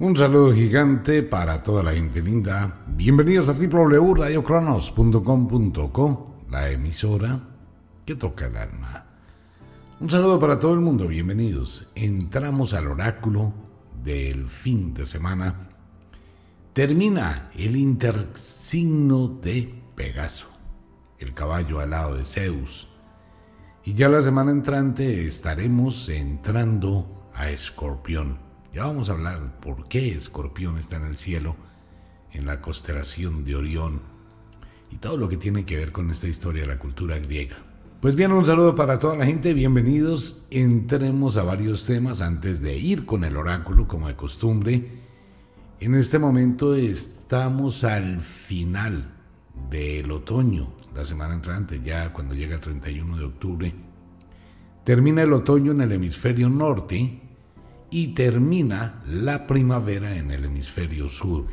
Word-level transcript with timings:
Un 0.00 0.16
saludo 0.16 0.52
gigante 0.54 1.22
para 1.22 1.62
toda 1.62 1.82
la 1.82 1.92
gente 1.92 2.22
linda. 2.22 2.80
Bienvenidos 2.86 3.50
a 3.50 3.52
www.radiocronos.com.co, 3.52 6.36
la 6.48 6.70
emisora 6.70 7.38
que 8.06 8.14
toca 8.14 8.46
el 8.46 8.56
alma. 8.56 9.04
Un 10.00 10.08
saludo 10.08 10.40
para 10.40 10.58
todo 10.58 10.72
el 10.72 10.80
mundo, 10.80 11.06
bienvenidos. 11.06 11.92
Entramos 11.94 12.72
al 12.72 12.86
oráculo 12.86 13.52
del 14.02 14.48
fin 14.48 14.94
de 14.94 15.04
semana. 15.04 15.68
Termina 16.72 17.50
el 17.54 17.76
intersigno 17.76 19.28
de 19.28 19.82
Pegaso, 19.96 20.46
el 21.18 21.34
caballo 21.34 21.78
alado 21.78 22.14
de 22.14 22.24
Zeus. 22.24 22.88
Y 23.84 23.92
ya 23.92 24.08
la 24.08 24.22
semana 24.22 24.50
entrante 24.50 25.26
estaremos 25.26 26.08
entrando 26.08 27.28
a 27.34 27.50
Escorpión 27.50 28.49
ya 28.72 28.84
vamos 28.84 29.08
a 29.08 29.12
hablar 29.12 29.60
por 29.60 29.88
qué 29.88 30.12
Escorpión 30.12 30.78
está 30.78 30.96
en 30.96 31.04
el 31.04 31.16
cielo, 31.16 31.56
en 32.32 32.46
la 32.46 32.60
constelación 32.60 33.44
de 33.44 33.56
Orión 33.56 34.00
y 34.90 34.96
todo 34.96 35.16
lo 35.16 35.28
que 35.28 35.36
tiene 35.36 35.64
que 35.64 35.76
ver 35.76 35.92
con 35.92 36.10
esta 36.10 36.28
historia 36.28 36.62
de 36.62 36.68
la 36.68 36.78
cultura 36.78 37.18
griega. 37.18 37.56
Pues 38.00 38.14
bien, 38.14 38.32
un 38.32 38.44
saludo 38.44 38.74
para 38.74 38.98
toda 38.98 39.16
la 39.16 39.26
gente, 39.26 39.52
bienvenidos. 39.54 40.46
Entremos 40.50 41.36
a 41.36 41.42
varios 41.42 41.84
temas 41.84 42.22
antes 42.22 42.62
de 42.62 42.78
ir 42.78 43.04
con 43.04 43.24
el 43.24 43.36
oráculo 43.36 43.86
como 43.86 44.08
de 44.08 44.16
costumbre. 44.16 45.00
En 45.80 45.94
este 45.94 46.18
momento 46.18 46.74
estamos 46.74 47.84
al 47.84 48.20
final 48.20 49.12
del 49.68 50.10
otoño, 50.12 50.72
la 50.94 51.04
semana 51.04 51.34
entrante, 51.34 51.80
ya 51.84 52.12
cuando 52.12 52.34
llega 52.34 52.54
el 52.54 52.60
31 52.60 53.16
de 53.16 53.24
octubre. 53.24 53.74
Termina 54.84 55.22
el 55.22 55.32
otoño 55.32 55.72
en 55.72 55.82
el 55.82 55.92
hemisferio 55.92 56.48
norte 56.48 57.19
y 57.90 58.08
termina 58.08 59.02
la 59.06 59.46
primavera 59.46 60.16
en 60.16 60.30
el 60.30 60.44
hemisferio 60.44 61.08
sur. 61.08 61.46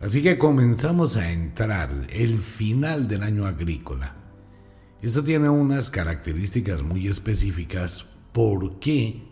Así 0.00 0.22
que 0.22 0.38
comenzamos 0.38 1.16
a 1.16 1.30
entrar 1.30 1.90
el 2.10 2.38
final 2.38 3.06
del 3.06 3.22
año 3.22 3.46
agrícola. 3.46 4.16
Esto 5.02 5.22
tiene 5.22 5.48
unas 5.48 5.90
características 5.90 6.82
muy 6.82 7.06
específicas 7.06 8.06
porque 8.32 9.28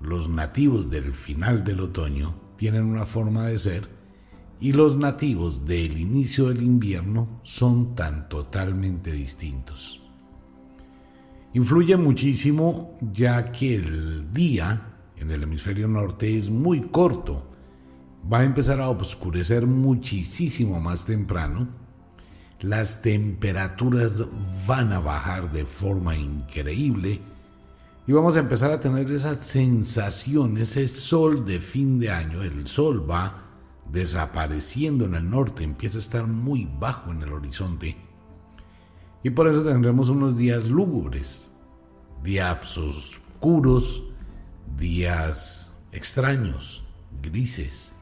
los 0.00 0.28
nativos 0.28 0.90
del 0.90 1.12
final 1.12 1.64
del 1.64 1.80
otoño 1.80 2.34
tienen 2.56 2.84
una 2.84 3.06
forma 3.06 3.46
de 3.46 3.58
ser 3.58 3.88
y 4.60 4.72
los 4.72 4.96
nativos 4.96 5.64
del 5.64 5.98
inicio 5.98 6.48
del 6.48 6.62
invierno 6.62 7.40
son 7.42 7.94
tan 7.94 8.28
totalmente 8.28 9.12
distintos 9.12 10.07
influye 11.54 11.96
muchísimo 11.96 12.98
ya 13.12 13.50
que 13.50 13.74
el 13.74 14.32
día 14.32 14.82
en 15.16 15.30
el 15.30 15.42
hemisferio 15.42 15.88
norte 15.88 16.36
es 16.36 16.50
muy 16.50 16.82
corto. 16.82 17.44
Va 18.30 18.40
a 18.40 18.44
empezar 18.44 18.80
a 18.80 18.90
oscurecer 18.90 19.66
muchísimo 19.66 20.80
más 20.80 21.04
temprano. 21.04 21.68
Las 22.60 23.02
temperaturas 23.02 24.24
van 24.66 24.92
a 24.92 24.98
bajar 24.98 25.52
de 25.52 25.64
forma 25.64 26.16
increíble 26.16 27.20
y 28.06 28.12
vamos 28.12 28.36
a 28.36 28.40
empezar 28.40 28.70
a 28.70 28.80
tener 28.80 29.10
esa 29.12 29.34
sensación, 29.34 30.56
ese 30.56 30.88
sol 30.88 31.44
de 31.44 31.60
fin 31.60 32.00
de 32.00 32.10
año. 32.10 32.42
El 32.42 32.66
sol 32.66 33.08
va 33.08 33.44
desapareciendo 33.90 35.04
en 35.04 35.14
el 35.14 35.30
norte, 35.30 35.62
empieza 35.62 35.98
a 35.98 36.00
estar 36.00 36.26
muy 36.26 36.68
bajo 36.78 37.12
en 37.12 37.22
el 37.22 37.32
horizonte 37.32 38.07
y 39.22 39.30
por 39.30 39.48
eso 39.48 39.62
tendremos 39.62 40.08
unos 40.08 40.36
días 40.36 40.68
lúgubres, 40.68 41.50
días 42.22 42.78
oscuros, 42.78 44.04
días 44.76 45.72
extraños, 45.92 46.84
grises. 47.22 47.92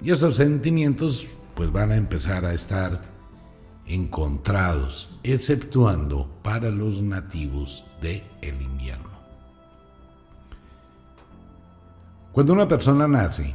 Y 0.00 0.10
estos 0.10 0.36
sentimientos 0.36 1.26
pues 1.54 1.70
van 1.70 1.92
a 1.92 1.96
empezar 1.96 2.44
a 2.44 2.54
estar 2.54 3.02
encontrados, 3.86 5.10
exceptuando 5.22 6.28
para 6.42 6.70
los 6.70 7.02
nativos 7.02 7.84
del 8.00 8.22
el 8.40 8.60
invierno. 8.62 9.10
Cuando 12.32 12.52
una 12.54 12.66
persona 12.66 13.06
nace, 13.06 13.54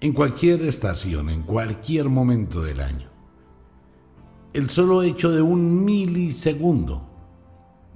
en 0.00 0.12
cualquier 0.12 0.62
estación, 0.62 1.30
en 1.30 1.42
cualquier 1.42 2.08
momento 2.08 2.62
del 2.62 2.80
año, 2.80 3.07
el 4.58 4.70
solo 4.70 5.04
hecho 5.04 5.30
de 5.30 5.40
un 5.40 5.84
milisegundo, 5.84 7.08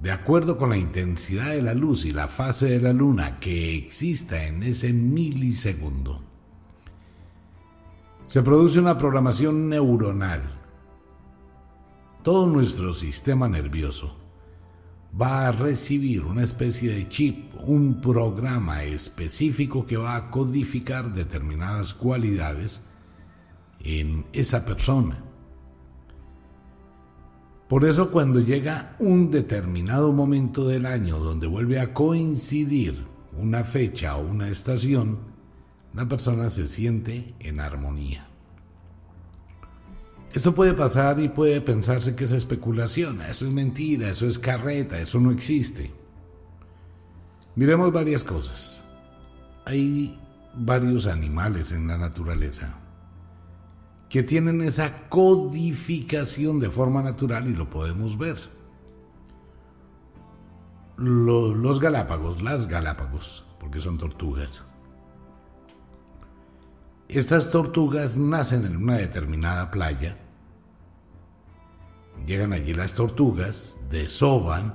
de 0.00 0.12
acuerdo 0.12 0.56
con 0.56 0.70
la 0.70 0.76
intensidad 0.76 1.50
de 1.50 1.60
la 1.60 1.74
luz 1.74 2.04
y 2.04 2.12
la 2.12 2.28
fase 2.28 2.68
de 2.68 2.80
la 2.80 2.92
luna 2.92 3.40
que 3.40 3.76
exista 3.76 4.44
en 4.44 4.62
ese 4.62 4.92
milisegundo, 4.92 6.22
se 8.26 8.42
produce 8.42 8.78
una 8.78 8.96
programación 8.96 9.70
neuronal. 9.70 10.42
Todo 12.22 12.46
nuestro 12.46 12.92
sistema 12.92 13.48
nervioso 13.48 14.16
va 15.20 15.48
a 15.48 15.52
recibir 15.52 16.22
una 16.22 16.44
especie 16.44 16.92
de 16.92 17.08
chip, 17.08 17.54
un 17.66 18.00
programa 18.00 18.84
específico 18.84 19.84
que 19.84 19.96
va 19.96 20.14
a 20.14 20.30
codificar 20.30 21.12
determinadas 21.12 21.92
cualidades 21.92 22.84
en 23.80 24.26
esa 24.32 24.64
persona 24.64 25.31
por 27.72 27.86
eso 27.86 28.10
cuando 28.10 28.38
llega 28.38 28.96
un 28.98 29.30
determinado 29.30 30.12
momento 30.12 30.68
del 30.68 30.84
año 30.84 31.18
donde 31.18 31.46
vuelve 31.46 31.80
a 31.80 31.94
coincidir 31.94 33.06
una 33.34 33.64
fecha 33.64 34.14
o 34.18 34.26
una 34.28 34.50
estación, 34.50 35.20
la 35.94 36.06
persona 36.06 36.50
se 36.50 36.66
siente 36.66 37.34
en 37.40 37.60
armonía. 37.60 38.26
Esto 40.34 40.54
puede 40.54 40.74
pasar 40.74 41.18
y 41.18 41.30
puede 41.30 41.62
pensarse 41.62 42.14
que 42.14 42.24
es 42.24 42.32
especulación, 42.32 43.22
eso 43.22 43.46
es 43.46 43.52
mentira, 43.54 44.10
eso 44.10 44.26
es 44.26 44.38
carreta, 44.38 45.00
eso 45.00 45.18
no 45.18 45.30
existe. 45.30 45.90
Miremos 47.56 47.90
varias 47.90 48.22
cosas. 48.22 48.84
Hay 49.64 50.20
varios 50.54 51.06
animales 51.06 51.72
en 51.72 51.86
la 51.86 51.96
naturaleza 51.96 52.82
que 54.12 54.22
tienen 54.22 54.60
esa 54.60 55.08
codificación 55.08 56.60
de 56.60 56.68
forma 56.68 57.02
natural 57.02 57.48
y 57.48 57.54
lo 57.54 57.70
podemos 57.70 58.18
ver. 58.18 58.36
Los, 60.98 61.80
Galápagos, 61.80 62.42
las 62.42 62.68
Galápagos, 62.68 63.42
porque 63.58 63.80
son 63.80 63.96
tortugas. 63.96 64.62
Estas 67.08 67.48
tortugas 67.48 68.18
nacen 68.18 68.66
en 68.66 68.76
una 68.76 68.98
determinada 68.98 69.70
playa. 69.70 70.18
Llegan 72.26 72.52
allí 72.52 72.74
las 72.74 72.92
tortugas, 72.92 73.78
desoban 73.90 74.74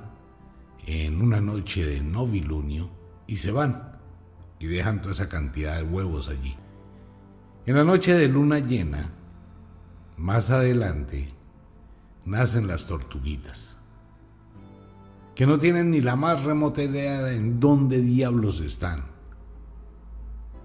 en 0.84 1.22
una 1.22 1.40
noche 1.40 1.86
de 1.86 2.00
novilunio 2.00 2.90
y 3.28 3.36
se 3.36 3.52
van 3.52 4.00
y 4.58 4.66
dejan 4.66 5.00
toda 5.00 5.12
esa 5.12 5.28
cantidad 5.28 5.76
de 5.76 5.84
huevos 5.84 6.28
allí. 6.28 6.56
En 7.66 7.76
la 7.76 7.84
noche 7.84 8.14
de 8.14 8.26
luna 8.26 8.58
llena, 8.58 9.12
más 10.18 10.50
adelante 10.50 11.28
nacen 12.24 12.66
las 12.66 12.86
tortuguitas, 12.86 13.76
que 15.34 15.46
no 15.46 15.58
tienen 15.58 15.90
ni 15.90 16.00
la 16.00 16.16
más 16.16 16.42
remota 16.42 16.82
idea 16.82 17.22
de 17.22 17.36
en 17.36 17.60
dónde 17.60 18.02
diablos 18.02 18.60
están. 18.60 19.04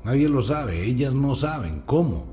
Nadie 0.04 0.28
lo 0.28 0.42
sabe, 0.42 0.84
ellas 0.84 1.14
no 1.14 1.36
saben 1.36 1.84
cómo. 1.86 2.26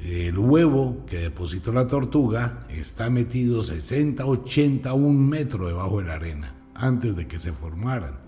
El 0.00 0.38
huevo 0.38 1.04
que 1.06 1.18
depositó 1.18 1.72
la 1.72 1.88
tortuga 1.88 2.60
está 2.68 3.10
metido 3.10 3.62
60, 3.62 4.24
80, 4.24 4.92
un 4.92 5.28
metro 5.28 5.66
debajo 5.66 5.98
de 5.98 6.06
la 6.06 6.14
arena 6.14 6.54
antes 6.74 7.16
de 7.16 7.26
que 7.26 7.40
se 7.40 7.52
formaran. 7.52 8.20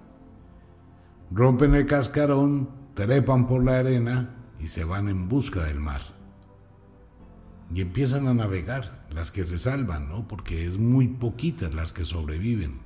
Rompen 1.31 1.75
el 1.77 1.87
cascarón, 1.87 2.71
trepan 2.95 3.47
por 3.47 3.63
la 3.63 3.79
arena 3.79 4.35
y 4.59 4.67
se 4.67 4.83
van 4.83 5.09
en 5.09 5.29
busca 5.29 5.63
del 5.63 5.79
mar 5.79 6.20
y 7.73 7.81
empiezan 7.81 8.27
a 8.27 8.35
navegar, 8.35 9.07
las 9.11 9.31
que 9.31 9.45
se 9.45 9.59
salvan, 9.59 10.09
¿no? 10.09 10.27
Porque 10.27 10.67
es 10.67 10.79
muy 10.79 11.09
poquitas 11.09 11.73
las 11.73 11.93
que 11.93 12.05
sobreviven. 12.05 12.81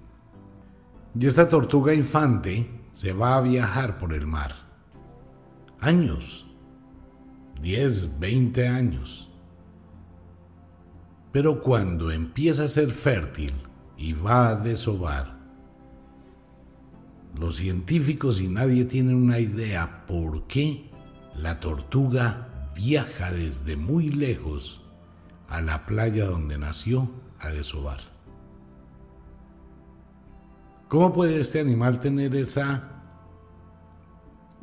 Y 1.18 1.26
esta 1.26 1.48
tortuga 1.48 1.94
infante 1.94 2.68
se 2.92 3.12
va 3.12 3.36
a 3.36 3.40
viajar 3.40 3.98
por 3.98 4.12
el 4.12 4.26
mar. 4.26 4.52
Años. 5.80 6.46
10, 7.60 8.18
20 8.18 8.68
años. 8.68 9.30
Pero 11.32 11.62
cuando 11.62 12.10
empieza 12.10 12.64
a 12.64 12.68
ser 12.68 12.90
fértil 12.90 13.52
y 13.96 14.12
va 14.12 14.48
a 14.48 14.56
desovar, 14.56 15.34
los 17.38 17.56
científicos 17.56 18.40
y 18.40 18.48
nadie 18.48 18.84
tienen 18.84 19.16
una 19.16 19.40
idea 19.40 20.04
por 20.06 20.46
qué 20.46 20.90
la 21.36 21.58
tortuga 21.58 22.53
viaja 22.74 23.30
desde 23.30 23.76
muy 23.76 24.08
lejos 24.08 24.82
a 25.48 25.60
la 25.60 25.86
playa 25.86 26.26
donde 26.26 26.58
nació 26.58 27.10
a 27.38 27.50
desovar. 27.50 28.00
¿Cómo 30.88 31.12
puede 31.12 31.40
este 31.40 31.60
animal 31.60 32.00
tener 32.00 32.34
esa 32.36 32.94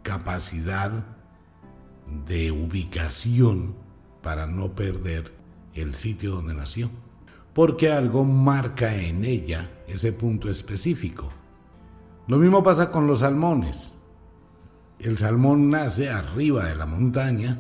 capacidad 0.04 0.92
de 2.28 2.52
ubicación 2.52 3.76
para 4.22 4.46
no 4.48 4.74
perder 4.74 5.34
el 5.74 5.96
sitio 5.96 6.36
donde 6.36 6.54
nació, 6.54 6.90
porque 7.54 7.92
algo 7.92 8.24
marca 8.24 8.96
en 8.96 9.26
ella 9.26 9.70
ese 9.88 10.14
punto 10.14 10.50
específico. 10.50 11.30
Lo 12.28 12.38
mismo 12.38 12.64
pasa 12.64 12.92
con 12.92 13.08
los 13.08 13.20
salmones. 13.20 13.98
El 15.00 15.18
salmón 15.18 15.70
nace 15.70 16.10
arriba 16.10 16.66
de 16.66 16.76
la 16.76 16.86
montaña, 16.86 17.60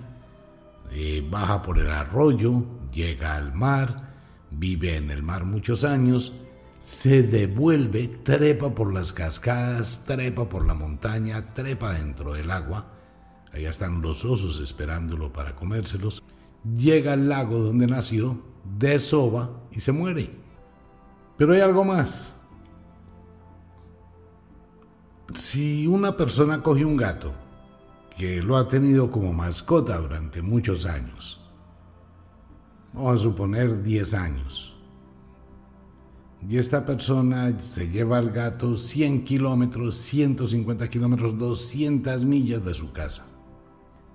eh, 0.92 1.26
baja 1.30 1.62
por 1.62 1.80
el 1.80 1.90
arroyo, 1.90 2.64
llega 2.92 3.36
al 3.36 3.54
mar, 3.54 4.14
vive 4.52 4.96
en 4.96 5.12
el 5.12 5.24
mar 5.24 5.46
muchos 5.46 5.84
años, 5.84 6.34
se 6.78 7.24
devuelve, 7.24 8.08
trepa 8.24 8.74
por 8.74 8.94
las 8.94 9.14
cascadas, 9.14 10.04
trepa 10.06 10.50
por 10.50 10.66
la 10.66 10.74
montaña, 10.74 11.54
trepa 11.54 11.94
dentro 11.94 12.34
del 12.34 12.52
agua. 12.52 12.94
Allá 13.54 13.70
están 13.70 14.02
los 14.02 14.26
osos 14.26 14.60
esperándolo 14.60 15.32
para 15.32 15.56
comérselos 15.56 16.24
llega 16.64 17.14
al 17.14 17.30
lago 17.30 17.60
donde 17.60 17.88
nació, 17.88 18.40
desova 18.78 19.50
y 19.72 19.80
se 19.80 19.92
muere. 19.92 20.32
Pero 21.38 21.54
hay 21.54 21.62
algo 21.62 21.84
más. 21.84 22.36
Si 25.36 25.88
una 25.88 26.18
persona 26.18 26.62
coge 26.62 26.86
un 26.86 26.98
gato 26.98 27.34
que 28.22 28.40
lo 28.40 28.56
ha 28.56 28.68
tenido 28.68 29.10
como 29.10 29.34
mascota 29.34 29.98
durante 29.98 30.44
muchos 30.44 30.86
años, 30.86 31.42
vamos 32.94 33.16
a 33.16 33.24
suponer 33.24 33.82
10 33.82 34.14
años, 34.14 34.76
y 36.48 36.60
esta 36.60 36.86
persona 36.86 37.60
se 37.60 37.90
lleva 37.90 38.20
al 38.20 38.30
gato 38.30 38.78
100 38.78 39.24
kilómetros, 39.24 39.96
150 39.96 40.88
kilómetros, 40.88 41.36
200 41.36 42.24
millas 42.24 42.64
de 42.64 42.76
su 42.76 42.94
casa, 42.94 43.26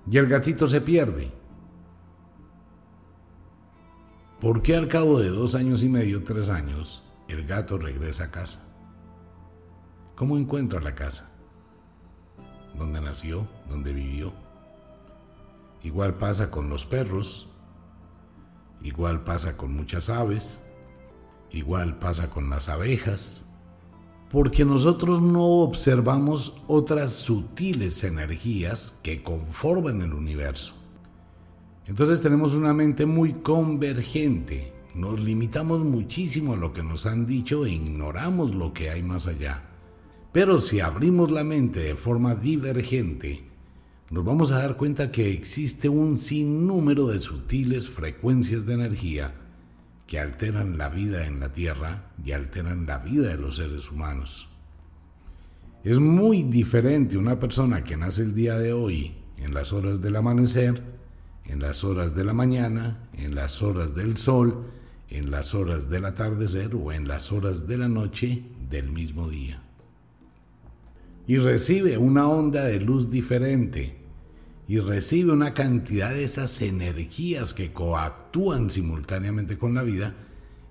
y 0.09 0.17
el 0.19 0.29
gatito 0.29 0.69
se 0.69 0.81
pierde, 0.81 1.33
¿Por 4.41 4.63
qué 4.63 4.77
al 4.77 4.87
cabo 4.87 5.19
de 5.19 5.31
dos 5.31 5.57
años 5.57 5.83
y 5.83 5.89
medio, 5.89 6.23
tres 6.23 6.49
años, 6.49 7.03
el 7.27 7.45
gato 7.45 7.77
regresa 7.77 8.25
a 8.25 8.31
casa? 8.31 8.73
¿Cómo 10.15 10.37
encuentra 10.37 10.79
la 10.81 10.95
casa? 10.95 11.36
¿Dónde 12.79 13.01
nació? 13.01 13.47
¿Dónde 13.69 13.93
vivió? 13.93 14.33
Igual 15.83 16.15
pasa 16.15 16.51
con 16.51 16.69
los 16.69 16.85
perros, 16.85 17.49
igual 18.83 19.25
pasa 19.25 19.57
con 19.57 19.75
muchas 19.75 20.11
aves, 20.11 20.59
igual 21.51 21.99
pasa 21.99 22.29
con 22.29 22.51
las 22.51 22.69
abejas, 22.69 23.47
porque 24.31 24.65
nosotros 24.65 25.23
no 25.23 25.45
observamos 25.45 26.55
otras 26.67 27.13
sutiles 27.13 28.03
energías 28.05 28.95
que 29.03 29.23
conforman 29.23 30.03
el 30.03 30.13
universo. 30.13 30.75
Entonces 31.87 32.21
tenemos 32.21 32.55
una 32.55 32.75
mente 32.75 33.07
muy 33.07 33.33
convergente. 33.33 34.73
Nos 34.95 35.21
limitamos 35.21 35.85
muchísimo 35.85 36.55
a 36.55 36.57
lo 36.57 36.73
que 36.73 36.83
nos 36.83 37.07
han 37.07 37.27
dicho 37.27 37.65
e 37.65 37.71
ignoramos 37.71 38.55
lo 38.55 38.73
que 38.73 38.91
hay 38.91 39.03
más 39.03 39.29
allá. 39.29 39.63
Pero 40.37 40.59
si 40.59 40.81
abrimos 40.81 41.31
la 41.31 41.45
mente 41.45 41.81
de 41.81 41.95
forma 41.97 42.35
divergente, 42.35 43.43
nos 44.11 44.23
vamos 44.23 44.53
a 44.53 44.59
dar 44.59 44.77
cuenta 44.77 45.11
que 45.11 45.33
existe 45.33 45.89
un 45.89 46.19
sinnúmero 46.19 47.07
de 47.07 47.21
sutiles 47.21 47.89
frecuencias 47.89 48.67
de 48.67 48.75
energía 48.75 49.33
que 50.07 50.21
alteran 50.21 50.77
la 50.77 50.91
vida 50.91 51.27
en 51.27 51.41
la 51.41 51.55
Tierra 51.55 52.11
y 52.23 52.33
alteran 52.33 52.85
la 52.85 52.99
vida 52.99 53.29
de 53.29 53.39
los 53.39 53.57
seres 53.57 53.91
humanos. 53.91 54.47
Es 55.85 55.99
muy 55.99 56.43
diferente 56.43 57.17
una 57.17 57.41
persona 57.41 57.83
que 57.83 57.97
nace 57.97 58.21
el 58.21 58.35
día 58.35 58.59
de 58.59 58.75
hoy 58.75 59.15
en 59.39 59.55
las 59.55 59.73
horas 59.73 60.03
del 60.03 60.17
amanecer 60.17 60.83
en 61.47 61.61
las 61.61 61.83
horas 61.83 62.15
de 62.15 62.25
la 62.25 62.35
mañana, 62.35 63.09
en 63.15 63.35
las 63.35 63.63
horas 63.63 63.95
del 63.95 64.19
sol, 64.19 64.67
en 65.09 65.31
las 65.31 65.55
horas 65.55 65.89
del 65.89 66.05
atardecer 66.05 66.75
o 66.75 66.93
en 66.93 67.09
las 67.09 67.33
horas 67.33 67.67
de 67.67 67.79
la 67.79 67.89
noche 67.89 68.43
del 68.69 68.93
mismo 68.93 69.31
día. 69.31 69.63
Y 71.27 71.39
recibe 71.39 71.99
una 71.99 72.29
onda 72.29 72.65
de 72.65 72.81
luz 72.81 73.11
diferente 73.11 73.97
y 74.69 74.79
recibe 74.79 75.33
una 75.33 75.55
cantidad 75.55 76.11
de 76.11 76.25
esas 76.25 76.61
energías 76.61 77.55
que 77.55 77.73
coactúan 77.73 78.71
simultáneamente 78.71 79.59
con 79.59 79.75
la 79.75 79.83
vida 79.83 80.15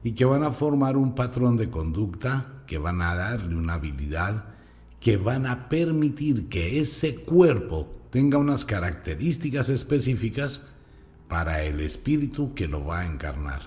y 0.03 0.11
que 0.11 0.25
van 0.25 0.43
a 0.43 0.51
formar 0.51 0.97
un 0.97 1.15
patrón 1.15 1.57
de 1.57 1.69
conducta, 1.69 2.61
que 2.67 2.77
van 2.77 3.01
a 3.01 3.15
darle 3.15 3.55
una 3.55 3.75
habilidad, 3.75 4.45
que 4.99 5.17
van 5.17 5.45
a 5.45 5.69
permitir 5.69 6.47
que 6.47 6.79
ese 6.79 7.15
cuerpo 7.15 7.91
tenga 8.11 8.37
unas 8.37 8.65
características 8.65 9.69
específicas 9.69 10.63
para 11.27 11.63
el 11.63 11.79
espíritu 11.79 12.53
que 12.53 12.67
lo 12.67 12.85
va 12.85 13.01
a 13.01 13.05
encarnar. 13.05 13.61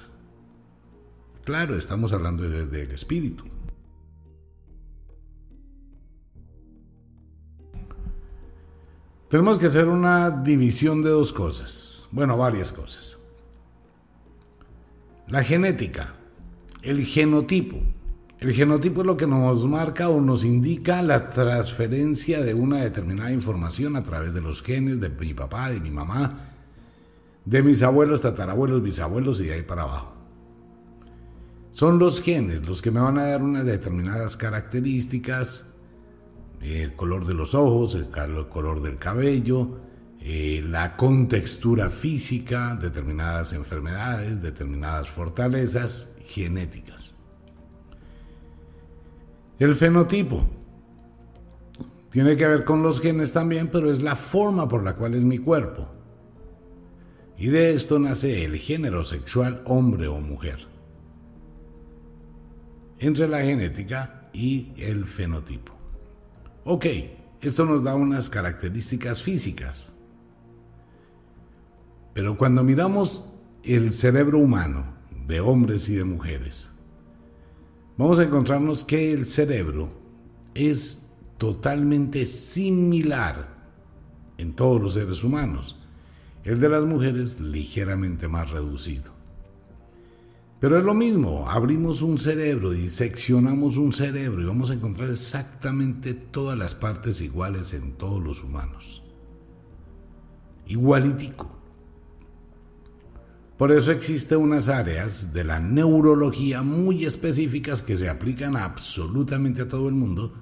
Claro, 1.44 1.76
estamos 1.76 2.12
hablando 2.12 2.48
del 2.48 2.90
espíritu. 2.90 3.44
Tenemos 9.28 9.58
que 9.58 9.66
hacer 9.66 9.88
una 9.88 10.30
división 10.30 11.02
de 11.02 11.10
dos 11.10 11.34
cosas, 11.34 12.08
bueno, 12.12 12.38
varias 12.38 12.72
cosas. 12.72 13.18
La 15.26 15.44
genética, 15.44 16.14
el 16.80 17.04
genotipo. 17.04 17.76
El 18.38 18.54
genotipo 18.54 19.00
es 19.02 19.06
lo 19.06 19.16
que 19.18 19.26
nos 19.26 19.66
marca 19.66 20.08
o 20.08 20.20
nos 20.22 20.44
indica 20.44 21.02
la 21.02 21.28
transferencia 21.28 22.40
de 22.40 22.54
una 22.54 22.78
determinada 22.78 23.30
información 23.30 23.96
a 23.96 24.04
través 24.04 24.32
de 24.32 24.40
los 24.40 24.62
genes 24.62 25.00
de 25.00 25.10
mi 25.10 25.34
papá, 25.34 25.70
de 25.70 25.80
mi 25.80 25.90
mamá, 25.90 26.54
de 27.44 27.62
mis 27.62 27.82
abuelos, 27.82 28.22
tatarabuelos, 28.22 28.82
bisabuelos 28.82 29.40
y 29.40 29.46
de 29.46 29.54
ahí 29.54 29.62
para 29.62 29.82
abajo. 29.82 30.14
Son 31.72 31.98
los 31.98 32.22
genes 32.22 32.66
los 32.66 32.80
que 32.80 32.90
me 32.90 33.00
van 33.00 33.18
a 33.18 33.26
dar 33.26 33.42
unas 33.42 33.66
determinadas 33.66 34.36
características, 34.36 35.66
el 36.60 36.94
color 36.94 37.26
de 37.26 37.34
los 37.34 37.54
ojos, 37.54 37.94
el 37.94 38.08
color 38.08 38.82
del 38.82 38.98
cabello, 38.98 39.78
eh, 40.20 40.64
la 40.66 40.96
contextura 40.96 41.90
física, 41.90 42.76
determinadas 42.80 43.52
enfermedades, 43.52 44.42
determinadas 44.42 45.08
fortalezas 45.08 46.08
genéticas. 46.26 47.16
El 49.58 49.74
fenotipo 49.74 50.44
tiene 52.10 52.36
que 52.36 52.46
ver 52.46 52.64
con 52.64 52.82
los 52.82 53.00
genes 53.00 53.32
también, 53.32 53.68
pero 53.68 53.90
es 53.90 54.02
la 54.02 54.16
forma 54.16 54.66
por 54.68 54.82
la 54.82 54.96
cual 54.96 55.14
es 55.14 55.24
mi 55.24 55.38
cuerpo. 55.38 55.88
Y 57.36 57.48
de 57.48 57.74
esto 57.74 57.98
nace 57.98 58.44
el 58.44 58.56
género 58.56 59.04
sexual 59.04 59.62
hombre 59.66 60.08
o 60.08 60.20
mujer. 60.20 60.66
Entre 62.98 63.28
la 63.28 63.42
genética 63.42 64.28
y 64.32 64.72
el 64.76 65.06
fenotipo. 65.06 65.77
Ok, 66.70 66.84
esto 67.40 67.64
nos 67.64 67.82
da 67.82 67.94
unas 67.94 68.28
características 68.28 69.22
físicas. 69.22 69.94
Pero 72.12 72.36
cuando 72.36 72.62
miramos 72.62 73.24
el 73.62 73.94
cerebro 73.94 74.38
humano 74.38 74.84
de 75.26 75.40
hombres 75.40 75.88
y 75.88 75.94
de 75.94 76.04
mujeres, 76.04 76.68
vamos 77.96 78.18
a 78.18 78.24
encontrarnos 78.24 78.84
que 78.84 79.14
el 79.14 79.24
cerebro 79.24 79.88
es 80.52 81.08
totalmente 81.38 82.26
similar 82.26 83.48
en 84.36 84.52
todos 84.52 84.78
los 84.78 84.92
seres 84.92 85.24
humanos. 85.24 85.80
El 86.44 86.60
de 86.60 86.68
las 86.68 86.84
mujeres 86.84 87.40
ligeramente 87.40 88.28
más 88.28 88.50
reducido. 88.50 89.17
Pero 90.60 90.76
es 90.76 90.84
lo 90.84 90.92
mismo, 90.92 91.48
abrimos 91.48 92.02
un 92.02 92.18
cerebro, 92.18 92.70
diseccionamos 92.70 93.76
un 93.76 93.92
cerebro 93.92 94.42
y 94.42 94.44
vamos 94.44 94.70
a 94.70 94.74
encontrar 94.74 95.08
exactamente 95.08 96.14
todas 96.14 96.58
las 96.58 96.74
partes 96.74 97.20
iguales 97.20 97.74
en 97.74 97.92
todos 97.92 98.20
los 98.22 98.42
humanos. 98.42 99.04
Igualitico. 100.66 101.48
Por 103.56 103.70
eso 103.70 103.92
existen 103.92 104.38
unas 104.38 104.68
áreas 104.68 105.32
de 105.32 105.44
la 105.44 105.60
neurología 105.60 106.62
muy 106.62 107.04
específicas 107.04 107.80
que 107.80 107.96
se 107.96 108.08
aplican 108.08 108.56
absolutamente 108.56 109.62
a 109.62 109.68
todo 109.68 109.88
el 109.88 109.94
mundo 109.94 110.32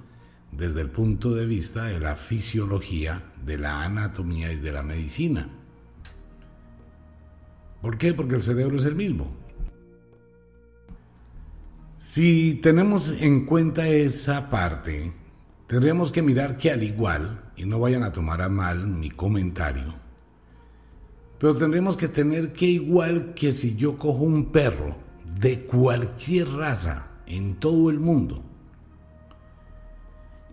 desde 0.51 0.81
el 0.81 0.89
punto 0.89 1.33
de 1.35 1.45
vista 1.45 1.85
de 1.85 1.99
la 1.99 2.15
fisiología, 2.15 3.23
de 3.45 3.59
la 3.59 3.83
anatomía 3.83 4.51
y 4.51 4.57
de 4.57 4.71
la 4.71 4.81
medicina. 4.81 5.47
¿Por 7.81 7.97
qué? 7.97 8.13
Porque 8.15 8.35
el 8.35 8.43
cerebro 8.43 8.77
es 8.77 8.85
el 8.85 8.95
mismo. 8.95 9.46
Si 12.09 12.53
tenemos 12.63 13.09
en 13.19 13.45
cuenta 13.45 13.85
esa 13.89 14.49
parte, 14.49 15.11
tendríamos 15.67 16.09
que 16.09 16.21
mirar 16.21 16.55
que 16.55 16.71
al 16.71 16.81
igual, 16.81 17.51
y 17.57 17.65
no 17.65 17.81
vayan 17.81 18.03
a 18.03 18.13
tomar 18.13 18.41
a 18.41 18.47
mal 18.47 18.87
mi 18.87 19.09
comentario, 19.09 19.93
pero 21.37 21.57
tendríamos 21.57 21.97
que 21.97 22.07
tener 22.07 22.53
que 22.53 22.65
igual 22.65 23.33
que 23.33 23.51
si 23.51 23.75
yo 23.75 23.97
cojo 23.97 24.23
un 24.23 24.53
perro 24.53 24.95
de 25.37 25.65
cualquier 25.65 26.47
raza 26.47 27.07
en 27.25 27.55
todo 27.55 27.89
el 27.89 27.99
mundo 27.99 28.41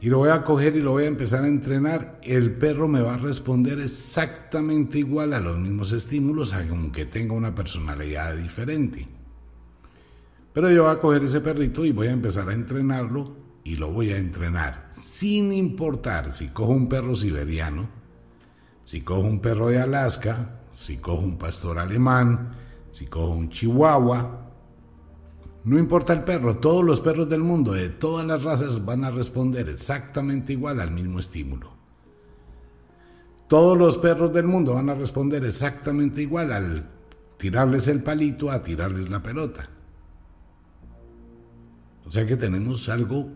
y 0.01 0.09
lo 0.09 0.19
voy 0.19 0.31
a 0.31 0.43
coger 0.43 0.75
y 0.75 0.83
lo 0.83 0.91
voy 0.91 1.05
a 1.05 1.09
empezar 1.09 1.45
a 1.45 1.49
entrenar, 1.49 2.19
el 2.25 2.51
perro 2.57 2.89
me 2.89 3.01
va 3.01 3.15
a 3.15 3.19
responder 3.19 3.79
exactamente 3.79 4.99
igual 4.99 5.33
a 5.33 5.41
los 5.41 5.57
mismos 5.57 5.93
estímulos, 5.93 6.53
aunque 6.53 7.07
tenga 7.07 7.33
una 7.33 7.55
personalidad 7.55 8.37
diferente. 8.37 9.07
Pero 10.55 10.71
yo 10.71 10.85
voy 10.85 10.93
a 10.93 11.01
coger 11.01 11.25
ese 11.25 11.43
perrito 11.43 11.85
y 11.85 11.93
voy 11.93 12.07
a 12.07 12.13
empezar 12.13 12.49
a 12.49 12.55
entrenarlo 12.55 13.37
y 13.65 13.77
lo 13.77 13.91
voy 13.91 14.13
a 14.13 14.17
entrenar 14.17 14.89
sin 14.93 15.53
importar 15.53 16.33
si 16.33 16.49
cojo 16.49 16.73
un 16.73 16.89
perro 16.89 17.15
siberiano, 17.15 17.89
si 18.85 19.03
cojo 19.03 19.21
un 19.23 19.41
perro 19.41 19.69
de 19.69 19.79
Alaska, 19.79 20.61
si 20.73 20.99
cojo 20.99 21.23
un 21.23 21.39
pastor 21.39 21.79
alemán, 21.79 22.53
si 22.91 23.07
cojo 23.07 23.33
un 23.33 23.49
chihuahua, 23.49 24.53
no 25.65 25.79
importa 25.79 26.13
el 26.13 26.25
perro, 26.25 26.59
todos 26.59 26.85
los 26.85 27.01
perros 27.01 27.29
del 27.29 27.43
mundo, 27.43 27.73
de 27.73 27.89
todas 27.89 28.27
las 28.27 28.45
razas, 28.45 28.85
van 28.85 29.03
a 29.05 29.11
responder 29.11 29.69
exactamente 29.69 30.53
igual 30.53 30.79
al 30.79 30.91
mismo 30.91 31.19
estímulo. 31.19 31.71
Todos 33.49 33.77
los 33.79 33.99
perros 33.99 34.33
del 34.33 34.47
mundo 34.47 34.75
van 34.75 34.91
a 34.91 34.95
responder 34.95 35.45
exactamente 35.45 36.23
igual 36.23 36.53
al 36.53 36.91
tirarles 37.39 37.89
el 37.89 38.03
palito 38.03 38.51
a 38.51 38.63
tirarles 38.63 39.09
la 39.11 39.23
pelota. 39.23 39.71
O 42.07 42.13
sea 42.13 42.27
que 42.27 42.37
tenemos 42.37 42.89
algo 42.89 43.29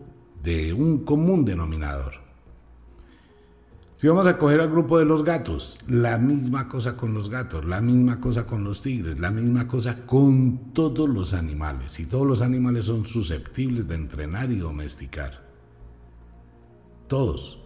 de 0.43 0.73
un 0.73 1.03
común 1.03 1.45
denominador. 1.45 2.13
Si 3.99 4.07
vamos 4.07 4.27
a 4.27 4.37
coger 4.37 4.61
al 4.61 4.69
grupo 4.69 4.97
de 4.97 5.03
los 5.03 5.25
gatos, 5.25 5.77
la 5.85 6.17
misma 6.17 6.69
cosa 6.69 6.95
con 6.95 7.13
los 7.13 7.29
gatos, 7.29 7.65
la 7.65 7.81
misma 7.81 8.21
cosa 8.21 8.45
con 8.45 8.63
los 8.63 8.81
tigres, 8.81 9.19
la 9.19 9.29
misma 9.29 9.67
cosa 9.67 10.05
con 10.05 10.71
todos 10.71 11.09
los 11.09 11.33
animales. 11.33 11.99
Y 11.99 12.05
todos 12.05 12.25
los 12.25 12.41
animales 12.41 12.85
son 12.85 13.05
susceptibles 13.05 13.89
de 13.89 13.95
entrenar 13.95 14.51
y 14.51 14.55
domesticar. 14.55 15.41
Todos, 17.07 17.59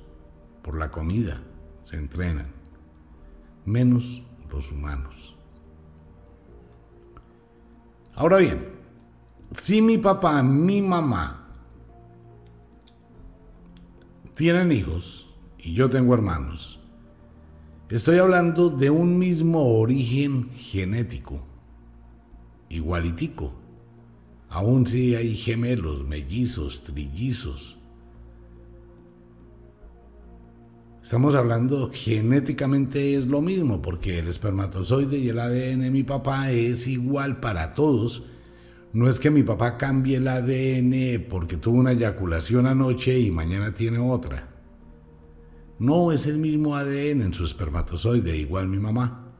por 0.64 0.76
la 0.76 0.90
comida, 0.90 1.40
se 1.82 1.98
entrenan, 1.98 2.48
menos 3.66 4.24
los 4.50 4.72
humanos. 4.72 5.36
Ahora 8.16 8.38
bien, 8.38 8.70
si 9.58 9.82
mi 9.82 9.98
papá, 9.98 10.44
mi 10.44 10.82
mamá 10.82 11.48
tienen 14.36 14.72
hijos, 14.72 15.28
y 15.58 15.74
yo 15.74 15.90
tengo 15.90 16.14
hermanos. 16.14 16.80
Estoy 17.90 18.18
hablando 18.18 18.70
de 18.70 18.90
un 18.90 19.20
mismo 19.20 19.78
origen 19.78 20.50
genético, 20.52 21.46
igualitico. 22.70 23.54
Aún 24.50 24.86
si 24.86 25.16
hay 25.16 25.36
gemelos, 25.36 26.04
mellizos, 26.04 26.84
trillizos. 26.84 27.78
Estamos 31.02 31.36
hablando 31.36 31.90
genéticamente 31.94 33.16
es 33.16 33.28
lo 33.28 33.42
mismo, 33.42 33.82
porque 33.82 34.20
el 34.20 34.28
espermatozoide 34.28 35.18
y 35.18 35.30
el 35.30 35.40
ADN 35.40 35.82
de 35.82 35.92
mi 35.92 36.04
papá 36.04 36.52
es 36.52 36.88
igual 36.88 37.40
para 37.40 37.74
todos. 37.74 38.24
No 38.94 39.10
es 39.10 39.20
que 39.20 39.32
mi 39.32 39.42
papá 39.42 39.78
cambie 39.78 40.18
el 40.18 40.28
ADN 40.28 41.26
porque 41.28 41.58
tuvo 41.58 41.80
una 41.80 41.94
eyaculación 41.94 42.68
anoche 42.68 43.20
y 43.20 43.32
mañana 43.32 43.74
tiene 43.74 43.98
otra. 43.98 44.50
No 45.80 46.12
es 46.12 46.28
el 46.28 46.38
mismo 46.38 46.76
ADN 46.76 47.24
en 47.24 47.34
su 47.34 47.44
espermatozoide, 47.44 48.38
igual 48.38 48.68
mi 48.68 48.78
mamá. 48.78 49.34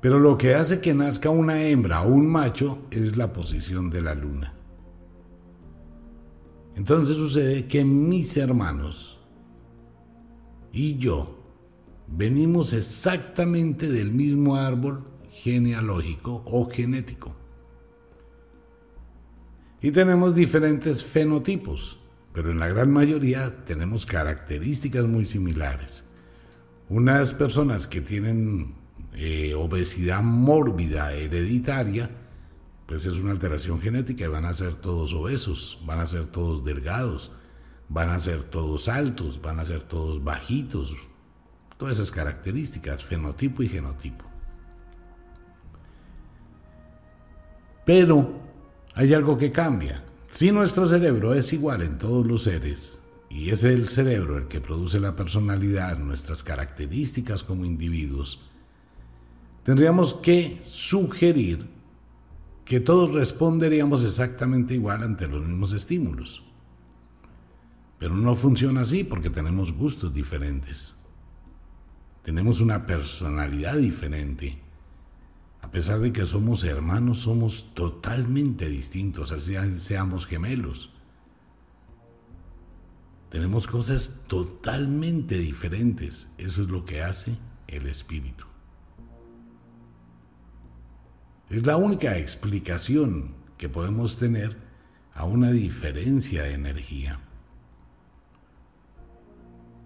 Pero 0.00 0.20
lo 0.20 0.38
que 0.38 0.54
hace 0.54 0.80
que 0.80 0.94
nazca 0.94 1.30
una 1.30 1.64
hembra 1.64 2.02
o 2.02 2.08
un 2.08 2.28
macho 2.28 2.86
es 2.92 3.16
la 3.16 3.32
posición 3.32 3.90
de 3.90 4.00
la 4.00 4.14
luna. 4.14 4.54
Entonces 6.76 7.16
sucede 7.16 7.66
que 7.66 7.84
mis 7.84 8.36
hermanos 8.36 9.18
y 10.70 10.96
yo 10.98 11.40
venimos 12.06 12.72
exactamente 12.72 13.88
del 13.90 14.12
mismo 14.12 14.54
árbol 14.54 15.02
genealógico 15.30 16.44
o 16.46 16.70
genético. 16.70 17.45
Y 19.86 19.92
tenemos 19.92 20.34
diferentes 20.34 21.04
fenotipos 21.04 22.00
pero 22.36 22.50
en 22.50 22.58
la 22.58 22.68
gran 22.68 22.90
mayoría 22.90 23.64
tenemos 23.64 24.04
características 24.04 25.06
muy 25.06 25.24
similares. 25.24 26.04
Unas 26.90 27.32
personas 27.32 27.86
que 27.86 28.02
tienen 28.02 28.74
eh, 29.14 29.54
obesidad 29.54 30.22
mórbida 30.22 31.14
hereditaria, 31.14 32.10
pues 32.84 33.06
es 33.06 33.14
una 33.14 33.30
alteración 33.30 33.80
genética 33.80 34.26
y 34.26 34.28
van 34.28 34.44
a 34.44 34.52
ser 34.52 34.74
todos 34.74 35.14
obesos, 35.14 35.82
van 35.86 36.00
a 36.00 36.06
ser 36.06 36.26
todos 36.26 36.62
delgados, 36.62 37.32
van 37.88 38.10
a 38.10 38.20
ser 38.20 38.42
todos 38.42 38.88
altos, 38.88 39.40
van 39.40 39.58
a 39.58 39.64
ser 39.64 39.80
todos 39.80 40.22
bajitos. 40.22 40.94
Todas 41.78 41.96
esas 41.96 42.10
características, 42.10 43.02
fenotipo 43.02 43.62
y 43.62 43.68
genotipo. 43.70 44.26
Pero 47.86 48.45
hay 48.96 49.12
algo 49.12 49.36
que 49.36 49.52
cambia. 49.52 50.02
Si 50.30 50.50
nuestro 50.50 50.86
cerebro 50.86 51.34
es 51.34 51.52
igual 51.52 51.82
en 51.82 51.98
todos 51.98 52.26
los 52.26 52.44
seres, 52.44 52.98
y 53.28 53.50
es 53.50 53.62
el 53.62 53.88
cerebro 53.88 54.38
el 54.38 54.48
que 54.48 54.62
produce 54.62 54.98
la 54.98 55.14
personalidad, 55.14 55.98
nuestras 55.98 56.42
características 56.42 57.42
como 57.42 57.66
individuos, 57.66 58.40
tendríamos 59.64 60.14
que 60.14 60.58
sugerir 60.62 61.66
que 62.64 62.80
todos 62.80 63.12
responderíamos 63.12 64.02
exactamente 64.02 64.74
igual 64.74 65.02
ante 65.02 65.28
los 65.28 65.46
mismos 65.46 65.74
estímulos. 65.74 66.42
Pero 67.98 68.14
no 68.14 68.34
funciona 68.34 68.80
así 68.80 69.04
porque 69.04 69.28
tenemos 69.28 69.72
gustos 69.72 70.12
diferentes. 70.14 70.94
Tenemos 72.22 72.62
una 72.62 72.86
personalidad 72.86 73.76
diferente. 73.76 74.58
Pesar 75.76 76.00
de 76.00 76.10
que 76.10 76.24
somos 76.24 76.64
hermanos, 76.64 77.18
somos 77.18 77.74
totalmente 77.74 78.66
distintos, 78.66 79.30
así 79.30 79.56
seamos 79.76 80.24
gemelos. 80.24 80.90
Tenemos 83.28 83.66
cosas 83.66 84.22
totalmente 84.26 85.36
diferentes. 85.36 86.28
Eso 86.38 86.62
es 86.62 86.70
lo 86.70 86.86
que 86.86 87.02
hace 87.02 87.36
el 87.68 87.88
espíritu. 87.88 88.46
Es 91.50 91.66
la 91.66 91.76
única 91.76 92.16
explicación 92.16 93.34
que 93.58 93.68
podemos 93.68 94.16
tener 94.16 94.56
a 95.12 95.26
una 95.26 95.50
diferencia 95.50 96.44
de 96.44 96.54
energía. 96.54 97.20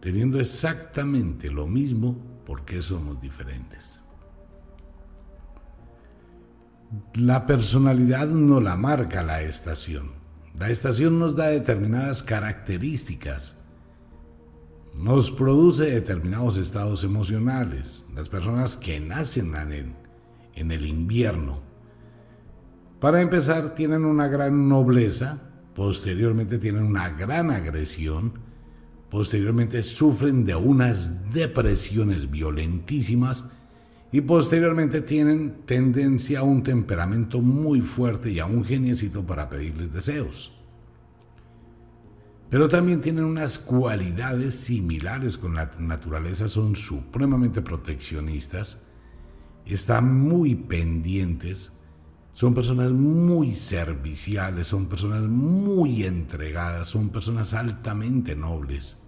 Teniendo 0.00 0.38
exactamente 0.38 1.50
lo 1.50 1.66
mismo, 1.66 2.16
¿por 2.46 2.64
qué 2.64 2.80
somos 2.80 3.20
diferentes? 3.20 3.99
La 7.14 7.46
personalidad 7.46 8.26
no 8.26 8.60
la 8.60 8.76
marca 8.76 9.22
la 9.22 9.42
estación. 9.42 10.10
La 10.58 10.70
estación 10.70 11.18
nos 11.18 11.36
da 11.36 11.46
determinadas 11.46 12.22
características, 12.22 13.56
nos 14.94 15.30
produce 15.30 15.84
determinados 15.84 16.56
estados 16.56 17.04
emocionales. 17.04 18.04
Las 18.14 18.28
personas 18.28 18.76
que 18.76 19.00
nacen 19.00 19.54
en, 19.54 19.94
en 20.54 20.70
el 20.72 20.84
invierno, 20.84 21.62
para 23.00 23.22
empezar, 23.22 23.74
tienen 23.74 24.04
una 24.04 24.28
gran 24.28 24.68
nobleza, 24.68 25.38
posteriormente 25.74 26.58
tienen 26.58 26.82
una 26.82 27.08
gran 27.08 27.50
agresión, 27.50 28.34
posteriormente 29.08 29.82
sufren 29.82 30.44
de 30.44 30.54
unas 30.54 31.32
depresiones 31.32 32.30
violentísimas, 32.30 33.46
y 34.12 34.20
posteriormente 34.22 35.00
tienen 35.02 35.62
tendencia 35.66 36.40
a 36.40 36.42
un 36.42 36.62
temperamento 36.62 37.40
muy 37.40 37.80
fuerte 37.80 38.30
y 38.30 38.40
a 38.40 38.46
un 38.46 38.64
geniecito 38.64 39.24
para 39.24 39.48
pedirles 39.48 39.92
deseos. 39.92 40.52
Pero 42.50 42.68
también 42.68 43.00
tienen 43.00 43.24
unas 43.24 43.60
cualidades 43.60 44.56
similares 44.56 45.38
con 45.38 45.54
la 45.54 45.70
naturaleza, 45.78 46.48
son 46.48 46.74
supremamente 46.74 47.62
proteccionistas, 47.62 48.80
están 49.64 50.20
muy 50.20 50.56
pendientes, 50.56 51.70
son 52.32 52.52
personas 52.52 52.90
muy 52.90 53.54
serviciales, 53.54 54.66
son 54.66 54.86
personas 54.86 55.22
muy 55.22 56.02
entregadas, 56.02 56.88
son 56.88 57.10
personas 57.10 57.54
altamente 57.54 58.34
nobles. 58.34 58.98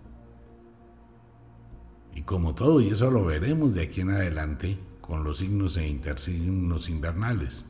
Y 2.14 2.22
como 2.22 2.54
todo, 2.54 2.80
y 2.80 2.90
eso 2.90 3.10
lo 3.10 3.24
veremos 3.24 3.74
de 3.74 3.82
aquí 3.82 4.02
en 4.02 4.10
adelante, 4.10 4.78
con 5.02 5.22
los 5.22 5.38
signos 5.38 5.76
e 5.76 5.86
intersignos 5.86 6.88
invernales. 6.88 7.66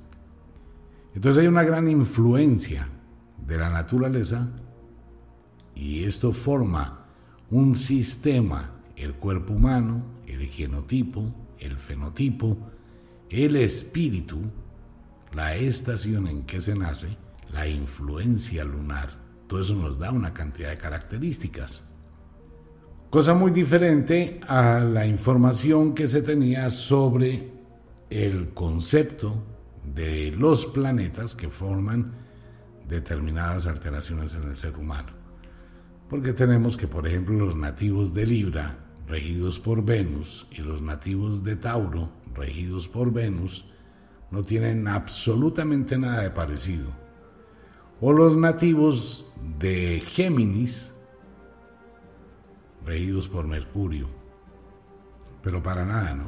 Entonces 1.14 1.42
hay 1.42 1.48
una 1.48 1.64
gran 1.64 1.88
influencia 1.88 2.88
de 3.44 3.58
la 3.58 3.68
naturaleza 3.68 4.48
y 5.74 6.04
esto 6.04 6.32
forma 6.32 7.06
un 7.50 7.74
sistema, 7.74 8.70
el 8.94 9.14
cuerpo 9.14 9.54
humano, 9.54 10.04
el 10.26 10.46
genotipo, 10.46 11.34
el 11.58 11.76
fenotipo, 11.76 12.56
el 13.28 13.56
espíritu, 13.56 14.40
la 15.32 15.56
estación 15.56 16.28
en 16.28 16.44
que 16.44 16.60
se 16.60 16.76
nace, 16.76 17.16
la 17.50 17.66
influencia 17.66 18.64
lunar, 18.64 19.10
todo 19.48 19.60
eso 19.60 19.74
nos 19.74 19.98
da 19.98 20.12
una 20.12 20.32
cantidad 20.32 20.70
de 20.70 20.78
características. 20.78 21.82
Cosa 23.12 23.34
muy 23.34 23.50
diferente 23.50 24.40
a 24.48 24.80
la 24.80 25.06
información 25.06 25.94
que 25.94 26.08
se 26.08 26.22
tenía 26.22 26.70
sobre 26.70 27.52
el 28.08 28.54
concepto 28.54 29.34
de 29.84 30.30
los 30.30 30.64
planetas 30.64 31.34
que 31.34 31.50
forman 31.50 32.14
determinadas 32.88 33.66
alteraciones 33.66 34.34
en 34.34 34.48
el 34.48 34.56
ser 34.56 34.78
humano. 34.78 35.10
Porque 36.08 36.32
tenemos 36.32 36.78
que, 36.78 36.88
por 36.88 37.06
ejemplo, 37.06 37.36
los 37.36 37.54
nativos 37.54 38.14
de 38.14 38.24
Libra, 38.24 38.78
regidos 39.06 39.60
por 39.60 39.84
Venus, 39.84 40.46
y 40.50 40.62
los 40.62 40.80
nativos 40.80 41.44
de 41.44 41.56
Tauro, 41.56 42.08
regidos 42.34 42.88
por 42.88 43.12
Venus, 43.12 43.66
no 44.30 44.42
tienen 44.42 44.88
absolutamente 44.88 45.98
nada 45.98 46.22
de 46.22 46.30
parecido. 46.30 46.88
O 48.00 48.10
los 48.10 48.38
nativos 48.38 49.30
de 49.58 50.00
Géminis, 50.00 50.91
regidos 52.84 53.28
por 53.28 53.46
Mercurio. 53.46 54.08
Pero 55.42 55.62
para 55.62 55.84
nada, 55.84 56.14
¿no? 56.14 56.24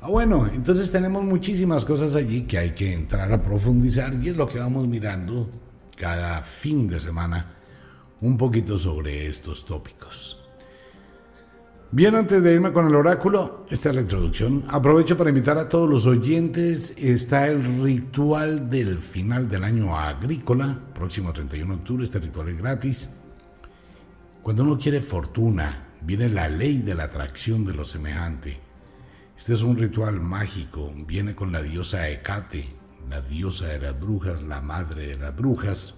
Ah, 0.00 0.08
bueno, 0.08 0.48
entonces 0.52 0.90
tenemos 0.90 1.22
muchísimas 1.22 1.84
cosas 1.84 2.16
allí 2.16 2.42
que 2.42 2.58
hay 2.58 2.70
que 2.70 2.92
entrar 2.92 3.32
a 3.32 3.40
profundizar 3.40 4.12
y 4.20 4.30
es 4.30 4.36
lo 4.36 4.48
que 4.48 4.58
vamos 4.58 4.88
mirando 4.88 5.48
cada 5.96 6.42
fin 6.42 6.88
de 6.88 6.98
semana 6.98 7.54
un 8.20 8.36
poquito 8.36 8.76
sobre 8.76 9.28
estos 9.28 9.64
tópicos. 9.64 10.38
Bien, 11.94 12.14
antes 12.14 12.42
de 12.42 12.54
irme 12.54 12.72
con 12.72 12.86
el 12.86 12.94
oráculo, 12.94 13.66
esta 13.68 13.90
es 13.90 13.94
la 13.94 14.00
introducción. 14.00 14.64
Aprovecho 14.68 15.16
para 15.16 15.28
invitar 15.28 15.58
a 15.58 15.68
todos 15.68 15.88
los 15.88 16.06
oyentes. 16.06 16.94
Está 16.96 17.46
el 17.46 17.82
ritual 17.82 18.70
del 18.70 18.96
final 18.96 19.48
del 19.48 19.62
año 19.62 19.96
agrícola, 19.96 20.80
próximo 20.94 21.34
31 21.34 21.74
de 21.74 21.80
octubre. 21.80 22.04
Este 22.04 22.18
ritual 22.18 22.48
es 22.48 22.56
gratis. 22.56 23.10
Cuando 24.42 24.64
uno 24.64 24.76
quiere 24.76 25.00
fortuna, 25.00 25.90
viene 26.00 26.28
la 26.28 26.48
ley 26.48 26.78
de 26.78 26.96
la 26.96 27.04
atracción 27.04 27.64
de 27.64 27.74
lo 27.74 27.84
semejante. 27.84 28.58
Este 29.38 29.52
es 29.52 29.62
un 29.62 29.76
ritual 29.76 30.20
mágico, 30.20 30.92
viene 31.06 31.36
con 31.36 31.52
la 31.52 31.62
diosa 31.62 32.08
Hecate, 32.08 32.68
la 33.08 33.20
diosa 33.20 33.68
de 33.68 33.78
las 33.78 33.98
brujas, 33.98 34.42
la 34.42 34.60
madre 34.60 35.06
de 35.06 35.14
las 35.16 35.36
brujas. 35.36 35.96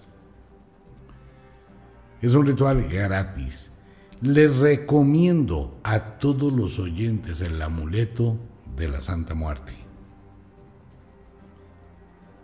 Es 2.20 2.34
un 2.34 2.46
ritual 2.46 2.86
gratis. 2.86 3.70
Les 4.20 4.54
recomiendo 4.56 5.78
a 5.82 6.18
todos 6.18 6.52
los 6.52 6.78
oyentes 6.78 7.40
el 7.40 7.60
amuleto 7.62 8.38
de 8.76 8.88
la 8.88 9.00
Santa 9.00 9.34
Muerte. 9.34 9.72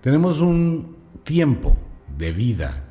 Tenemos 0.00 0.40
un 0.40 0.96
tiempo 1.24 1.76
de 2.16 2.32
vida 2.32 2.89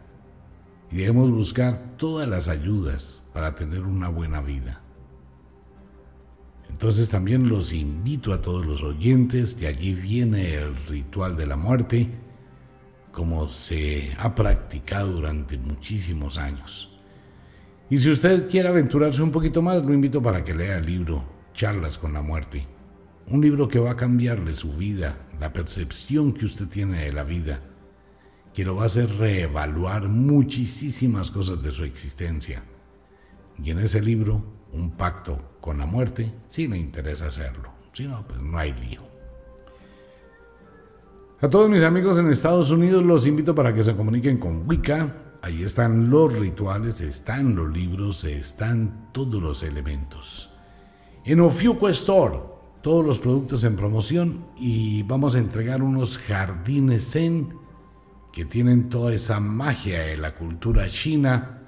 y 0.91 0.98
debemos 0.98 1.29
buscar 1.29 1.96
todas 1.98 2.27
las 2.27 2.48
ayudas 2.48 3.22
para 3.34 3.55
tener 3.55 3.81
una 3.81 4.10
buena 4.10 4.41
vida. 4.41 4.81
Entonces 6.69 7.10
también 7.10 7.50
los 7.50 7.74
invito 7.74 8.34
a 8.34 8.41
todos 8.41 8.65
los 8.65 8.84
oyentes, 8.84 9.60
de 9.60 9.67
allí 9.67 9.93
viene 9.93 10.55
el 10.55 10.75
ritual 10.88 11.36
de 11.36 11.46
la 11.46 11.55
muerte, 11.55 12.10
como 13.12 13.48
se 13.48 14.15
ha 14.17 14.34
practicado 14.34 15.12
durante 15.12 15.58
muchísimos 15.58 16.38
años. 16.38 16.96
Y 17.89 17.98
si 17.98 18.10
usted 18.12 18.48
quiere 18.48 18.69
aventurarse 18.69 19.22
un 19.22 19.31
poquito 19.31 19.62
más, 19.62 19.84
lo 19.84 19.93
invito 19.93 20.22
para 20.22 20.43
que 20.43 20.53
lea 20.53 20.77
el 20.77 20.86
libro 20.86 21.24
Charlas 21.53 21.98
con 21.98 22.13
la 22.13 22.22
muerte. 22.22 22.65
Un 23.27 23.41
libro 23.41 23.67
que 23.67 23.79
va 23.79 23.91
a 23.91 23.98
cambiarle 23.98 24.53
su 24.53 24.74
vida, 24.74 25.17
la 25.39 25.51
percepción 25.51 26.34
que 26.34 26.46
usted 26.46 26.67
tiene 26.67 27.03
de 27.03 27.12
la 27.12 27.24
vida 27.24 27.62
que 28.60 28.66
lo 28.66 28.75
va 28.75 28.84
a 28.84 28.86
hacer 28.88 29.16
reevaluar 29.16 30.10
muchísimas 30.10 31.32
cosas 31.32 31.63
de 31.63 31.72
su 31.72 31.86
existencia. 31.86 32.62
Y 33.63 33.72
en 33.72 33.80
ese 33.80 34.01
libro, 34.01 34.44
un 34.74 34.98
pacto 34.98 35.56
con 35.62 35.78
la 35.78 35.86
muerte, 35.86 36.34
sí 36.50 36.68
le 36.68 36.78
interesa 36.78 37.28
hacerlo. 37.28 37.70
Si 37.94 38.06
no, 38.06 38.28
pues 38.28 38.42
no 38.42 38.58
hay 38.58 38.74
lío. 38.74 39.00
A 41.40 41.48
todos 41.48 41.70
mis 41.70 41.83
amigos 41.83 42.20
en 42.20 42.29
Estados 42.29 42.70
Unidos 42.70 43.01
los 43.01 43.25
invito 43.25 43.55
para 43.55 43.74
que 43.74 43.81
se 43.81 43.96
comuniquen 43.96 44.40
con 44.40 44.68
Wicca. 44.68 45.38
Ahí 45.42 45.64
están 45.64 46.10
los 46.10 46.38
rituales, 46.38 47.00
están 47.00 47.55
los 47.55 47.72
libros, 47.72 48.25
están 48.25 49.07
todos 49.14 49.42
los 49.42 49.64
elementos. 49.64 50.51
En 51.24 51.40
Ofiuco 51.40 51.88
Store, 51.88 52.40
todos 52.81 53.05
los 53.05 53.20
productos 53.20 53.64
en 53.64 53.77
promoción 53.77 54.48
y 54.57 55.03
vamos 55.03 55.36
a 55.36 55.40
entregar 55.40 55.81
unos 55.81 56.18
jardines 56.18 57.16
en 57.16 57.58
que 58.31 58.46
tienen 58.46 58.89
toda 58.89 59.13
esa 59.13 59.39
magia 59.39 60.01
de 60.01 60.18
la 60.18 60.35
cultura 60.35 60.87
china, 60.87 61.61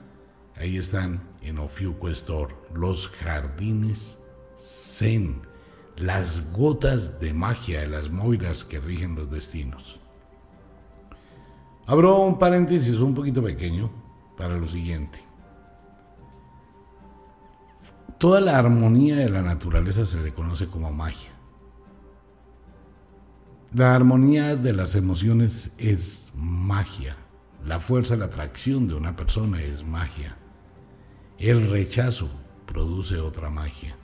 ahí 0.55 0.77
están 0.77 1.21
en 1.41 1.57
Ofiuco 1.57 2.09
Store, 2.09 2.55
los 2.73 3.07
jardines 3.07 4.19
zen, 4.57 5.41
las 5.97 6.51
gotas 6.51 7.19
de 7.19 7.33
magia 7.33 7.81
de 7.81 7.87
las 7.87 8.09
moiras 8.09 8.63
que 8.63 8.79
rigen 8.79 9.15
los 9.15 9.31
destinos. 9.31 9.99
Abro 11.87 12.19
un 12.19 12.37
paréntesis 12.37 12.99
un 12.99 13.13
poquito 13.13 13.43
pequeño 13.43 13.89
para 14.37 14.55
lo 14.55 14.67
siguiente. 14.67 15.19
Toda 18.17 18.39
la 18.39 18.57
armonía 18.57 19.15
de 19.15 19.29
la 19.29 19.41
naturaleza 19.41 20.05
se 20.05 20.21
le 20.21 20.31
conoce 20.31 20.67
como 20.67 20.91
magia. 20.91 21.30
La 23.73 23.95
armonía 23.95 24.57
de 24.57 24.73
las 24.73 24.95
emociones 24.95 25.71
es 25.77 26.33
magia. 26.35 27.15
La 27.65 27.79
fuerza, 27.79 28.17
la 28.17 28.25
atracción 28.25 28.89
de 28.89 28.95
una 28.95 29.15
persona 29.15 29.61
es 29.61 29.85
magia. 29.85 30.35
El 31.37 31.69
rechazo 31.69 32.29
produce 32.65 33.17
otra 33.19 33.49
magia. 33.49 33.95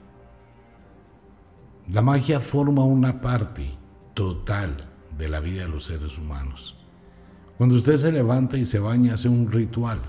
La 1.89 2.01
magia 2.01 2.39
forma 2.39 2.85
una 2.85 3.19
parte 3.19 3.77
total 4.13 4.87
de 5.17 5.27
la 5.27 5.41
vida 5.41 5.63
de 5.63 5.69
los 5.69 5.83
seres 5.83 6.17
humanos. 6.17 6.77
Cuando 7.57 7.75
usted 7.75 7.97
se 7.97 8.13
levanta 8.13 8.55
y 8.55 8.63
se 8.63 8.79
baña, 8.79 9.15
hace 9.15 9.27
un 9.27 9.51
ritual. 9.51 9.99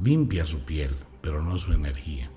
Limpia 0.00 0.44
su 0.44 0.60
piel, 0.60 0.94
pero 1.20 1.42
no 1.42 1.58
su 1.58 1.72
energía. 1.72 2.30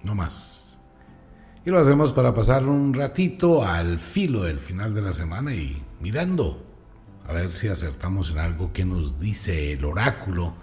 No 0.04 0.16
más. 0.16 0.73
Y 1.66 1.70
lo 1.70 1.80
hacemos 1.80 2.12
para 2.12 2.34
pasar 2.34 2.66
un 2.66 2.94
ratito 2.94 3.64
al 3.66 3.98
filo 3.98 4.44
del 4.44 4.60
final 4.60 4.94
de 4.94 5.02
la 5.02 5.14
semana 5.14 5.54
y 5.54 5.82
mirando 6.02 6.62
a 7.26 7.32
ver 7.32 7.52
si 7.52 7.70
acertamos 7.70 8.32
en 8.32 8.40
algo 8.40 8.74
que 8.74 8.84
nos 8.84 9.18
dice 9.18 9.72
el 9.72 9.86
oráculo 9.86 10.56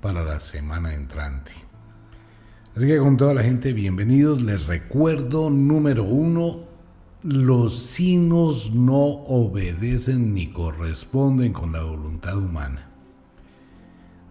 para 0.00 0.22
la 0.22 0.38
semana 0.38 0.94
entrante. 0.94 1.50
Así 2.76 2.86
que 2.86 2.98
con 2.98 3.16
toda 3.16 3.34
la 3.34 3.42
gente, 3.42 3.72
bienvenidos. 3.72 4.40
Les 4.40 4.68
recuerdo, 4.68 5.50
número 5.50 6.04
uno, 6.04 6.60
los 7.24 7.76
signos 7.80 8.72
no 8.72 9.02
obedecen 9.02 10.32
ni 10.32 10.46
corresponden 10.46 11.52
con 11.52 11.72
la 11.72 11.82
voluntad 11.82 12.38
humana. 12.38 12.89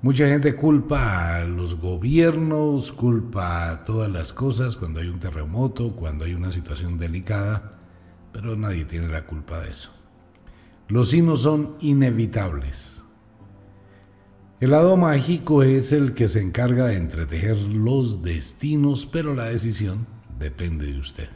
Mucha 0.02 0.28
gente 0.28 0.56
culpa 0.56 1.36
a 1.36 1.44
los 1.44 1.76
gobiernos, 1.76 2.94
culpa 2.94 3.70
a 3.70 3.84
todas 3.84 4.10
las 4.10 4.32
cosas 4.32 4.78
cuando 4.78 5.02
hay 5.02 5.08
un 5.08 5.20
terremoto, 5.20 5.92
cuando 5.94 6.24
hay 6.24 6.34
una 6.34 6.52
situación 6.52 6.98
delicada, 6.98 7.74
pero 8.32 8.56
nadie 8.56 8.86
tiene 8.86 9.10
la 9.10 9.26
culpa 9.26 9.60
de 9.60 9.72
eso. 9.72 9.92
Los 10.88 11.10
signos 11.10 11.42
son 11.42 11.76
inevitables. 11.82 13.04
El 14.62 14.72
lado 14.72 14.96
mágico 14.96 15.64
es 15.64 15.92
el 15.92 16.14
que 16.14 16.30
se 16.30 16.42
encarga 16.42 16.88
de 16.88 16.96
entretejer 16.96 17.58
los 17.58 18.24
destinos, 18.24 19.06
pero 19.06 19.36
la 19.36 19.46
decisión 19.46 20.08
depende 20.40 20.94
de 20.94 21.00
usted. 21.00 21.30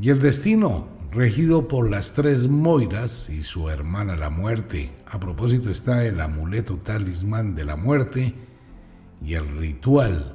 Y 0.00 0.08
el 0.08 0.20
destino, 0.20 0.88
regido 1.10 1.68
por 1.68 1.90
las 1.90 2.12
tres 2.12 2.48
Moiras 2.48 3.30
y 3.30 3.42
su 3.42 3.68
hermana 3.68 4.16
la 4.16 4.30
muerte. 4.30 4.90
A 5.06 5.18
propósito 5.18 5.70
está 5.70 6.04
el 6.04 6.20
amuleto 6.20 6.76
talismán 6.78 7.54
de 7.54 7.64
la 7.64 7.76
muerte 7.76 8.34
y 9.24 9.34
el 9.34 9.48
ritual 9.56 10.34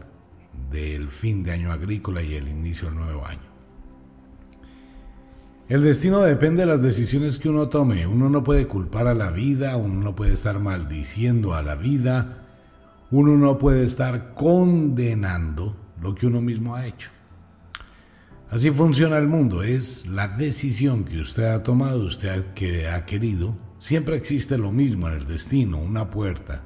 del 0.72 1.10
fin 1.10 1.44
de 1.44 1.52
año 1.52 1.72
agrícola 1.72 2.22
y 2.22 2.36
el 2.36 2.48
inicio 2.48 2.88
del 2.88 2.98
nuevo 2.98 3.26
año. 3.26 3.54
El 5.70 5.82
destino 5.82 6.22
depende 6.22 6.64
de 6.64 6.68
las 6.68 6.82
decisiones 6.82 7.40
que 7.40 7.50
uno 7.50 7.70
tome. 7.70 8.06
Uno 8.06 8.30
no 8.30 8.44
puede 8.44 8.68
culpar 8.68 9.08
a 9.08 9.14
la 9.14 9.32
vida, 9.32 9.78
uno 9.78 10.02
no 10.02 10.16
puede 10.16 10.34
estar 10.34 10.60
maldiciendo 10.60 11.54
a 11.54 11.62
la 11.62 11.76
vida, 11.76 12.44
uno 13.12 13.38
no 13.38 13.58
puede 13.58 13.86
estar 13.86 14.34
condenando 14.34 15.76
lo 16.02 16.16
que 16.16 16.28
uno 16.28 16.42
mismo 16.42 16.76
ha 16.76 16.86
hecho. 16.86 17.10
Así 18.54 18.70
funciona 18.70 19.18
el 19.18 19.28
mundo, 19.28 19.64
es 19.64 20.06
la 20.06 20.28
decisión 20.28 21.06
que 21.06 21.20
usted 21.20 21.46
ha 21.46 21.64
tomado, 21.64 22.06
usted 22.06 22.54
que 22.54 22.88
ha 22.88 23.06
querido. 23.06 23.58
Siempre 23.80 24.16
existe 24.16 24.58
lo 24.58 24.72
mismo 24.72 25.08
en 25.08 25.16
el 25.16 25.28
destino, 25.28 25.80
una 25.80 26.10
puerta. 26.10 26.62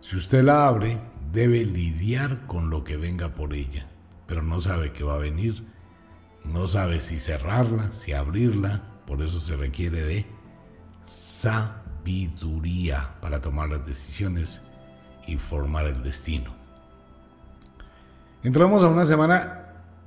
Si 0.00 0.16
usted 0.16 0.42
la 0.44 0.68
abre, 0.68 0.98
debe 1.32 1.64
lidiar 1.64 2.46
con 2.46 2.70
lo 2.70 2.84
que 2.84 2.96
venga 2.96 3.34
por 3.34 3.54
ella, 3.54 3.88
pero 4.26 4.42
no 4.42 4.60
sabe 4.60 4.92
qué 4.92 5.04
va 5.04 5.14
a 5.14 5.18
venir 5.18 5.64
no 6.52 6.66
sabe 6.66 7.00
si 7.00 7.18
cerrarla, 7.18 7.92
si 7.92 8.12
abrirla, 8.12 8.82
por 9.06 9.22
eso 9.22 9.38
se 9.40 9.56
requiere 9.56 10.02
de 10.02 10.26
sabiduría 11.02 11.80
para 13.20 13.40
tomar 13.40 13.68
las 13.68 13.86
decisiones 13.86 14.60
y 15.26 15.36
formar 15.36 15.86
el 15.86 16.02
destino. 16.02 16.54
Entramos 18.42 18.82
a 18.84 18.88
una 18.88 19.04
semana 19.04 19.57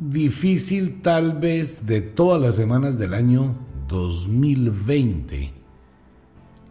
difícil 0.01 1.03
tal 1.03 1.33
vez 1.33 1.85
de 1.85 2.01
todas 2.01 2.41
las 2.41 2.55
semanas 2.55 2.97
del 2.97 3.13
año 3.13 3.55
2020. 3.87 5.53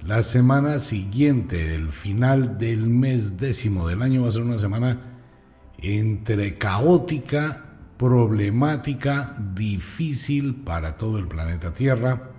La 0.05 0.25
semana 0.25 0.81
siguiente, 0.81 1.77
el 1.77 1.90
final 1.90 2.59
del 2.59 2.88
mes 2.88 3.37
décimo 3.37 3.87
del 3.87 4.03
año, 4.03 4.23
va 4.23 4.29
a 4.29 4.33
ser 4.33 4.43
una 4.43 4.59
semana 4.59 5.01
entre 5.79 6.59
caótica 6.59 7.66
problemática, 7.97 9.37
difícil 9.55 10.57
para 10.57 10.97
todo 10.97 11.19
el 11.19 11.29
planeta 11.29 11.73
Tierra, 11.73 12.31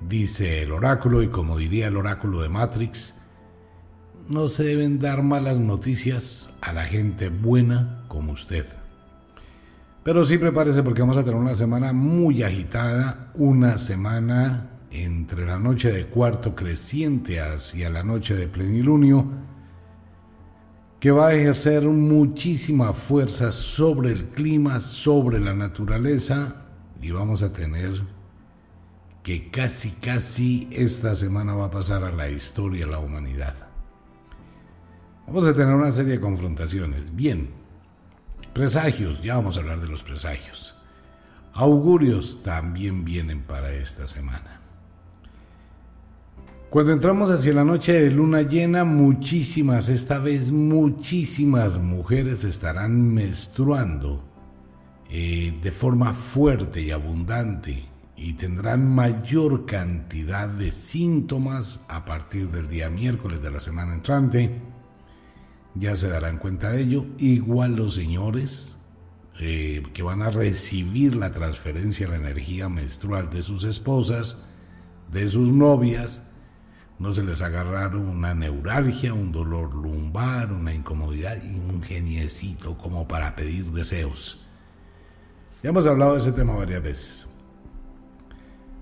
dice 0.00 0.62
el 0.62 0.72
oráculo, 0.72 1.22
y 1.22 1.28
como 1.28 1.58
diría 1.58 1.88
el 1.88 1.98
oráculo 1.98 2.40
de 2.40 2.48
Matrix, 2.48 3.14
no 4.26 4.48
se 4.48 4.64
deben 4.64 5.00
dar 5.00 5.22
malas 5.22 5.58
noticias 5.58 6.48
a 6.62 6.72
la 6.72 6.84
gente 6.84 7.28
buena 7.28 8.04
como 8.08 8.32
usted. 8.32 8.66
Pero 10.08 10.24
sí 10.24 10.38
prepárese 10.38 10.82
porque 10.82 11.02
vamos 11.02 11.18
a 11.18 11.22
tener 11.22 11.38
una 11.38 11.54
semana 11.54 11.92
muy 11.92 12.42
agitada, 12.42 13.30
una 13.34 13.76
semana 13.76 14.70
entre 14.90 15.44
la 15.44 15.58
noche 15.58 15.92
de 15.92 16.06
cuarto 16.06 16.54
creciente 16.54 17.42
hacia 17.42 17.90
la 17.90 18.02
noche 18.02 18.34
de 18.34 18.48
plenilunio, 18.48 19.26
que 20.98 21.10
va 21.10 21.28
a 21.28 21.34
ejercer 21.34 21.82
muchísima 21.82 22.94
fuerza 22.94 23.52
sobre 23.52 24.12
el 24.12 24.30
clima, 24.30 24.80
sobre 24.80 25.40
la 25.40 25.52
naturaleza 25.52 26.64
y 27.02 27.10
vamos 27.10 27.42
a 27.42 27.52
tener 27.52 28.00
que 29.22 29.50
casi, 29.50 29.90
casi 29.90 30.70
esta 30.72 31.16
semana 31.16 31.52
va 31.52 31.66
a 31.66 31.70
pasar 31.70 32.02
a 32.04 32.12
la 32.12 32.30
historia 32.30 32.86
de 32.86 32.92
la 32.92 32.98
humanidad. 32.98 33.56
Vamos 35.26 35.46
a 35.46 35.52
tener 35.52 35.74
una 35.74 35.92
serie 35.92 36.12
de 36.12 36.20
confrontaciones. 36.20 37.14
Bien, 37.14 37.57
presagios, 38.58 39.22
ya 39.22 39.36
vamos 39.36 39.56
a 39.56 39.60
hablar 39.60 39.80
de 39.80 39.86
los 39.86 40.02
presagios. 40.02 40.74
Augurios 41.52 42.42
también 42.42 43.04
vienen 43.04 43.42
para 43.42 43.72
esta 43.72 44.08
semana. 44.08 44.60
Cuando 46.68 46.90
entramos 46.90 47.30
hacia 47.30 47.54
la 47.54 47.62
noche 47.62 47.92
de 47.92 48.10
luna 48.10 48.42
llena, 48.42 48.84
muchísimas, 48.84 49.88
esta 49.88 50.18
vez 50.18 50.50
muchísimas 50.50 51.78
mujeres 51.78 52.42
estarán 52.42 53.14
menstruando 53.14 54.24
eh, 55.08 55.56
de 55.62 55.70
forma 55.70 56.12
fuerte 56.12 56.80
y 56.82 56.90
abundante 56.90 57.84
y 58.16 58.32
tendrán 58.32 58.92
mayor 58.92 59.66
cantidad 59.66 60.48
de 60.48 60.72
síntomas 60.72 61.78
a 61.86 62.04
partir 62.04 62.50
del 62.50 62.68
día 62.68 62.90
miércoles 62.90 63.40
de 63.40 63.52
la 63.52 63.60
semana 63.60 63.94
entrante. 63.94 64.77
Ya 65.74 65.96
se 65.96 66.08
darán 66.08 66.38
cuenta 66.38 66.70
de 66.70 66.82
ello. 66.82 67.06
Igual 67.18 67.76
los 67.76 67.94
señores 67.94 68.76
eh, 69.40 69.82
que 69.92 70.02
van 70.02 70.22
a 70.22 70.30
recibir 70.30 71.14
la 71.14 71.32
transferencia 71.32 72.06
de 72.06 72.12
la 72.12 72.18
energía 72.18 72.68
menstrual 72.68 73.30
de 73.30 73.42
sus 73.42 73.64
esposas, 73.64 74.44
de 75.12 75.28
sus 75.28 75.52
novias, 75.52 76.22
no 76.98 77.14
se 77.14 77.22
les 77.22 77.40
agarraron 77.42 78.08
una 78.08 78.34
neuralgia, 78.34 79.14
un 79.14 79.30
dolor 79.30 79.72
lumbar, 79.72 80.52
una 80.52 80.74
incomodidad 80.74 81.40
y 81.42 81.54
un 81.54 81.80
geniecito 81.82 82.76
como 82.76 83.06
para 83.06 83.36
pedir 83.36 83.66
deseos. 83.66 84.44
Ya 85.62 85.70
hemos 85.70 85.86
hablado 85.86 86.14
de 86.14 86.18
ese 86.18 86.32
tema 86.32 86.54
varias 86.54 86.82
veces. 86.82 87.28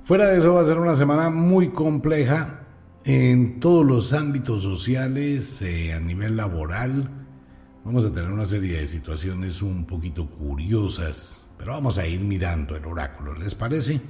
Fuera 0.05 0.29
de 0.29 0.39
eso 0.39 0.55
va 0.55 0.63
a 0.63 0.65
ser 0.65 0.79
una 0.79 0.95
semana 0.95 1.29
muy 1.29 1.69
compleja 1.71 2.66
en 3.07 3.61
todos 3.61 3.87
los 3.87 4.13
ámbitos 4.13 4.65
sociales, 4.65 5.63
eh, 5.63 5.93
a 5.93 6.01
nivel 6.01 6.37
laboral. 6.37 7.09
Vamos 7.85 8.05
a 8.05 8.13
tener 8.13 8.33
una 8.33 8.47
serie 8.47 8.81
de 8.81 8.89
situaciones 8.89 9.63
un 9.63 9.85
poquito 9.87 10.27
curiosas, 10.27 11.45
pero 11.57 11.71
vamos 11.71 11.99
a 11.99 12.07
ir 12.09 12.19
mirando 12.21 12.75
el 12.75 12.85
oráculo, 12.85 13.33
¿les 13.35 13.55
parece? 13.55 14.01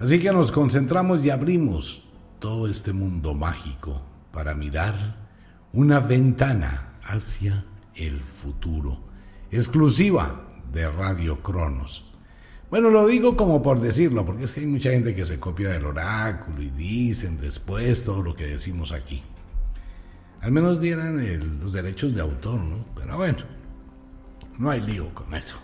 Así 0.00 0.18
que 0.18 0.32
nos 0.32 0.50
concentramos 0.50 1.24
y 1.24 1.30
abrimos 1.30 2.02
todo 2.40 2.68
este 2.68 2.92
mundo 2.92 3.34
mágico 3.34 4.02
para 4.32 4.52
mirar 4.56 5.28
una 5.72 6.00
ventana 6.00 6.94
hacia 7.04 7.64
el 7.94 8.18
futuro, 8.18 8.98
exclusiva 9.52 10.40
de 10.72 10.90
Radio 10.90 11.40
Cronos. 11.40 12.09
Bueno, 12.70 12.90
lo 12.90 13.04
digo 13.08 13.36
como 13.36 13.62
por 13.62 13.80
decirlo, 13.80 14.24
porque 14.24 14.44
es 14.44 14.52
que 14.52 14.60
hay 14.60 14.66
mucha 14.66 14.90
gente 14.90 15.12
que 15.12 15.26
se 15.26 15.40
copia 15.40 15.70
del 15.70 15.86
oráculo 15.86 16.62
y 16.62 16.70
dicen 16.70 17.40
después 17.40 18.04
todo 18.04 18.22
lo 18.22 18.36
que 18.36 18.46
decimos 18.46 18.92
aquí. 18.92 19.24
Al 20.40 20.52
menos 20.52 20.80
dieran 20.80 21.58
los 21.60 21.72
derechos 21.72 22.14
de 22.14 22.20
autor, 22.20 22.60
¿no? 22.60 22.84
Pero 22.94 23.16
bueno, 23.16 23.38
no 24.56 24.70
hay 24.70 24.80
lío 24.82 25.12
con 25.12 25.34
eso. 25.34 25.56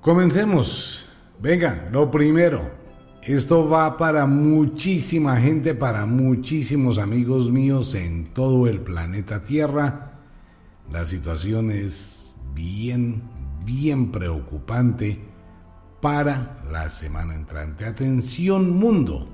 Comencemos. 0.00 1.06
Venga, 1.38 1.90
lo 1.92 2.10
primero, 2.10 2.70
esto 3.22 3.68
va 3.68 3.98
para 3.98 4.26
muchísima 4.26 5.38
gente, 5.38 5.74
para 5.74 6.06
muchísimos 6.06 6.96
amigos 6.96 7.50
míos 7.50 7.94
en 7.94 8.24
todo 8.28 8.66
el 8.66 8.80
planeta 8.80 9.44
Tierra. 9.44 10.12
La 10.90 11.04
situación 11.04 11.70
es 11.70 12.34
bien, 12.54 13.22
bien 13.66 14.10
preocupante 14.10 15.33
para 16.04 16.58
la 16.70 16.90
semana 16.90 17.34
entrante. 17.34 17.86
Atención 17.86 18.68
mundo. 18.76 19.24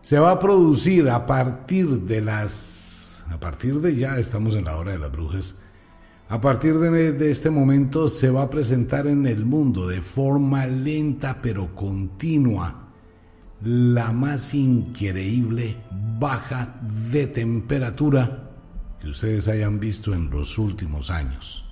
Se 0.00 0.18
va 0.18 0.32
a 0.32 0.40
producir 0.40 1.08
a 1.08 1.24
partir 1.24 2.00
de 2.00 2.20
las... 2.20 3.22
A 3.30 3.38
partir 3.38 3.80
de 3.80 3.94
ya 3.94 4.18
estamos 4.18 4.56
en 4.56 4.64
la 4.64 4.76
hora 4.76 4.90
de 4.90 4.98
las 4.98 5.12
brujas 5.12 5.54
a 6.28 6.40
partir 6.40 6.78
de, 6.78 7.30
este 7.30 7.50
momento 7.50 8.08
se 8.08 8.30
va 8.30 8.44
a 8.44 8.50
presentar 8.50 9.06
en 9.06 9.26
el 9.26 9.44
mundo 9.44 9.86
de 9.86 10.00
forma 10.00 10.66
lenta 10.66 11.40
pero 11.42 11.74
continua 11.74 12.88
la 13.62 14.12
más 14.12 14.54
increíble 14.54 15.76
baja 16.18 16.74
de 17.10 17.26
temperatura 17.26 18.50
que 18.98 19.08
ustedes 19.08 19.46
hayan 19.46 19.78
visto 19.78 20.14
en 20.14 20.30
los 20.30 20.56
últimos 20.56 21.10
años. 21.10 21.66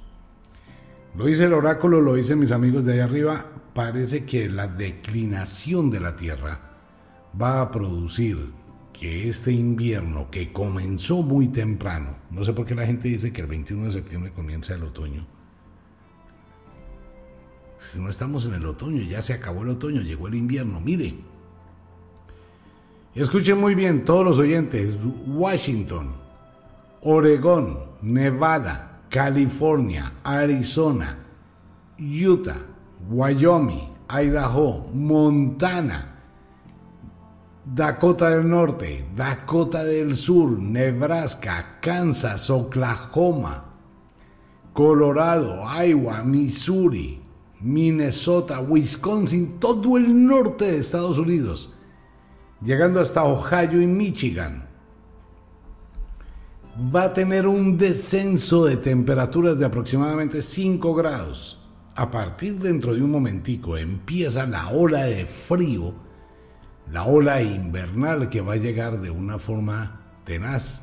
Lo 1.16 1.24
dice 1.24 1.46
el 1.46 1.54
oráculo, 1.54 2.02
lo 2.02 2.14
dicen 2.14 2.38
mis 2.38 2.52
amigos 2.52 2.84
de 2.84 2.92
ahí 2.92 3.00
arriba, 3.00 3.46
parece 3.74 4.24
que 4.24 4.48
la 4.48 4.66
declinación 4.66 5.90
de 5.90 6.00
la 6.00 6.16
Tierra 6.16 6.60
va 7.40 7.60
a 7.60 7.70
producir 7.70 8.52
que 8.92 9.28
este 9.28 9.52
invierno 9.52 10.30
que 10.30 10.52
comenzó 10.52 11.22
muy 11.22 11.48
temprano, 11.48 12.16
no 12.30 12.44
sé 12.44 12.52
por 12.52 12.66
qué 12.66 12.74
la 12.74 12.86
gente 12.86 13.08
dice 13.08 13.32
que 13.32 13.40
el 13.40 13.46
21 13.46 13.84
de 13.84 13.90
septiembre 13.92 14.32
comienza 14.32 14.74
el 14.74 14.82
otoño. 14.82 15.26
Si 17.80 17.98
no 17.98 18.10
estamos 18.10 18.44
en 18.44 18.54
el 18.54 18.66
otoño, 18.66 19.02
ya 19.02 19.22
se 19.22 19.32
acabó 19.32 19.62
el 19.62 19.70
otoño, 19.70 20.02
llegó 20.02 20.28
el 20.28 20.34
invierno, 20.34 20.80
mire. 20.80 21.14
Escuchen 23.14 23.58
muy 23.58 23.74
bien 23.74 24.04
todos 24.04 24.24
los 24.24 24.38
oyentes, 24.38 24.98
Washington, 25.26 26.12
Oregón, 27.00 27.78
Nevada, 28.02 29.00
California, 29.08 30.12
Arizona, 30.22 31.18
Utah, 31.98 32.66
Wyoming, 33.08 33.88
Idaho, 34.08 34.90
Montana, 34.92 36.10
Dakota 37.64 38.30
del 38.30 38.48
Norte, 38.48 39.06
Dakota 39.14 39.84
del 39.84 40.14
Sur, 40.16 40.58
Nebraska, 40.58 41.78
Kansas, 41.80 42.50
Oklahoma, 42.50 43.64
Colorado, 44.72 45.62
Iowa, 45.64 46.22
Missouri, 46.24 47.20
Minnesota, 47.60 48.60
Wisconsin, 48.60 49.58
todo 49.58 49.96
el 49.96 50.26
norte 50.26 50.72
de 50.72 50.78
Estados 50.78 51.18
Unidos, 51.18 51.72
llegando 52.62 53.00
hasta 53.00 53.24
Ohio 53.24 53.80
y 53.80 53.86
Michigan. 53.86 54.66
Va 56.94 57.04
a 57.04 57.12
tener 57.12 57.46
un 57.46 57.76
descenso 57.76 58.64
de 58.64 58.76
temperaturas 58.76 59.58
de 59.58 59.66
aproximadamente 59.66 60.40
5 60.40 60.94
grados. 60.94 61.59
A 61.94 62.10
partir 62.10 62.58
dentro 62.58 62.94
de 62.94 63.02
un 63.02 63.10
momentico 63.10 63.76
empieza 63.76 64.46
la 64.46 64.68
ola 64.68 65.04
de 65.04 65.26
frío, 65.26 65.94
la 66.90 67.04
ola 67.04 67.42
invernal 67.42 68.28
que 68.28 68.40
va 68.40 68.54
a 68.54 68.56
llegar 68.56 69.00
de 69.00 69.10
una 69.10 69.38
forma 69.38 70.00
tenaz. 70.24 70.82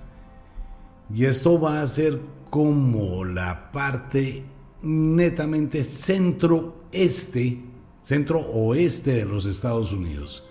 Y 1.14 1.26
esto 1.26 1.60
va 1.60 1.82
a 1.82 1.88
ser 1.88 2.20
como 2.50 3.24
la 3.24 3.72
parte 3.72 4.44
netamente 4.82 5.84
centro-este, 5.84 7.62
centro-oeste 8.02 9.12
de 9.16 9.26
los 9.26 9.46
Estados 9.46 9.92
Unidos. 9.94 10.48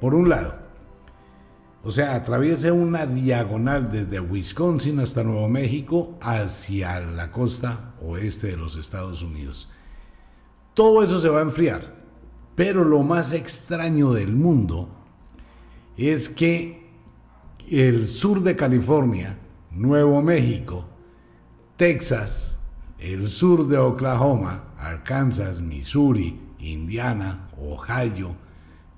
Por 0.00 0.14
un 0.14 0.28
lado, 0.28 0.54
o 1.82 1.90
sea, 1.90 2.14
atraviesa 2.14 2.72
una 2.72 3.06
diagonal 3.06 3.90
desde 3.90 4.20
Wisconsin 4.20 5.00
hasta 5.00 5.22
Nuevo 5.22 5.48
México 5.48 6.18
hacia 6.20 7.00
la 7.00 7.30
costa 7.30 7.94
oeste 8.02 8.48
de 8.48 8.56
los 8.56 8.76
Estados 8.76 9.22
Unidos. 9.22 9.70
Todo 10.74 11.02
eso 11.02 11.20
se 11.20 11.28
va 11.28 11.38
a 11.40 11.42
enfriar. 11.42 12.00
Pero 12.54 12.84
lo 12.84 13.02
más 13.02 13.32
extraño 13.32 14.12
del 14.12 14.34
mundo 14.34 14.88
es 15.96 16.28
que 16.28 16.90
el 17.68 18.06
sur 18.06 18.42
de 18.42 18.56
California, 18.56 19.38
Nuevo 19.70 20.20
México, 20.22 20.84
Texas, 21.76 22.58
el 22.98 23.28
sur 23.28 23.66
de 23.68 23.78
Oklahoma, 23.78 24.74
Arkansas, 24.78 25.60
Missouri, 25.60 26.38
Indiana, 26.58 27.48
Ohio, 27.58 28.36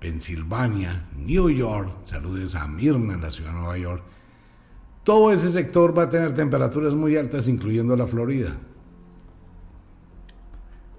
Pensilvania, 0.01 1.07
New 1.17 1.51
York, 1.51 1.91
saludes 2.03 2.57
a 2.57 2.67
Mirna 2.67 3.15
en 3.15 3.21
la 3.21 3.31
ciudad 3.31 3.53
de 3.53 3.59
Nueva 3.59 3.79
York, 3.79 4.03
todo 5.05 5.33
ese 5.33 5.49
sector 5.51 5.97
va 5.97 6.05
a 6.05 6.11
tener 6.11 6.35
temperaturas 6.35 6.95
muy 6.95 7.17
altas, 7.17 7.49
incluyendo 7.49 7.95
la 7.97 8.07
Florida. 8.07 8.57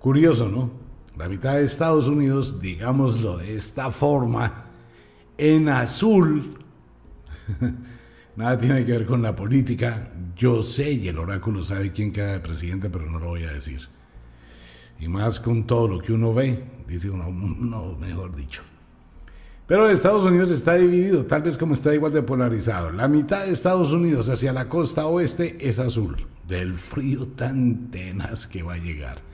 Curioso, 0.03 0.49
¿no? 0.49 0.69
La 1.15 1.29
mitad 1.29 1.53
de 1.53 1.63
Estados 1.63 2.09
Unidos, 2.09 2.59
digámoslo 2.59 3.37
de 3.37 3.55
esta 3.55 3.89
forma, 3.89 4.65
en 5.37 5.69
azul, 5.69 6.57
nada 8.35 8.59
tiene 8.59 8.85
que 8.85 8.91
ver 8.91 9.05
con 9.05 9.21
la 9.21 9.33
política, 9.33 10.11
yo 10.35 10.61
sé 10.61 10.91
y 10.91 11.07
el 11.07 11.17
oráculo 11.17 11.63
sabe 11.63 11.93
quién 11.93 12.11
queda 12.11 12.33
de 12.33 12.41
presidente, 12.41 12.89
pero 12.89 13.09
no 13.09 13.17
lo 13.17 13.27
voy 13.27 13.45
a 13.45 13.53
decir. 13.53 13.87
Y 14.99 15.07
más 15.07 15.39
con 15.39 15.65
todo 15.65 15.87
lo 15.87 15.99
que 16.01 16.11
uno 16.11 16.33
ve, 16.33 16.65
dice 16.85 17.09
uno, 17.09 17.31
no, 17.31 17.95
mejor 17.95 18.35
dicho. 18.35 18.61
Pero 19.67 19.89
Estados 19.89 20.25
Unidos 20.25 20.51
está 20.51 20.73
dividido, 20.73 21.25
tal 21.25 21.43
vez 21.43 21.57
como 21.57 21.75
está 21.75 21.95
igual 21.95 22.11
de 22.11 22.23
polarizado. 22.23 22.91
La 22.91 23.07
mitad 23.07 23.45
de 23.45 23.51
Estados 23.51 23.93
Unidos 23.93 24.27
hacia 24.27 24.51
la 24.51 24.67
costa 24.67 25.05
oeste 25.05 25.65
es 25.65 25.79
azul, 25.79 26.27
del 26.45 26.73
frío 26.73 27.27
tan 27.27 27.89
tenaz 27.89 28.47
que 28.47 28.63
va 28.63 28.73
a 28.73 28.77
llegar. 28.79 29.31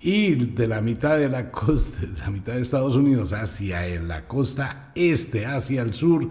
Y 0.00 0.34
de 0.34 0.66
la 0.66 0.80
mitad 0.80 1.18
de 1.18 1.28
la 1.28 1.50
costa, 1.50 2.00
de 2.00 2.18
la 2.18 2.30
mitad 2.30 2.54
de 2.54 2.62
Estados 2.62 2.96
Unidos 2.96 3.32
hacia 3.32 3.84
la 4.00 4.26
costa 4.26 4.92
este, 4.94 5.44
hacia 5.44 5.82
el 5.82 5.92
sur, 5.92 6.30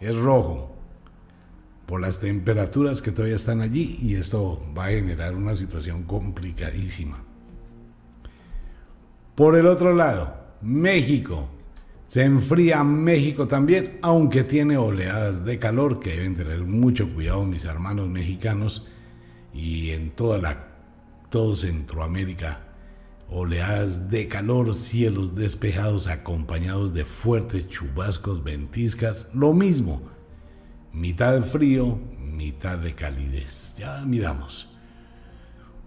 es 0.00 0.16
rojo 0.16 0.74
por 1.86 2.00
las 2.00 2.18
temperaturas 2.18 3.02
que 3.02 3.12
todavía 3.12 3.36
están 3.36 3.60
allí 3.60 3.98
y 4.00 4.14
esto 4.14 4.62
va 4.76 4.86
a 4.86 4.90
generar 4.90 5.34
una 5.34 5.54
situación 5.54 6.04
complicadísima. 6.04 7.22
Por 9.34 9.56
el 9.56 9.66
otro 9.66 9.94
lado, 9.94 10.34
México. 10.62 11.50
Se 12.06 12.22
enfría 12.22 12.84
México 12.84 13.48
también, 13.48 13.98
aunque 14.02 14.44
tiene 14.44 14.76
oleadas 14.76 15.44
de 15.44 15.58
calor 15.58 15.98
que 15.98 16.10
deben 16.10 16.36
tener 16.36 16.60
mucho 16.60 17.12
cuidado 17.12 17.44
mis 17.44 17.64
hermanos 17.64 18.08
mexicanos 18.08 18.86
y 19.52 19.90
en 19.90 20.10
toda 20.10 20.38
la 20.38 20.68
todo 21.28 21.56
Centroamérica 21.56 22.63
oleadas 23.28 24.10
de 24.10 24.28
calor, 24.28 24.74
cielos 24.74 25.34
despejados 25.34 26.06
acompañados 26.06 26.94
de 26.94 27.04
fuertes 27.04 27.68
chubascos, 27.68 28.44
ventiscas, 28.44 29.28
lo 29.32 29.52
mismo 29.52 30.14
mitad 30.94 31.34
de 31.34 31.42
frío, 31.42 31.98
mitad 32.18 32.78
de 32.78 32.94
calidez. 32.94 33.74
Ya 33.76 34.02
miramos. 34.06 34.70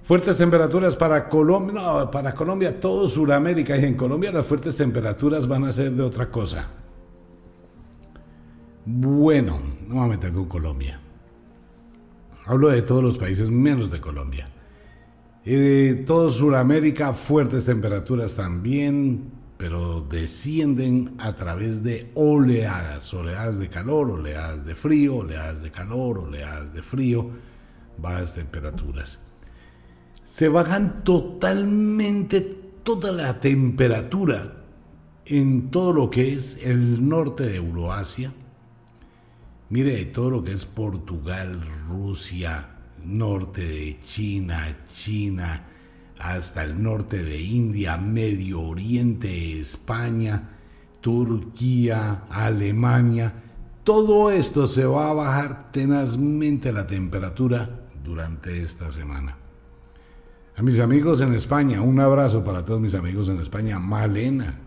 Fuertes 0.03 0.37
temperaturas 0.37 0.95
para 0.95 1.27
Colombia, 1.27 1.73
no, 1.73 2.11
para 2.11 2.33
Colombia, 2.33 2.79
todo 2.79 3.07
Sudamérica 3.07 3.75
y 3.77 3.85
en 3.85 3.95
Colombia 3.95 4.31
las 4.31 4.45
fuertes 4.45 4.77
temperaturas 4.77 5.47
van 5.47 5.65
a 5.65 5.71
ser 5.71 5.91
de 5.91 6.03
otra 6.03 6.29
cosa. 6.29 6.69
Bueno, 8.85 9.59
no 9.85 10.01
me 10.03 10.09
meter 10.09 10.31
con 10.31 10.45
Colombia. 10.45 11.01
Hablo 12.45 12.69
de 12.69 12.81
todos 12.81 13.03
los 13.03 13.17
países 13.17 13.49
menos 13.49 13.91
de 13.91 13.99
Colombia. 13.99 14.47
Eh, 15.49 16.03
todo 16.05 16.29
Sudamérica, 16.29 17.13
fuertes 17.13 17.63
temperaturas 17.63 18.35
también, 18.35 19.31
pero 19.55 20.01
descienden 20.01 21.13
a 21.19 21.37
través 21.37 21.83
de 21.83 22.11
oleadas, 22.15 23.13
oleadas 23.13 23.57
de 23.57 23.69
calor, 23.69 24.11
oleadas 24.11 24.65
de 24.65 24.75
frío, 24.75 25.15
oleadas 25.15 25.63
de 25.63 25.71
calor, 25.71 26.17
oleadas 26.17 26.73
de 26.73 26.81
frío, 26.81 27.29
bajas 27.97 28.33
temperaturas. 28.33 29.19
Se 30.25 30.49
bajan 30.49 31.05
totalmente 31.05 32.41
toda 32.83 33.13
la 33.13 33.39
temperatura 33.39 34.65
en 35.25 35.71
todo 35.71 35.93
lo 35.93 36.09
que 36.09 36.33
es 36.33 36.59
el 36.61 37.07
norte 37.07 37.43
de 37.43 37.55
Euroasia. 37.55 38.33
Mire, 39.69 40.03
todo 40.07 40.29
lo 40.29 40.43
que 40.43 40.51
es 40.51 40.65
Portugal, 40.65 41.61
Rusia, 41.87 42.76
norte 43.05 43.61
de 43.61 43.99
China, 44.05 44.77
China, 44.93 45.63
hasta 46.19 46.63
el 46.63 46.81
norte 46.81 47.23
de 47.23 47.39
India, 47.41 47.97
Medio 47.97 48.61
Oriente, 48.61 49.59
España, 49.59 50.49
Turquía, 51.01 52.23
Alemania. 52.29 53.33
Todo 53.83 54.31
esto 54.31 54.67
se 54.67 54.85
va 54.85 55.09
a 55.09 55.13
bajar 55.13 55.71
tenazmente 55.71 56.71
la 56.71 56.87
temperatura 56.87 57.69
durante 58.03 58.61
esta 58.61 58.91
semana. 58.91 59.37
A 60.55 60.63
mis 60.63 60.79
amigos 60.79 61.21
en 61.21 61.33
España, 61.35 61.81
un 61.81 61.99
abrazo 61.99 62.43
para 62.43 62.65
todos 62.65 62.81
mis 62.81 62.95
amigos 62.95 63.29
en 63.29 63.39
España. 63.39 63.77
Malena. 63.77 64.59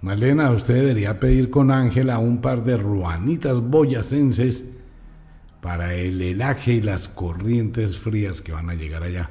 Malena, 0.00 0.50
usted 0.50 0.76
debería 0.76 1.20
pedir 1.20 1.50
con 1.50 1.70
Ángela 1.70 2.18
un 2.18 2.40
par 2.40 2.64
de 2.64 2.76
ruanitas 2.76 3.60
boyacenses 3.60 4.77
para 5.60 5.94
el 5.94 6.20
helaje 6.20 6.74
y 6.74 6.82
las 6.82 7.08
corrientes 7.08 7.98
frías 7.98 8.40
que 8.40 8.52
van 8.52 8.70
a 8.70 8.74
llegar 8.74 9.02
allá 9.02 9.30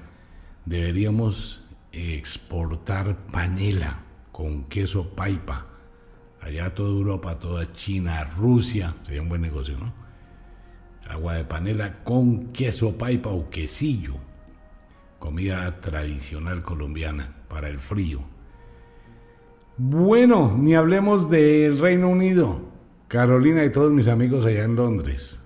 deberíamos 0.65 1.63
exportar 1.91 3.17
panela 3.31 4.03
con 4.31 4.65
queso 4.65 5.15
paipa 5.15 5.67
allá 6.41 6.73
toda 6.73 6.89
Europa, 6.89 7.39
toda 7.39 7.71
China, 7.73 8.23
Rusia, 8.37 8.95
sería 9.01 9.21
un 9.21 9.29
buen 9.29 9.41
negocio, 9.41 9.77
¿no? 9.77 9.93
Agua 11.09 11.35
de 11.35 11.45
panela 11.45 12.03
con 12.03 12.51
queso 12.53 12.97
paipa 12.97 13.29
o 13.29 13.49
quesillo, 13.49 14.15
comida 15.19 15.79
tradicional 15.79 16.63
colombiana 16.63 17.35
para 17.47 17.69
el 17.69 17.79
frío. 17.79 18.21
Bueno, 19.77 20.55
ni 20.57 20.75
hablemos 20.75 21.29
del 21.29 21.79
Reino 21.79 22.09
Unido, 22.09 22.61
Carolina 23.07 23.63
y 23.63 23.71
todos 23.71 23.91
mis 23.91 24.07
amigos 24.07 24.45
allá 24.45 24.63
en 24.63 24.75
Londres. 24.75 25.41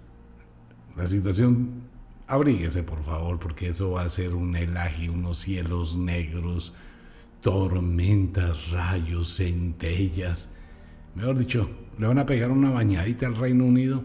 La 0.96 1.08
situación 1.08 1.84
abríguese 2.28 2.84
por 2.84 3.04
favor, 3.04 3.40
porque 3.40 3.70
eso 3.70 3.92
va 3.92 4.04
a 4.04 4.10
ser 4.10 4.36
un 4.36 4.56
helaje, 4.56 5.10
unos 5.10 5.40
cielos 5.40 5.96
negros, 5.96 6.74
tormentas, 7.42 8.70
rayos, 8.72 9.36
centellas, 9.36 10.50
Mejor 11.16 11.38
dicho, 11.38 11.70
le 11.98 12.08
van 12.08 12.20
a 12.20 12.26
pegar 12.26 12.52
una 12.52 12.72
bañadita 12.72 13.28
al 13.28 13.36
Reino 13.36 13.66
Unido. 13.66 14.04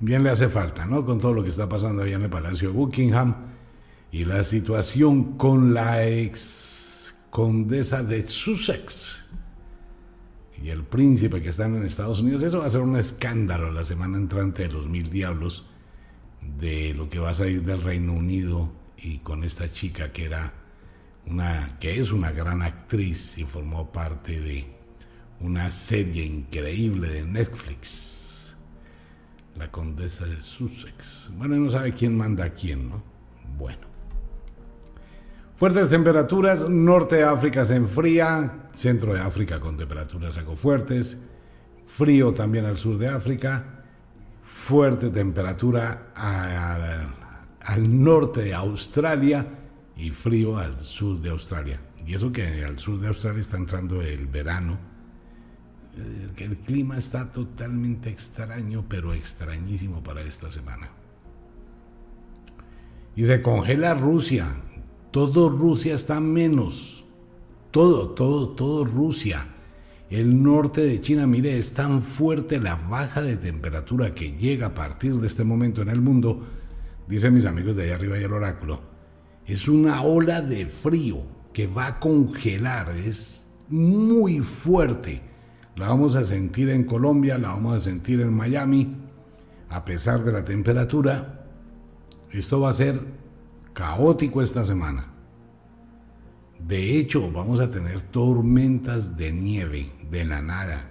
Bien 0.00 0.22
le 0.22 0.30
hace 0.30 0.48
falta, 0.48 0.86
¿no? 0.86 1.04
Con 1.04 1.18
todo 1.18 1.32
lo 1.32 1.44
que 1.44 1.50
está 1.50 1.68
pasando 1.68 2.02
allá 2.02 2.16
en 2.16 2.22
el 2.22 2.30
Palacio 2.30 2.68
de 2.68 2.74
Buckingham 2.74 3.34
y 4.10 4.24
la 4.24 4.44
situación 4.44 5.36
con 5.36 5.74
la 5.74 6.06
ex 6.06 7.14
condesa 7.30 8.02
de 8.02 8.26
Sussex 8.28 9.22
y 10.62 10.70
el 10.70 10.84
príncipe 10.84 11.42
que 11.42 11.48
están 11.48 11.74
en 11.74 11.84
Estados 11.84 12.20
Unidos. 12.20 12.42
Eso 12.42 12.60
va 12.60 12.66
a 12.66 12.70
ser 12.70 12.82
un 12.82 12.96
escándalo 12.96 13.72
la 13.72 13.84
semana 13.84 14.16
entrante 14.16 14.62
de 14.62 14.72
los 14.72 14.88
mil 14.88 15.10
diablos 15.10 15.66
de 16.60 16.94
lo 16.94 17.08
que 17.08 17.18
va 17.18 17.30
a 17.30 17.34
salir 17.34 17.62
del 17.62 17.82
Reino 17.82 18.12
Unido 18.12 18.72
y 18.96 19.18
con 19.18 19.44
esta 19.44 19.72
chica 19.72 20.12
que 20.12 20.24
era 20.26 20.52
una 21.26 21.78
que 21.78 21.98
es 21.98 22.12
una 22.12 22.32
gran 22.32 22.62
actriz 22.62 23.38
y 23.38 23.44
formó 23.44 23.90
parte 23.90 24.40
de 24.40 24.66
una 25.40 25.70
serie 25.70 26.24
increíble 26.24 27.08
de 27.08 27.24
Netflix. 27.24 28.54
La 29.56 29.70
condesa 29.70 30.24
de 30.24 30.42
Sussex. 30.42 31.28
Bueno, 31.36 31.56
no 31.56 31.68
sabe 31.68 31.92
quién 31.92 32.16
manda 32.16 32.44
a 32.44 32.50
quién, 32.50 32.88
¿no? 32.88 33.02
Bueno. 33.58 33.86
Fuertes 35.56 35.90
temperaturas, 35.90 36.68
norte 36.68 37.16
de 37.16 37.24
África 37.24 37.64
se 37.64 37.76
enfría, 37.76 38.61
centro 38.74 39.14
de 39.14 39.20
África 39.20 39.60
con 39.60 39.76
temperaturas 39.76 40.36
algo 40.38 40.56
fuertes, 40.56 41.18
frío 41.86 42.32
también 42.32 42.64
al 42.64 42.76
sur 42.76 42.98
de 42.98 43.08
África, 43.08 43.84
fuerte 44.44 45.10
temperatura 45.10 46.12
al 46.14 48.02
norte 48.02 48.42
de 48.42 48.54
Australia 48.54 49.46
y 49.96 50.10
frío 50.10 50.58
al 50.58 50.80
sur 50.80 51.20
de 51.20 51.30
Australia. 51.30 51.80
Y 52.06 52.14
eso 52.14 52.32
que 52.32 52.64
al 52.64 52.78
sur 52.78 53.00
de 53.00 53.08
Australia 53.08 53.40
está 53.40 53.56
entrando 53.56 54.02
el 54.02 54.26
verano, 54.26 54.78
eh, 55.96 56.28
el 56.38 56.56
clima 56.58 56.96
está 56.96 57.30
totalmente 57.30 58.10
extraño, 58.10 58.84
pero 58.88 59.12
extrañísimo 59.12 60.02
para 60.02 60.22
esta 60.22 60.50
semana. 60.50 60.88
Y 63.14 63.24
se 63.24 63.42
congela 63.42 63.94
Rusia, 63.94 64.56
todo 65.10 65.50
Rusia 65.50 65.94
está 65.94 66.18
menos. 66.18 67.01
Todo, 67.72 68.10
todo, 68.10 68.50
todo 68.50 68.84
Rusia. 68.84 69.46
El 70.10 70.42
norte 70.42 70.82
de 70.82 71.00
China, 71.00 71.26
mire, 71.26 71.56
es 71.56 71.72
tan 71.72 72.02
fuerte 72.02 72.60
la 72.60 72.76
baja 72.76 73.22
de 73.22 73.38
temperatura 73.38 74.14
que 74.14 74.32
llega 74.32 74.66
a 74.66 74.74
partir 74.74 75.14
de 75.14 75.26
este 75.26 75.42
momento 75.42 75.80
en 75.80 75.88
el 75.88 76.02
mundo, 76.02 76.46
dicen 77.08 77.32
mis 77.32 77.46
amigos 77.46 77.74
de 77.74 77.84
allá 77.84 77.94
arriba 77.94 78.18
y 78.20 78.24
el 78.24 78.32
oráculo. 78.34 78.82
Es 79.46 79.68
una 79.68 80.02
ola 80.02 80.42
de 80.42 80.66
frío 80.66 81.22
que 81.54 81.66
va 81.66 81.86
a 81.86 81.98
congelar, 81.98 82.90
es 82.90 83.46
muy 83.70 84.40
fuerte. 84.40 85.22
La 85.74 85.88
vamos 85.88 86.14
a 86.14 86.24
sentir 86.24 86.68
en 86.68 86.84
Colombia, 86.84 87.38
la 87.38 87.48
vamos 87.48 87.74
a 87.74 87.80
sentir 87.80 88.20
en 88.20 88.34
Miami, 88.34 88.94
a 89.70 89.82
pesar 89.86 90.24
de 90.24 90.32
la 90.32 90.44
temperatura. 90.44 91.46
Esto 92.30 92.60
va 92.60 92.68
a 92.68 92.74
ser 92.74 93.00
caótico 93.72 94.42
esta 94.42 94.62
semana. 94.62 95.11
De 96.66 96.98
hecho, 96.98 97.30
vamos 97.30 97.60
a 97.60 97.70
tener 97.70 98.00
tormentas 98.00 99.16
de 99.16 99.32
nieve 99.32 99.92
de 100.10 100.24
la 100.24 100.40
nada. 100.40 100.90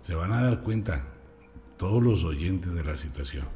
Se 0.00 0.14
van 0.14 0.32
a 0.32 0.42
dar 0.42 0.62
cuenta 0.62 1.06
todos 1.76 2.02
los 2.02 2.24
oyentes 2.24 2.74
de 2.74 2.84
la 2.84 2.96
situación. 2.96 3.46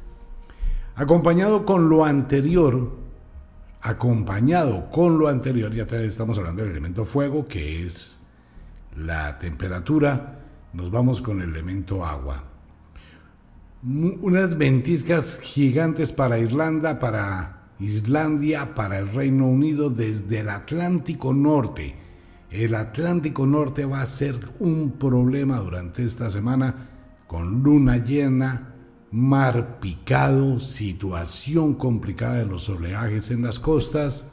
Acompañado 0.95 1.65
con 1.65 1.89
lo 1.89 2.05
anterior, 2.05 2.91
acompañado 3.81 4.89
con 4.89 5.19
lo 5.19 5.27
anterior, 5.27 5.73
ya 5.73 5.83
estamos 5.83 6.37
hablando 6.37 6.63
del 6.63 6.71
elemento 6.71 7.05
fuego, 7.05 7.47
que 7.47 7.85
es 7.85 8.17
la 8.95 9.37
temperatura, 9.37 10.39
nos 10.73 10.89
vamos 10.89 11.21
con 11.21 11.41
el 11.41 11.49
elemento 11.49 12.03
agua 12.03 12.43
unas 13.83 14.57
ventiscas 14.57 15.39
gigantes 15.41 16.11
para 16.11 16.39
Irlanda, 16.39 16.99
para 16.99 17.56
Islandia, 17.79 18.73
para 18.75 18.99
el 18.99 19.13
Reino 19.13 19.47
Unido 19.47 19.89
desde 19.89 20.39
el 20.39 20.49
Atlántico 20.49 21.33
Norte. 21.33 21.95
El 22.49 22.75
Atlántico 22.75 23.45
Norte 23.45 23.85
va 23.85 24.01
a 24.01 24.05
ser 24.05 24.39
un 24.59 24.91
problema 24.91 25.57
durante 25.59 26.03
esta 26.03 26.29
semana 26.29 26.89
con 27.27 27.61
luna 27.61 27.97
llena, 27.97 28.73
mar 29.11 29.79
picado, 29.79 30.59
situación 30.59 31.75
complicada 31.75 32.35
de 32.35 32.45
los 32.45 32.69
oleajes 32.69 33.31
en 33.31 33.43
las 33.43 33.59
costas, 33.59 34.27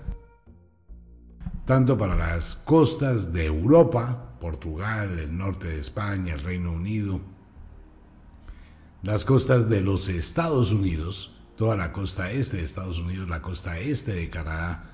tanto 1.64 1.98
para 1.98 2.14
las 2.14 2.56
costas 2.56 3.32
de 3.32 3.46
Europa, 3.46 4.36
Portugal, 4.40 5.18
el 5.18 5.36
norte 5.36 5.68
de 5.68 5.80
España, 5.80 6.34
el 6.34 6.40
Reino 6.40 6.72
Unido, 6.72 7.20
las 9.02 9.24
costas 9.24 9.68
de 9.68 9.80
los 9.80 10.08
Estados 10.08 10.72
Unidos, 10.72 11.33
toda 11.56 11.76
la 11.76 11.92
costa 11.92 12.30
este 12.30 12.58
de 12.58 12.64
Estados 12.64 12.98
Unidos, 12.98 13.28
la 13.28 13.42
costa 13.42 13.78
este 13.78 14.12
de 14.12 14.30
Canadá, 14.30 14.90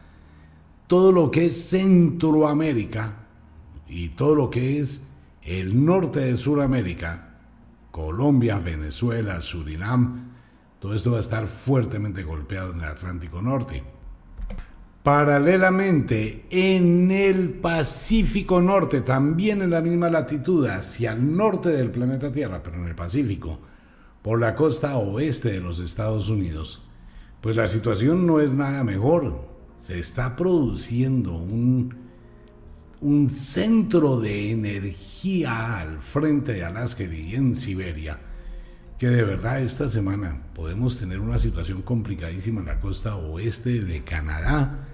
todo 0.86 1.12
lo 1.12 1.30
que 1.30 1.46
es 1.46 1.70
Centroamérica 1.70 3.26
y 3.88 4.10
todo 4.10 4.34
lo 4.34 4.50
que 4.50 4.80
es 4.80 5.02
el 5.42 5.84
norte 5.84 6.20
de 6.20 6.36
Sudamérica, 6.36 7.38
Colombia, 7.90 8.58
Venezuela, 8.58 9.40
Surinam, 9.40 10.30
todo 10.78 10.94
esto 10.94 11.12
va 11.12 11.18
a 11.18 11.20
estar 11.20 11.46
fuertemente 11.46 12.22
golpeado 12.22 12.72
en 12.72 12.78
el 12.78 12.84
Atlántico 12.86 13.42
Norte. 13.42 13.82
Paralelamente, 15.02 16.44
en 16.50 17.10
el 17.10 17.54
Pacífico 17.54 18.60
Norte, 18.60 19.00
también 19.00 19.62
en 19.62 19.70
la 19.70 19.80
misma 19.80 20.10
latitud, 20.10 20.66
hacia 20.66 21.12
el 21.12 21.36
norte 21.36 21.70
del 21.70 21.90
planeta 21.90 22.30
Tierra, 22.30 22.62
pero 22.62 22.76
en 22.76 22.86
el 22.86 22.94
Pacífico, 22.94 23.60
por 24.22 24.40
la 24.40 24.54
costa 24.54 24.96
oeste 24.96 25.50
de 25.50 25.60
los 25.60 25.80
Estados 25.80 26.28
Unidos, 26.28 26.82
pues 27.40 27.56
la 27.56 27.68
situación 27.68 28.26
no 28.26 28.40
es 28.40 28.52
nada 28.52 28.84
mejor. 28.84 29.48
Se 29.82 29.98
está 29.98 30.36
produciendo 30.36 31.34
un, 31.36 31.94
un 33.00 33.30
centro 33.30 34.20
de 34.20 34.50
energía 34.50 35.80
al 35.80 35.98
frente 35.98 36.52
de 36.52 36.64
Alaska 36.64 37.04
y 37.04 37.34
en 37.34 37.54
Siberia, 37.54 38.20
que 38.98 39.08
de 39.08 39.24
verdad 39.24 39.62
esta 39.62 39.88
semana 39.88 40.42
podemos 40.54 40.98
tener 40.98 41.20
una 41.20 41.38
situación 41.38 41.80
complicadísima 41.80 42.60
en 42.60 42.66
la 42.66 42.80
costa 42.80 43.16
oeste 43.16 43.80
de 43.80 44.04
Canadá, 44.04 44.86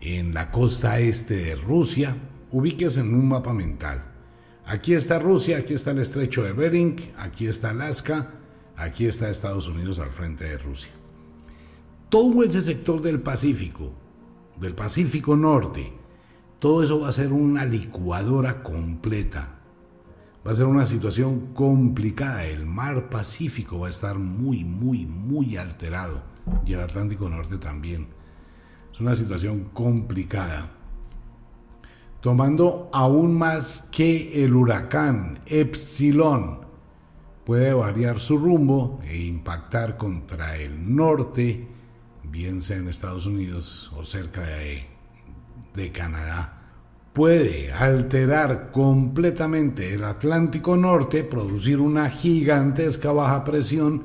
en 0.00 0.32
la 0.32 0.50
costa 0.50 0.98
este 0.98 1.36
de 1.36 1.54
Rusia. 1.56 2.16
Ubíquese 2.50 3.00
en 3.00 3.14
un 3.14 3.28
mapa 3.28 3.52
mental. 3.52 4.06
Aquí 4.64 4.94
está 4.94 5.18
Rusia, 5.18 5.58
aquí 5.58 5.74
está 5.74 5.90
el 5.90 5.98
estrecho 5.98 6.42
de 6.42 6.52
Bering, 6.52 6.96
aquí 7.18 7.46
está 7.46 7.70
Alaska, 7.70 8.30
Aquí 8.82 9.06
está 9.06 9.30
Estados 9.30 9.68
Unidos 9.68 10.00
al 10.00 10.08
frente 10.10 10.44
de 10.44 10.58
Rusia. 10.58 10.90
Todo 12.08 12.42
ese 12.42 12.60
sector 12.60 13.00
del 13.00 13.20
Pacífico, 13.20 13.92
del 14.58 14.74
Pacífico 14.74 15.36
Norte, 15.36 15.92
todo 16.58 16.82
eso 16.82 16.98
va 16.98 17.08
a 17.08 17.12
ser 17.12 17.32
una 17.32 17.64
licuadora 17.64 18.64
completa. 18.64 19.60
Va 20.44 20.50
a 20.50 20.56
ser 20.56 20.66
una 20.66 20.84
situación 20.84 21.54
complicada. 21.54 22.44
El 22.44 22.66
mar 22.66 23.08
Pacífico 23.08 23.78
va 23.78 23.86
a 23.86 23.90
estar 23.90 24.18
muy, 24.18 24.64
muy, 24.64 25.06
muy 25.06 25.56
alterado. 25.56 26.20
Y 26.66 26.72
el 26.72 26.80
Atlántico 26.80 27.28
Norte 27.28 27.58
también. 27.58 28.08
Es 28.92 29.00
una 29.00 29.14
situación 29.14 29.70
complicada. 29.72 30.72
Tomando 32.20 32.90
aún 32.92 33.38
más 33.38 33.88
que 33.92 34.44
el 34.44 34.56
huracán 34.56 35.38
Epsilon 35.46 36.61
puede 37.44 37.72
variar 37.72 38.20
su 38.20 38.38
rumbo 38.38 39.00
e 39.04 39.18
impactar 39.18 39.96
contra 39.96 40.56
el 40.56 40.94
norte, 40.94 41.66
bien 42.24 42.62
sea 42.62 42.76
en 42.76 42.88
Estados 42.88 43.26
Unidos 43.26 43.92
o 43.96 44.04
cerca 44.04 44.42
de, 44.42 44.86
de 45.74 45.92
Canadá. 45.92 46.58
Puede 47.12 47.72
alterar 47.72 48.70
completamente 48.70 49.92
el 49.92 50.04
Atlántico 50.04 50.76
Norte, 50.76 51.24
producir 51.24 51.78
una 51.78 52.08
gigantesca 52.08 53.12
baja 53.12 53.44
presión 53.44 54.04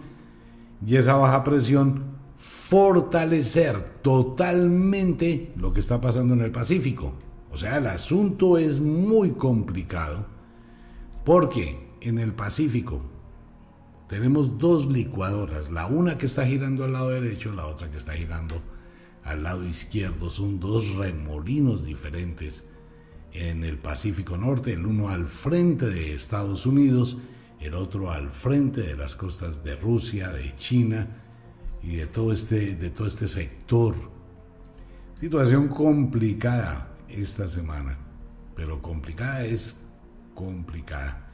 y 0.85 0.97
esa 0.97 1.15
baja 1.15 1.43
presión 1.43 2.17
fortalecer 2.35 4.01
totalmente 4.01 5.53
lo 5.55 5.71
que 5.71 5.79
está 5.79 6.01
pasando 6.01 6.33
en 6.33 6.41
el 6.41 6.51
Pacífico. 6.51 7.13
O 7.49 7.57
sea, 7.57 7.77
el 7.77 7.87
asunto 7.87 8.57
es 8.57 8.81
muy 8.81 9.31
complicado 9.31 10.25
porque 11.23 11.93
en 12.01 12.19
el 12.19 12.33
Pacífico 12.33 13.01
tenemos 14.07 14.57
dos 14.57 14.87
licuadoras, 14.87 15.69
la 15.69 15.87
una 15.87 16.17
que 16.17 16.25
está 16.25 16.45
girando 16.45 16.85
al 16.85 16.93
lado 16.93 17.09
derecho, 17.09 17.51
la 17.51 17.67
otra 17.67 17.91
que 17.91 17.97
está 17.97 18.13
girando 18.13 18.61
al 19.23 19.43
lado 19.43 19.65
izquierdo. 19.65 20.29
Son 20.29 20.59
dos 20.59 20.95
remolinos 20.95 21.85
diferentes 21.85 22.63
en 23.33 23.63
el 23.63 23.77
Pacífico 23.77 24.37
Norte, 24.37 24.73
el 24.73 24.85
uno 24.85 25.09
al 25.09 25.27
frente 25.27 25.89
de 25.89 26.13
Estados 26.13 26.65
Unidos, 26.65 27.17
el 27.59 27.73
otro 27.73 28.11
al 28.11 28.29
frente 28.29 28.81
de 28.81 28.95
las 28.95 29.15
costas 29.15 29.63
de 29.63 29.75
Rusia, 29.75 30.29
de 30.29 30.55
China 30.55 31.07
y 31.83 31.97
de 31.97 32.07
todo 32.07 32.31
este, 32.31 32.75
de 32.75 32.89
todo 32.89 33.07
este 33.07 33.27
sector. 33.27 33.95
Situación 35.15 35.67
complicada 35.67 36.95
esta 37.09 37.49
semana, 37.49 37.97
pero 38.55 38.81
complicada 38.81 39.43
es 39.43 39.77
complicada. 40.33 41.25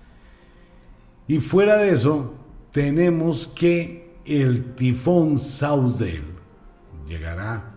Y 1.28 1.40
fuera 1.40 1.78
de 1.78 1.92
eso, 1.92 2.43
tenemos 2.74 3.48
que 3.48 4.18
el 4.26 4.74
tifón 4.74 5.38
Saudel 5.38 6.24
llegará 7.08 7.72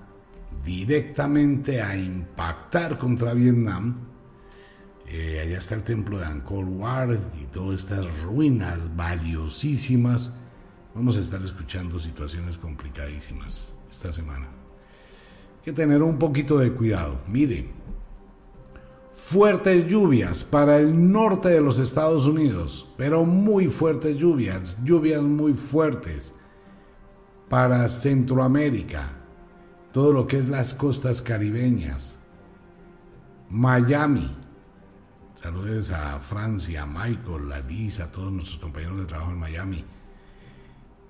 directamente 0.65 1.83
a 1.83 1.97
impactar 1.97 2.97
contra 2.97 3.35
Vietnam. 3.35 3.95
Eh, 5.07 5.41
allá 5.45 5.59
está 5.59 5.75
el 5.75 5.83
templo 5.83 6.19
de 6.19 6.25
Angkor 6.25 6.65
Wat 6.65 7.19
y 7.41 7.45
todas 7.53 7.81
estas 7.81 8.07
ruinas 8.23 8.97
valiosísimas. 8.97 10.33
Vamos 10.95 11.19
a 11.19 11.21
estar 11.21 11.43
escuchando 11.43 11.99
situaciones 11.99 12.57
complicadísimas 12.57 13.75
esta 13.91 14.11
semana. 14.13 14.47
Hay 14.47 15.65
que 15.65 15.73
tener 15.75 16.03
un 16.03 16.19
poquito 16.19 16.59
de 16.59 16.73
cuidado. 16.73 17.21
Mire, 17.29 17.69
fuertes 19.17 19.89
lluvias 19.89 20.45
para 20.45 20.77
el 20.79 21.11
norte 21.11 21.49
de 21.49 21.63
los 21.63 21.79
Estados 21.79 22.27
Unidos, 22.27 22.87
pero 22.99 23.25
muy 23.25 23.67
fuertes 23.67 24.19
lluvias, 24.19 24.77
lluvias 24.85 25.23
muy 25.23 25.55
fuertes 25.55 26.35
para 27.49 27.89
Centroamérica, 27.89 29.09
todo 29.91 30.13
lo 30.13 30.27
que 30.27 30.37
es 30.37 30.49
las 30.49 30.75
costas 30.75 31.23
caribeñas, 31.23 32.17
Miami. 33.49 34.37
Saludos 35.35 35.91
a 35.91 36.21
Francia, 36.21 36.83
a 36.83 36.87
Michael, 36.87 37.51
a 37.53 37.61
Liz, 37.61 38.01
a 38.01 38.13
todos 38.13 38.31
nuestros 38.31 38.59
compañeros 38.59 39.01
de 39.01 39.07
trabajo 39.07 39.33
en 39.33 39.39
Miami. 39.39 39.85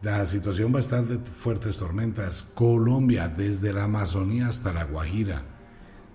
La 0.02 0.24
situación 0.26 0.72
va 0.72 0.78
a 0.78 0.82
estar 0.82 1.04
de 1.04 1.18
fuertes 1.18 1.76
tormentas. 1.78 2.46
Colombia, 2.54 3.28
desde 3.28 3.72
la 3.72 3.84
Amazonía 3.84 4.48
hasta 4.48 4.72
la 4.72 4.84
Guajira. 4.84 5.55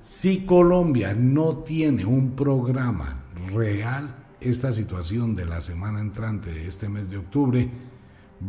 Si 0.02 0.46
Colombia 0.46 1.14
no 1.14 1.58
tiene 1.58 2.06
un 2.06 2.36
programa 2.36 3.24
real, 3.54 4.16
esta 4.40 4.72
situación 4.72 5.36
de 5.36 5.46
la 5.46 5.62
semana 5.62 6.00
entrante 6.00 6.52
de 6.52 6.68
este 6.68 6.90
mes 6.90 7.12
de 7.12 7.18
octubre 7.18 7.70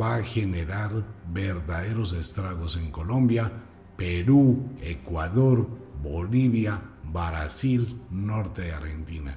va 0.00 0.14
a 0.14 0.22
generar 0.22 1.04
verdaderos 1.30 2.14
estragos 2.14 2.78
en 2.78 2.90
Colombia, 2.90 3.52
Perú, 3.98 4.70
Ecuador, 4.80 5.68
Bolivia, 6.02 6.80
Brasil, 7.12 8.00
norte 8.10 8.62
de 8.62 8.72
Argentina. 8.72 9.36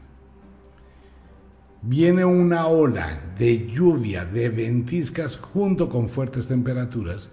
Viene 1.82 2.24
una 2.24 2.68
ola 2.68 3.34
de 3.38 3.68
lluvia, 3.68 4.24
de 4.24 4.48
ventiscas 4.48 5.36
junto 5.36 5.90
con 5.90 6.08
fuertes 6.08 6.48
temperaturas. 6.48 7.30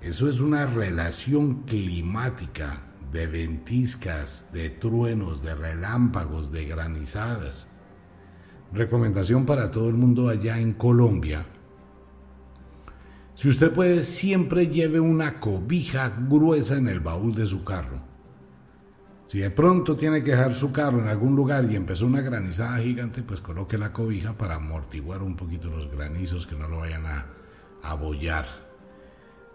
Eso 0.00 0.28
es 0.28 0.38
una 0.38 0.64
relación 0.64 1.64
climática 1.64 2.85
de 3.12 3.26
ventiscas, 3.26 4.50
de 4.52 4.70
truenos, 4.70 5.42
de 5.42 5.54
relámpagos, 5.54 6.52
de 6.52 6.64
granizadas. 6.64 7.68
Recomendación 8.72 9.46
para 9.46 9.70
todo 9.70 9.88
el 9.88 9.94
mundo 9.94 10.28
allá 10.28 10.58
en 10.58 10.72
Colombia 10.72 11.46
si 13.36 13.50
usted 13.50 13.70
puede, 13.70 14.02
siempre 14.02 14.68
lleve 14.68 14.98
una 14.98 15.40
cobija 15.40 16.08
gruesa 16.26 16.78
en 16.78 16.88
el 16.88 17.00
baúl 17.00 17.34
de 17.34 17.46
su 17.46 17.64
carro. 17.64 18.00
Si 19.26 19.40
de 19.40 19.50
pronto 19.50 19.94
tiene 19.94 20.22
que 20.22 20.30
dejar 20.30 20.54
su 20.54 20.72
carro 20.72 21.00
en 21.00 21.08
algún 21.08 21.36
lugar 21.36 21.70
y 21.70 21.76
empezó 21.76 22.06
una 22.06 22.22
granizada 22.22 22.78
gigante, 22.78 23.22
pues 23.22 23.42
coloque 23.42 23.76
la 23.76 23.92
cobija 23.92 24.38
para 24.38 24.54
amortiguar 24.54 25.22
un 25.22 25.36
poquito 25.36 25.68
los 25.68 25.90
granizos 25.90 26.46
que 26.46 26.56
no 26.56 26.66
lo 26.66 26.78
vayan 26.78 27.04
a 27.04 27.26
abollar. 27.82 28.65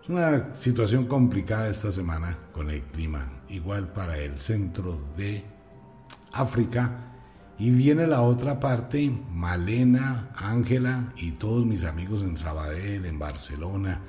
Es 0.01 0.09
una 0.09 0.55
situación 0.55 1.05
complicada 1.05 1.69
esta 1.69 1.91
semana 1.91 2.35
con 2.53 2.71
el 2.71 2.81
clima, 2.81 3.31
igual 3.49 3.93
para 3.93 4.17
el 4.17 4.35
centro 4.35 4.99
de 5.15 5.43
África 6.31 7.11
y 7.59 7.69
viene 7.69 8.07
la 8.07 8.21
otra 8.21 8.59
parte, 8.59 9.15
Malena, 9.31 10.31
Ángela 10.35 11.13
y 11.15 11.33
todos 11.33 11.67
mis 11.67 11.83
amigos 11.83 12.23
en 12.23 12.35
Sabadell, 12.35 13.05
en 13.05 13.19
Barcelona, 13.19 13.99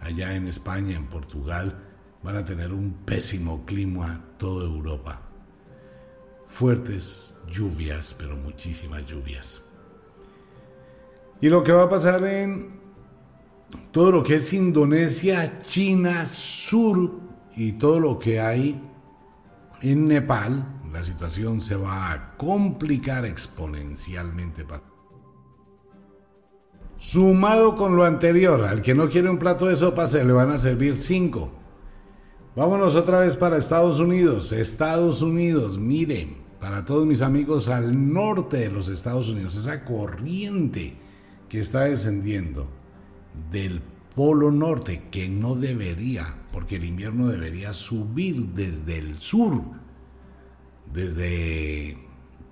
allá 0.00 0.34
en 0.34 0.48
España, 0.48 0.96
en 0.96 1.06
Portugal, 1.06 1.84
van 2.24 2.36
a 2.36 2.44
tener 2.44 2.72
un 2.72 2.92
pésimo 3.04 3.64
clima 3.64 4.24
toda 4.38 4.66
Europa. 4.66 5.22
Fuertes 6.48 7.36
lluvias, 7.48 8.12
pero 8.18 8.34
muchísimas 8.34 9.06
lluvias. 9.06 9.62
Y 11.40 11.48
lo 11.48 11.62
que 11.62 11.70
va 11.70 11.84
a 11.84 11.88
pasar 11.88 12.24
en 12.24 12.77
todo 13.92 14.10
lo 14.10 14.22
que 14.22 14.36
es 14.36 14.52
Indonesia, 14.52 15.60
China, 15.62 16.26
Sur 16.26 17.10
y 17.56 17.72
todo 17.72 18.00
lo 18.00 18.18
que 18.18 18.40
hay 18.40 18.80
en 19.82 20.06
Nepal, 20.06 20.66
la 20.92 21.04
situación 21.04 21.60
se 21.60 21.76
va 21.76 22.12
a 22.12 22.36
complicar 22.36 23.24
exponencialmente. 23.24 24.64
Sumado 26.96 27.76
con 27.76 27.96
lo 27.96 28.04
anterior, 28.04 28.64
al 28.64 28.82
que 28.82 28.94
no 28.94 29.08
quiere 29.08 29.30
un 29.30 29.38
plato 29.38 29.66
de 29.66 29.76
sopa 29.76 30.08
se 30.08 30.24
le 30.24 30.32
van 30.32 30.50
a 30.50 30.58
servir 30.58 31.00
cinco. 31.00 31.50
Vámonos 32.56 32.96
otra 32.96 33.20
vez 33.20 33.36
para 33.36 33.58
Estados 33.58 34.00
Unidos. 34.00 34.52
Estados 34.52 35.22
Unidos, 35.22 35.78
miren, 35.78 36.38
para 36.60 36.84
todos 36.84 37.06
mis 37.06 37.22
amigos 37.22 37.68
al 37.68 38.12
norte 38.12 38.56
de 38.56 38.70
los 38.70 38.88
Estados 38.88 39.28
Unidos, 39.28 39.54
esa 39.54 39.84
corriente 39.84 40.96
que 41.48 41.60
está 41.60 41.82
descendiendo 41.84 42.77
del 43.50 43.80
polo 44.14 44.50
norte, 44.50 45.04
que 45.10 45.28
no 45.28 45.54
debería, 45.54 46.34
porque 46.52 46.76
el 46.76 46.84
invierno 46.84 47.28
debería 47.28 47.72
subir 47.72 48.48
desde 48.48 48.98
el 48.98 49.20
sur 49.20 49.62
desde 50.92 51.98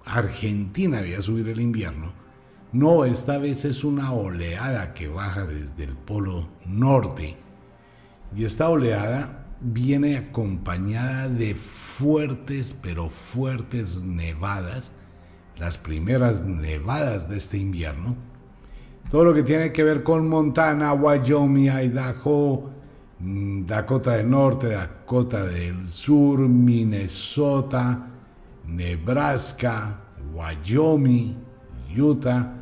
Argentina 0.04 0.98
había 0.98 1.20
subir 1.20 1.48
el 1.48 1.60
invierno. 1.60 2.12
No, 2.72 3.04
esta 3.04 3.38
vez 3.38 3.64
es 3.64 3.84
una 3.84 4.12
oleada 4.12 4.92
que 4.92 5.08
baja 5.08 5.44
desde 5.44 5.84
el 5.84 5.96
polo 5.96 6.48
norte. 6.66 7.36
Y 8.34 8.44
esta 8.44 8.68
oleada 8.68 9.46
viene 9.60 10.16
acompañada 10.16 11.28
de 11.28 11.54
fuertes, 11.54 12.76
pero 12.82 13.08
fuertes 13.08 14.02
nevadas, 14.02 14.92
las 15.56 15.78
primeras 15.78 16.42
nevadas 16.42 17.28
de 17.28 17.38
este 17.38 17.56
invierno. 17.56 18.16
Todo 19.10 19.24
lo 19.24 19.34
que 19.34 19.44
tiene 19.44 19.72
que 19.72 19.84
ver 19.84 20.02
con 20.02 20.28
Montana, 20.28 20.92
Wyoming, 20.92 21.70
Idaho, 21.70 22.70
mm, 23.20 23.64
Dakota 23.64 24.16
del 24.16 24.28
Norte, 24.28 24.68
Dakota 24.68 25.44
del 25.44 25.86
Sur, 25.86 26.40
Minnesota, 26.40 28.08
Nebraska, 28.66 30.00
Wyoming, 30.34 31.36
Utah. 31.96 32.52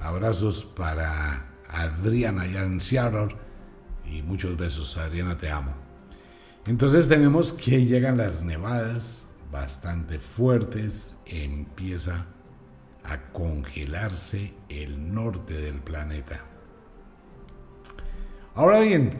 Abrazos 0.00 0.64
para 0.64 1.46
Adriana 1.68 2.46
en 2.46 2.80
Seattle 2.80 3.36
y 4.04 4.22
muchos 4.22 4.56
besos. 4.56 4.98
Adriana, 4.98 5.38
te 5.38 5.48
amo. 5.50 5.72
Entonces 6.66 7.08
tenemos 7.08 7.52
que 7.52 7.86
llegan 7.86 8.16
las 8.16 8.42
nevadas 8.42 9.24
bastante 9.52 10.18
fuertes, 10.18 11.14
empieza 11.26 12.26
a 13.04 13.32
congelarse 13.32 14.54
el 14.68 15.12
norte 15.14 15.54
del 15.54 15.80
planeta. 15.80 16.40
Ahora 18.54 18.80
bien, 18.80 19.12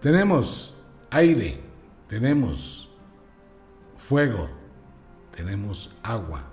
tenemos 0.00 0.74
aire, 1.10 1.60
tenemos 2.08 2.90
fuego, 3.96 4.48
tenemos 5.34 5.94
agua. 6.02 6.44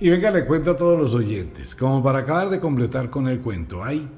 Y 0.00 0.10
venga, 0.10 0.30
le 0.30 0.46
cuento 0.46 0.70
a 0.70 0.76
todos 0.76 0.98
los 0.98 1.14
oyentes, 1.14 1.74
como 1.74 2.02
para 2.02 2.20
acabar 2.20 2.50
de 2.50 2.60
completar 2.60 3.10
con 3.10 3.26
el 3.26 3.40
cuento, 3.40 3.82
hay 3.82 4.08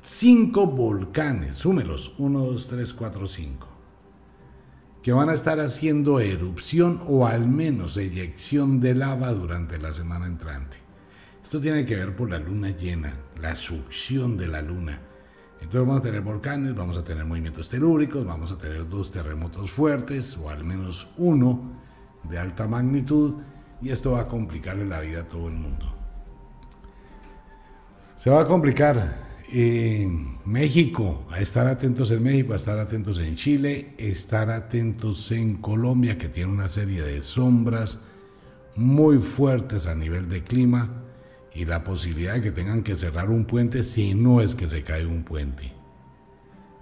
cinco 0.00 0.66
volcanes, 0.66 1.56
súmelos, 1.56 2.14
1, 2.16 2.40
2, 2.40 2.68
3, 2.68 2.92
4, 2.94 3.26
5, 3.26 3.68
que 5.06 5.12
van 5.12 5.28
a 5.28 5.34
estar 5.34 5.60
haciendo 5.60 6.18
erupción 6.18 7.00
o 7.06 7.28
al 7.28 7.46
menos 7.46 7.96
eyección 7.96 8.80
de 8.80 8.92
lava 8.92 9.32
durante 9.32 9.78
la 9.78 9.92
semana 9.92 10.26
entrante. 10.26 10.78
Esto 11.44 11.60
tiene 11.60 11.84
que 11.84 11.94
ver 11.94 12.16
por 12.16 12.28
la 12.28 12.40
luna 12.40 12.70
llena, 12.70 13.12
la 13.40 13.54
succión 13.54 14.36
de 14.36 14.48
la 14.48 14.62
luna. 14.62 14.98
Entonces 15.60 15.80
vamos 15.80 16.00
a 16.00 16.02
tener 16.02 16.22
volcanes, 16.22 16.74
vamos 16.74 16.96
a 16.96 17.04
tener 17.04 17.24
movimientos 17.24 17.68
telúricos, 17.68 18.26
vamos 18.26 18.50
a 18.50 18.58
tener 18.58 18.88
dos 18.88 19.12
terremotos 19.12 19.70
fuertes 19.70 20.36
o 20.38 20.50
al 20.50 20.64
menos 20.64 21.06
uno 21.18 21.70
de 22.24 22.40
alta 22.40 22.66
magnitud 22.66 23.34
y 23.80 23.90
esto 23.90 24.10
va 24.10 24.22
a 24.22 24.26
complicarle 24.26 24.86
la 24.86 24.98
vida 24.98 25.20
a 25.20 25.28
todo 25.28 25.46
el 25.46 25.54
mundo. 25.54 25.86
Se 28.16 28.28
va 28.28 28.40
a 28.40 28.46
complicar 28.48 29.25
en 29.48 30.38
México, 30.44 31.26
a 31.30 31.40
estar 31.40 31.66
atentos 31.66 32.10
en 32.10 32.22
México, 32.22 32.52
a 32.52 32.56
estar 32.56 32.78
atentos 32.78 33.18
en 33.18 33.36
Chile, 33.36 33.94
estar 33.98 34.50
atentos 34.50 35.30
en 35.32 35.56
Colombia, 35.56 36.18
que 36.18 36.28
tiene 36.28 36.52
una 36.52 36.68
serie 36.68 37.02
de 37.02 37.22
sombras 37.22 38.00
muy 38.74 39.18
fuertes 39.18 39.86
a 39.86 39.94
nivel 39.94 40.28
de 40.28 40.42
clima 40.42 41.02
y 41.54 41.64
la 41.64 41.84
posibilidad 41.84 42.34
de 42.34 42.42
que 42.42 42.52
tengan 42.52 42.82
que 42.82 42.96
cerrar 42.96 43.30
un 43.30 43.46
puente 43.46 43.82
si 43.82 44.14
no 44.14 44.40
es 44.40 44.54
que 44.54 44.68
se 44.68 44.82
cae 44.82 45.06
un 45.06 45.22
puente. 45.22 45.72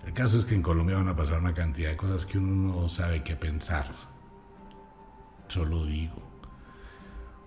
El 0.06 0.12
caso 0.12 0.38
es 0.38 0.44
que 0.44 0.54
en 0.54 0.62
Colombia 0.62 0.96
van 0.96 1.08
a 1.08 1.16
pasar 1.16 1.40
una 1.40 1.54
cantidad 1.54 1.90
de 1.90 1.96
cosas 1.96 2.26
que 2.26 2.38
uno 2.38 2.82
no 2.82 2.88
sabe 2.88 3.22
qué 3.22 3.36
pensar. 3.36 3.94
Solo 5.48 5.86
digo. 5.86 6.33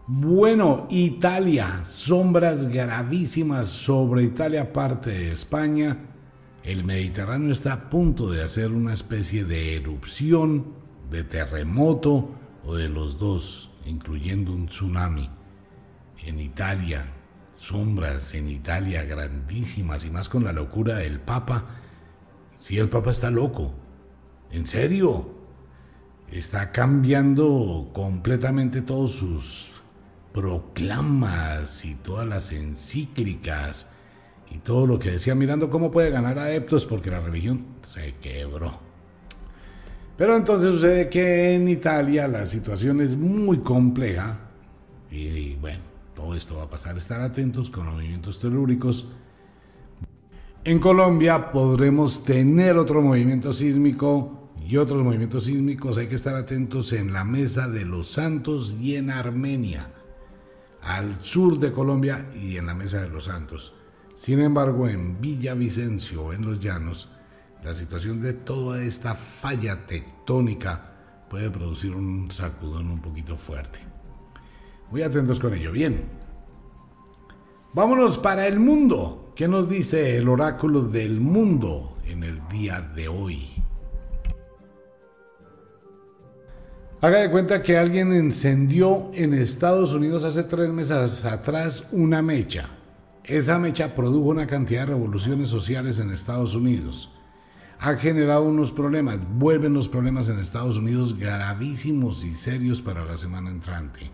Bueno, 0.10 0.88
Italia, 0.90 1.84
sombras 1.84 2.70
gravísimas 2.70 3.68
sobre 3.68 4.24
Italia, 4.24 4.72
parte 4.72 5.10
de 5.10 5.34
España. 5.34 5.98
El 6.64 6.86
Mediterráneo 6.86 7.52
está 7.52 7.74
a 7.74 7.90
punto 7.90 8.32
de 8.32 8.42
hacer 8.42 8.72
una 8.72 8.94
especie 8.94 9.44
de 9.44 9.76
erupción, 9.76 10.68
de 11.12 11.26
terremoto 11.26 12.30
o 12.64 12.76
de 12.76 12.88
los 12.88 13.20
dos, 13.20 13.70
incluyendo 13.86 14.54
un 14.54 14.68
tsunami. 14.68 15.30
En 16.24 16.40
Italia, 16.40 17.04
sombras 17.56 18.34
en 18.34 18.48
Italia 18.48 19.04
grandísimas 19.04 20.06
y 20.06 20.10
más 20.10 20.30
con 20.30 20.46
la 20.46 20.54
locura 20.54 20.96
del 21.00 21.20
Papa. 21.20 21.66
Si 22.56 22.78
el 22.78 22.88
Papa 22.88 23.12
está 23.12 23.30
loco, 23.30 23.74
en 24.52 24.68
serio, 24.68 25.32
está 26.32 26.72
cambiando 26.72 27.90
completamente 27.94 28.82
todos 28.82 29.12
sus 29.12 29.77
proclamas 30.38 31.84
y 31.84 31.96
todas 31.96 32.28
las 32.28 32.52
encíclicas 32.52 33.88
y 34.52 34.60
todo 34.60 34.86
lo 34.86 35.00
que 35.00 35.10
decía 35.10 35.34
mirando 35.34 35.72
cómo 35.72 35.90
puede 35.90 36.12
ganar 36.12 36.38
adeptos 36.38 36.86
porque 36.86 37.10
la 37.10 37.20
religión 37.20 37.66
se 37.82 38.14
quebró. 38.22 38.80
Pero 40.16 40.38
entonces 40.38 40.70
sucede 40.70 41.10
que 41.10 41.56
en 41.56 41.68
Italia 41.68 42.28
la 42.28 42.46
situación 42.46 43.02
es 43.02 43.18
muy 43.18 43.62
compleja 43.62 44.38
y, 45.10 45.56
bueno, 45.56 45.80
todo 46.16 46.36
esto 46.36 46.58
va 46.58 46.66
a 46.66 46.70
pasar. 46.70 46.96
Estar 46.98 47.20
atentos 47.20 47.72
con 47.72 47.88
los 47.88 47.96
movimientos 47.96 48.40
telúricos. 48.40 49.08
En 50.64 50.78
Colombia 50.78 51.52
podremos 51.52 52.24
tener 52.24 52.78
otro 52.78 53.02
movimiento 53.02 53.54
sísmico 53.54 54.52
y 54.64 54.78
otros 54.78 55.02
movimientos 55.02 55.46
sísmicos. 55.46 55.98
Hay 55.98 56.06
que 56.06 56.16
estar 56.16 56.36
atentos 56.36 56.94
en 56.94 57.12
la 57.12 57.24
Mesa 57.24 57.68
de 57.68 57.86
los 57.86 58.12
Santos 58.12 58.78
y 58.80 58.98
en 58.98 59.10
Armenia 59.10 59.94
al 60.82 61.22
sur 61.22 61.60
de 61.60 61.72
Colombia 61.72 62.30
y 62.34 62.58
en 62.58 62.66
la 62.66 62.74
Mesa 62.74 63.02
de 63.02 63.10
los 63.10 63.26
Santos. 63.26 63.74
Sin 64.16 64.40
embargo, 64.40 64.88
en 64.88 65.22
Villavicencio, 65.22 66.34
en 66.34 66.46
los 66.46 66.60
llanos, 66.60 67.10
la 67.64 67.76
situación 67.76 68.22
de 68.22 68.34
toda 68.34 68.82
esta 68.82 69.14
falla 69.14 69.86
tectónica 69.86 70.94
puede 71.30 71.50
producir 71.50 71.96
un 71.96 72.32
sacudón 72.32 72.90
un 72.90 73.02
poquito 73.02 73.38
fuerte. 73.38 73.80
Muy 74.92 75.04
atentos 75.04 75.40
con 75.40 75.54
ello. 75.54 75.72
Bien. 75.72 76.06
Vámonos 77.74 78.18
para 78.18 78.48
el 78.48 78.60
mundo. 78.60 79.34
¿Qué 79.36 79.48
nos 79.48 79.70
dice 79.70 80.18
el 80.18 80.30
oráculo 80.30 80.82
del 80.82 81.20
mundo 81.20 81.98
en 82.06 82.24
el 82.24 82.48
día 82.48 82.82
de 82.82 83.08
hoy? 83.08 83.67
Haga 87.00 87.20
de 87.20 87.30
cuenta 87.30 87.62
que 87.62 87.78
alguien 87.78 88.12
encendió 88.12 89.12
en 89.14 89.36
Estados 89.36 89.94
Unidos 89.94 90.24
hace 90.24 90.42
tres 90.42 90.72
meses 90.72 91.26
atrás 91.26 91.88
una 91.92 92.24
mecha. 92.24 92.72
Esa 93.24 93.60
mecha 93.60 93.94
produjo 93.94 94.30
una 94.30 94.48
cantidad 94.48 94.80
de 94.80 94.94
revoluciones 94.94 95.48
sociales 95.48 96.00
en 96.00 96.10
Estados 96.10 96.56
Unidos. 96.56 97.12
Ha 97.78 97.98
generado 97.98 98.42
unos 98.46 98.72
problemas, 98.72 99.20
vuelven 99.38 99.76
los 99.76 99.88
problemas 99.88 100.28
en 100.30 100.40
Estados 100.40 100.78
Unidos 100.78 101.16
gravísimos 101.16 102.24
y 102.24 102.34
serios 102.34 102.82
para 102.82 103.06
la 103.06 103.20
semana 103.20 103.52
entrante. 103.52 104.10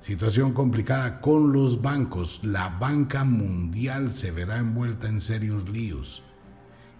Situación 0.00 0.54
complicada 0.54 1.20
con 1.20 1.52
los 1.52 1.82
bancos. 1.82 2.40
La 2.42 2.70
banca 2.70 3.24
mundial 3.24 4.14
se 4.14 4.30
verá 4.30 4.56
envuelta 4.56 5.08
en 5.08 5.20
serios 5.20 5.68
líos. 5.68 6.22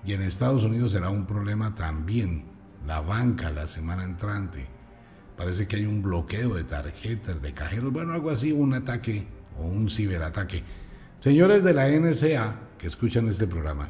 Y 0.04 0.12
en 0.12 0.20
Estados 0.20 0.64
Unidos 0.64 0.90
será 0.90 1.08
un 1.08 1.24
problema 1.24 1.74
también. 1.74 2.44
La 2.86 3.00
banca 3.00 3.50
la 3.50 3.66
semana 3.66 4.04
entrante 4.04 4.77
Parece 5.38 5.68
que 5.68 5.76
hay 5.76 5.86
un 5.86 6.02
bloqueo 6.02 6.54
de 6.54 6.64
tarjetas, 6.64 7.40
de 7.40 7.54
cajeros, 7.54 7.92
bueno, 7.92 8.12
algo 8.12 8.30
así, 8.30 8.50
un 8.50 8.74
ataque 8.74 9.24
o 9.56 9.62
un 9.66 9.88
ciberataque. 9.88 10.64
Señores 11.20 11.62
de 11.62 11.74
la 11.74 11.88
NSA 11.88 12.56
que 12.76 12.88
escuchan 12.88 13.28
este 13.28 13.46
programa, 13.46 13.88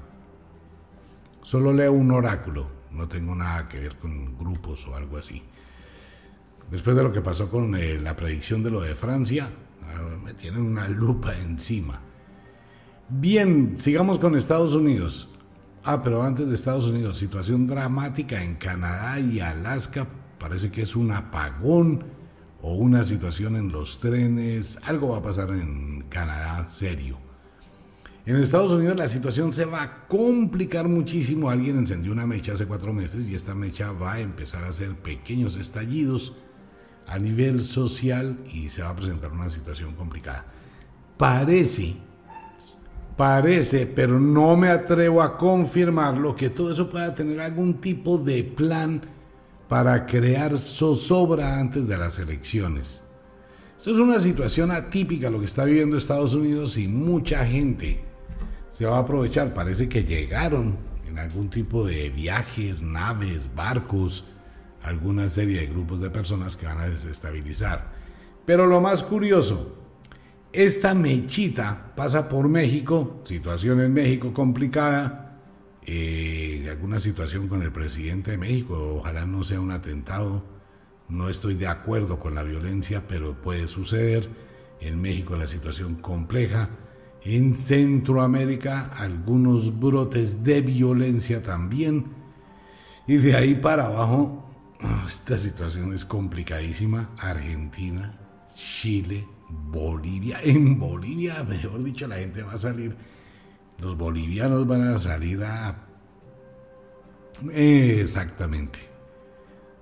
solo 1.43 1.73
leo 1.73 1.95
un 1.95 2.11
oráculo, 2.11 2.67
no 2.93 3.09
tengo 3.09 3.35
nada 3.35 3.67
que 3.67 3.81
ver 3.81 3.97
con 3.97 4.37
grupos 4.37 4.87
o 4.89 4.95
algo 4.95 5.17
así. 5.17 5.43
Después 6.71 6.95
de 6.95 7.03
lo 7.03 7.13
que 7.13 7.23
pasó 7.23 7.51
con 7.51 7.75
eh, 7.77 7.99
la 7.99 8.15
predicción 8.15 8.63
de 8.63 8.71
lo 8.71 8.83
de 8.83 8.95
Francia, 8.95 9.49
ah, 9.85 10.17
me 10.23 10.35
tienen 10.35 10.61
una 10.61 10.87
lupa 10.87 11.35
encima. 11.35 11.99
Bien, 13.09 13.77
sigamos 13.79 14.19
con 14.19 14.37
Estados 14.37 14.75
Unidos. 14.75 15.31
Ah, 15.83 16.03
pero 16.03 16.23
antes 16.23 16.47
de 16.47 16.55
Estados 16.55 16.87
Unidos, 16.89 17.17
situación 17.17 17.67
dramática 17.67 18.43
en 18.43 18.57
Canadá 18.57 19.19
y 19.19 19.41
Alaska 19.41 20.07
parece 20.39 20.71
que 20.71 20.83
es 20.83 20.97
un 20.97 21.13
apagón 21.13 22.05
o 22.61 22.75
una 22.75 23.05
situación 23.05 23.57
en 23.57 23.71
los 23.71 24.01
trenes, 24.01 24.79
algo 24.83 25.11
va 25.11 25.19
a 25.19 25.23
pasar 25.23 25.51
en 25.51 26.03
Canadá 26.09 26.67
serio. 26.67 27.19
En 28.27 28.37
Estados 28.37 28.73
Unidos 28.73 28.97
la 28.97 29.09
situación 29.09 29.53
se 29.53 29.65
va 29.65 29.83
a 29.83 30.07
complicar 30.07 30.87
muchísimo. 30.87 31.49
Alguien 31.49 31.79
encendió 31.79 32.13
una 32.13 32.27
mecha 32.27 32.53
hace 32.53 32.67
cuatro 32.67 32.93
meses 32.93 33.27
y 33.27 33.35
esta 33.35 33.55
mecha 33.55 33.93
va 33.93 34.15
a 34.15 34.21
empezar 34.21 34.65
a 34.65 34.69
hacer 34.69 34.95
pequeños 34.97 35.57
estallidos 35.57 36.35
a 37.07 37.19
nivel 37.19 37.63
social 37.63 38.39
y 38.53 38.69
se 38.69 38.83
va 38.83 38.91
a 38.91 38.97
presentar 38.97 39.33
una 39.33 39.49
situación 39.49 39.95
complicada. 39.95 40.45
Parece, 41.17 41.97
parece, 43.17 43.87
pero 43.87 44.21
no 44.21 44.57
me 44.57 44.69
atrevo 44.69 45.23
a 45.23 45.39
confirmarlo, 45.39 46.37
que 46.37 46.51
todo 46.51 46.73
eso 46.73 46.91
pueda 46.91 47.15
tener 47.15 47.41
algún 47.41 47.81
tipo 47.81 48.19
de 48.19 48.45
plan 48.45 49.01
para 49.69 50.07
crear 50.07 50.57
zozobra 50.57 51.59
antes 51.59 51.87
de 51.89 51.99
las 51.99 52.19
elecciones. 52.19 53.03
Esto 53.77 53.93
es 53.93 53.99
una 53.99 54.19
situación 54.19 54.71
atípica 54.71 55.31
lo 55.31 55.39
que 55.39 55.47
está 55.47 55.65
viviendo 55.65 55.97
Estados 55.97 56.35
Unidos 56.35 56.77
y 56.79 56.89
mucha 56.89 57.45
gente 57.45 58.03
se 58.71 58.87
va 58.87 58.97
a 58.97 59.01
aprovechar. 59.01 59.55
Parece 59.55 59.89
que 59.89 60.05
llegaron 60.05 60.77
en 61.07 61.19
algún 61.19 61.49
tipo 61.51 61.87
de 61.87 62.09
viajes, 62.09 62.83
naves, 62.83 63.55
barcos, 63.55 64.25
alguna 64.83 65.29
serie 65.29 65.61
de 65.61 65.67
grupos 65.67 66.01
de 66.01 66.11
personas 66.11 66.57
que 66.57 66.67
van 66.67 66.79
a 66.79 66.89
desestabilizar. 66.89 67.93
Pero 68.47 68.67
lo 68.67 68.81
más 68.81 69.03
curioso, 69.03 69.77
esta 70.53 70.95
mechita 70.95 71.93
pasa 71.95 72.29
por 72.29 72.49
México, 72.49 73.21
situación 73.25 73.81
en 73.81 73.93
México 73.93 74.33
complicada, 74.33 75.28
eh, 75.87 76.67
alguna 76.71 77.01
situación 77.01 77.49
con 77.49 77.63
el 77.63 77.73
presidente 77.73 78.33
de 78.33 78.39
México. 78.39 78.97
Ojalá 78.99 79.27
no 79.27 79.43
sea 79.45 79.61
un 79.61 79.71
atentado. 79.71 80.45
No 81.09 81.29
estoy 81.29 81.55
de 81.55 81.67
acuerdo 81.67 82.19
con 82.19 82.35
la 82.35 82.43
violencia, 82.43 83.07
pero 83.09 83.41
puede 83.41 83.67
suceder. 83.67 84.29
En 84.81 85.01
México 85.01 85.37
la 85.37 85.47
situación 85.47 85.97
compleja. 85.97 86.69
En 87.25 87.57
Centroamérica 87.57 88.93
algunos 88.97 89.79
brotes 89.79 90.45
de 90.45 90.61
violencia 90.61 91.43
también. 91.43 92.07
Y 93.07 93.17
de 93.17 93.35
ahí 93.35 93.55
para 93.55 93.87
abajo, 93.87 94.45
esta 95.07 95.39
situación 95.39 95.95
es 95.95 96.05
complicadísima. 96.05 97.11
Argentina, 97.19 98.19
Chile, 98.55 99.27
Bolivia. 99.49 100.41
En 100.43 100.79
Bolivia, 100.79 101.43
mejor 101.45 101.83
dicho, 101.83 102.07
la 102.07 102.17
gente 102.17 102.43
va 102.43 102.53
a 102.53 102.59
salir 102.59 102.95
los 103.81 103.97
bolivianos 103.97 104.67
van 104.67 104.83
a 104.83 104.99
salir 104.99 105.43
a... 105.45 105.77
Exactamente. 107.53 108.79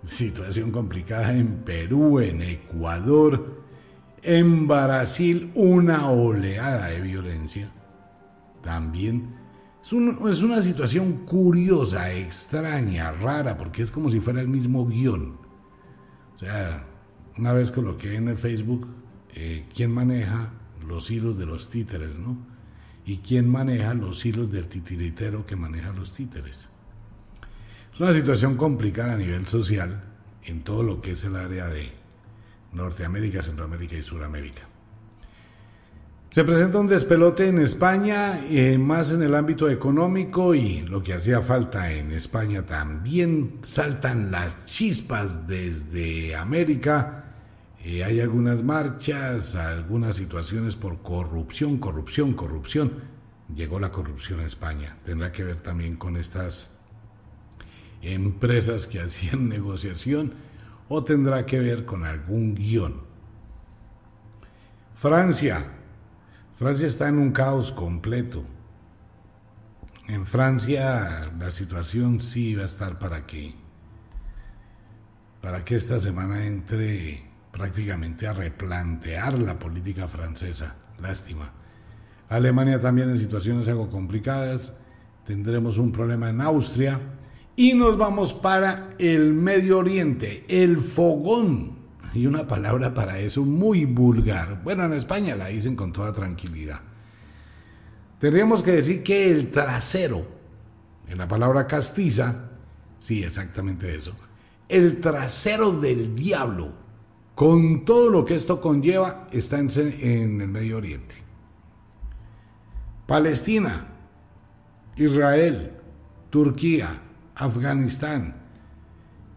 Situación 0.04 0.70
complicada 0.70 1.32
en 1.32 1.64
Perú, 1.64 2.20
en 2.20 2.42
Ecuador, 2.42 3.62
en 4.22 4.68
Brasil, 4.68 5.50
una 5.54 6.10
oleada 6.10 6.88
de 6.88 7.00
violencia. 7.00 7.72
También 8.62 9.34
es, 9.82 9.92
es, 9.92 10.42
una 10.42 10.60
situación 10.60 11.24
curiosa, 11.24 12.12
extraña, 12.12 13.12
rara, 13.12 13.56
porque 13.56 13.82
es 13.82 13.90
como 13.90 14.10
si 14.10 14.20
fuera 14.20 14.40
el 14.40 14.48
mismo 14.48 14.86
guion. 14.86 15.38
O 16.34 16.38
sea, 16.38 16.84
una 17.38 17.52
vez 17.52 17.70
coloqué 17.70 18.16
en 18.16 18.28
el 18.28 18.36
Facebook 18.36 18.86
eh, 19.34 19.66
quién 19.74 19.92
maneja 19.92 20.52
los 20.86 21.10
hilos 21.10 21.38
de 21.38 21.46
los 21.46 21.68
títeres, 21.68 22.18
¿no? 22.18 22.55
Y 23.06 23.18
quién 23.18 23.48
maneja 23.48 23.94
los 23.94 24.26
hilos 24.26 24.50
del 24.50 24.66
titiritero 24.66 25.46
que 25.46 25.54
maneja 25.54 25.92
los 25.92 26.12
títeres. 26.12 26.68
Es 27.94 28.00
una 28.00 28.12
situación 28.12 28.56
complicada 28.56 29.12
a 29.12 29.16
nivel 29.16 29.46
social 29.46 30.02
en 30.42 30.62
todo 30.62 30.82
lo 30.82 31.00
que 31.00 31.12
es 31.12 31.24
el 31.24 31.36
área 31.36 31.68
de 31.68 31.88
Norteamérica, 32.72 33.42
Centroamérica 33.42 33.96
y 33.96 34.02
Suramérica. 34.02 34.62
Se 36.30 36.44
presenta 36.44 36.80
un 36.80 36.88
despelote 36.88 37.46
en 37.46 37.58
España, 37.60 38.44
eh, 38.50 38.76
más 38.76 39.10
en 39.10 39.22
el 39.22 39.34
ámbito 39.34 39.70
económico 39.70 40.54
y 40.54 40.82
lo 40.82 41.02
que 41.02 41.14
hacía 41.14 41.40
falta 41.40 41.92
en 41.92 42.10
España 42.10 42.66
también. 42.66 43.60
Saltan 43.62 44.32
las 44.32 44.66
chispas 44.66 45.46
desde 45.46 46.34
América 46.34 47.25
eh, 47.88 48.02
hay 48.02 48.20
algunas 48.20 48.64
marchas, 48.64 49.54
algunas 49.54 50.16
situaciones 50.16 50.74
por 50.74 51.02
corrupción, 51.02 51.78
corrupción, 51.78 52.32
corrupción. 52.32 52.94
Llegó 53.54 53.78
la 53.78 53.92
corrupción 53.92 54.40
a 54.40 54.44
España. 54.44 54.96
Tendrá 55.04 55.30
que 55.30 55.44
ver 55.44 55.62
también 55.62 55.94
con 55.94 56.16
estas 56.16 56.72
empresas 58.02 58.88
que 58.88 59.00
hacían 59.02 59.48
negociación 59.48 60.34
o 60.88 61.04
tendrá 61.04 61.46
que 61.46 61.60
ver 61.60 61.84
con 61.84 62.04
algún 62.04 62.56
guion. 62.56 63.02
Francia. 64.96 65.64
Francia 66.56 66.88
está 66.88 67.06
en 67.06 67.18
un 67.18 67.30
caos 67.30 67.70
completo. 67.70 68.42
En 70.08 70.26
Francia 70.26 71.30
la 71.38 71.52
situación 71.52 72.20
sí 72.20 72.56
va 72.56 72.64
a 72.64 72.66
estar 72.66 72.98
para 72.98 73.26
que 73.26 73.54
para 75.40 75.64
que 75.64 75.76
esta 75.76 76.00
semana 76.00 76.46
entre 76.46 77.25
prácticamente 77.56 78.26
a 78.26 78.34
replantear 78.34 79.38
la 79.38 79.58
política 79.58 80.06
francesa. 80.06 80.76
Lástima. 81.00 81.50
Alemania 82.28 82.80
también 82.80 83.08
en 83.08 83.16
situaciones 83.16 83.66
algo 83.68 83.88
complicadas. 83.88 84.74
Tendremos 85.26 85.78
un 85.78 85.90
problema 85.90 86.28
en 86.28 86.42
Austria. 86.42 87.00
Y 87.56 87.72
nos 87.72 87.96
vamos 87.96 88.34
para 88.34 88.90
el 88.98 89.32
Medio 89.32 89.78
Oriente, 89.78 90.44
el 90.48 90.78
fogón. 90.78 91.76
Y 92.12 92.26
una 92.26 92.46
palabra 92.46 92.92
para 92.92 93.18
eso 93.18 93.42
muy 93.42 93.86
vulgar. 93.86 94.62
Bueno, 94.62 94.84
en 94.84 94.92
España 94.92 95.34
la 95.34 95.46
dicen 95.46 95.76
con 95.76 95.92
toda 95.92 96.12
tranquilidad. 96.12 96.80
Tendríamos 98.18 98.62
que 98.62 98.72
decir 98.72 99.02
que 99.02 99.30
el 99.30 99.50
trasero, 99.50 100.26
en 101.08 101.16
la 101.16 101.28
palabra 101.28 101.66
castiza, 101.66 102.50
sí, 102.98 103.22
exactamente 103.22 103.94
eso, 103.94 104.12
el 104.68 105.00
trasero 105.00 105.72
del 105.72 106.14
diablo, 106.14 106.85
con 107.36 107.84
todo 107.84 108.08
lo 108.08 108.24
que 108.24 108.34
esto 108.34 108.62
conlleva, 108.62 109.28
está 109.30 109.58
en, 109.58 110.40
el 110.40 110.48
Medio 110.48 110.78
Oriente. 110.78 111.16
Palestina, 113.06 113.88
Israel, 114.96 115.72
Turquía, 116.30 117.02
Afganistán, 117.34 118.36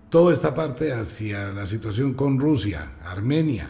toda 0.09 0.31
esta 0.31 0.53
parte 0.53 0.93
hacia 0.93 1.49
la 1.49 1.65
situación 1.65 2.13
con 2.13 2.39
Rusia, 2.39 2.93
Armenia, 3.03 3.69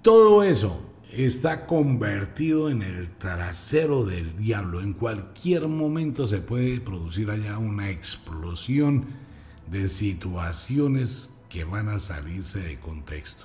todo 0.00 0.44
eso 0.44 0.84
está 1.10 1.66
convertido 1.66 2.70
en 2.70 2.82
el 2.82 3.08
trasero 3.14 4.04
del 4.04 4.36
diablo. 4.36 4.80
En 4.80 4.92
cualquier 4.92 5.66
momento 5.66 6.28
se 6.28 6.38
puede 6.38 6.80
producir 6.80 7.28
allá 7.32 7.58
una 7.58 7.90
explosión 7.90 9.06
de 9.68 9.88
situaciones 9.88 11.33
que 11.54 11.62
van 11.62 11.88
a 11.88 12.00
salirse 12.00 12.58
de 12.58 12.80
contexto. 12.80 13.44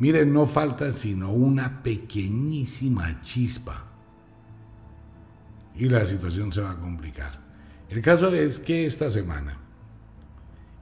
Miren, 0.00 0.32
no 0.32 0.44
falta 0.44 0.90
sino 0.90 1.30
una 1.30 1.84
pequeñísima 1.84 3.22
chispa 3.22 3.84
y 5.76 5.88
la 5.88 6.04
situación 6.04 6.52
se 6.52 6.60
va 6.60 6.72
a 6.72 6.80
complicar. 6.80 7.38
El 7.88 8.02
caso 8.02 8.34
es 8.34 8.58
que 8.58 8.86
esta 8.86 9.08
semana 9.08 9.56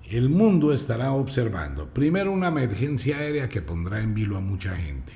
el 0.08 0.30
mundo 0.30 0.72
estará 0.72 1.12
observando 1.12 1.92
primero 1.92 2.32
una 2.32 2.48
emergencia 2.48 3.18
aérea 3.18 3.50
que 3.50 3.60
pondrá 3.60 4.00
en 4.00 4.14
vilo 4.14 4.38
a 4.38 4.40
mucha 4.40 4.74
gente. 4.76 5.12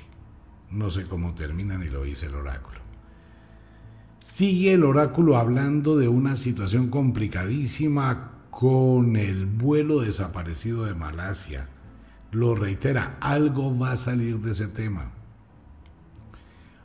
No 0.69 0.91
sé 0.91 1.05
cómo 1.05 1.33
termina 1.33 1.75
ni 1.79 1.87
lo 1.87 2.03
dice 2.03 2.27
el 2.27 2.35
oráculo. 2.35 2.81
Sigue 4.19 4.73
el 4.73 4.83
oráculo 4.83 5.37
hablando 5.37 5.97
de 5.97 6.07
una 6.07 6.35
situación 6.35 6.91
complicadísima 6.91 8.34
con 8.55 9.17
el 9.17 9.47
vuelo 9.47 9.99
desaparecido 9.99 10.85
de 10.85 10.93
Malasia. 10.93 11.67
Lo 12.31 12.55
reitera, 12.55 13.17
algo 13.19 13.77
va 13.77 13.91
a 13.91 13.97
salir 13.97 14.39
de 14.39 14.51
ese 14.51 14.67
tema. 14.67 15.11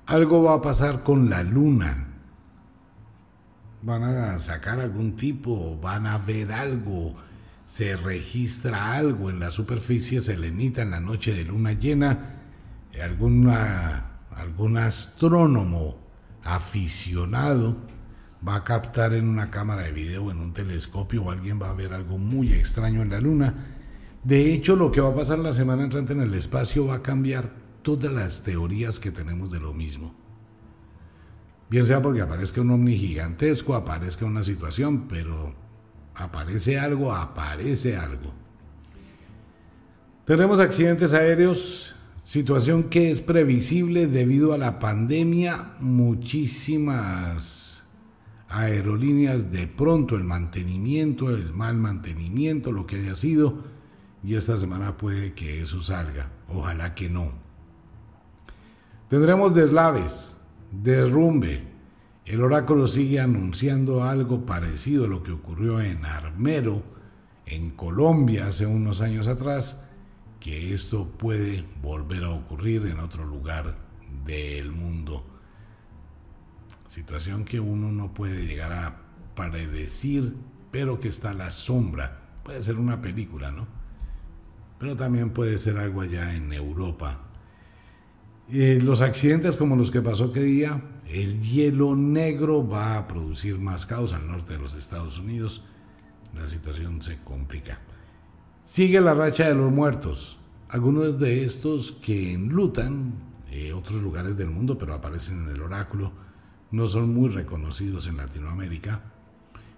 Algo 0.06 0.42
va 0.42 0.54
a 0.54 0.62
pasar 0.62 1.04
con 1.04 1.30
la 1.30 1.44
luna. 1.44 2.08
Van 3.82 4.02
a 4.02 4.36
sacar 4.40 4.80
algún 4.80 5.14
tipo, 5.14 5.78
van 5.80 6.08
a 6.08 6.18
ver 6.18 6.50
algo, 6.50 7.14
se 7.66 7.96
registra 7.96 8.94
algo 8.94 9.30
en 9.30 9.38
la 9.38 9.52
superficie 9.52 10.20
selenita 10.20 10.82
en 10.82 10.90
la 10.90 11.00
noche 11.00 11.32
de 11.32 11.44
luna 11.44 11.74
llena. 11.74 12.34
Alguna, 13.00 14.18
algún 14.34 14.76
astrónomo 14.76 15.98
aficionado 16.42 17.76
va 18.46 18.56
a 18.56 18.64
captar 18.64 19.14
en 19.14 19.28
una 19.28 19.50
cámara 19.50 19.82
de 19.82 19.92
video, 19.92 20.30
en 20.30 20.38
un 20.38 20.52
telescopio, 20.52 21.24
o 21.24 21.30
alguien 21.30 21.60
va 21.60 21.70
a 21.70 21.74
ver 21.74 21.92
algo 21.92 22.18
muy 22.18 22.52
extraño 22.52 23.02
en 23.02 23.10
la 23.10 23.20
Luna. 23.20 23.54
De 24.24 24.52
hecho, 24.52 24.76
lo 24.76 24.90
que 24.90 25.00
va 25.00 25.10
a 25.10 25.14
pasar 25.14 25.38
la 25.38 25.52
semana 25.52 25.84
entrante 25.84 26.12
en 26.12 26.20
el 26.20 26.34
espacio 26.34 26.86
va 26.86 26.96
a 26.96 27.02
cambiar 27.02 27.50
todas 27.82 28.12
las 28.12 28.42
teorías 28.42 28.98
que 28.98 29.10
tenemos 29.10 29.50
de 29.50 29.60
lo 29.60 29.72
mismo. 29.72 30.14
Bien 31.68 31.86
sea 31.86 32.02
porque 32.02 32.20
aparezca 32.20 32.60
un 32.60 32.70
ovni 32.70 32.96
gigantesco, 32.96 33.74
aparezca 33.74 34.24
una 34.24 34.42
situación, 34.42 35.06
pero 35.08 35.54
aparece 36.14 36.78
algo, 36.78 37.12
aparece 37.12 37.96
algo. 37.96 38.32
Tenemos 40.24 40.60
accidentes 40.60 41.14
aéreos, 41.14 41.94
situación 42.24 42.84
que 42.84 43.10
es 43.10 43.20
previsible 43.20 44.06
debido 44.06 44.52
a 44.52 44.58
la 44.58 44.78
pandemia, 44.78 45.74
muchísimas 45.80 47.69
aerolíneas 48.50 49.52
de 49.52 49.68
pronto 49.68 50.16
el 50.16 50.24
mantenimiento, 50.24 51.30
el 51.30 51.52
mal 51.54 51.76
mantenimiento, 51.76 52.72
lo 52.72 52.84
que 52.84 52.96
haya 52.96 53.14
sido, 53.14 53.62
y 54.22 54.34
esta 54.34 54.56
semana 54.56 54.96
puede 54.96 55.32
que 55.32 55.60
eso 55.60 55.80
salga, 55.80 56.30
ojalá 56.48 56.94
que 56.94 57.08
no. 57.08 57.32
Tendremos 59.08 59.54
deslaves, 59.54 60.36
derrumbe, 60.72 61.62
el 62.26 62.42
oráculo 62.42 62.86
sigue 62.86 63.20
anunciando 63.20 64.04
algo 64.04 64.44
parecido 64.44 65.04
a 65.04 65.08
lo 65.08 65.22
que 65.22 65.32
ocurrió 65.32 65.80
en 65.80 66.04
Armero, 66.04 66.82
en 67.46 67.70
Colombia, 67.70 68.48
hace 68.48 68.66
unos 68.66 69.00
años 69.00 69.26
atrás, 69.26 69.80
que 70.38 70.74
esto 70.74 71.06
puede 71.06 71.64
volver 71.82 72.24
a 72.24 72.30
ocurrir 72.30 72.86
en 72.86 72.98
otro 72.98 73.24
lugar 73.24 73.76
del 74.24 74.72
mundo 74.72 75.29
situación 76.90 77.44
que 77.44 77.60
uno 77.60 77.92
no 77.92 78.12
puede 78.12 78.44
llegar 78.46 78.72
a 78.72 78.96
predecir, 79.36 80.34
pero 80.72 80.98
que 80.98 81.06
está 81.06 81.30
a 81.30 81.34
la 81.34 81.52
sombra. 81.52 82.18
Puede 82.42 82.64
ser 82.64 82.76
una 82.76 83.00
película, 83.00 83.52
¿no? 83.52 83.68
Pero 84.80 84.96
también 84.96 85.30
puede 85.30 85.56
ser 85.58 85.78
algo 85.78 86.00
allá 86.00 86.34
en 86.34 86.52
Europa. 86.52 87.20
Eh, 88.50 88.80
los 88.82 89.02
accidentes 89.02 89.56
como 89.56 89.76
los 89.76 89.92
que 89.92 90.02
pasó 90.02 90.32
que 90.32 90.42
día, 90.42 90.82
el 91.06 91.40
hielo 91.40 91.94
negro 91.94 92.66
va 92.66 92.98
a 92.98 93.06
producir 93.06 93.60
más 93.60 93.86
caos 93.86 94.12
al 94.12 94.26
norte 94.26 94.54
de 94.54 94.58
los 94.58 94.74
Estados 94.74 95.16
Unidos. 95.16 95.62
La 96.34 96.48
situación 96.48 97.02
se 97.02 97.18
complica. 97.22 97.78
Sigue 98.64 99.00
la 99.00 99.14
racha 99.14 99.46
de 99.46 99.54
los 99.54 99.70
muertos. 99.70 100.40
Algunos 100.68 101.20
de 101.20 101.44
estos 101.44 101.92
que 101.92 102.32
enlutan 102.32 103.12
eh, 103.48 103.72
otros 103.72 104.02
lugares 104.02 104.36
del 104.36 104.50
mundo, 104.50 104.76
pero 104.76 104.94
aparecen 104.94 105.44
en 105.44 105.50
el 105.50 105.62
oráculo 105.62 106.29
no 106.70 106.86
son 106.86 107.12
muy 107.14 107.28
reconocidos 107.28 108.06
en 108.06 108.16
Latinoamérica, 108.16 109.02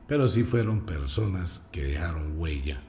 pero 0.06 0.28
sí 0.28 0.44
fueron 0.44 0.80
personas 0.80 1.66
que 1.72 1.84
dejaron 1.84 2.38
huella. 2.38 2.82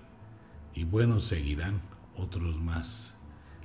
Y 0.75 0.83
bueno, 0.83 1.19
seguirán 1.19 1.81
otros 2.17 2.59
más. 2.59 3.17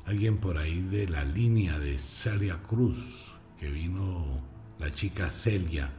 Alguien 0.06 0.38
por 0.38 0.58
ahí 0.58 0.80
de 0.80 1.08
la 1.08 1.24
línea 1.24 1.78
de 1.78 1.98
Celia 1.98 2.58
Cruz, 2.62 3.32
que 3.58 3.70
vino 3.70 4.40
la 4.78 4.92
chica 4.92 5.28
Celia, 5.28 5.90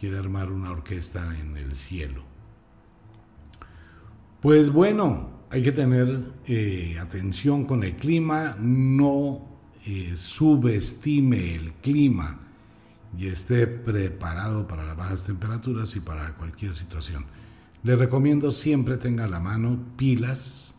quiere 0.00 0.18
armar 0.18 0.50
una 0.50 0.72
orquesta 0.72 1.38
en 1.38 1.56
el 1.56 1.74
cielo. 1.76 2.24
Pues 4.40 4.70
bueno, 4.70 5.44
hay 5.48 5.62
que 5.62 5.72
tener 5.72 6.32
eh, 6.46 6.98
atención 7.00 7.64
con 7.64 7.84
el 7.84 7.96
clima, 7.96 8.56
no 8.58 9.46
eh, 9.86 10.14
subestime 10.16 11.54
el 11.54 11.72
clima 11.74 12.43
y 13.16 13.28
esté 13.28 13.66
preparado 13.66 14.66
para 14.66 14.84
las 14.84 14.96
bajas 14.96 15.24
temperaturas 15.24 15.94
y 15.96 16.00
para 16.00 16.34
cualquier 16.34 16.74
situación. 16.74 17.26
Le 17.82 17.96
recomiendo 17.96 18.50
siempre 18.50 18.96
tenga 18.96 19.24
a 19.24 19.28
la 19.28 19.40
mano 19.40 19.78
pilas, 19.96 20.74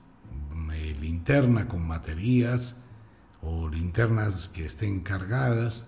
eh, 0.74 0.96
linterna 1.00 1.68
con 1.68 1.88
baterías 1.88 2.76
o 3.42 3.70
linternas 3.70 4.50
que 4.50 4.66
estén 4.66 5.02
cargadas. 5.02 5.88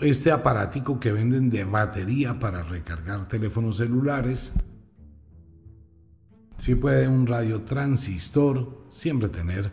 Este 0.00 0.30
aparatico 0.32 0.98
que 0.98 1.12
venden 1.12 1.50
de 1.50 1.64
batería 1.64 2.38
para 2.38 2.62
recargar 2.62 3.28
teléfonos 3.28 3.76
celulares. 3.76 4.52
Si 6.58 6.74
puede 6.74 7.08
un 7.08 7.26
radio 7.26 7.62
transistor, 7.62 8.86
siempre 8.88 9.28
tener 9.28 9.72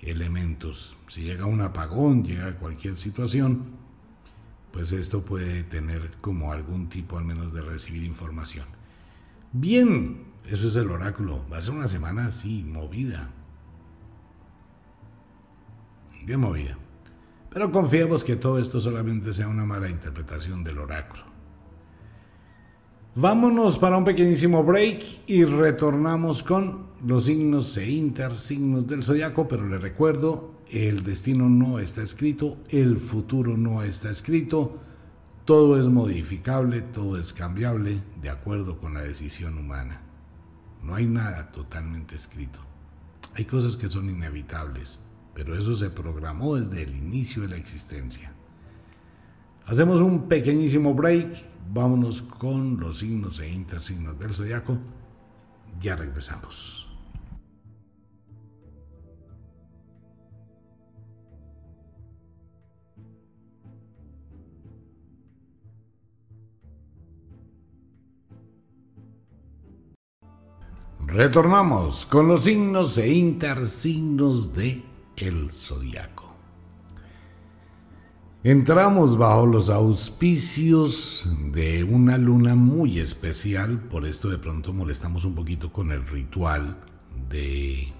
elementos. 0.00 0.96
Si 1.08 1.22
llega 1.22 1.46
un 1.46 1.60
apagón, 1.60 2.24
llega 2.24 2.58
cualquier 2.58 2.98
situación, 2.98 3.75
pues 4.76 4.92
esto 4.92 5.22
puede 5.22 5.62
tener 5.62 6.10
como 6.20 6.52
algún 6.52 6.90
tipo 6.90 7.16
al 7.16 7.24
menos 7.24 7.54
de 7.54 7.62
recibir 7.62 8.04
información. 8.04 8.66
Bien, 9.50 10.24
eso 10.46 10.68
es 10.68 10.76
el 10.76 10.90
oráculo. 10.90 11.40
Va 11.50 11.56
a 11.56 11.62
ser 11.62 11.72
una 11.72 11.86
semana 11.86 12.26
así, 12.26 12.62
movida. 12.62 13.30
Bien 16.26 16.38
movida. 16.38 16.76
Pero 17.48 17.72
confiemos 17.72 18.22
que 18.22 18.36
todo 18.36 18.58
esto 18.58 18.78
solamente 18.78 19.32
sea 19.32 19.48
una 19.48 19.64
mala 19.64 19.88
interpretación 19.88 20.62
del 20.62 20.76
oráculo. 20.76 21.22
Vámonos 23.14 23.78
para 23.78 23.96
un 23.96 24.04
pequeñísimo 24.04 24.62
break 24.62 25.22
y 25.26 25.44
retornamos 25.44 26.42
con 26.42 26.88
los 27.02 27.24
signos 27.24 27.74
e 27.78 27.90
intersignos 27.90 28.86
del 28.86 29.02
zodiaco, 29.02 29.48
pero 29.48 29.66
les 29.66 29.80
recuerdo 29.80 30.55
el 30.70 31.04
destino 31.04 31.48
no 31.48 31.78
está 31.78 32.02
escrito, 32.02 32.58
el 32.68 32.96
futuro 32.96 33.56
no 33.56 33.82
está 33.82 34.10
escrito, 34.10 34.80
todo 35.44 35.78
es 35.78 35.86
modificable, 35.86 36.82
todo 36.82 37.18
es 37.18 37.32
cambiable 37.32 38.02
de 38.20 38.30
acuerdo 38.30 38.78
con 38.78 38.94
la 38.94 39.02
decisión 39.02 39.58
humana. 39.58 40.00
No 40.82 40.94
hay 40.94 41.06
nada 41.06 41.52
totalmente 41.52 42.16
escrito. 42.16 42.58
Hay 43.34 43.44
cosas 43.44 43.76
que 43.76 43.88
son 43.88 44.10
inevitables, 44.10 44.98
pero 45.34 45.56
eso 45.56 45.74
se 45.74 45.90
programó 45.90 46.56
desde 46.56 46.82
el 46.82 46.96
inicio 46.96 47.42
de 47.42 47.48
la 47.48 47.56
existencia. 47.56 48.32
Hacemos 49.66 50.00
un 50.00 50.28
pequeñísimo 50.28 50.94
break, 50.94 51.44
vámonos 51.72 52.22
con 52.22 52.78
los 52.80 52.98
signos 52.98 53.40
e 53.40 53.48
intersignos 53.48 54.18
del 54.18 54.32
zodiaco. 54.32 54.78
Ya 55.80 55.96
regresamos. 55.96 56.85
Retornamos 71.06 72.04
con 72.04 72.26
los 72.26 72.44
signos 72.44 72.98
e 72.98 73.08
intersignos 73.08 74.52
de 74.54 74.82
el 75.16 75.50
zodiaco. 75.52 76.34
Entramos 78.42 79.16
bajo 79.16 79.46
los 79.46 79.70
auspicios 79.70 81.28
de 81.52 81.84
una 81.84 82.18
luna 82.18 82.56
muy 82.56 82.98
especial, 82.98 83.78
por 83.78 84.04
esto 84.04 84.28
de 84.28 84.38
pronto 84.38 84.72
molestamos 84.72 85.24
un 85.24 85.36
poquito 85.36 85.72
con 85.72 85.92
el 85.92 86.04
ritual 86.06 86.76
de 87.30 87.92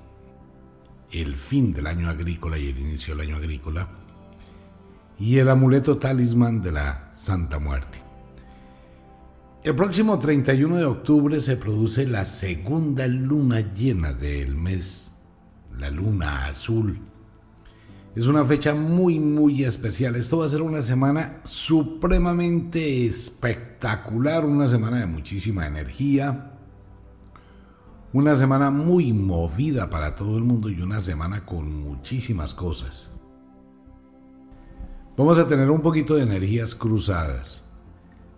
el 1.12 1.36
fin 1.36 1.72
del 1.72 1.86
año 1.86 2.08
agrícola 2.08 2.58
y 2.58 2.68
el 2.68 2.78
inicio 2.78 3.14
del 3.14 3.28
año 3.28 3.36
agrícola 3.36 3.88
y 5.18 5.38
el 5.38 5.48
amuleto 5.48 5.96
talismán 5.96 6.60
de 6.60 6.72
la 6.72 7.10
Santa 7.14 7.60
Muerte. 7.60 8.05
El 9.66 9.74
próximo 9.74 10.16
31 10.16 10.76
de 10.76 10.84
octubre 10.84 11.40
se 11.40 11.56
produce 11.56 12.06
la 12.06 12.24
segunda 12.24 13.08
luna 13.08 13.74
llena 13.74 14.12
del 14.12 14.54
mes, 14.54 15.10
la 15.76 15.90
luna 15.90 16.46
azul. 16.46 17.00
Es 18.14 18.28
una 18.28 18.44
fecha 18.44 18.76
muy, 18.76 19.18
muy 19.18 19.64
especial. 19.64 20.14
Esto 20.14 20.38
va 20.38 20.46
a 20.46 20.50
ser 20.50 20.62
una 20.62 20.82
semana 20.82 21.40
supremamente 21.42 23.06
espectacular, 23.06 24.44
una 24.44 24.68
semana 24.68 25.00
de 25.00 25.06
muchísima 25.06 25.66
energía, 25.66 26.52
una 28.12 28.36
semana 28.36 28.70
muy 28.70 29.12
movida 29.12 29.90
para 29.90 30.14
todo 30.14 30.38
el 30.38 30.44
mundo 30.44 30.70
y 30.70 30.80
una 30.80 31.00
semana 31.00 31.44
con 31.44 31.80
muchísimas 31.80 32.54
cosas. 32.54 33.10
Vamos 35.16 35.40
a 35.40 35.48
tener 35.48 35.68
un 35.72 35.80
poquito 35.80 36.14
de 36.14 36.22
energías 36.22 36.76
cruzadas 36.76 37.65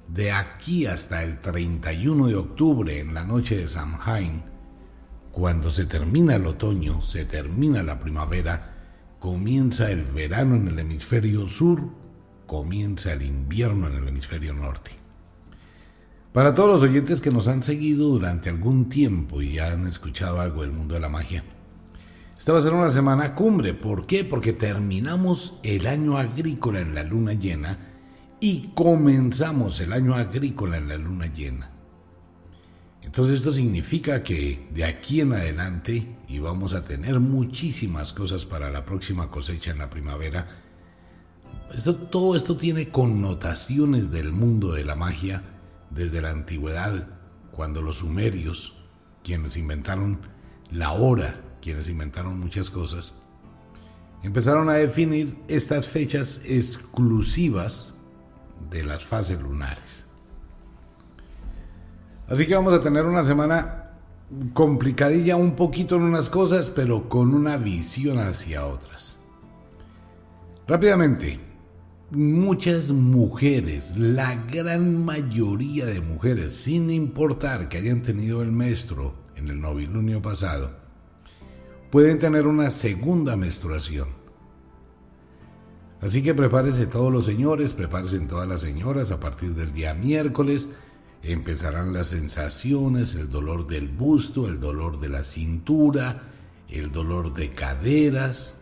de 0.09 0.33
aquí 0.33 0.87
hasta 0.87 1.23
el 1.23 1.39
31 1.39 2.27
de 2.29 2.37
octubre 2.37 2.99
en 2.99 3.15
la 3.15 3.25
noche 3.25 3.59
de 3.59 3.69
Samhain, 3.69 4.43
cuando 5.31 5.71
se 5.71 5.85
termina 5.85 6.37
el 6.37 6.47
otoño, 6.47 7.03
se 7.03 7.25
termina 7.25 7.83
la 7.83 8.01
primavera, 8.01 8.75
comienza 9.19 9.91
el 9.91 10.03
verano 10.03 10.57
en 10.57 10.69
el 10.69 10.79
hemisferio 10.79 11.47
sur, 11.47 11.83
comienza 12.47 13.13
el 13.13 13.23
invierno 13.23 13.87
en 13.89 13.97
el 13.97 14.09
hemisferio 14.09 14.55
norte. 14.55 14.93
Para 16.33 16.55
todos 16.55 16.71
los 16.71 16.83
oyentes 16.83 17.21
que 17.21 17.31
nos 17.31 17.47
han 17.47 17.63
seguido 17.63 18.09
durante 18.09 18.49
algún 18.49 18.89
tiempo 18.89 19.43
y 19.43 19.59
han 19.59 19.87
escuchado 19.87 20.41
algo 20.41 20.63
del 20.63 20.73
mundo 20.73 20.95
de 20.95 21.01
la 21.01 21.09
magia, 21.09 21.45
esta 22.39 22.53
va 22.53 22.61
a 22.61 22.63
ser 22.63 22.73
una 22.73 22.91
semana 22.91 23.35
cumbre. 23.35 23.75
¿Por 23.75 24.07
qué? 24.07 24.25
Porque 24.25 24.53
terminamos 24.53 25.59
el 25.63 25.87
año 25.87 26.17
agrícola 26.17 26.81
en 26.81 26.95
la 26.95 27.03
luna 27.03 27.33
llena 27.33 27.88
y 28.41 28.69
comenzamos 28.75 29.81
el 29.81 29.93
año 29.93 30.15
agrícola 30.15 30.77
en 30.77 30.89
la 30.89 30.97
luna 30.97 31.27
llena. 31.27 31.71
Entonces 33.03 33.37
esto 33.37 33.53
significa 33.53 34.23
que 34.23 34.69
de 34.73 34.85
aquí 34.85 35.21
en 35.21 35.33
adelante 35.33 36.17
y 36.29 36.39
vamos 36.41 36.75
a 36.75 36.85
tener 36.85 37.21
muchísimas 37.21 38.13
cosas 38.13 38.45
para 38.45 38.71
la 38.71 38.85
próxima 38.85 39.31
cosecha 39.31 39.71
en 39.71 39.79
la 39.79 39.89
primavera. 39.91 40.47
Esto, 41.75 41.97
todo 41.97 42.37
esto 42.37 42.57
tiene 42.57 42.91
connotaciones 42.91 44.11
del 44.11 44.33
mundo 44.33 44.73
de 44.73 44.85
la 44.85 44.95
magia 44.95 45.43
desde 45.91 46.21
la 46.21 46.31
antigüedad, 46.31 47.09
cuando 47.51 47.83
los 47.83 47.99
sumerios, 47.99 48.75
quienes 49.25 49.57
inventaron 49.57 50.21
la 50.71 50.93
hora, 50.93 51.41
quienes 51.63 51.89
inventaron 51.89 52.39
muchas 52.39 52.71
cosas, 52.71 53.15
empezaron 54.23 54.69
a 54.69 54.75
definir 54.75 55.39
estas 55.49 55.89
fechas 55.89 56.41
exclusivas 56.45 57.98
de 58.71 58.85
las 58.85 59.05
fases 59.05 59.41
lunares. 59.41 60.07
Así 62.29 62.47
que 62.47 62.55
vamos 62.55 62.75
a 62.75 62.83
tener 62.83 63.07
una 63.07 63.25
semana 63.25 63.91
complicadilla 64.53 65.37
un 65.37 65.57
poquito 65.57 65.97
en 65.97 66.03
unas 66.03 66.29
cosas, 66.29 66.71
pero 66.71 67.09
con 67.09 67.35
una 67.35 67.57
visión 67.57 68.19
hacia 68.19 68.67
otras. 68.67 69.19
Rápidamente, 70.67 71.41
muchas 72.11 72.91
mujeres, 72.93 73.97
la 73.97 74.35
gran 74.35 75.03
mayoría 75.03 75.87
de 75.87 76.01
mujeres, 76.01 76.55
sin 76.55 76.91
importar 76.91 77.71
que 77.71 77.79
hayan 77.79 78.03
tenido 78.03 78.43
el 78.43 78.53
maestro 78.53 79.15
en 79.37 79.49
el 79.49 79.61
novilunio 79.61 80.21
pasado, 80.21 80.73
pueden 81.91 82.19
tener 82.19 82.47
una 82.47 82.69
segunda 82.69 83.37
menstruación. 83.37 84.18
Así 86.01 86.23
que 86.23 86.35
prepárense 86.35 86.87
todos 86.87 87.13
los 87.13 87.25
señores, 87.25 87.75
prepárense 87.75 88.19
todas 88.21 88.49
las 88.49 88.61
señoras 88.61 89.11
a 89.11 89.19
partir 89.19 89.55
del 89.55 89.73
día 89.73 89.95
miércoles. 89.95 90.69
Empezarán 91.23 91.93
las 91.93 92.09
sensaciones, 92.09 93.17
el 93.17 93.29
dolor 93.29 93.67
del 93.67 93.89
busto, 93.89 94.47
el 94.47 94.61
dolor 94.61 95.01
de 95.01 95.09
la 95.09 95.25
cintura, 95.25 96.23
el 96.69 96.93
dolor 96.93 97.35
de 97.35 97.53
caderas 97.53 98.59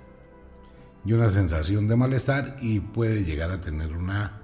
y 1.05 1.13
una 1.13 1.29
sensación 1.29 1.87
de 1.89 1.97
malestar 1.97 2.57
y 2.63 2.81
puede 2.81 3.23
llegar 3.25 3.51
a 3.51 3.61
tener 3.61 3.93
una 3.93 4.41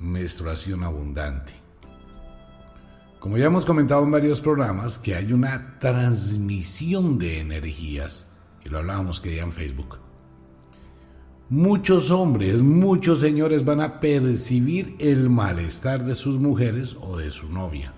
menstruación 0.00 0.82
abundante. 0.82 1.52
Como 3.20 3.38
ya 3.38 3.46
hemos 3.46 3.64
comentado 3.64 4.02
en 4.02 4.10
varios 4.10 4.40
programas, 4.40 4.98
que 4.98 5.14
hay 5.14 5.32
una 5.32 5.78
transmisión 5.78 7.18
de 7.18 7.38
energías, 7.38 8.26
y 8.64 8.68
lo 8.68 8.78
hablábamos 8.78 9.20
que 9.20 9.30
día 9.30 9.44
en 9.44 9.52
Facebook 9.52 9.98
muchos 11.48 12.10
hombres, 12.10 12.62
muchos 12.62 13.20
señores 13.20 13.64
van 13.64 13.80
a 13.80 14.00
percibir 14.00 14.96
el 14.98 15.28
malestar 15.28 16.04
de 16.04 16.14
sus 16.14 16.38
mujeres 16.38 16.96
o 17.00 17.18
de 17.18 17.30
su 17.30 17.48
novia. 17.48 17.92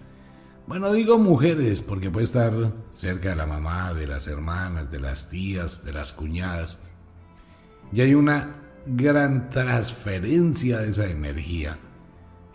Bueno, 0.66 0.92
digo 0.92 1.18
mujeres 1.18 1.82
porque 1.82 2.10
puede 2.10 2.24
estar 2.24 2.72
cerca 2.90 3.30
de 3.30 3.36
la 3.36 3.46
mamá, 3.46 3.92
de 3.94 4.06
las 4.06 4.26
hermanas, 4.28 4.90
de 4.90 4.98
las 4.98 5.28
tías, 5.28 5.84
de 5.84 5.92
las 5.92 6.12
cuñadas. 6.12 6.80
Y 7.92 8.00
hay 8.00 8.14
una 8.14 8.56
gran 8.86 9.50
transferencia 9.50 10.78
de 10.78 10.88
esa 10.88 11.06
energía 11.06 11.78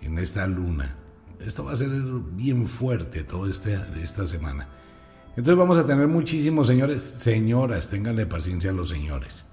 en 0.01 0.17
esta 0.17 0.47
luna. 0.47 0.97
Esto 1.39 1.63
va 1.63 1.73
a 1.73 1.75
ser 1.75 1.89
bien 2.33 2.65
fuerte 2.65 3.23
toda 3.23 3.49
este, 3.49 3.79
esta 4.01 4.25
semana. 4.25 4.67
Entonces 5.29 5.55
vamos 5.55 5.77
a 5.77 5.85
tener 5.85 6.07
muchísimos 6.07 6.67
señores, 6.67 7.03
señoras, 7.03 7.87
ténganle 7.87 8.25
paciencia 8.25 8.71
a 8.71 8.73
los 8.73 8.89
señores 8.89 9.48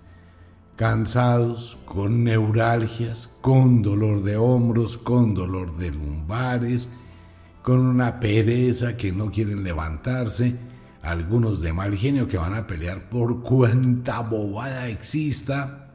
cansados, 0.77 1.79
con 1.87 2.23
neuralgias, 2.23 3.31
con 3.41 3.83
dolor 3.83 4.23
de 4.23 4.37
hombros, 4.37 4.99
con 4.99 5.35
dolor 5.35 5.77
de 5.79 5.91
lumbares, 5.91 6.89
con 7.63 7.81
una 7.81 8.21
pereza 8.21 8.97
que 8.97 9.11
no 9.11 9.31
quieren 9.31 9.65
levantarse, 9.65 10.55
algunos 11.03 11.61
de 11.63 11.73
mal 11.73 11.97
genio 11.97 12.29
que 12.29 12.37
van 12.37 12.55
a 12.55 12.67
pelear 12.67 13.09
por 13.09 13.43
cuanta 13.43 14.21
bobada 14.21 14.89
exista. 14.89 15.89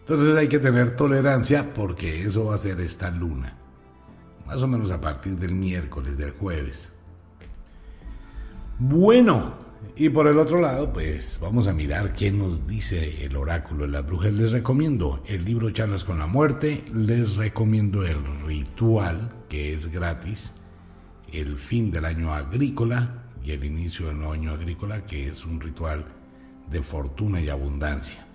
Entonces 0.00 0.34
hay 0.34 0.48
que 0.48 0.58
tener 0.58 0.96
tolerancia 0.96 1.72
porque 1.74 2.24
eso 2.24 2.46
va 2.46 2.54
a 2.54 2.58
ser 2.58 2.80
esta 2.80 3.10
luna, 3.10 3.56
más 4.46 4.62
o 4.62 4.66
menos 4.66 4.90
a 4.90 5.00
partir 5.00 5.36
del 5.36 5.54
miércoles, 5.54 6.16
del 6.16 6.32
jueves. 6.32 6.92
Bueno, 8.78 9.61
y 9.94 10.08
por 10.08 10.26
el 10.26 10.38
otro 10.38 10.60
lado, 10.60 10.90
pues 10.92 11.38
vamos 11.42 11.68
a 11.68 11.74
mirar 11.74 12.14
qué 12.14 12.32
nos 12.32 12.66
dice 12.66 13.24
el 13.24 13.36
oráculo 13.36 13.84
de 13.84 13.90
las 13.90 14.06
brujas. 14.06 14.32
Les 14.32 14.50
recomiendo 14.50 15.22
el 15.26 15.44
libro 15.44 15.70
Charlas 15.70 16.04
con 16.04 16.18
la 16.18 16.26
Muerte, 16.26 16.82
les 16.94 17.36
recomiendo 17.36 18.06
el 18.06 18.16
ritual, 18.46 19.30
que 19.50 19.74
es 19.74 19.88
gratis, 19.92 20.54
el 21.30 21.56
fin 21.56 21.90
del 21.90 22.06
año 22.06 22.32
agrícola 22.32 23.24
y 23.44 23.50
el 23.50 23.64
inicio 23.64 24.06
del 24.06 24.16
nuevo 24.16 24.32
año 24.32 24.52
agrícola, 24.52 25.04
que 25.04 25.28
es 25.28 25.44
un 25.44 25.60
ritual 25.60 26.06
de 26.70 26.80
fortuna 26.80 27.40
y 27.42 27.50
abundancia. 27.50 28.26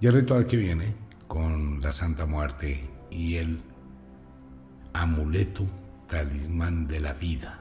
Y 0.00 0.06
el 0.06 0.14
ritual 0.14 0.46
que 0.46 0.56
viene 0.56 0.94
con 1.26 1.80
la 1.80 1.92
Santa 1.92 2.26
Muerte 2.26 2.88
y 3.10 3.36
el 3.36 3.60
amuleto 4.92 5.66
talismán 6.08 6.86
de 6.86 7.00
la 7.00 7.12
vida. 7.12 7.60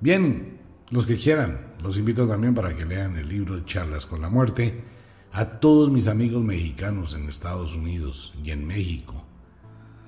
Bien, 0.00 0.61
los 0.92 1.06
que 1.06 1.16
quieran, 1.16 1.72
Los 1.82 1.96
invito 1.96 2.28
también 2.28 2.54
para 2.54 2.76
que 2.76 2.84
lean 2.84 3.16
el 3.16 3.28
libro 3.28 3.64
Charlas 3.64 4.06
con 4.06 4.20
la 4.20 4.28
Muerte. 4.28 4.84
A 5.32 5.46
todos 5.46 5.90
mis 5.90 6.06
amigos 6.06 6.44
mexicanos 6.44 7.14
en 7.14 7.28
Estados 7.28 7.74
Unidos 7.74 8.32
y 8.44 8.50
en 8.50 8.66
México, 8.66 9.24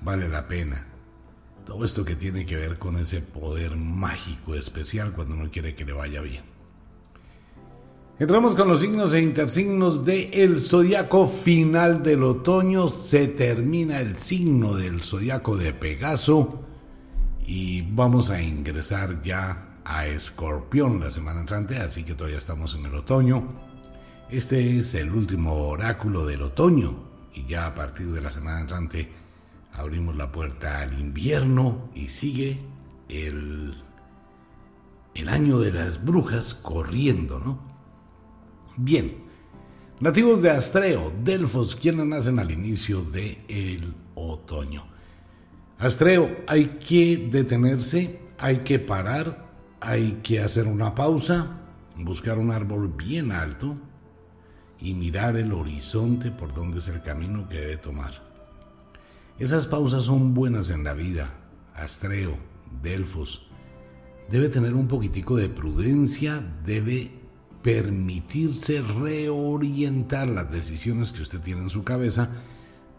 vale 0.03 0.29
la 0.29 0.47
pena. 0.47 0.87
Todo 1.65 1.83
esto 1.83 2.05
que 2.05 2.15
tiene 2.15 2.45
que 2.45 2.55
ver 2.55 2.77
con 2.77 2.97
ese 2.97 3.21
poder 3.21 3.75
mágico 3.75 4.53
especial 4.53 5.11
cuando 5.13 5.33
uno 5.33 5.49
quiere 5.51 5.73
que 5.73 5.83
le 5.83 5.93
vaya 5.93 6.21
bien. 6.21 6.43
Entramos 8.19 8.55
con 8.55 8.69
los 8.69 8.79
signos 8.79 9.13
e 9.13 9.21
intersignos 9.21 10.05
del 10.05 10.29
el 10.33 10.59
zodiaco 10.59 11.27
final 11.27 12.03
del 12.03 12.23
otoño. 12.23 12.87
Se 12.87 13.27
termina 13.27 13.99
el 13.99 14.15
signo 14.15 14.75
del 14.75 15.01
zodiaco 15.01 15.57
de 15.57 15.73
Pegaso 15.73 16.63
y 17.45 17.81
vamos 17.81 18.29
a 18.29 18.41
ingresar 18.41 19.21
ya 19.23 19.64
a 19.85 20.07
Escorpión 20.07 20.99
la 20.99 21.11
semana 21.11 21.41
entrante, 21.41 21.77
así 21.77 22.03
que 22.03 22.15
todavía 22.15 22.39
estamos 22.39 22.73
en 22.75 22.85
el 22.85 22.95
otoño. 22.95 23.43
Este 24.29 24.77
es 24.77 24.95
el 24.95 25.11
último 25.11 25.67
oráculo 25.67 26.25
del 26.25 26.41
otoño 26.41 27.03
y 27.33 27.45
ya 27.45 27.67
a 27.67 27.75
partir 27.75 28.07
de 28.07 28.21
la 28.21 28.31
semana 28.31 28.61
entrante 28.61 29.09
abrimos 29.71 30.15
la 30.15 30.31
puerta 30.31 30.81
al 30.81 30.99
invierno 30.99 31.89
y 31.93 32.07
sigue 32.07 32.59
el, 33.07 33.75
el 35.13 35.29
año 35.29 35.59
de 35.59 35.71
las 35.71 36.03
brujas 36.03 36.55
corriendo, 36.55 37.39
¿no? 37.39 37.59
Bien, 38.77 39.17
nativos 39.99 40.41
de 40.41 40.49
Astreo, 40.49 41.13
Delfos, 41.23 41.75
quienes 41.75 42.05
nacen 42.07 42.39
al 42.39 42.51
inicio 42.51 43.03
del 43.03 43.37
el 43.47 43.93
otoño. 44.15 44.85
Astreo, 45.77 46.37
hay 46.47 46.79
que 46.79 47.17
detenerse, 47.31 48.19
hay 48.39 48.57
que 48.59 48.79
parar, 48.79 49.44
hay 49.85 50.19
que 50.23 50.41
hacer 50.41 50.67
una 50.67 50.95
pausa, 50.95 51.59
buscar 51.97 52.39
un 52.39 52.51
árbol 52.51 52.87
bien 52.87 53.31
alto 53.31 53.75
y 54.79 54.93
mirar 54.93 55.37
el 55.37 55.53
horizonte 55.53 56.31
por 56.31 56.53
donde 56.53 56.79
es 56.79 56.87
el 56.87 57.01
camino 57.01 57.47
que 57.47 57.59
debe 57.59 57.77
tomar. 57.77 58.13
Esas 59.37 59.67
pausas 59.67 60.05
son 60.05 60.33
buenas 60.33 60.69
en 60.69 60.83
la 60.83 60.93
vida. 60.93 61.33
Astreo, 61.73 62.37
Delfos, 62.81 63.47
debe 64.29 64.49
tener 64.49 64.73
un 64.73 64.87
poquitico 64.87 65.35
de 65.35 65.49
prudencia, 65.49 66.41
debe 66.65 67.11
permitirse 67.61 68.81
reorientar 68.81 70.27
las 70.27 70.51
decisiones 70.51 71.11
que 71.11 71.21
usted 71.21 71.41
tiene 71.41 71.61
en 71.61 71.69
su 71.69 71.83
cabeza 71.83 72.29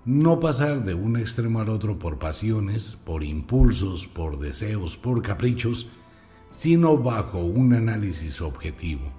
no 0.07 0.39
pasar 0.39 0.85
de 0.85 0.95
un 0.95 1.17
extremo 1.17 1.61
al 1.61 1.69
otro 1.69 1.99
por 1.99 2.21
pasiones, 2.21 2.97
por 3.05 3.25
impulsos, 3.25 4.07
por 4.07 4.39
deseos, 4.39 4.97
por 4.97 5.21
caprichos, 5.21 5.89
sino 6.57 6.97
bajo 6.97 7.41
un 7.41 7.75
análisis 7.75 8.41
objetivo. 8.41 9.13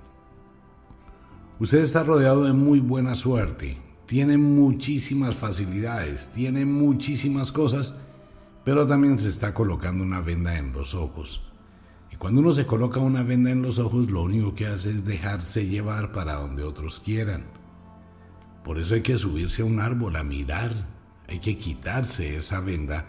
Usted 1.59 1.77
está 1.77 2.03
rodeado 2.03 2.45
de 2.45 2.53
muy 2.53 2.79
buena 2.79 3.13
suerte, 3.13 3.77
tiene 4.07 4.39
muchísimas 4.39 5.35
facilidades, 5.35 6.31
tiene 6.33 6.65
muchísimas 6.65 7.51
cosas, 7.51 7.93
pero 8.63 8.87
también 8.87 9.19
se 9.19 9.29
está 9.29 9.53
colocando 9.53 10.03
una 10.03 10.19
venda 10.19 10.57
en 10.57 10.73
los 10.73 10.95
ojos. 10.95 11.43
Y 12.11 12.15
cuando 12.15 12.41
uno 12.41 12.53
se 12.53 12.65
coloca 12.65 12.99
una 12.99 13.21
venda 13.21 13.51
en 13.51 13.61
los 13.61 13.77
ojos, 13.77 14.09
lo 14.09 14.23
único 14.23 14.55
que 14.55 14.65
hace 14.65 14.89
es 14.89 15.05
dejarse 15.05 15.67
llevar 15.67 16.11
para 16.11 16.33
donde 16.33 16.63
otros 16.63 16.99
quieran. 16.99 17.45
Por 18.63 18.79
eso 18.79 18.95
hay 18.95 19.01
que 19.01 19.15
subirse 19.15 19.61
a 19.61 19.65
un 19.65 19.79
árbol 19.79 20.15
a 20.15 20.23
mirar, 20.23 20.73
hay 21.27 21.37
que 21.37 21.55
quitarse 21.55 22.35
esa 22.35 22.61
venda, 22.61 23.05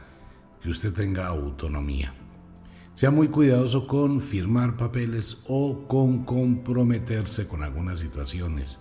que 0.63 0.69
usted 0.69 0.93
tenga 0.93 1.29
autonomía. 1.29 2.13
Sea 2.99 3.13
muy 3.13 3.29
cuidadoso 3.29 3.87
con 3.87 4.21
firmar 4.21 4.77
papeles 4.77 5.41
o 5.47 5.87
con 5.87 6.25
comprometerse 6.25 7.47
con 7.47 7.63
algunas 7.63 8.01
situaciones. 8.01 8.81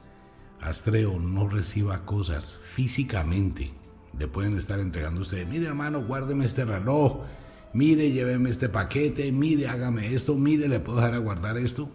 Astreo 0.60 1.20
no 1.20 1.48
reciba 1.48 2.04
cosas 2.04 2.58
físicamente. 2.60 3.74
Le 4.18 4.28
pueden 4.28 4.58
estar 4.58 4.80
entregando 4.80 5.20
a 5.20 5.22
usted, 5.22 5.48
mire 5.48 5.68
hermano, 5.68 6.04
guárdeme 6.04 6.46
este 6.46 6.66
reloj, 6.66 7.26
mire, 7.74 8.12
lléveme 8.12 8.50
este 8.50 8.70
paquete, 8.70 9.32
mire, 9.32 9.68
hágame 9.68 10.12
esto, 10.12 10.34
mire, 10.34 10.68
le 10.68 10.80
puedo 10.80 10.98
dejar 10.98 11.14
a 11.14 11.20
guardar 11.20 11.56
esto. 11.60 11.88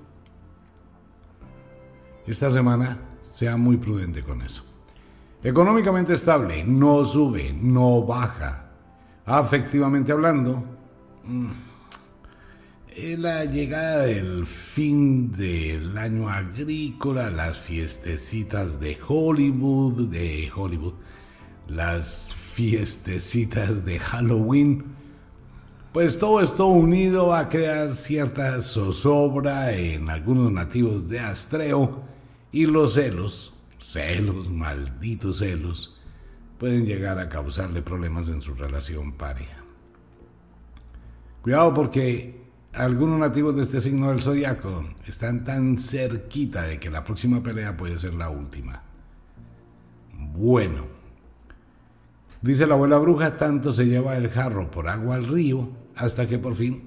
Esta 2.25 2.51
semana 2.51 2.99
sea 3.31 3.57
muy 3.57 3.79
prudente 3.79 4.23
con 4.23 4.43
eso. 4.43 4.63
Económicamente 5.43 6.15
estable, 6.15 6.63
no 6.63 7.05
sube, 7.05 7.53
no 7.53 8.01
baja. 8.05 8.71
Afectivamente 9.27 10.13
hablando, 10.13 10.63
mm, 11.25 11.47
eh, 11.47 11.72
la 12.97 13.45
llegada 13.45 14.07
del 14.07 14.47
fin 14.47 15.33
del 15.33 15.97
año 15.97 16.29
agrícola, 16.29 17.31
las 17.31 17.59
fiestecitas 17.59 18.81
de 18.81 18.99
Hollywood, 19.07 20.09
de 20.09 20.51
Hollywood, 20.55 20.95
las 21.69 22.35
fiestecitas 22.35 23.85
de 23.85 23.99
Halloween, 23.99 24.85
pues 25.93 26.19
todo 26.19 26.41
esto 26.41 26.67
unido 26.67 27.29
va 27.29 27.41
a 27.41 27.49
crear 27.49 27.95
cierta 27.95 28.61
zozobra 28.61 29.73
en 29.73 30.09
algunos 30.11 30.51
nativos 30.53 31.09
de 31.09 31.21
Astreo 31.21 32.03
y 32.51 32.67
los 32.67 32.95
celos 32.95 33.53
celos, 33.83 34.49
malditos 34.49 35.39
celos, 35.39 35.97
pueden 36.59 36.87
llegar 36.87 37.19
a 37.19 37.29
causarle 37.29 37.83
problemas 37.83 38.29
en 38.29 38.41
su 38.41 38.55
relación 38.55 39.13
pareja. 39.13 39.57
Cuidado 41.43 41.75
porque 41.75 42.42
algunos 42.75 43.19
nativos 43.19 43.55
de 43.55 43.63
este 43.63 43.81
signo 43.81 44.11
del 44.11 44.23
zodiaco 44.23 44.85
están 45.07 45.45
tan 45.45 45.79
cerquita 45.79 46.63
de 46.63 46.79
que 46.79 46.91
la 46.91 47.05
próxima 47.05 47.43
pelea 47.43 47.77
puede 47.77 47.99
ser 47.99 48.15
la 48.15 48.31
última. 48.31 48.83
Bueno, 50.35 50.87
dice 52.41 52.67
la 52.67 52.75
abuela 52.75 52.99
bruja, 52.99 53.37
tanto 53.37 53.73
se 53.73 53.87
lleva 53.87 54.17
el 54.17 54.31
jarro 54.31 54.71
por 54.71 54.89
agua 54.89 55.17
al 55.17 55.27
río 55.27 55.69
hasta 55.97 56.27
que 56.27 56.39
por 56.39 56.55
fin 56.55 56.83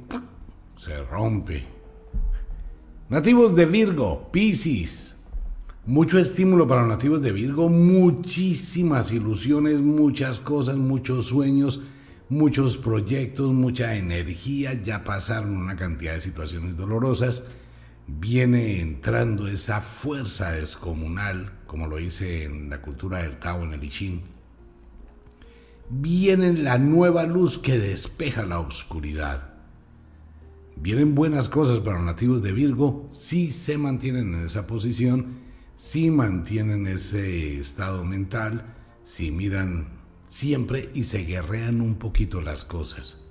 se 0.78 1.04
rompe. 1.04 1.66
Nativos 3.10 3.56
de 3.56 3.66
Virgo, 3.66 4.30
Piscis, 4.32 5.16
mucho 5.86 6.18
estímulo 6.18 6.68
para 6.68 6.82
los 6.82 6.90
nativos 6.90 7.22
de 7.22 7.32
Virgo, 7.32 7.70
muchísimas 7.70 9.12
ilusiones, 9.12 9.82
muchas 9.82 10.40
cosas, 10.40 10.78
muchos 10.78 11.28
sueños, 11.28 11.82
muchos 12.30 12.78
proyectos, 12.78 13.54
mucha 13.54 13.96
energía. 13.96 14.74
Ya 14.74 15.04
pasaron 15.04 15.58
una 15.58 15.76
cantidad 15.76 16.14
de 16.14 16.22
situaciones 16.22 16.78
dolorosas. 16.78 17.44
Viene 18.08 18.80
entrando 18.82 19.48
esa 19.48 19.82
fuerza 19.82 20.52
descomunal, 20.52 21.52
como 21.66 21.88
lo 21.88 22.00
hice 22.00 22.44
en 22.44 22.70
la 22.70 22.82
cultura 22.82 23.20
del 23.20 23.38
Tao, 23.38 23.64
en 23.64 23.74
el 23.74 23.84
I 23.84 24.22
Viene 25.90 26.54
la 26.54 26.78
nueva 26.78 27.24
luz 27.24 27.58
que 27.58 27.78
despeja 27.78 28.46
la 28.46 28.60
oscuridad. 28.60 29.54
Vienen 30.76 31.16
buenas 31.16 31.50
cosas 31.50 31.80
para 31.80 31.98
los 31.98 32.06
nativos 32.06 32.42
de 32.42 32.52
Virgo 32.52 33.08
si 33.12 33.52
se 33.52 33.78
mantienen 33.78 34.34
en 34.34 34.46
esa 34.46 34.68
posición 34.68 35.46
si 35.76 36.10
mantienen 36.10 36.88
ese 36.88 37.60
estado 37.60 38.04
mental, 38.06 38.74
si 39.04 39.32
miran 39.32 39.95
siempre 40.36 40.90
y 40.94 41.04
se 41.04 41.20
guerrean 41.20 41.80
un 41.80 41.96
poquito 41.96 42.42
las 42.42 42.66
cosas. 42.66 43.22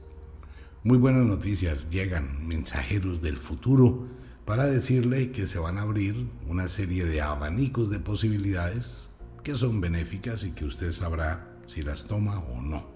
Muy 0.85 0.97
buenas 0.97 1.27
noticias, 1.27 1.91
llegan 1.91 2.49
mensajeros 2.49 3.21
del 3.21 3.37
futuro 3.37 4.07
para 4.47 4.65
decirle 4.65 5.31
que 5.31 5.47
se 5.47 5.59
van 5.59 5.77
a 5.77 5.83
abrir 5.83 6.27
una 6.49 6.67
serie 6.67 7.05
de 7.05 7.21
abanicos 7.21 7.91
de 7.91 7.99
posibilidades 7.99 9.11
que 9.43 9.55
son 9.55 9.83
benéficas 9.83 10.45
y 10.45 10.53
que 10.53 10.65
usted 10.65 10.93
sabrá 10.93 11.55
si 11.67 11.83
las 11.83 12.07
toma 12.07 12.39
o 12.39 12.63
no. 12.63 12.87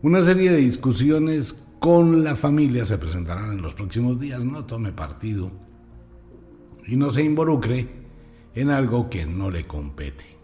Una 0.00 0.22
serie 0.22 0.50
de 0.50 0.60
discusiones 0.60 1.56
con 1.78 2.24
la 2.24 2.36
familia 2.36 2.86
se 2.86 2.96
presentarán 2.96 3.52
en 3.52 3.60
los 3.60 3.74
próximos 3.74 4.18
días, 4.18 4.44
no 4.44 4.64
tome 4.64 4.92
partido 4.92 5.52
y 6.86 6.96
no 6.96 7.10
se 7.10 7.22
involucre 7.22 7.86
en 8.54 8.70
algo 8.70 9.10
que 9.10 9.26
no 9.26 9.50
le 9.50 9.64
compete. 9.64 10.37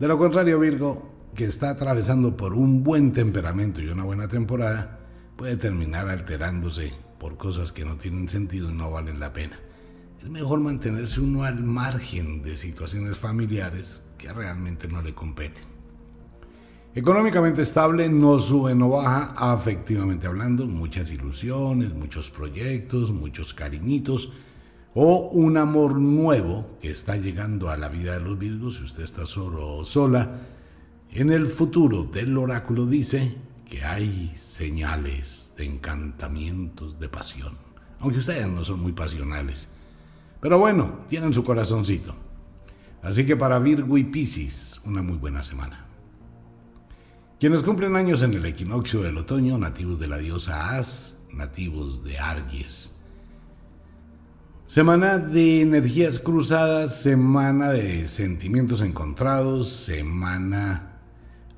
De 0.00 0.08
lo 0.08 0.16
contrario, 0.16 0.58
Virgo, 0.58 1.10
que 1.34 1.44
está 1.44 1.68
atravesando 1.68 2.34
por 2.34 2.54
un 2.54 2.82
buen 2.82 3.12
temperamento 3.12 3.82
y 3.82 3.88
una 3.88 4.02
buena 4.02 4.28
temporada, 4.28 4.98
puede 5.36 5.58
terminar 5.58 6.08
alterándose 6.08 6.94
por 7.18 7.36
cosas 7.36 7.70
que 7.70 7.84
no 7.84 7.98
tienen 7.98 8.26
sentido 8.26 8.70
y 8.70 8.72
no 8.72 8.90
valen 8.90 9.20
la 9.20 9.34
pena. 9.34 9.60
Es 10.18 10.30
mejor 10.30 10.60
mantenerse 10.60 11.20
uno 11.20 11.44
al 11.44 11.62
margen 11.62 12.42
de 12.42 12.56
situaciones 12.56 13.18
familiares 13.18 14.02
que 14.16 14.32
realmente 14.32 14.88
no 14.88 15.02
le 15.02 15.14
competen. 15.14 15.64
Económicamente 16.94 17.60
estable, 17.60 18.08
no 18.08 18.38
sube, 18.38 18.74
no 18.74 18.88
baja, 18.88 19.34
afectivamente 19.36 20.26
hablando, 20.26 20.66
muchas 20.66 21.10
ilusiones, 21.10 21.92
muchos 21.92 22.30
proyectos, 22.30 23.12
muchos 23.12 23.52
cariñitos, 23.52 24.32
o 24.94 25.28
un 25.30 25.56
amor 25.56 25.98
nuevo 25.98 26.78
que 26.80 26.90
está 26.90 27.16
llegando 27.16 27.70
a 27.70 27.76
la 27.76 27.88
vida 27.88 28.14
de 28.14 28.20
los 28.20 28.38
Virgos, 28.38 28.76
si 28.76 28.84
usted 28.84 29.04
está 29.04 29.24
solo 29.26 29.76
o 29.76 29.84
sola, 29.84 30.40
en 31.12 31.30
el 31.30 31.46
futuro 31.46 32.04
del 32.04 32.36
oráculo 32.36 32.86
dice 32.86 33.36
que 33.68 33.84
hay 33.84 34.32
señales 34.36 35.52
de 35.56 35.64
encantamientos 35.64 36.98
de 36.98 37.08
pasión. 37.08 37.56
aunque 38.00 38.18
ustedes 38.18 38.48
no 38.48 38.64
son 38.64 38.80
muy 38.80 38.92
pasionales. 38.92 39.68
Pero 40.40 40.58
bueno, 40.58 41.00
tienen 41.08 41.34
su 41.34 41.44
corazoncito. 41.44 42.14
Así 43.02 43.26
que 43.26 43.36
para 43.36 43.58
Virgo 43.58 43.98
y 43.98 44.04
Piscis, 44.04 44.80
una 44.84 45.02
muy 45.02 45.18
buena 45.18 45.42
semana. 45.42 45.84
Quienes 47.38 47.62
cumplen 47.62 47.96
años 47.96 48.22
en 48.22 48.34
el 48.34 48.44
equinoccio 48.46 49.02
del 49.02 49.18
otoño, 49.18 49.58
nativos 49.58 50.00
de 50.00 50.06
la 50.06 50.18
diosa 50.18 50.76
As, 50.76 51.16
nativos 51.30 52.02
de 52.04 52.18
Argies. 52.18 52.94
Semana 54.70 55.18
de 55.18 55.62
energías 55.62 56.20
cruzadas, 56.20 57.02
semana 57.02 57.70
de 57.70 58.06
sentimientos 58.06 58.82
encontrados, 58.82 59.68
semana 59.68 61.00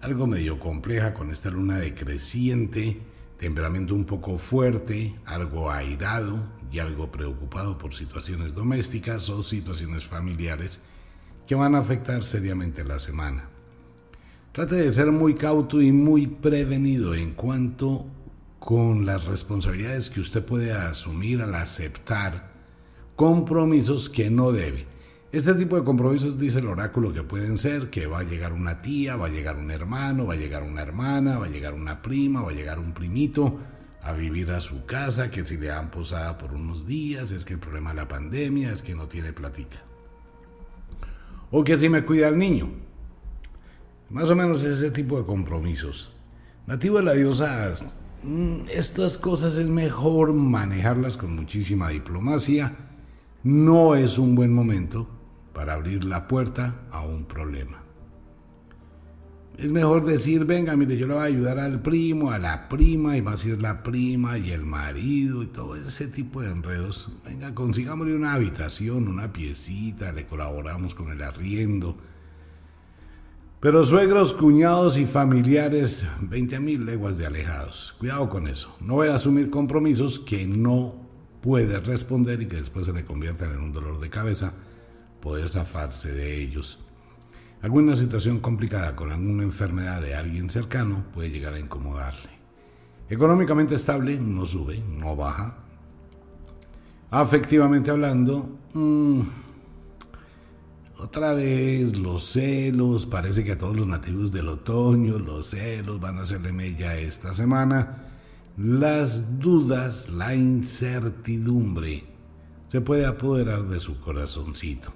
algo 0.00 0.26
medio 0.26 0.58
compleja 0.58 1.12
con 1.12 1.30
esta 1.30 1.50
luna 1.50 1.76
decreciente, 1.76 3.02
temperamento 3.36 3.94
un 3.94 4.06
poco 4.06 4.38
fuerte, 4.38 5.14
algo 5.26 5.70
airado 5.70 6.38
y 6.72 6.78
algo 6.78 7.12
preocupado 7.12 7.76
por 7.76 7.92
situaciones 7.92 8.54
domésticas 8.54 9.28
o 9.28 9.42
situaciones 9.42 10.06
familiares 10.06 10.80
que 11.46 11.54
van 11.54 11.74
a 11.74 11.80
afectar 11.80 12.22
seriamente 12.22 12.82
la 12.82 12.98
semana. 12.98 13.44
Trate 14.52 14.76
de 14.76 14.90
ser 14.90 15.12
muy 15.12 15.34
cauto 15.34 15.82
y 15.82 15.92
muy 15.92 16.28
prevenido 16.28 17.14
en 17.14 17.34
cuanto 17.34 18.06
con 18.58 19.04
las 19.04 19.26
responsabilidades 19.26 20.08
que 20.08 20.20
usted 20.22 20.42
puede 20.42 20.72
asumir 20.72 21.42
al 21.42 21.54
aceptar 21.54 22.51
compromisos 23.16 24.08
que 24.08 24.30
no 24.30 24.52
debe. 24.52 24.86
Este 25.32 25.54
tipo 25.54 25.76
de 25.76 25.84
compromisos 25.84 26.38
dice 26.38 26.58
el 26.58 26.66
oráculo 26.66 27.12
que 27.12 27.22
pueden 27.22 27.56
ser 27.56 27.88
que 27.88 28.06
va 28.06 28.18
a 28.18 28.22
llegar 28.22 28.52
una 28.52 28.82
tía, 28.82 29.16
va 29.16 29.26
a 29.26 29.30
llegar 29.30 29.56
un 29.56 29.70
hermano, 29.70 30.26
va 30.26 30.34
a 30.34 30.36
llegar 30.36 30.62
una 30.62 30.82
hermana, 30.82 31.38
va 31.38 31.46
a 31.46 31.48
llegar 31.48 31.72
una 31.72 32.02
prima, 32.02 32.42
va 32.42 32.50
a 32.50 32.54
llegar 32.54 32.78
un 32.78 32.92
primito 32.92 33.58
a 34.02 34.12
vivir 34.12 34.50
a 34.50 34.60
su 34.60 34.84
casa, 34.84 35.30
que 35.30 35.44
si 35.46 35.56
le 35.56 35.68
dan 35.68 35.90
posada 35.90 36.36
por 36.36 36.52
unos 36.52 36.86
días, 36.86 37.30
es 37.30 37.44
que 37.44 37.54
el 37.54 37.60
problema 37.60 37.90
de 37.90 37.96
la 37.96 38.08
pandemia 38.08 38.72
es 38.72 38.82
que 38.82 38.94
no 38.94 39.08
tiene 39.08 39.32
platica. 39.32 39.78
O 41.50 41.62
que 41.64 41.78
si 41.78 41.88
me 41.88 42.04
cuida 42.04 42.28
el 42.28 42.36
niño, 42.36 42.68
más 44.10 44.28
o 44.28 44.36
menos 44.36 44.64
ese 44.64 44.90
tipo 44.90 45.18
de 45.18 45.24
compromisos. 45.24 46.12
Nativo 46.66 46.98
de 46.98 47.04
la 47.04 47.12
diosa, 47.14 47.74
mm, 48.22 48.64
estas 48.70 49.18
cosas 49.18 49.56
es 49.56 49.66
mejor 49.66 50.32
manejarlas 50.32 51.16
con 51.16 51.34
muchísima 51.34 51.88
diplomacia. 51.88 52.76
No 53.44 53.94
es 53.94 54.18
un 54.18 54.34
buen 54.34 54.52
momento 54.52 55.08
para 55.52 55.74
abrir 55.74 56.04
la 56.04 56.28
puerta 56.28 56.82
a 56.90 57.04
un 57.04 57.24
problema. 57.24 57.82
Es 59.58 59.70
mejor 59.70 60.04
decir, 60.04 60.44
venga, 60.44 60.74
mire, 60.76 60.96
yo 60.96 61.06
le 61.06 61.14
voy 61.14 61.22
a 61.22 61.26
ayudar 61.26 61.58
al 61.58 61.82
primo, 61.82 62.30
a 62.30 62.38
la 62.38 62.68
prima, 62.68 63.16
y 63.16 63.22
más 63.22 63.40
si 63.40 63.50
es 63.50 63.60
la 63.60 63.82
prima 63.82 64.38
y 64.38 64.50
el 64.50 64.64
marido 64.64 65.42
y 65.42 65.46
todo 65.46 65.76
ese 65.76 66.06
tipo 66.08 66.40
de 66.40 66.50
enredos. 66.50 67.10
Venga, 67.24 67.54
consigámosle 67.54 68.14
una 68.14 68.32
habitación, 68.32 69.08
una 69.08 69.32
piecita, 69.32 70.12
le 70.12 70.26
colaboramos 70.26 70.94
con 70.94 71.10
el 71.10 71.22
arriendo 71.22 71.98
pero 73.62 73.84
suegros, 73.84 74.32
cuñados 74.32 74.98
y 74.98 75.06
familiares, 75.06 76.04
20 76.20 76.58
mil 76.58 76.84
leguas 76.84 77.16
de 77.16 77.26
alejados. 77.26 77.94
Cuidado 77.96 78.28
con 78.28 78.48
eso. 78.48 78.74
No 78.80 78.94
voy 78.94 79.06
a 79.06 79.14
asumir 79.14 79.50
compromisos 79.50 80.18
que 80.18 80.44
no 80.44 81.01
puede 81.42 81.80
responder 81.80 82.40
y 82.40 82.46
que 82.46 82.56
después 82.56 82.86
se 82.86 82.92
le 82.92 83.04
conviertan 83.04 83.52
en 83.52 83.60
un 83.60 83.72
dolor 83.72 84.00
de 84.00 84.08
cabeza 84.08 84.54
poder 85.20 85.48
zafarse 85.48 86.12
de 86.12 86.40
ellos. 86.40 86.78
Alguna 87.60 87.94
situación 87.96 88.40
complicada 88.40 88.96
con 88.96 89.12
alguna 89.12 89.42
enfermedad 89.42 90.00
de 90.00 90.14
alguien 90.14 90.48
cercano 90.48 91.04
puede 91.12 91.30
llegar 91.30 91.54
a 91.54 91.58
incomodarle. 91.58 92.30
Económicamente 93.08 93.74
estable, 93.74 94.18
no 94.18 94.46
sube, 94.46 94.80
no 94.80 95.14
baja. 95.14 95.58
Afectivamente 97.10 97.90
hablando, 97.90 98.58
mmm, 98.72 99.20
otra 100.98 101.34
vez 101.34 101.96
los 101.98 102.24
celos, 102.24 103.06
parece 103.06 103.44
que 103.44 103.52
a 103.52 103.58
todos 103.58 103.76
los 103.76 103.86
nativos 103.86 104.32
del 104.32 104.48
otoño 104.48 105.18
los 105.18 105.48
celos 105.48 106.00
van 106.00 106.18
a 106.18 106.22
hacerle 106.22 106.52
mella 106.52 106.96
esta 106.96 107.32
semana. 107.32 108.01
Las 108.58 109.38
dudas, 109.38 110.10
la 110.10 110.34
incertidumbre 110.34 112.04
se 112.68 112.82
puede 112.82 113.06
apoderar 113.06 113.66
de 113.66 113.80
su 113.80 113.98
corazoncito. 113.98 114.92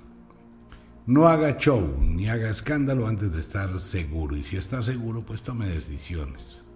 No 1.07 1.27
haga 1.27 1.57
show 1.57 1.97
ni 2.03 2.29
haga 2.29 2.51
escándalo 2.51 3.09
antes 3.09 3.33
de 3.33 3.41
estar 3.41 3.79
seguro 3.79 4.37
y 4.37 4.43
si 4.43 4.57
está 4.57 4.83
seguro 4.83 5.25
pues 5.25 5.43
tome 5.43 5.69
decisiones. 5.69 6.67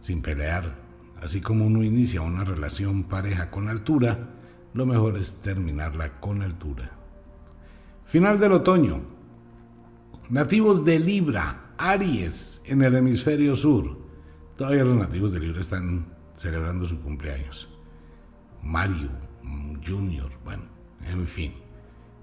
Sin 0.00 0.22
pelear, 0.22 0.74
así 1.22 1.40
como 1.40 1.66
uno 1.66 1.84
inicia 1.84 2.20
una 2.22 2.44
relación 2.44 3.04
pareja 3.04 3.52
con 3.52 3.68
altura, 3.68 4.30
lo 4.74 4.86
mejor 4.86 5.16
es 5.18 5.34
terminarla 5.34 6.18
con 6.18 6.42
altura. 6.42 6.90
Final 8.06 8.40
del 8.40 8.52
otoño. 8.52 9.02
Nativos 10.30 10.84
de 10.84 10.98
Libra, 10.98 11.74
Aries, 11.78 12.60
en 12.64 12.82
el 12.82 12.96
hemisferio 12.96 13.54
sur. 13.54 13.99
Todavía 14.60 14.84
los 14.84 14.98
nativos 14.98 15.32
de 15.32 15.40
Libra 15.40 15.62
están 15.62 16.04
celebrando 16.36 16.86
su 16.86 17.00
cumpleaños. 17.00 17.66
Mario, 18.62 19.08
Junior, 19.82 20.30
bueno, 20.44 20.64
en 21.06 21.26
fin. 21.26 21.54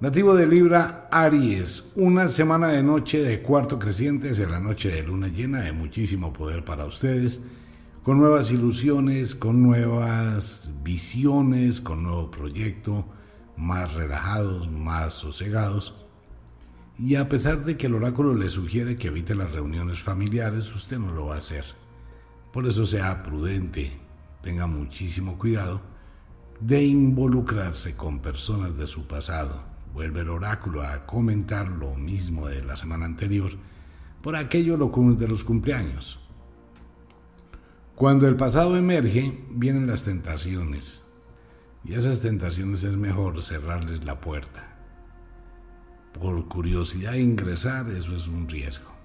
Nativo 0.01 0.35
de 0.35 0.45
Libra, 0.45 1.07
Aries, 1.11 1.85
una 1.95 2.27
semana 2.27 2.67
de 2.67 2.83
noche 2.83 3.23
de 3.23 3.41
cuarto 3.41 3.79
creciente 3.79 4.29
hacia 4.29 4.47
la 4.47 4.59
noche 4.59 4.91
de 4.91 5.01
luna 5.01 5.29
llena 5.29 5.61
de 5.61 5.71
muchísimo 5.71 6.31
poder 6.31 6.63
para 6.63 6.85
ustedes, 6.85 7.41
con 8.03 8.19
nuevas 8.19 8.51
ilusiones, 8.51 9.33
con 9.33 9.63
nuevas 9.63 10.69
visiones, 10.83 11.81
con 11.81 12.03
nuevo 12.03 12.29
proyecto, 12.29 13.07
más 13.55 13.95
relajados, 13.95 14.69
más 14.69 15.15
sosegados. 15.15 16.05
Y 16.99 17.15
a 17.15 17.29
pesar 17.29 17.65
de 17.65 17.77
que 17.77 17.87
el 17.87 17.95
oráculo 17.95 18.35
le 18.35 18.51
sugiere 18.51 18.95
que 18.95 19.07
evite 19.07 19.33
las 19.33 19.51
reuniones 19.51 20.03
familiares, 20.03 20.71
usted 20.75 20.99
no 20.99 21.11
lo 21.11 21.25
va 21.25 21.33
a 21.33 21.39
hacer. 21.39 21.65
Por 22.57 22.65
eso 22.65 22.87
sea 22.87 23.21
prudente, 23.21 23.91
tenga 24.41 24.65
muchísimo 24.65 25.37
cuidado 25.37 25.79
de 26.59 26.83
involucrarse 26.83 27.95
con 27.95 28.17
personas 28.17 28.75
de 28.75 28.87
su 28.87 29.05
pasado. 29.05 29.61
Vuelve 29.93 30.21
el 30.21 30.29
oráculo 30.29 30.81
a 30.81 31.05
comentar 31.05 31.67
lo 31.69 31.93
mismo 31.93 32.47
de 32.47 32.63
la 32.63 32.75
semana 32.75 33.05
anterior 33.05 33.51
por 34.23 34.35
aquello 34.35 34.75
de 34.75 35.27
los 35.27 35.43
cumpleaños. 35.43 36.19
Cuando 37.93 38.27
el 38.27 38.35
pasado 38.35 38.75
emerge, 38.75 39.39
vienen 39.51 39.85
las 39.85 40.01
tentaciones, 40.01 41.03
y 41.85 41.93
esas 41.93 42.21
tentaciones 42.21 42.83
es 42.83 42.97
mejor 42.97 43.43
cerrarles 43.43 44.03
la 44.03 44.19
puerta. 44.19 44.79
Por 46.11 46.47
curiosidad 46.47 47.13
ingresar, 47.13 47.87
eso 47.91 48.15
es 48.15 48.27
un 48.27 48.49
riesgo. 48.49 48.96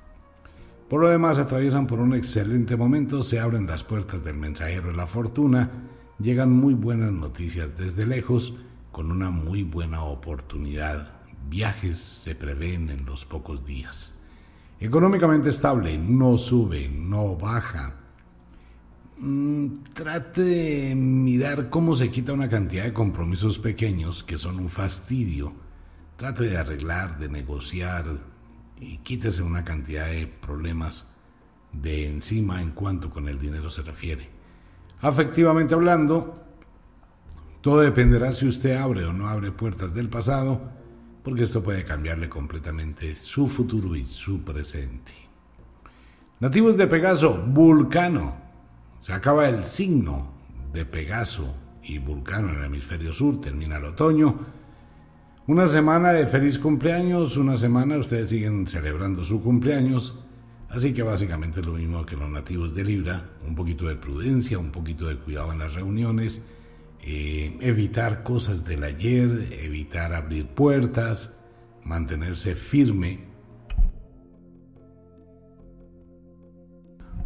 Por 0.92 1.00
lo 1.00 1.08
demás, 1.08 1.38
atraviesan 1.38 1.86
por 1.86 2.00
un 2.00 2.12
excelente 2.12 2.76
momento, 2.76 3.22
se 3.22 3.40
abren 3.40 3.66
las 3.66 3.82
puertas 3.82 4.22
del 4.22 4.36
mensajero 4.36 4.88
de 4.88 4.92
la 4.92 5.06
fortuna, 5.06 5.70
llegan 6.18 6.52
muy 6.52 6.74
buenas 6.74 7.12
noticias 7.12 7.70
desde 7.78 8.04
lejos, 8.04 8.58
con 8.90 9.10
una 9.10 9.30
muy 9.30 9.62
buena 9.62 10.04
oportunidad. 10.04 11.14
Viajes 11.48 11.96
se 11.96 12.34
prevén 12.34 12.90
en 12.90 13.06
los 13.06 13.24
pocos 13.24 13.64
días. 13.64 14.12
Económicamente 14.80 15.48
estable, 15.48 15.96
no 15.96 16.36
sube, 16.36 16.90
no 16.90 17.36
baja 17.36 17.94
Mm, 19.18 19.84
trate 19.94 20.42
de 20.42 20.94
mirar 20.94 21.70
cómo 21.70 21.94
se 21.94 22.10
quita 22.10 22.32
una 22.32 22.48
cantidad 22.48 22.82
de 22.82 22.92
compromisos 22.92 23.56
pequeños 23.56 24.24
que 24.24 24.36
son 24.36 24.58
un 24.58 24.68
fastidio. 24.68 25.54
Trate 26.16 26.42
de 26.42 26.58
arreglar, 26.58 27.18
de 27.18 27.28
negociar 27.28 28.04
y 28.82 28.98
quítese 28.98 29.42
una 29.42 29.64
cantidad 29.64 30.08
de 30.08 30.26
problemas 30.26 31.06
de 31.72 32.08
encima 32.08 32.60
en 32.60 32.72
cuanto 32.72 33.10
con 33.10 33.28
el 33.28 33.38
dinero 33.38 33.70
se 33.70 33.82
refiere. 33.82 34.28
Afectivamente 35.00 35.74
hablando, 35.74 36.42
todo 37.60 37.80
dependerá 37.80 38.32
si 38.32 38.46
usted 38.46 38.76
abre 38.76 39.04
o 39.04 39.12
no 39.12 39.28
abre 39.28 39.52
puertas 39.52 39.94
del 39.94 40.08
pasado, 40.08 40.60
porque 41.22 41.44
esto 41.44 41.62
puede 41.62 41.84
cambiarle 41.84 42.28
completamente 42.28 43.14
su 43.14 43.46
futuro 43.46 43.94
y 43.94 44.04
su 44.04 44.42
presente. 44.42 45.12
Nativos 46.40 46.76
de 46.76 46.88
Pegaso, 46.88 47.40
Vulcano. 47.46 48.34
Se 49.00 49.12
acaba 49.12 49.48
el 49.48 49.64
signo 49.64 50.32
de 50.72 50.84
Pegaso 50.84 51.54
y 51.84 51.98
Vulcano 51.98 52.48
en 52.48 52.56
el 52.56 52.64
hemisferio 52.64 53.12
sur, 53.12 53.40
termina 53.40 53.76
el 53.76 53.84
otoño. 53.84 54.61
Una 55.48 55.66
semana 55.66 56.12
de 56.12 56.24
feliz 56.28 56.56
cumpleaños, 56.56 57.36
una 57.36 57.56
semana 57.56 57.98
ustedes 57.98 58.30
siguen 58.30 58.64
celebrando 58.68 59.24
su 59.24 59.42
cumpleaños, 59.42 60.14
así 60.68 60.94
que 60.94 61.02
básicamente 61.02 61.58
es 61.58 61.66
lo 61.66 61.72
mismo 61.72 62.06
que 62.06 62.16
los 62.16 62.30
nativos 62.30 62.72
de 62.76 62.84
Libra, 62.84 63.28
un 63.44 63.56
poquito 63.56 63.88
de 63.88 63.96
prudencia, 63.96 64.60
un 64.60 64.70
poquito 64.70 65.08
de 65.08 65.16
cuidado 65.16 65.52
en 65.52 65.58
las 65.58 65.74
reuniones, 65.74 66.42
eh, 67.02 67.56
evitar 67.60 68.22
cosas 68.22 68.64
del 68.64 68.84
ayer, 68.84 69.48
evitar 69.50 70.14
abrir 70.14 70.46
puertas, 70.46 71.34
mantenerse 71.82 72.54
firme 72.54 73.18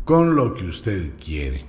con 0.06 0.34
lo 0.34 0.54
que 0.54 0.64
usted 0.64 1.12
quiere. 1.22 1.66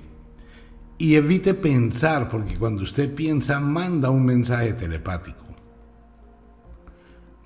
Y 0.97 1.15
evite 1.15 1.53
pensar, 1.55 2.29
porque 2.29 2.55
cuando 2.55 2.83
usted 2.83 3.13
piensa, 3.13 3.59
manda 3.59 4.09
un 4.09 4.23
mensaje 4.23 4.71
telepático. 4.71 5.46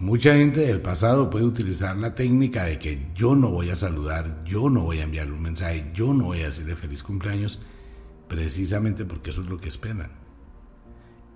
Mucha 0.01 0.33
gente 0.33 0.61
del 0.61 0.81
pasado 0.81 1.29
puede 1.29 1.45
utilizar 1.45 1.95
la 1.95 2.15
técnica 2.15 2.63
de 2.63 2.79
que 2.79 3.09
yo 3.13 3.35
no 3.35 3.51
voy 3.51 3.69
a 3.69 3.75
saludar, 3.75 4.43
yo 4.45 4.67
no 4.67 4.81
voy 4.81 4.97
a 4.97 5.03
enviarle 5.03 5.33
un 5.33 5.43
mensaje, 5.43 5.91
yo 5.93 6.11
no 6.11 6.25
voy 6.25 6.41
a 6.41 6.45
decirle 6.45 6.75
feliz 6.75 7.03
cumpleaños, 7.03 7.59
precisamente 8.27 9.05
porque 9.05 9.29
eso 9.29 9.41
es 9.41 9.47
lo 9.47 9.59
que 9.59 9.67
esperan. 9.67 10.09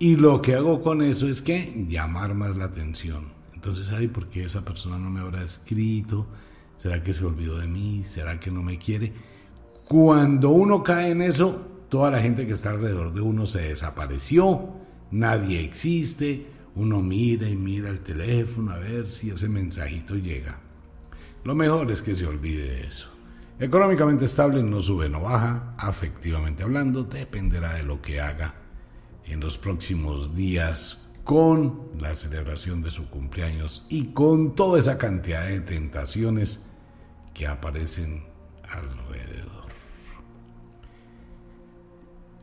Y 0.00 0.16
lo 0.16 0.42
que 0.42 0.56
hago 0.56 0.82
con 0.82 1.00
eso 1.00 1.28
es 1.28 1.42
que 1.42 1.86
llamar 1.88 2.34
más 2.34 2.56
la 2.56 2.64
atención. 2.64 3.26
Entonces, 3.54 3.88
ay, 3.90 4.08
¿por 4.08 4.26
qué 4.30 4.42
esa 4.42 4.64
persona 4.64 4.98
no 4.98 5.10
me 5.10 5.20
habrá 5.20 5.44
escrito? 5.44 6.26
¿Será 6.76 7.04
que 7.04 7.14
se 7.14 7.24
olvidó 7.24 7.58
de 7.58 7.68
mí? 7.68 8.02
¿Será 8.02 8.40
que 8.40 8.50
no 8.50 8.64
me 8.64 8.78
quiere? 8.78 9.12
Cuando 9.86 10.50
uno 10.50 10.82
cae 10.82 11.12
en 11.12 11.22
eso, 11.22 11.62
toda 11.88 12.10
la 12.10 12.20
gente 12.20 12.48
que 12.48 12.54
está 12.54 12.70
alrededor 12.70 13.14
de 13.14 13.20
uno 13.20 13.46
se 13.46 13.60
desapareció, 13.60 14.70
nadie 15.12 15.60
existe, 15.60 16.55
uno 16.76 17.02
mira 17.02 17.48
y 17.48 17.56
mira 17.56 17.88
el 17.88 18.00
teléfono 18.00 18.72
a 18.72 18.78
ver 18.78 19.06
si 19.06 19.30
ese 19.30 19.48
mensajito 19.48 20.14
llega. 20.14 20.60
Lo 21.42 21.54
mejor 21.54 21.90
es 21.90 22.02
que 22.02 22.14
se 22.14 22.26
olvide 22.26 22.64
de 22.64 22.86
eso. 22.86 23.08
Económicamente 23.58 24.26
estable 24.26 24.62
no 24.62 24.82
sube, 24.82 25.08
no 25.08 25.22
baja, 25.22 25.74
afectivamente 25.78 26.62
hablando, 26.62 27.04
dependerá 27.04 27.74
de 27.74 27.82
lo 27.82 28.02
que 28.02 28.20
haga 28.20 28.54
en 29.24 29.40
los 29.40 29.56
próximos 29.56 30.34
días 30.34 31.08
con 31.24 31.88
la 31.98 32.14
celebración 32.14 32.82
de 32.82 32.90
su 32.90 33.08
cumpleaños 33.08 33.84
y 33.88 34.12
con 34.12 34.54
toda 34.54 34.78
esa 34.78 34.98
cantidad 34.98 35.46
de 35.46 35.60
tentaciones 35.60 36.66
que 37.32 37.46
aparecen 37.46 38.24
alrededor. 38.62 39.65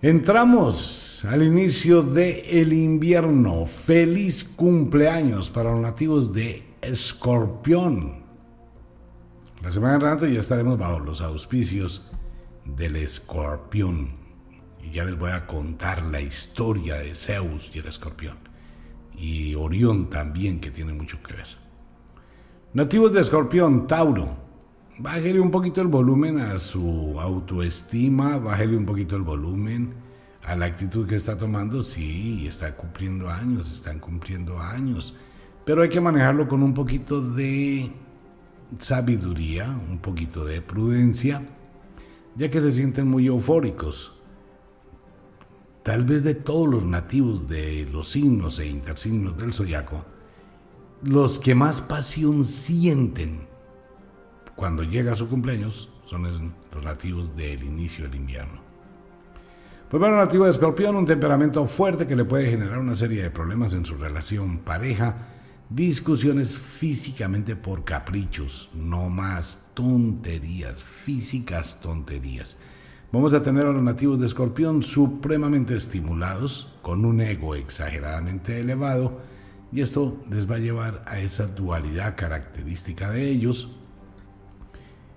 Entramos 0.04 1.24
al 1.24 1.44
inicio 1.44 2.04
del 2.04 2.44
el 2.50 2.74
invierno. 2.74 3.66
Feliz 3.66 4.44
cumpleaños 4.44 5.50
para 5.50 5.72
los 5.72 5.80
nativos 5.80 6.34
de 6.34 6.62
Escorpión. 6.82 8.22
La 9.62 9.72
semana 9.72 9.94
entrante 9.94 10.34
ya 10.34 10.42
estaremos 10.42 10.78
bajo 10.78 11.00
los 11.00 11.22
auspicios 11.22 12.04
del 12.66 12.98
Escorpión. 12.98 14.10
Y 14.84 14.92
ya 14.92 15.06
les 15.06 15.18
voy 15.18 15.32
a 15.32 15.48
contar 15.48 16.04
la 16.04 16.20
historia 16.20 16.96
de 16.96 17.16
Zeus 17.16 17.72
y 17.74 17.80
el 17.80 17.88
Escorpión. 17.88 18.36
Y 19.16 19.56
Orión 19.56 20.10
también, 20.10 20.60
que 20.60 20.70
tiene 20.70 20.92
mucho 20.92 21.24
que 21.24 21.36
ver. 21.36 21.48
Nativos 22.74 23.14
de 23.14 23.22
Escorpión, 23.22 23.88
Tauro 23.88 24.43
bájele 24.98 25.40
un 25.40 25.52
poquito 25.52 25.82
el 25.82 25.88
volumen 25.88 26.40
a 26.40 26.60
su 26.60 27.20
autoestima, 27.20 28.38
bájele 28.38 28.78
un 28.78 28.86
poquito 28.86 29.16
el 29.16 29.24
volumen 29.24 29.94
a 30.44 30.56
la 30.56 30.66
actitud 30.66 31.08
que 31.08 31.16
está 31.16 31.38
tomando. 31.38 31.84
Sí, 31.84 32.46
está 32.48 32.76
cumpliendo 32.76 33.30
años, 33.30 33.72
están 33.72 34.00
cumpliendo 34.00 34.60
años, 34.60 35.14
pero 35.66 35.82
hay 35.82 35.90
que 35.90 36.02
manejarlo 36.02 36.48
con 36.48 36.64
un 36.64 36.74
poquito 36.74 37.22
de 37.22 37.92
sabiduría, 38.80 39.70
un 39.90 40.00
poquito 40.00 40.46
de 40.46 40.62
prudencia, 40.62 41.48
ya 42.36 42.50
que 42.50 42.62
se 42.62 42.72
sienten 42.72 43.08
muy 43.08 43.28
eufóricos. 43.28 44.12
Tal 45.84 46.06
vez 46.06 46.24
de 46.24 46.34
todos 46.34 46.68
los 46.68 46.86
nativos 46.86 47.50
de 47.50 47.86
los 47.92 48.10
signos 48.10 48.60
e 48.60 48.68
intersignos 48.68 49.38
del 49.38 49.54
zodiaco, 49.54 50.06
los 51.02 51.40
que 51.40 51.56
más 51.56 51.82
pasión 51.82 52.46
sienten 52.46 53.53
cuando 54.56 54.84
llega 54.84 55.16
su 55.16 55.28
cumpleaños 55.28 55.90
son 56.06 56.52
los 56.72 56.84
nativos 56.84 57.36
del 57.36 57.64
inicio 57.64 58.06
del 58.06 58.16
invierno. 58.16 58.62
Pues 59.90 60.00
bueno, 60.00 60.18
nativo 60.18 60.46
de 60.46 60.52
escorpión, 60.52 60.96
un 60.96 61.06
temperamento 61.06 61.66
fuerte 61.66 62.08
que 62.08 62.16
le 62.16 62.26
puede 62.26 62.50
generar 62.50 62.80
una 62.80 62.96
serie 62.96 63.22
de 63.22 63.30
problemas 63.30 63.74
en 63.74 63.86
su 63.86 63.96
relación 63.96 64.58
pareja, 64.60 65.28
discusiones 65.70 66.58
físicamente 66.58 67.56
por 67.56 67.84
caprichos, 67.84 68.72
no 68.74 69.10
más 69.10 69.60
tonterías, 69.74 70.84
físicas 70.84 71.80
tonterías. 71.80 72.58
Vamos 73.12 73.36
a 73.36 73.44
tener 73.44 73.68
a 73.68 73.72
los 73.72 73.84
nativos 73.84 74.20
de 74.20 74.26
escorpión 74.26 74.82
supremamente 74.82 75.76
estimulados, 75.76 76.74
con 76.82 77.06
un 77.06 77.22
ego 77.22 77.54
exageradamente 77.54 78.60
elevado, 78.60 79.22
y 79.72 79.82
esto 79.82 80.18
les 80.32 80.50
va 80.50 80.56
a 80.56 80.60
llevar 80.60 81.04
a 81.06 81.20
esa 81.20 81.46
dualidad 81.46 82.16
característica 82.16 83.12
de 83.12 83.30
ellos, 83.30 83.70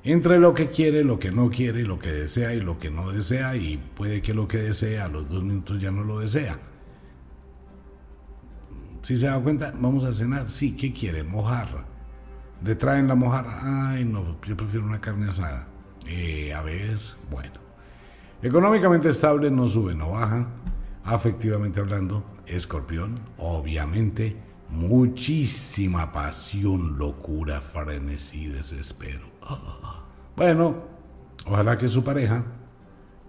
entre 0.06 0.38
lo 0.38 0.54
que 0.54 0.70
quiere, 0.70 1.02
lo 1.02 1.18
que 1.18 1.32
no 1.32 1.50
quiere, 1.50 1.82
lo 1.82 1.98
que 1.98 2.12
desea 2.12 2.54
y 2.54 2.60
lo 2.60 2.78
que 2.78 2.92
no 2.92 3.10
desea, 3.10 3.56
y 3.56 3.76
puede 3.76 4.22
que 4.22 4.34
lo 4.34 4.46
que 4.46 4.58
desea 4.58 5.06
a 5.06 5.08
los 5.08 5.28
dos 5.28 5.42
minutos 5.42 5.80
ya 5.80 5.90
no 5.90 6.04
lo 6.04 6.20
desea. 6.20 6.60
Si 9.02 9.16
se 9.16 9.26
da 9.26 9.40
cuenta, 9.40 9.74
vamos 9.76 10.04
a 10.04 10.14
cenar, 10.14 10.48
sí, 10.48 10.76
¿qué 10.76 10.92
quiere? 10.92 11.24
Mojarra. 11.24 11.84
Le 12.62 12.76
traen 12.76 13.08
la 13.08 13.16
mojarra, 13.16 13.90
ay 13.90 14.04
no, 14.04 14.40
yo 14.46 14.56
prefiero 14.56 14.86
una 14.86 15.00
carne 15.00 15.28
asada. 15.28 15.66
Eh, 16.06 16.54
a 16.54 16.62
ver, 16.62 17.00
bueno. 17.28 17.54
Económicamente 18.42 19.08
estable, 19.08 19.50
no 19.50 19.66
sube, 19.66 19.96
no 19.96 20.10
baja. 20.10 20.46
Afectivamente 21.02 21.80
hablando, 21.80 22.24
escorpión, 22.46 23.18
obviamente, 23.38 24.36
muchísima 24.70 26.12
pasión, 26.12 26.96
locura, 26.96 27.60
frenesí, 27.60 28.46
desespero. 28.46 29.34
Bueno, 30.36 30.74
ojalá 31.46 31.78
que 31.78 31.88
su 31.88 32.04
pareja 32.04 32.44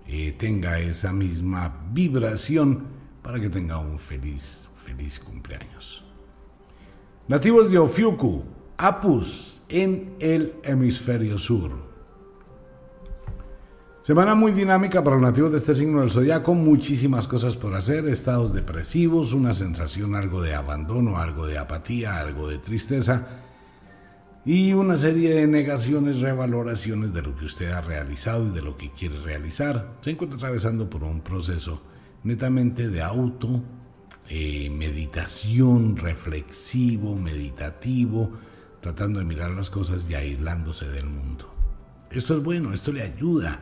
eh, 0.05 0.33
tenga 0.37 0.79
esa 0.79 1.13
misma 1.13 1.87
vibración 1.91 2.83
para 3.23 3.39
que 3.39 3.49
tenga 3.49 3.77
un 3.77 3.97
feliz, 3.97 4.67
feliz 4.85 5.17
cumpleaños. 5.19 6.03
Nativos 7.29 7.71
de 7.71 7.77
Ofiuku, 7.77 8.43
Apus, 8.77 9.61
en 9.69 10.15
el 10.19 10.55
hemisferio 10.63 11.37
sur. 11.37 11.71
Semana 14.01 14.35
muy 14.35 14.51
dinámica 14.51 15.03
para 15.03 15.15
los 15.15 15.23
nativos 15.23 15.51
de 15.51 15.57
este 15.57 15.73
signo 15.73 16.01
del 16.01 16.11
zodiaco, 16.11 16.53
muchísimas 16.53 17.27
cosas 17.27 17.55
por 17.55 17.73
hacer, 17.73 18.05
estados 18.07 18.53
depresivos, 18.53 19.33
una 19.33 19.53
sensación 19.53 20.15
algo 20.15 20.41
de 20.41 20.55
abandono, 20.55 21.17
algo 21.17 21.47
de 21.47 21.57
apatía, 21.57 22.17
algo 22.19 22.47
de 22.49 22.57
tristeza 22.57 23.46
y 24.47 24.71
una 24.71 24.95
serie 24.95 25.35
de 25.35 25.45
negaciones, 25.45 26.21
revaloraciones 26.21 27.13
de 27.13 27.21
lo 27.21 27.35
que 27.35 27.43
usted 27.43 27.69
ha 27.69 27.81
realizado 27.81 28.47
y 28.47 28.51
de 28.51 28.61
lo 28.61 28.77
que 28.77 28.91
quiere 28.91 29.19
realizar. 29.19 29.97
Se 29.99 30.11
encuentra 30.11 30.37
atravesando 30.37 30.89
por 30.89 31.03
un 31.03 31.19
proceso 31.19 31.81
netamente 32.23 32.87
de 32.87 33.01
auto, 33.01 33.61
eh, 34.29 34.69
meditación, 34.69 35.97
reflexivo, 35.97 37.13
meditativo, 37.13 38.31
tratando 38.79 39.19
de 39.19 39.25
mirar 39.25 39.51
las 39.51 39.69
cosas 39.69 40.09
y 40.09 40.13
aislándose 40.13 40.87
del 40.87 41.07
mundo. 41.07 41.53
Esto 42.09 42.37
es 42.37 42.41
bueno, 42.41 42.71
esto 42.71 42.93
le 42.93 43.01
ayuda 43.01 43.59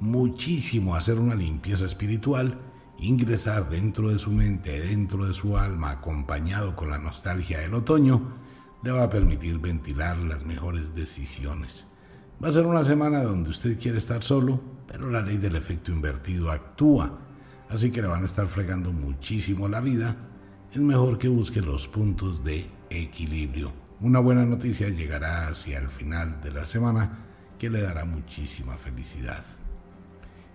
muchísimo 0.00 0.94
a 0.94 0.98
hacer 0.98 1.18
una 1.18 1.34
limpieza 1.34 1.86
espiritual, 1.86 2.58
ingresar 2.98 3.70
dentro 3.70 4.10
de 4.10 4.18
su 4.18 4.30
mente, 4.32 4.82
dentro 4.82 5.24
de 5.24 5.32
su 5.32 5.56
alma, 5.56 5.92
acompañado 5.92 6.76
con 6.76 6.90
la 6.90 6.98
nostalgia 6.98 7.60
del 7.60 7.72
otoño, 7.72 8.44
le 8.82 8.90
va 8.90 9.04
a 9.04 9.10
permitir 9.10 9.58
ventilar 9.58 10.18
las 10.18 10.44
mejores 10.44 10.94
decisiones. 10.94 11.86
Va 12.42 12.48
a 12.48 12.52
ser 12.52 12.66
una 12.66 12.84
semana 12.84 13.22
donde 13.22 13.50
usted 13.50 13.78
quiere 13.78 13.98
estar 13.98 14.22
solo, 14.22 14.60
pero 14.86 15.10
la 15.10 15.22
ley 15.22 15.38
del 15.38 15.56
efecto 15.56 15.90
invertido 15.90 16.50
actúa, 16.50 17.18
así 17.68 17.90
que 17.90 18.02
le 18.02 18.08
van 18.08 18.22
a 18.22 18.26
estar 18.26 18.46
fregando 18.46 18.92
muchísimo 18.92 19.68
la 19.68 19.80
vida. 19.80 20.16
Es 20.72 20.78
mejor 20.78 21.18
que 21.18 21.28
busque 21.28 21.62
los 21.62 21.88
puntos 21.88 22.44
de 22.44 22.66
equilibrio. 22.90 23.72
Una 24.00 24.18
buena 24.18 24.44
noticia 24.44 24.88
llegará 24.90 25.48
hacia 25.48 25.78
el 25.78 25.88
final 25.88 26.42
de 26.42 26.52
la 26.52 26.66
semana 26.66 27.18
que 27.58 27.70
le 27.70 27.80
dará 27.80 28.04
muchísima 28.04 28.76
felicidad. 28.76 29.42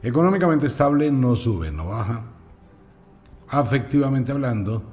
Económicamente 0.03 0.68
estable, 0.68 1.11
no 1.11 1.35
sube, 1.35 1.72
no 1.72 1.88
baja. 1.88 2.23
Afectivamente 3.48 4.31
hablando, 4.31 4.84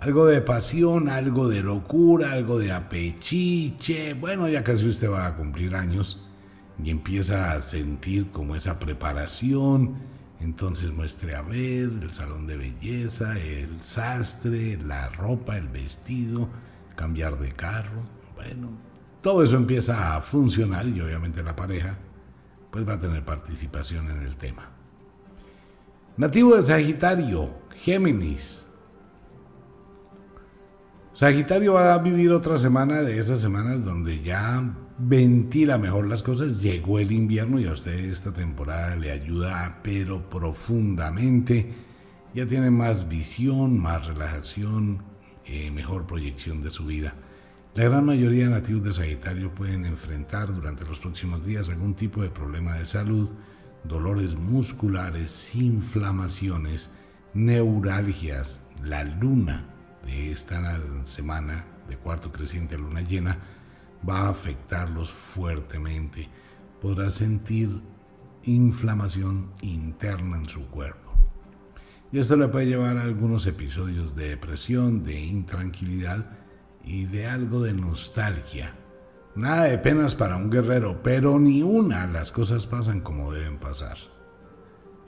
algo 0.00 0.24
de 0.26 0.40
pasión, 0.40 1.08
algo 1.08 1.48
de 1.48 1.62
locura, 1.62 2.32
algo 2.32 2.58
de 2.58 2.72
apechiche. 2.72 4.14
Bueno, 4.14 4.48
ya 4.48 4.64
casi 4.64 4.88
usted 4.88 5.10
va 5.10 5.26
a 5.26 5.36
cumplir 5.36 5.74
años 5.74 6.18
y 6.82 6.90
empieza 6.90 7.52
a 7.52 7.60
sentir 7.60 8.30
como 8.30 8.56
esa 8.56 8.78
preparación. 8.78 9.96
Entonces 10.40 10.90
muestre 10.90 11.34
a 11.34 11.42
ver 11.42 11.90
el 12.02 12.10
salón 12.12 12.46
de 12.46 12.56
belleza, 12.56 13.38
el 13.38 13.82
sastre, 13.82 14.78
la 14.78 15.08
ropa, 15.10 15.58
el 15.58 15.68
vestido, 15.68 16.48
cambiar 16.96 17.38
de 17.38 17.52
carro. 17.52 18.02
Bueno, 18.34 18.70
todo 19.20 19.42
eso 19.42 19.56
empieza 19.56 20.16
a 20.16 20.22
funcionar 20.22 20.88
y 20.88 20.98
obviamente 21.02 21.42
la 21.42 21.54
pareja 21.54 21.98
pues 22.70 22.88
va 22.88 22.94
a 22.94 23.00
tener 23.00 23.22
participación 23.22 24.10
en 24.10 24.22
el 24.22 24.36
tema. 24.36 24.70
Nativo 26.16 26.56
de 26.56 26.64
Sagitario, 26.64 27.50
Géminis. 27.74 28.64
Sagitario 31.12 31.74
va 31.74 31.92
a 31.92 31.98
vivir 31.98 32.30
otra 32.30 32.56
semana 32.56 33.02
de 33.02 33.18
esas 33.18 33.40
semanas 33.40 33.84
donde 33.84 34.22
ya 34.22 34.76
ventila 34.96 35.76
mejor 35.76 36.06
las 36.06 36.22
cosas. 36.22 36.60
Llegó 36.60 37.00
el 37.00 37.10
invierno 37.10 37.58
y 37.58 37.66
a 37.66 37.72
usted 37.72 37.92
esta 37.92 38.32
temporada 38.32 38.94
le 38.94 39.10
ayuda, 39.10 39.80
pero 39.82 40.30
profundamente. 40.30 41.74
Ya 42.32 42.46
tiene 42.46 42.70
más 42.70 43.08
visión, 43.08 43.76
más 43.76 44.06
relajación, 44.06 45.02
eh, 45.44 45.72
mejor 45.72 46.06
proyección 46.06 46.62
de 46.62 46.70
su 46.70 46.86
vida. 46.86 47.14
La 47.74 47.84
gran 47.84 48.06
mayoría 48.06 48.44
de 48.44 48.50
nativos 48.50 48.84
de 48.84 48.92
Sagitario 48.92 49.52
pueden 49.52 49.84
enfrentar 49.84 50.54
durante 50.54 50.84
los 50.84 51.00
próximos 51.00 51.44
días 51.44 51.68
algún 51.68 51.94
tipo 51.94 52.22
de 52.22 52.30
problema 52.30 52.76
de 52.76 52.86
salud, 52.86 53.30
dolores 53.82 54.36
musculares, 54.36 55.56
inflamaciones, 55.56 56.88
neuralgias. 57.34 58.62
La 58.84 59.02
luna 59.02 59.69
de 60.04 60.32
esta 60.32 60.80
semana 61.04 61.64
de 61.88 61.96
cuarto 61.96 62.32
creciente 62.32 62.78
luna 62.78 63.02
llena 63.02 63.38
va 64.08 64.20
a 64.20 64.28
afectarlos 64.30 65.12
fuertemente. 65.12 66.28
Podrá 66.80 67.10
sentir 67.10 67.82
inflamación 68.44 69.50
interna 69.60 70.38
en 70.38 70.48
su 70.48 70.66
cuerpo. 70.68 71.12
Y 72.12 72.18
esto 72.18 72.36
le 72.36 72.48
puede 72.48 72.66
llevar 72.66 72.96
a 72.96 73.02
algunos 73.02 73.46
episodios 73.46 74.16
de 74.16 74.30
depresión, 74.30 75.04
de 75.04 75.20
intranquilidad 75.20 76.26
y 76.82 77.04
de 77.04 77.26
algo 77.26 77.62
de 77.62 77.72
nostalgia. 77.72 78.74
Nada 79.36 79.64
de 79.64 79.78
penas 79.78 80.16
para 80.16 80.36
un 80.36 80.50
guerrero, 80.50 81.02
pero 81.02 81.38
ni 81.38 81.62
una 81.62 82.06
las 82.06 82.32
cosas 82.32 82.66
pasan 82.66 83.00
como 83.00 83.32
deben 83.32 83.58
pasar. 83.58 83.96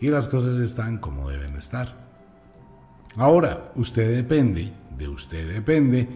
Y 0.01 0.09
las 0.09 0.29
cosas 0.29 0.59
están 0.59 0.99
como 0.99 1.29
deben 1.29 1.57
estar. 1.57 2.09
Ahora, 3.17 3.73
usted 3.75 4.15
depende, 4.15 4.73
de 4.97 5.09
usted 5.09 5.53
depende, 5.53 6.09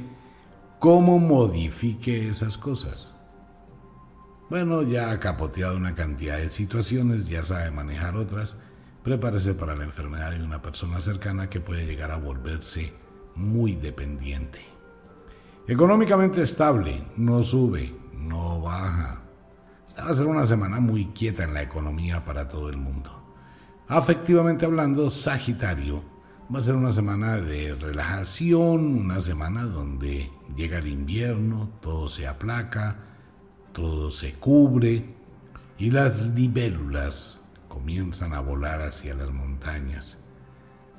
cómo 0.78 1.18
modifique 1.18 2.28
esas 2.28 2.56
cosas. 2.58 3.14
Bueno, 4.48 4.82
ya 4.82 5.10
ha 5.10 5.18
capoteado 5.18 5.76
una 5.76 5.94
cantidad 5.94 6.38
de 6.38 6.50
situaciones, 6.50 7.26
ya 7.26 7.42
sabe 7.42 7.70
manejar 7.70 8.16
otras, 8.16 8.56
prepárese 9.02 9.54
para 9.54 9.74
la 9.74 9.84
enfermedad 9.84 10.32
de 10.32 10.44
una 10.44 10.62
persona 10.62 11.00
cercana 11.00 11.48
que 11.48 11.60
puede 11.60 11.84
llegar 11.84 12.10
a 12.10 12.16
volverse 12.16 12.92
muy 13.34 13.74
dependiente. 13.74 14.60
Económicamente 15.66 16.42
estable, 16.42 17.04
no 17.16 17.42
sube, 17.42 17.92
no 18.14 18.60
baja. 18.60 19.22
Esta 19.88 20.04
va 20.04 20.10
a 20.10 20.14
ser 20.14 20.26
una 20.26 20.44
semana 20.44 20.78
muy 20.78 21.06
quieta 21.06 21.42
en 21.42 21.54
la 21.54 21.62
economía 21.62 22.24
para 22.24 22.48
todo 22.48 22.70
el 22.70 22.76
mundo. 22.76 23.10
Afectivamente 23.88 24.64
hablando, 24.64 25.10
Sagitario 25.10 26.15
va 26.54 26.60
a 26.60 26.62
ser 26.62 26.76
una 26.76 26.92
semana 26.92 27.38
de 27.38 27.74
relajación, 27.74 28.98
una 28.98 29.20
semana 29.20 29.64
donde 29.64 30.30
llega 30.56 30.78
el 30.78 30.86
invierno, 30.86 31.70
todo 31.80 32.08
se 32.08 32.26
aplaca, 32.26 32.98
todo 33.72 34.10
se 34.10 34.34
cubre 34.34 35.14
y 35.76 35.90
las 35.90 36.22
libélulas 36.22 37.40
comienzan 37.68 38.32
a 38.32 38.40
volar 38.40 38.80
hacia 38.80 39.14
las 39.14 39.30
montañas 39.30 40.18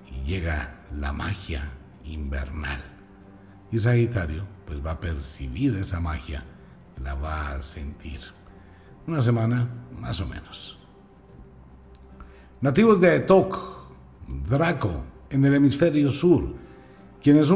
y 0.05 0.27
llega 0.27 0.81
la 0.95 1.13
magia 1.13 1.71
invernal. 2.03 2.83
Y 3.71 3.79
Sagitario 3.79 4.45
pues 4.65 4.85
va 4.85 4.91
a 4.91 4.99
percibir 4.99 5.75
esa 5.77 5.99
magia, 6.01 6.43
la 7.01 7.15
va 7.15 7.53
a 7.53 7.63
sentir. 7.63 8.19
Una 9.07 9.21
semana 9.21 9.69
más 9.97 10.19
o 10.19 10.27
menos. 10.27 10.77
Nativos 12.59 12.99
de 12.99 13.15
Etok, 13.15 13.77
Draco, 14.27 15.03
en 15.29 15.45
el 15.45 15.53
hemisferio 15.53 16.09
sur, 16.09 16.53
quienes 17.21 17.51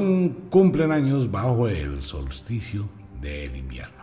cumplen 0.49 0.91
años 0.91 1.29
bajo 1.29 1.67
el 1.67 2.01
solsticio 2.01 2.89
del 3.21 3.55
invierno. 3.55 4.01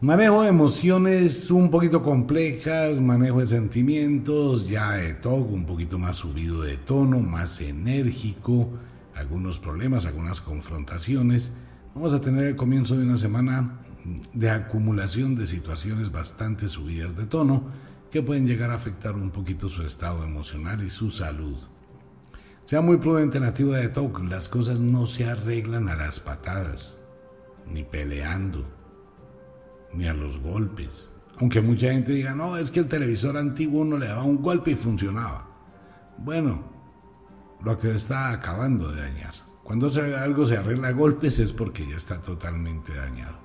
Manejo 0.00 0.42
de 0.42 0.48
emociones 0.48 1.50
un 1.50 1.70
poquito 1.70 2.02
complejas, 2.02 3.00
manejo 3.00 3.40
de 3.40 3.46
sentimientos, 3.46 4.68
ya 4.68 5.02
Etok 5.02 5.50
un 5.50 5.64
poquito 5.64 5.98
más 5.98 6.16
subido 6.16 6.60
de 6.62 6.76
tono, 6.76 7.20
más 7.20 7.60
enérgico, 7.62 8.68
algunos 9.14 9.58
problemas, 9.58 10.04
algunas 10.04 10.42
confrontaciones. 10.42 11.52
Vamos 11.94 12.12
a 12.12 12.20
tener 12.20 12.44
el 12.44 12.56
comienzo 12.56 12.96
de 12.96 13.04
una 13.04 13.16
semana 13.16 13.80
de 14.34 14.50
acumulación 14.50 15.36
de 15.36 15.46
situaciones 15.46 16.12
bastante 16.12 16.68
subidas 16.68 17.16
de 17.16 17.24
tono 17.24 17.64
que 18.10 18.22
pueden 18.22 18.46
llegar 18.46 18.70
a 18.70 18.74
afectar 18.74 19.14
un 19.14 19.30
poquito 19.30 19.68
su 19.68 19.82
estado 19.84 20.22
emocional 20.22 20.84
y 20.84 20.90
su 20.90 21.10
salud. 21.10 21.56
Sea 22.64 22.80
muy 22.80 22.96
prudente 22.96 23.38
nativo 23.38 23.72
de 23.72 23.88
TOC, 23.88 24.20
las 24.24 24.48
cosas 24.48 24.80
no 24.80 25.04
se 25.04 25.28
arreglan 25.28 25.90
a 25.90 25.96
las 25.96 26.18
patadas, 26.18 26.96
ni 27.70 27.84
peleando, 27.84 28.64
ni 29.92 30.06
a 30.06 30.14
los 30.14 30.38
golpes. 30.38 31.12
Aunque 31.40 31.60
mucha 31.60 31.92
gente 31.92 32.12
diga, 32.12 32.34
no, 32.34 32.56
es 32.56 32.70
que 32.70 32.80
el 32.80 32.88
televisor 32.88 33.36
antiguo 33.36 33.82
uno 33.82 33.98
le 33.98 34.06
daba 34.06 34.22
un 34.22 34.40
golpe 34.40 34.70
y 34.70 34.76
funcionaba. 34.76 35.46
Bueno, 36.16 36.62
lo 37.62 37.78
que 37.78 37.94
está 37.94 38.30
acabando 38.30 38.90
de 38.92 39.02
dañar. 39.02 39.34
Cuando 39.62 39.90
algo 40.16 40.46
se 40.46 40.56
arregla 40.56 40.88
a 40.88 40.92
golpes 40.92 41.38
es 41.38 41.52
porque 41.52 41.86
ya 41.86 41.96
está 41.96 42.22
totalmente 42.22 42.94
dañado. 42.94 43.43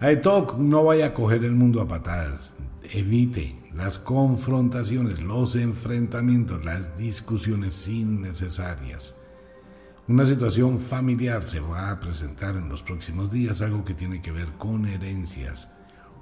Aitok 0.00 0.58
no 0.58 0.84
vaya 0.84 1.06
a 1.06 1.14
coger 1.14 1.44
el 1.44 1.56
mundo 1.56 1.80
a 1.80 1.88
patadas. 1.88 2.54
Evite 2.84 3.58
las 3.74 3.98
confrontaciones, 3.98 5.18
los 5.18 5.56
enfrentamientos, 5.56 6.64
las 6.64 6.96
discusiones 6.96 7.88
innecesarias. 7.88 9.16
Una 10.06 10.24
situación 10.24 10.78
familiar 10.78 11.42
se 11.42 11.58
va 11.58 11.90
a 11.90 11.98
presentar 11.98 12.54
en 12.54 12.68
los 12.68 12.84
próximos 12.84 13.28
días, 13.28 13.60
algo 13.60 13.84
que 13.84 13.92
tiene 13.92 14.22
que 14.22 14.30
ver 14.30 14.46
con 14.56 14.86
herencias 14.86 15.68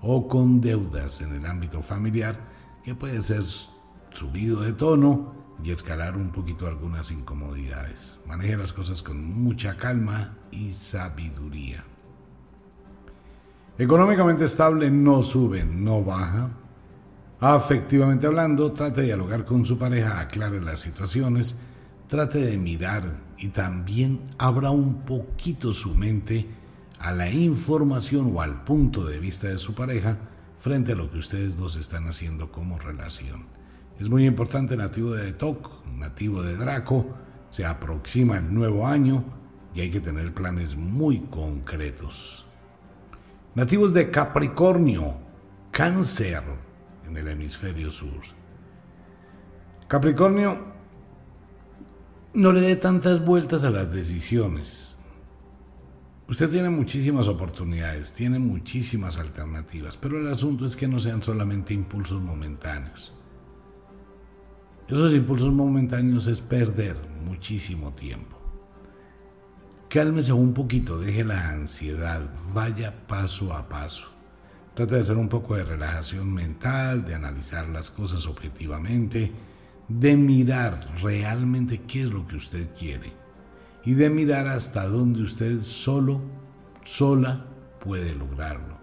o 0.01 0.27
con 0.27 0.63
deudas 0.63 1.21
en 1.21 1.35
el 1.35 1.45
ámbito 1.45 1.83
familiar, 1.83 2.41
que 2.83 2.95
puede 2.95 3.21
ser 3.21 3.45
subido 4.15 4.63
de 4.63 4.73
tono 4.73 5.35
y 5.63 5.71
escalar 5.71 6.17
un 6.17 6.33
poquito 6.33 6.67
algunas 6.67 7.11
incomodidades. 7.11 8.21
Maneje 8.27 8.57
las 8.57 8.73
cosas 8.73 9.03
con 9.03 9.23
mucha 9.23 9.77
calma 9.77 10.35
y 10.51 10.73
sabiduría. 10.73 11.85
Económicamente 13.79 14.47
estable 14.47 14.91
no 14.91 15.23
sube, 15.23 15.63
no 15.63 16.03
baja. 16.03 16.49
Afectivamente 17.41 18.27
hablando, 18.27 18.73
trate 18.73 19.03
de 19.03 19.09
dialogar 19.09 19.45
con 19.45 19.67
su 19.67 19.77
pareja, 19.77 20.19
aclare 20.19 20.63
las 20.63 20.81
situaciones, 20.81 21.55
trate 22.09 22.39
de 22.39 22.57
mirar 22.57 23.05
y 23.37 23.49
también 23.49 24.21
abra 24.39 24.71
un 24.71 25.03
poquito 25.03 25.75
su 25.75 25.95
mente 25.95 26.47
a 26.99 27.13
la 27.13 27.31
información 27.31 28.33
o 28.35 28.41
al 28.41 28.65
punto 28.65 29.05
de 29.05 29.19
vista 29.19 29.49
de 29.49 29.59
su 29.59 29.75
pareja 29.75 30.17
frente 30.59 30.93
a 30.93 30.97
lo 30.97 31.11
que 31.11 31.19
ustedes 31.19 31.57
dos 31.59 31.77
están 31.77 32.09
haciendo 32.09 32.51
como 32.51 32.79
relación. 32.79 33.45
Es 34.01 34.09
muy 34.09 34.27
importante 34.27 34.75
nativo 34.75 35.13
de 35.13 35.35
Tok, 35.35 35.85
nativo 35.87 36.43
de 36.43 36.57
Draco, 36.57 37.07
se 37.51 37.67
aproxima 37.67 38.39
el 38.39 38.55
nuevo 38.55 38.87
año 38.87 39.23
y 39.75 39.83
hay 39.83 39.91
que 39.91 40.01
tener 40.01 40.33
planes 40.33 40.77
muy 40.77 41.21
concretos. 41.21 42.46
Nativos 43.57 43.95
de 43.95 44.11
Capricornio, 44.11 45.17
cáncer 45.71 46.43
en 47.09 47.17
el 47.17 47.27
hemisferio 47.27 47.91
sur. 47.91 48.21
Capricornio, 49.89 50.59
no 52.35 52.53
le 52.53 52.61
dé 52.61 52.77
tantas 52.77 53.25
vueltas 53.25 53.65
a 53.65 53.71
las 53.71 53.91
decisiones. 53.91 54.99
Usted 56.29 56.51
tiene 56.51 56.69
muchísimas 56.69 57.29
oportunidades, 57.29 58.13
tiene 58.13 58.39
muchísimas 58.39 59.17
alternativas, 59.17 59.97
pero 59.97 60.21
el 60.21 60.29
asunto 60.29 60.67
es 60.67 60.77
que 60.77 60.87
no 60.87 61.01
sean 61.01 61.23
solamente 61.23 61.73
impulsos 61.73 62.21
momentáneos. 62.21 63.15
Esos 64.87 65.15
impulsos 65.15 65.51
momentáneos 65.51 66.27
es 66.27 66.43
perder 66.43 66.99
muchísimo 67.25 67.95
tiempo. 67.95 68.36
Cálmese 69.89 70.33
un 70.33 70.53
poquito, 70.53 70.99
deje 70.99 71.25
la 71.25 71.51
ansiedad, 71.51 72.29
vaya 72.53 73.07
paso 73.07 73.53
a 73.53 73.69
paso. 73.69 74.09
Trate 74.75 74.97
de 74.97 75.01
hacer 75.01 75.17
un 75.17 75.29
poco 75.29 75.55
de 75.55 75.65
relajación 75.65 76.35
mental, 76.35 77.05
de 77.05 77.15
analizar 77.15 77.69
las 77.69 77.91
cosas 77.91 78.27
objetivamente, 78.27 79.31
de 79.89 80.17
mirar 80.17 80.81
realmente 81.01 81.83
qué 81.83 82.03
es 82.03 82.11
lo 82.11 82.27
que 82.27 82.35
usted 82.35 82.69
quiere 82.77 83.13
y 83.85 83.95
de 83.95 84.11
mirar 84.11 84.49
hasta 84.49 84.89
dónde 84.89 85.23
usted 85.23 85.63
solo, 85.63 86.21
sola 86.85 87.47
puede 87.79 88.13
lograrlo. 88.13 88.77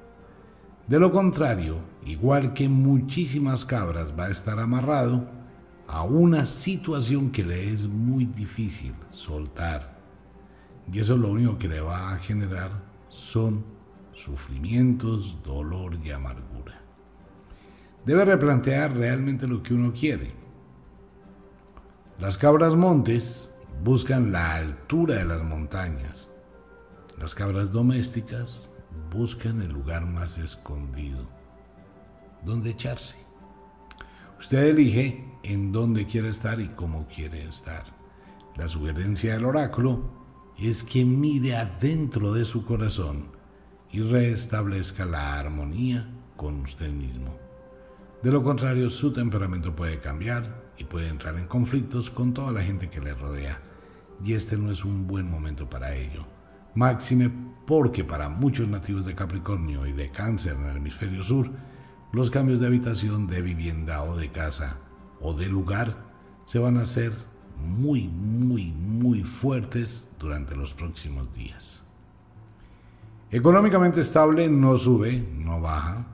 De 0.88 1.00
lo 1.00 1.12
contrario, 1.12 1.82
igual 2.06 2.54
que 2.54 2.70
muchísimas 2.70 3.66
cabras 3.66 4.14
va 4.18 4.28
a 4.28 4.32
estar 4.32 4.58
amarrado, 4.58 5.30
a 5.86 6.04
una 6.04 6.46
situación 6.46 7.30
que 7.30 7.44
le 7.44 7.74
es 7.74 7.86
muy 7.86 8.26
difícil 8.26 8.94
soltar. 9.12 9.93
Y 10.92 11.00
eso 11.00 11.18
lo 11.18 11.30
único 11.30 11.58
que 11.58 11.68
le 11.68 11.82
va 11.82 12.14
a 12.14 12.18
generar 12.18 12.72
son 13.10 13.64
sufrimientos, 14.12 15.42
dolor 15.44 15.98
y 16.04 16.12
amargura. 16.12 16.82
Debe 18.06 18.26
replantear 18.26 18.96
realmente 18.96 19.48
lo 19.48 19.64
que 19.64 19.74
uno 19.74 19.94
quiere. 19.94 20.34
Las 22.20 22.38
cabras 22.38 22.76
montes 22.76 23.52
buscan 23.84 24.32
la 24.32 24.56
altura 24.56 25.16
de 25.16 25.26
las 25.26 25.44
montañas. 25.44 26.30
Las 27.18 27.34
cabras 27.34 27.72
domésticas 27.72 28.70
buscan 29.12 29.62
el 29.62 29.72
lugar 29.72 30.06
más 30.06 30.38
escondido, 30.38 31.28
donde 32.44 32.72
echarse. 32.72 33.16
Usted 34.40 34.64
elige 34.64 35.26
en 35.44 35.72
dónde 35.72 36.06
quiere 36.06 36.30
estar 36.30 36.60
y 36.60 36.68
cómo 36.70 37.08
quiere 37.08 37.48
estar. 37.48 37.86
La 38.58 38.68
sugerencia 38.68 39.34
del 39.34 39.46
oráculo 39.46 40.23
es 40.70 40.84
que 40.84 41.04
mire 41.04 41.56
adentro 41.56 42.34
de 42.34 42.46
su 42.46 42.66
corazón 42.66 43.26
y 43.92 44.02
restablezca 44.02 45.06
la 45.06 45.38
armonía 45.38 46.10
con 46.36 46.62
usted 46.62 46.92
mismo. 46.92 47.38
De 48.22 48.32
lo 48.32 48.44
contrario, 48.44 48.90
su 48.90 49.12
temperamento 49.12 49.76
puede 49.76 50.00
cambiar 50.00 50.64
y 50.78 50.86
puede 50.86 51.10
entrar 51.10 51.38
en 51.38 51.48
conflictos 51.48 52.10
con 52.10 52.34
toda 52.34 52.52
la 52.52 52.64
gente 52.64 52.90
que 52.90 53.02
le 53.02 53.14
rodea. 53.14 53.62
Y 54.24 54.34
este 54.34 54.58
no 54.58 54.72
es 54.72 54.86
un 54.86 55.06
buen 55.06 55.30
momento 55.30 55.70
para 55.70 55.96
ello. 55.96 56.26
Máxime 56.76 57.30
porque 57.68 58.04
para 58.04 58.30
muchos 58.30 58.68
nativos 58.68 59.06
de 59.06 59.16
Capricornio 59.16 59.86
y 59.86 59.92
de 59.92 60.12
Cáncer 60.12 60.54
en 60.54 60.66
el 60.66 60.78
hemisferio 60.78 61.24
sur, 61.24 61.52
los 62.14 62.30
cambios 62.32 62.60
de 62.60 62.68
habitación, 62.68 63.28
de 63.28 63.42
vivienda 63.42 64.04
o 64.04 64.16
de 64.16 64.30
casa 64.30 64.78
o 65.20 65.34
de 65.34 65.48
lugar 65.48 65.96
se 66.46 66.60
van 66.60 66.78
a 66.78 66.84
hacer 66.84 67.14
muy, 67.58 68.08
muy, 68.08 68.72
muy 68.72 69.24
fuertes 69.24 70.08
durante 70.20 70.56
los 70.56 70.74
próximos 70.74 71.34
días. 71.34 71.84
Económicamente 73.32 74.02
estable 74.02 74.48
no 74.50 74.78
sube, 74.78 75.28
no 75.38 75.60
baja. 75.60 76.06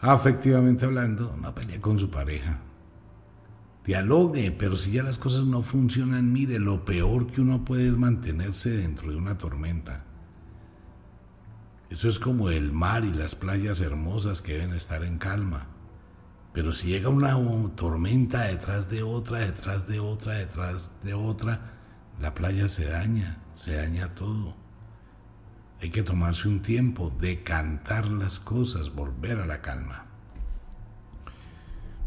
Afectivamente 0.00 0.84
hablando, 0.84 1.36
no 1.40 1.54
pelea 1.54 1.80
con 1.80 1.98
su 1.98 2.10
pareja. 2.10 2.60
Dialogue, 3.84 4.52
pero 4.56 4.76
si 4.76 4.92
ya 4.92 5.02
las 5.02 5.18
cosas 5.18 5.44
no 5.44 5.62
funcionan, 5.62 6.32
mire, 6.32 6.58
lo 6.58 6.84
peor 6.84 7.28
que 7.28 7.40
uno 7.40 7.64
puede 7.64 7.88
es 7.88 7.96
mantenerse 7.96 8.70
dentro 8.70 9.10
de 9.10 9.16
una 9.16 9.38
tormenta. 9.38 10.04
Eso 11.88 12.08
es 12.08 12.18
como 12.18 12.50
el 12.50 12.72
mar 12.72 13.04
y 13.04 13.12
las 13.12 13.36
playas 13.36 13.80
hermosas 13.80 14.42
que 14.42 14.54
deben 14.54 14.74
estar 14.74 15.04
en 15.04 15.18
calma. 15.18 15.68
Pero 16.56 16.72
si 16.72 16.88
llega 16.88 17.10
una 17.10 17.36
tormenta 17.74 18.44
detrás 18.44 18.88
de 18.88 19.02
otra, 19.02 19.40
detrás 19.40 19.86
de 19.86 20.00
otra, 20.00 20.36
detrás 20.36 20.90
de 21.02 21.12
otra, 21.12 21.60
la 22.18 22.32
playa 22.32 22.66
se 22.66 22.86
daña, 22.86 23.42
se 23.52 23.74
daña 23.74 24.14
todo. 24.14 24.56
Hay 25.82 25.90
que 25.90 26.02
tomarse 26.02 26.48
un 26.48 26.62
tiempo, 26.62 27.12
decantar 27.20 28.06
las 28.06 28.40
cosas, 28.40 28.94
volver 28.94 29.38
a 29.38 29.44
la 29.44 29.60
calma. 29.60 30.06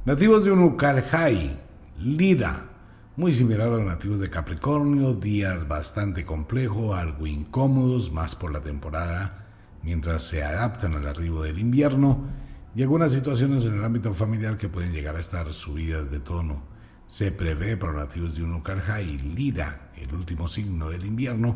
Nativos 0.05 0.45
de 0.45 0.51
Unucalhai, 0.51 1.59
Lira, 1.99 2.69
muy 3.17 3.34
similar 3.34 3.67
a 3.67 3.77
los 3.77 3.85
nativos 3.85 4.19
de 4.19 4.31
Capricornio, 4.31 5.13
días 5.13 5.67
bastante 5.67 6.26
complejos, 6.26 6.97
algo 6.97 7.27
incómodos, 7.27 8.11
más 8.11 8.35
por 8.35 8.51
la 8.51 8.61
temporada, 8.61 9.45
mientras 9.84 10.23
se 10.23 10.41
adaptan 10.43 10.95
al 10.95 11.07
arribo 11.07 11.43
del 11.43 11.59
invierno 11.59 12.48
y 12.75 12.83
algunas 12.83 13.11
situaciones 13.11 13.65
en 13.65 13.73
el 13.73 13.83
ámbito 13.83 14.13
familiar 14.13 14.57
que 14.57 14.69
pueden 14.69 14.91
llegar 14.91 15.15
a 15.15 15.19
estar 15.19 15.51
subidas 15.53 16.09
de 16.11 16.19
tono. 16.19 16.63
Se 17.07 17.31
prevé 17.31 17.75
para 17.75 17.93
los 17.93 18.03
nativos 18.03 18.35
de 18.35 18.43
Unucarja 18.43 19.01
y 19.01 19.17
Lira, 19.17 19.91
el 19.97 20.13
último 20.13 20.47
signo 20.47 20.89
del 20.89 21.05
invierno, 21.05 21.55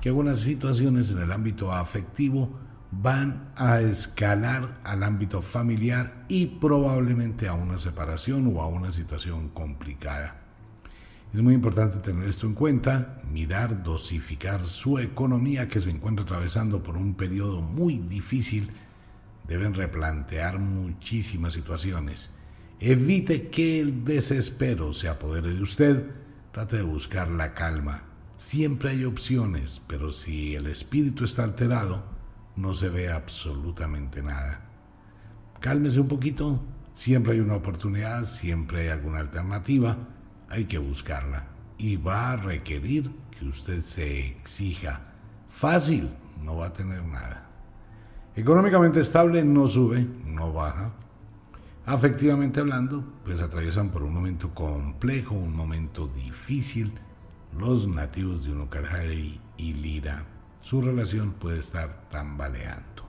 que 0.00 0.10
algunas 0.10 0.40
situaciones 0.40 1.10
en 1.10 1.18
el 1.18 1.32
ámbito 1.32 1.72
afectivo 1.72 2.58
van 2.90 3.52
a 3.56 3.80
escalar 3.80 4.80
al 4.84 5.02
ámbito 5.02 5.42
familiar 5.42 6.24
y 6.28 6.46
probablemente 6.46 7.48
a 7.48 7.54
una 7.54 7.78
separación 7.78 8.52
o 8.54 8.60
a 8.60 8.66
una 8.66 8.92
situación 8.92 9.48
complicada. 9.50 10.36
Es 11.32 11.40
muy 11.40 11.54
importante 11.54 11.98
tener 11.98 12.28
esto 12.28 12.46
en 12.46 12.54
cuenta, 12.54 13.22
mirar, 13.30 13.84
dosificar 13.84 14.66
su 14.66 14.98
economía 14.98 15.68
que 15.68 15.80
se 15.80 15.90
encuentra 15.90 16.24
atravesando 16.24 16.82
por 16.82 16.96
un 16.96 17.14
periodo 17.14 17.60
muy 17.62 17.98
difícil 17.98 18.70
deben 19.50 19.74
replantear 19.74 20.60
muchísimas 20.60 21.54
situaciones. 21.54 22.30
Evite 22.78 23.48
que 23.48 23.80
el 23.80 24.04
desespero 24.04 24.94
se 24.94 25.08
apodere 25.08 25.52
de 25.52 25.60
usted. 25.60 26.06
Trate 26.52 26.76
de 26.76 26.82
buscar 26.84 27.28
la 27.28 27.52
calma. 27.52 28.04
Siempre 28.36 28.90
hay 28.90 29.04
opciones, 29.04 29.82
pero 29.88 30.12
si 30.12 30.54
el 30.54 30.68
espíritu 30.68 31.24
está 31.24 31.42
alterado, 31.42 32.04
no 32.54 32.74
se 32.74 32.90
ve 32.90 33.10
absolutamente 33.10 34.22
nada. 34.22 34.60
Cálmese 35.58 35.98
un 35.98 36.06
poquito. 36.08 36.62
Siempre 36.92 37.32
hay 37.32 37.40
una 37.40 37.56
oportunidad, 37.56 38.26
siempre 38.26 38.82
hay 38.82 38.88
alguna 38.88 39.18
alternativa. 39.18 39.98
Hay 40.48 40.66
que 40.66 40.78
buscarla. 40.78 41.48
Y 41.76 41.96
va 41.96 42.30
a 42.30 42.36
requerir 42.36 43.10
que 43.36 43.46
usted 43.46 43.80
se 43.80 44.28
exija. 44.28 45.00
Fácil, 45.48 46.08
no 46.40 46.54
va 46.54 46.66
a 46.68 46.72
tener 46.72 47.02
nada. 47.04 47.49
Económicamente 48.36 49.00
estable 49.00 49.44
no 49.44 49.66
sube, 49.66 50.06
no 50.24 50.52
baja. 50.52 50.92
Afectivamente 51.84 52.60
hablando, 52.60 53.02
pues 53.24 53.40
atraviesan 53.40 53.90
por 53.90 54.04
un 54.04 54.14
momento 54.14 54.54
complejo, 54.54 55.34
un 55.34 55.54
momento 55.54 56.06
difícil 56.06 56.92
los 57.58 57.88
nativos 57.88 58.44
de 58.44 58.52
Unokalhari 58.52 59.40
y 59.56 59.72
Lira. 59.72 60.24
Su 60.60 60.80
relación 60.80 61.32
puede 61.32 61.58
estar 61.58 62.08
tambaleando. 62.10 63.04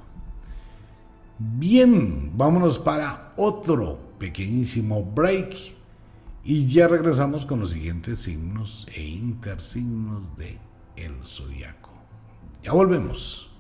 Bien, 1.38 2.32
vámonos 2.36 2.80
para 2.80 3.34
otro 3.36 4.00
pequeñísimo 4.18 5.04
break 5.04 5.76
y 6.44 6.66
ya 6.66 6.88
regresamos 6.88 7.46
con 7.46 7.60
los 7.60 7.72
siguientes 7.72 8.20
signos 8.20 8.88
e 8.96 9.04
intersignos 9.04 10.36
de 10.38 10.58
el 10.96 11.14
zodiaco. 11.24 11.92
Ya 12.64 12.74
volvemos. 12.74 13.51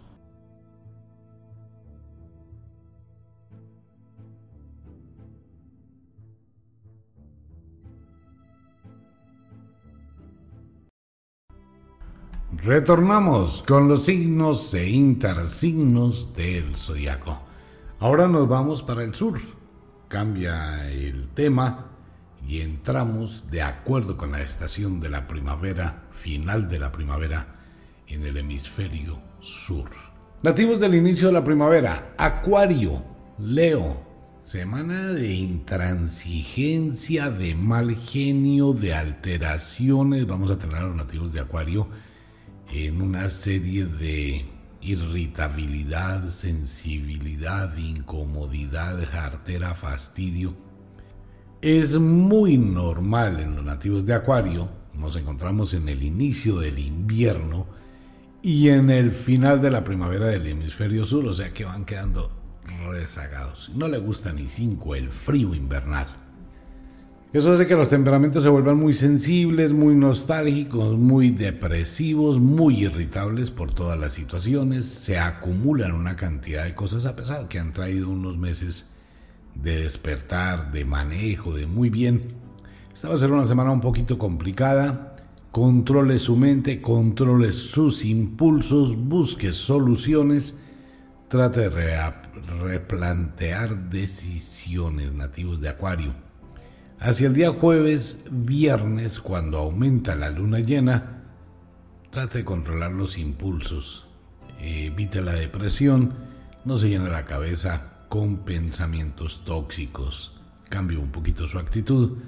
Retornamos 12.58 13.64
con 13.66 13.88
los 13.88 14.04
signos 14.04 14.74
e 14.74 14.90
intersignos 14.90 16.34
del 16.36 16.76
zodiaco. 16.76 17.42
Ahora 18.00 18.28
nos 18.28 18.50
vamos 18.50 18.84
para 18.84 19.04
el 19.04 19.16
sur. 19.16 19.40
Cambia 20.10 20.92
el 20.92 21.30
tema 21.30 21.92
y 22.46 22.60
entramos 22.60 23.50
de 23.50 23.62
acuerdo 23.62 24.18
con 24.18 24.34
la 24.34 24.42
estación 24.42 25.00
de 25.00 25.10
la 25.10 25.30
primavera, 25.30 26.04
final 26.12 26.68
de 26.68 26.80
la 26.80 26.92
primavera, 26.92 27.56
en 28.08 28.26
el 28.26 28.36
hemisferio 28.36 29.22
sur. 29.40 29.90
Nativos 30.44 30.82
del 30.82 30.96
inicio 30.96 31.28
de 31.28 31.34
la 31.34 31.46
primavera, 31.46 32.14
Acuario, 32.18 33.02
Leo, 33.40 34.04
semana 34.44 35.14
de 35.14 35.34
intransigencia, 35.34 37.32
de 37.32 37.56
mal 37.56 37.96
genio, 37.96 38.74
de 38.74 38.94
alteraciones. 38.94 40.28
Vamos 40.28 40.52
a 40.52 40.58
tener 40.58 40.76
a 40.76 40.84
los 40.88 40.98
nativos 40.98 41.32
de 41.32 41.40
Acuario 41.40 41.88
en 42.74 43.02
una 43.02 43.30
serie 43.30 43.86
de 43.86 44.46
irritabilidad, 44.82 46.30
sensibilidad, 46.30 47.76
incomodidad, 47.78 48.98
jartera, 49.10 49.74
fastidio. 49.76 50.56
Es 51.62 51.98
muy 52.00 52.58
normal 52.58 53.40
en 53.40 53.56
los 53.56 53.66
nativos 53.66 54.06
de 54.06 54.14
Acuario, 54.14 54.70
nos 54.94 55.16
encontramos 55.16 55.74
en 55.74 55.90
el 55.90 56.02
inicio 56.02 56.60
del 56.60 56.80
invierno 56.80 57.68
y 58.42 58.70
en 58.70 58.90
el 58.90 59.12
final 59.12 59.62
de 59.62 59.72
la 59.72 59.84
primavera 59.84 60.28
del 60.28 60.48
hemisferio 60.48 61.06
sur, 61.06 61.28
o 61.28 61.34
sea 61.34 61.54
que 61.54 61.66
van 61.66 61.86
quedando 61.86 62.32
rezagados. 62.90 63.70
No 63.76 63.88
le 63.88 64.00
gusta 64.00 64.34
ni 64.34 64.48
cinco 64.48 64.96
el 64.96 65.10
frío 65.10 65.54
invernal. 65.54 66.21
Eso 67.34 67.54
hace 67.54 67.66
que 67.66 67.76
los 67.76 67.88
temperamentos 67.88 68.44
se 68.44 68.50
vuelvan 68.50 68.76
muy 68.76 68.92
sensibles, 68.92 69.72
muy 69.72 69.96
nostálgicos, 69.96 70.98
muy 70.98 71.30
depresivos, 71.30 72.42
muy 72.42 72.84
irritables 72.84 73.52
por 73.52 73.74
todas 73.74 73.98
las 73.98 74.12
situaciones. 74.12 74.84
Se 74.84 75.18
acumulan 75.18 75.94
una 75.94 76.18
cantidad 76.18 76.66
de 76.66 76.76
cosas 76.76 77.06
a 77.06 77.16
pesar 77.16 77.48
que 77.48 77.58
han 77.58 77.72
traído 77.72 78.10
unos 78.10 78.38
meses 78.38 78.92
de 79.56 79.78
despertar, 79.78 80.74
de 80.74 80.84
manejo, 80.84 81.54
de 81.54 81.68
muy 81.68 81.90
bien. 81.90 82.34
Esta 82.94 83.08
va 83.08 83.16
a 83.16 83.18
ser 83.18 83.32
una 83.32 83.46
semana 83.46 83.72
un 83.72 83.80
poquito 83.80 84.18
complicada. 84.18 85.16
Controle 85.52 86.20
su 86.20 86.36
mente, 86.36 86.82
controle 86.82 87.54
sus 87.54 88.04
impulsos, 88.04 88.98
busque 88.98 89.54
soluciones, 89.54 90.54
trate 91.30 91.70
de 91.70 92.12
replantear 92.62 93.90
decisiones 93.90 95.14
nativos 95.14 95.62
de 95.62 95.70
Acuario 95.70 96.31
Hacia 97.04 97.26
el 97.26 97.34
día 97.34 97.50
jueves, 97.50 98.20
viernes, 98.30 99.20
cuando 99.20 99.58
aumenta 99.58 100.16
la 100.16 100.30
luna 100.30 100.60
llena, 100.60 101.24
trate 102.12 102.38
de 102.38 102.46
controlar 102.46 102.92
los 102.92 103.18
impulsos, 103.18 104.06
evite 104.60 105.20
la 105.22 105.34
depresión, 105.34 106.14
no 106.64 106.78
se 106.78 106.90
llene 106.90 107.10
la 107.10 107.26
cabeza 107.26 108.06
con 108.08 108.46
pensamientos 108.46 109.44
tóxicos, 109.44 110.40
cambie 110.70 111.00
un 111.00 111.12
poquito 111.12 111.48
su 111.48 111.58
actitud, 111.58 112.20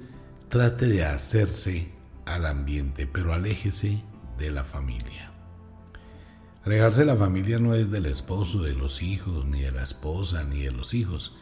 trate 0.48 0.88
de 0.88 1.04
hacerse 1.04 1.92
al 2.24 2.44
ambiente, 2.44 3.06
pero 3.06 3.32
aléjese 3.32 4.02
de 4.40 4.50
la 4.50 4.64
familia. 4.64 5.30
Alejarse 6.64 7.02
de 7.02 7.06
la 7.06 7.16
familia 7.16 7.60
no 7.60 7.74
es 7.74 7.92
del 7.92 8.06
esposo, 8.06 8.64
de 8.64 8.72
los 8.72 9.02
hijos, 9.02 9.44
ni 9.44 9.60
de 9.60 9.70
la 9.70 9.84
esposa, 9.84 10.42
ni 10.42 10.62
de 10.62 10.72
los 10.72 10.94
hijos. 10.94 11.36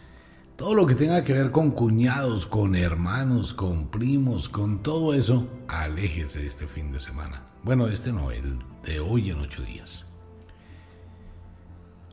Todo 0.56 0.74
lo 0.74 0.86
que 0.86 0.94
tenga 0.94 1.24
que 1.24 1.32
ver 1.32 1.50
con 1.50 1.70
cuñados, 1.70 2.46
con 2.46 2.76
hermanos, 2.76 3.54
con 3.54 3.88
primos, 3.88 4.48
con 4.48 4.82
todo 4.82 5.14
eso, 5.14 5.48
aléjese 5.66 6.46
este 6.46 6.66
fin 6.66 6.92
de 6.92 7.00
semana. 7.00 7.42
Bueno, 7.62 7.88
este 7.88 8.12
no, 8.12 8.30
el 8.30 8.58
de 8.84 9.00
hoy 9.00 9.30
en 9.30 9.40
ocho 9.40 9.62
días. 9.62 10.06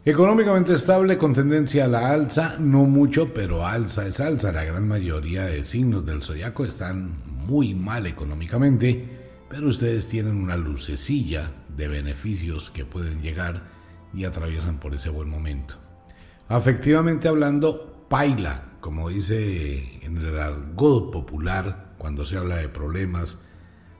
Económicamente 0.06 0.74
estable 0.74 1.18
con 1.18 1.34
tendencia 1.34 1.84
a 1.84 1.90
la 1.90 2.12
alza, 2.12 2.56
no 2.58 2.86
mucho, 2.86 3.34
pero 3.34 3.68
alza 3.68 4.08
es 4.08 4.22
alza. 4.22 4.54
La 4.54 4.64
gran 4.64 4.88
mayoría 4.88 5.44
de 5.46 5.66
signos 5.66 6.06
del 6.06 6.24
zodiaco 6.24 6.64
están 6.64 7.18
muy 7.46 7.76
mal 7.76 8.08
económicamente, 8.08 9.06
pero 9.50 9.68
ustedes 9.68 10.08
tienen 10.08 10.38
una 10.38 10.56
lucecilla 10.56 11.52
de 11.76 11.90
beneficios 11.90 12.70
que 12.70 12.86
pueden 12.86 13.22
llegar 13.22 13.64
y 14.14 14.24
atraviesan 14.24 14.80
por 14.80 14.96
ese 14.96 15.10
buen 15.10 15.30
momento. 15.30 15.76
Afectivamente 16.48 17.28
hablando, 17.28 17.89
paila, 18.10 18.64
como 18.82 19.10
dice 19.10 20.04
en 20.04 20.18
el 20.18 20.40
argot 20.40 21.12
popular, 21.12 21.94
cuando 21.98 22.26
se 22.26 22.38
habla 22.38 22.58
de 22.58 22.70
problemas, 22.70 23.38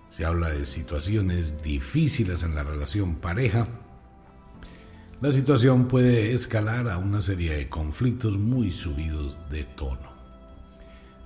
se 0.08 0.26
habla 0.26 0.50
de 0.50 0.66
situaciones 0.66 1.62
difíciles 1.62 2.44
en 2.44 2.56
la 2.56 2.64
relación 2.64 3.16
pareja 3.16 3.68
la 5.22 5.34
situación 5.34 5.90
puede 5.90 6.32
escalar 6.32 6.90
a 6.90 6.98
una 6.98 7.20
serie 7.20 7.54
de 7.54 7.68
conflictos 7.68 8.38
muy 8.38 8.72
subidos 8.72 9.38
de 9.52 9.66
tono. 9.66 10.14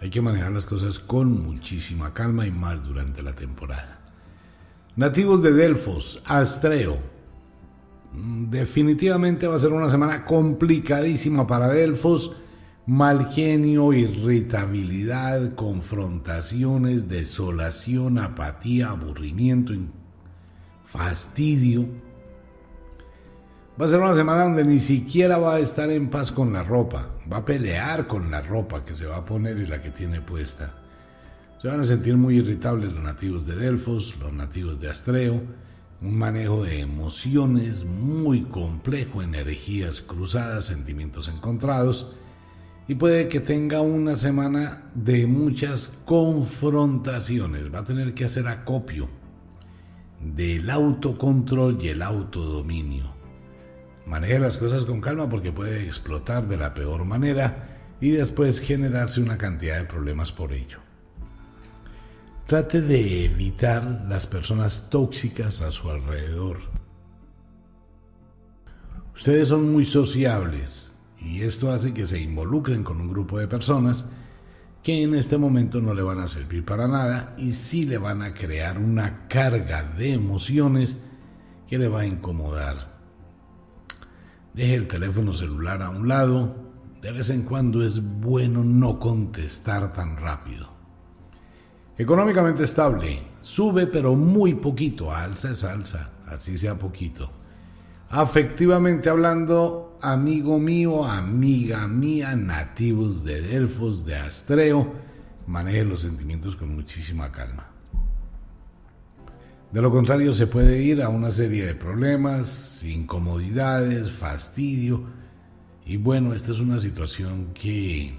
Hay 0.02 0.10
que 0.10 0.20
manejar 0.20 0.52
las 0.52 0.66
cosas 0.66 0.98
con 0.98 1.44
muchísima 1.44 2.12
calma 2.12 2.48
y 2.48 2.52
más 2.52 2.84
durante 2.84 3.22
la 3.22 3.34
temporada. 3.34 4.00
Nativos 4.96 5.44
de 5.44 5.54
Delfos, 5.54 6.24
Astreo. 6.26 6.98
Mm, 8.14 8.50
definitivamente 8.50 9.46
va 9.46 9.58
a 9.58 9.60
ser 9.60 9.72
una 9.72 9.92
semana 9.92 10.26
complicadísima 10.26 11.46
para 11.46 11.68
Delfos. 11.68 12.36
Mal 12.86 13.32
genio, 13.32 13.94
irritabilidad, 13.94 15.56
confrontaciones, 15.56 17.08
desolación, 17.08 18.20
apatía, 18.20 18.90
aburrimiento, 18.90 19.74
fastidio 20.84 21.88
Va 23.82 23.88
a 23.88 23.90
ser 23.90 24.00
una 24.00 24.14
semana 24.14 24.44
donde 24.44 24.64
ni 24.64 24.80
siquiera 24.80 25.40
va 25.40 25.56
a 25.56 25.60
estar 25.60 25.90
en 25.90 26.12
paz 26.12 26.32
con 26.32 26.54
la 26.54 26.64
ropa. 26.64 27.10
Va 27.32 27.38
a 27.38 27.46
pelear 27.46 28.06
con 28.06 28.30
la 28.30 28.40
ropa 28.40 28.86
que 28.86 28.94
se 28.94 29.08
va 29.08 29.18
a 29.18 29.26
poner 29.26 29.58
y 29.58 29.66
la 29.66 29.82
que 29.82 29.90
tiene 29.90 30.22
puesta. 30.22 30.76
Se 31.58 31.68
van 31.68 31.80
a 31.80 31.84
sentir 31.84 32.16
muy 32.16 32.38
irritables 32.38 32.94
los 32.94 33.04
nativos 33.04 33.48
de 33.48 33.56
Delfos, 33.56 34.16
los 34.20 34.32
nativos 34.32 34.80
de 34.80 34.92
Astreo. 34.92 35.42
Un 36.04 36.20
manejo 36.20 36.64
de 36.64 36.82
emociones 36.82 37.84
muy 37.84 38.44
complejo, 38.44 39.24
energías 39.24 40.02
cruzadas, 40.02 40.66
sentimientos 40.66 41.28
encontrados. 41.28 42.14
Y 42.88 42.96
puede 42.96 43.28
que 43.28 43.40
tenga 43.40 43.82
una 43.82 44.16
semana 44.16 44.92
de 44.94 45.26
muchas 45.26 45.94
confrontaciones. 46.06 47.74
Va 47.74 47.80
a 47.80 47.86
tener 47.86 48.14
que 48.14 48.26
hacer 48.26 48.48
acopio 48.48 49.10
del 50.20 50.70
autocontrol 50.70 51.78
y 51.82 51.90
el 51.90 52.02
autodominio 52.02 53.14
Maneje 54.06 54.38
las 54.38 54.58
cosas 54.58 54.84
con 54.86 55.00
calma 55.00 55.30
porque 55.30 55.52
puede 55.52 55.86
explotar 55.86 56.48
de 56.48 56.58
la 56.58 56.74
peor 56.74 57.06
manera 57.06 57.70
y 58.02 58.12
después 58.12 58.60
generarse 58.60 59.22
una 59.22 59.38
cantidad 59.38 59.78
de 59.78 59.86
problemas 59.86 60.32
por 60.32 60.52
ello. 60.52 60.80
Trate 62.46 62.82
de 62.82 63.26
evitar 63.26 64.06
las 64.10 64.28
personas 64.28 64.90
tóxicas 64.90 65.62
a 65.62 65.72
su 65.72 65.90
alrededor. 65.90 66.58
Ustedes 69.16 69.48
son 69.48 69.72
muy 69.72 69.86
sociables 69.86 70.93
y 71.24 71.42
esto 71.42 71.72
hace 71.72 71.94
que 71.94 72.06
se 72.06 72.20
involucren 72.20 72.84
con 72.84 73.00
un 73.00 73.10
grupo 73.10 73.40
de 73.40 73.48
personas 73.48 74.06
que 74.84 75.02
en 75.02 75.16
este 75.16 75.38
momento 75.38 75.82
no 75.82 75.94
le 75.94 76.02
van 76.02 76.20
a 76.20 76.28
servir 76.28 76.66
para 76.66 76.88
nada 76.88 77.36
y 77.38 77.54
sí 77.54 77.86
le 77.86 77.98
van 77.98 78.22
a 78.22 78.34
crear 78.34 78.80
una 78.80 79.28
carga 79.28 79.84
de 79.84 80.14
emociones 80.14 80.98
que 81.68 81.78
le 81.78 81.88
va 81.88 82.02
a 82.02 82.06
incomodar 82.06 82.94
Deje 84.54 84.76
el 84.76 84.88
teléfono 84.88 85.34
celular 85.34 85.82
a 85.82 85.90
un 85.90 86.08
lado. 86.08 86.56
De 87.02 87.12
vez 87.12 87.30
en 87.32 87.42
cuando 87.42 87.84
es 87.84 88.02
bueno 88.02 88.64
no 88.64 89.00
contestar 89.00 89.92
tan 89.94 90.16
rápido. 90.18 90.70
Económicamente 91.98 92.64
estable. 92.64 93.24
Sube 93.42 93.88
pero 93.88 94.16
muy 94.16 94.54
poquito. 94.54 95.12
Alza 95.12 95.52
es 95.52 95.64
alza. 95.64 96.12
Así 96.28 96.58
sea 96.58 96.78
poquito. 96.78 97.32
Afectivamente 98.16 99.10
hablando, 99.10 99.98
amigo 100.00 100.60
mío, 100.60 101.04
amiga 101.04 101.88
mía, 101.88 102.36
nativos 102.36 103.24
de 103.24 103.42
Delfos, 103.42 104.06
de 104.06 104.16
Astreo, 104.16 104.94
maneje 105.48 105.84
los 105.84 106.02
sentimientos 106.02 106.56
con 106.56 106.76
muchísima 106.76 107.32
calma. 107.32 107.72
De 109.72 109.82
lo 109.82 109.90
contrario, 109.90 110.32
se 110.32 110.46
puede 110.46 110.84
ir 110.84 111.02
a 111.02 111.10
una 111.10 111.32
serie 111.32 111.66
de 111.66 111.74
problemas, 111.74 112.84
incomodidades, 112.84 114.12
fastidio. 114.12 115.06
Y 115.84 115.98
bueno, 115.98 116.36
esta 116.36 116.52
es 116.52 116.60
una 116.60 116.78
situación 116.78 117.48
que 117.56 118.14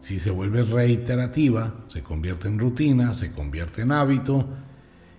si 0.00 0.20
se 0.20 0.30
vuelve 0.30 0.62
reiterativa, 0.62 1.84
se 1.88 2.02
convierte 2.02 2.48
en 2.48 2.58
rutina, 2.58 3.12
se 3.12 3.30
convierte 3.30 3.82
en 3.82 3.92
hábito 3.92 4.48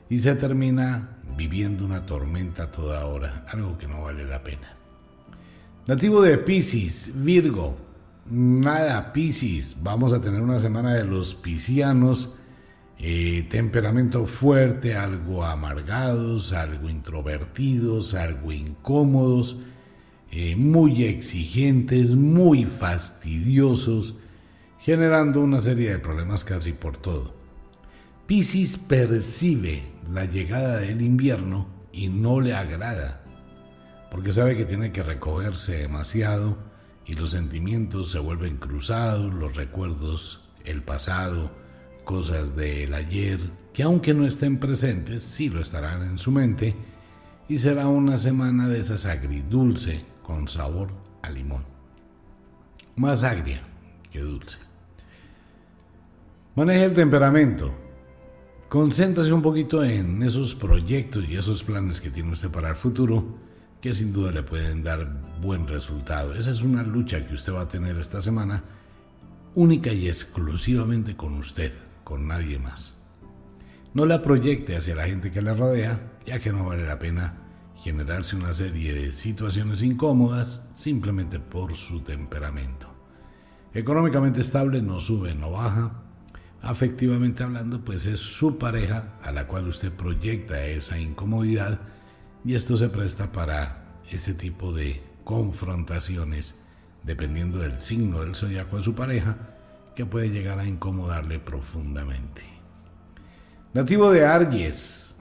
y 0.10 0.18
se 0.18 0.34
termina 0.34 1.15
viviendo 1.36 1.86
una 1.86 2.06
tormenta 2.06 2.72
toda 2.72 3.06
hora, 3.06 3.45
algo 3.48 3.78
que 3.78 3.88
no 3.88 4.03
vale 4.03 4.26
la 4.26 4.44
pena. 4.44 4.76
Nativo 5.88 6.22
de 6.22 6.38
Pisces, 6.38 7.12
Virgo. 7.14 7.78
Nada, 8.30 9.14
Pisces. 9.14 9.78
Vamos 9.82 10.14
a 10.14 10.22
tener 10.22 10.41
una 10.41 10.57
semana 10.57 10.94
de 10.94 11.06
los 11.06 11.36
piscianos 11.36 12.32
eh, 12.98 13.45
temperamento 13.49 14.26
fuerte, 14.26 14.95
algo 14.95 15.44
amargados, 15.44 16.53
algo 16.53 16.90
introvertidos, 16.90 18.16
algo 18.16 18.53
incómodos, 18.53 19.57
eh, 20.32 20.56
muy 20.56 21.03
exigentes, 21.03 22.16
muy 22.16 22.64
fastidiosos, 22.64 24.16
generando 24.80 25.41
una 25.41 25.60
serie 25.60 25.91
de 25.91 25.99
problemas 25.99 26.44
casi 26.45 26.72
por 26.72 26.98
todo. 26.98 27.34
Piscis 28.27 28.80
percibe 28.80 29.84
la 30.11 30.26
llegada 30.26 30.77
del 30.77 31.03
invierno 31.03 31.68
y 31.93 32.07
no 32.07 32.41
le 32.41 32.56
agrada, 32.56 33.22
porque 34.10 34.34
sabe 34.34 34.56
que 34.56 34.65
tiene 34.65 34.91
que 34.91 35.03
recogerse 35.03 35.77
demasiado 35.77 36.57
y 37.06 37.14
los 37.14 37.31
sentimientos 37.31 38.10
se 38.10 38.18
vuelven 38.18 38.57
cruzados, 38.57 39.31
los 39.31 39.56
recuerdos, 39.56 40.41
el 40.64 40.81
pasado, 40.81 41.52
cosas 42.03 42.56
del 42.56 42.95
ayer 42.95 43.39
que 43.73 43.84
aunque 43.84 44.15
no 44.15 44.26
estén 44.26 44.57
presentes, 44.57 45.22
sí 45.22 45.49
lo 45.49 45.61
estarán 45.61 46.02
en 46.02 46.18
su 46.18 46.31
mente 46.31 46.76
y 47.47 47.60
será 47.60 47.88
una 47.88 48.18
semana 48.18 48.68
de 48.68 48.80
esas 48.80 49.06
agridulce 49.06 50.03
con 50.23 50.47
sabor 50.47 50.89
a 51.22 51.30
limón. 51.30 51.64
Más 52.95 53.23
agria 53.23 53.61
que 54.11 54.19
dulce. 54.19 54.57
Maneje 56.56 56.85
el 56.85 56.93
temperamento. 56.93 57.85
Concéntrase 58.70 59.32
un 59.32 59.42
poquito 59.42 59.84
en 59.84 60.24
esos 60.24 60.56
proyectos 60.56 61.24
y 61.30 61.36
esos 61.36 61.64
planes 61.64 62.02
que 62.02 62.10
tiene 62.10 62.32
usted 62.32 62.50
para 62.50 62.70
el 62.70 62.76
futuro 62.76 63.24
que 63.80 63.94
sin 63.94 64.12
duda 64.12 64.32
le 64.32 64.42
pueden 64.42 64.84
dar 64.84 65.08
buen 65.40 65.68
resultado. 65.68 66.34
Esa 66.34 66.50
es 66.50 66.64
una 66.64 66.82
lucha 66.82 67.26
que 67.28 67.36
usted 67.36 67.54
va 67.54 67.62
a 67.62 67.68
tener 67.68 67.96
esta 67.98 68.22
semana 68.22 68.64
única 69.54 69.94
y 69.94 70.08
exclusivamente 70.08 71.16
con 71.16 71.36
usted 71.36 71.74
con 72.04 72.28
nadie 72.28 72.58
más. 72.58 72.96
No 73.94 74.06
la 74.06 74.22
proyecte 74.22 74.76
hacia 74.76 74.96
la 74.96 75.06
gente 75.06 75.32
que 75.32 75.42
le 75.42 75.54
rodea, 75.54 76.18
ya 76.26 76.40
que 76.40 76.52
no 76.52 76.66
vale 76.66 76.86
la 76.86 76.98
pena 76.98 77.38
generarse 77.78 78.36
una 78.36 78.54
serie 78.54 78.94
de 78.94 79.12
situaciones 79.12 79.84
incómodas 79.84 80.68
simplemente 80.74 81.40
por 81.40 81.76
su 81.76 82.02
temperamento. 82.02 82.88
Económicamente 83.74 84.42
estable 84.42 84.82
no 84.82 85.00
sube, 85.02 85.36
no 85.36 85.52
baja. 85.52 86.05
Afectivamente 86.66 87.44
hablando, 87.44 87.86
pues 87.86 88.08
es 88.08 88.20
su 88.20 88.58
pareja 88.58 89.14
a 89.22 89.32
la 89.32 89.46
cual 89.46 89.68
usted 89.68 89.92
proyecta 89.92 90.66
esa 90.66 90.98
incomodidad 90.98 91.80
y 92.44 92.56
esto 92.56 92.76
se 92.76 92.90
presta 92.90 93.32
para 93.32 93.84
ese 94.10 94.34
tipo 94.34 94.74
de 94.74 95.00
confrontaciones 95.24 96.56
dependiendo 97.04 97.60
del 97.60 97.84
signo 97.84 98.22
del 98.22 98.34
zodiaco 98.34 98.78
de 98.78 98.82
su 98.82 98.96
pareja 98.96 99.38
que 99.96 100.08
puede 100.08 100.32
llegar 100.32 100.58
a 100.58 100.66
incomodarle 100.66 101.38
profundamente. 101.38 102.42
Nativo 103.76 104.10
de 104.10 104.26
Aries, 104.26 105.16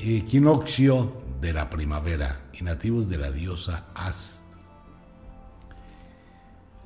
equinoccio 0.00 1.12
de 1.40 1.52
la 1.52 1.70
primavera 1.70 2.40
y 2.52 2.64
nativos 2.64 3.08
de 3.08 3.18
la 3.18 3.30
diosa 3.30 3.86
Ast. 3.94 4.43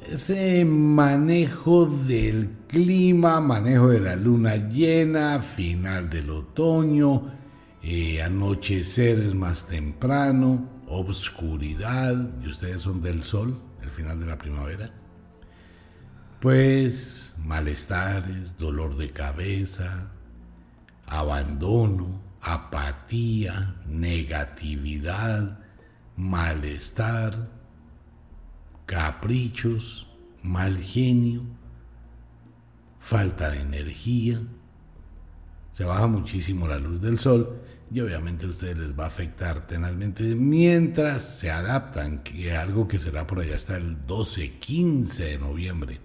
Ese 0.00 0.64
manejo 0.64 1.86
del 1.86 2.50
clima, 2.68 3.40
manejo 3.40 3.88
de 3.88 4.00
la 4.00 4.16
luna 4.16 4.56
llena, 4.56 5.40
final 5.40 6.08
del 6.08 6.30
otoño, 6.30 7.32
eh, 7.82 8.22
anocheceres 8.22 9.34
más 9.34 9.66
temprano, 9.66 10.68
obscuridad, 10.86 12.14
y 12.42 12.48
ustedes 12.48 12.82
son 12.82 13.02
del 13.02 13.22
sol, 13.24 13.60
el 13.82 13.90
final 13.90 14.18
de 14.20 14.26
la 14.26 14.38
primavera, 14.38 14.90
pues 16.40 17.34
malestares, 17.44 18.56
dolor 18.56 18.96
de 18.96 19.10
cabeza, 19.10 20.12
abandono, 21.06 22.20
apatía, 22.40 23.74
negatividad, 23.86 25.58
malestar, 26.16 27.48
caprichos, 28.88 30.08
mal 30.42 30.78
genio, 30.78 31.42
falta 32.98 33.50
de 33.50 33.60
energía. 33.60 34.40
Se 35.72 35.84
baja 35.84 36.06
muchísimo 36.06 36.66
la 36.66 36.78
luz 36.78 36.98
del 37.02 37.18
sol 37.18 37.60
y 37.90 38.00
obviamente 38.00 38.46
a 38.46 38.48
ustedes 38.48 38.78
les 38.78 38.98
va 38.98 39.04
a 39.04 39.08
afectar 39.08 39.66
tenazmente 39.66 40.34
mientras 40.34 41.22
se 41.38 41.50
adaptan, 41.50 42.22
que 42.22 42.56
algo 42.56 42.88
que 42.88 42.98
será 42.98 43.26
por 43.26 43.40
allá 43.40 43.56
hasta 43.56 43.76
el 43.76 44.06
12-15 44.06 45.16
de 45.16 45.38
noviembre. 45.38 46.00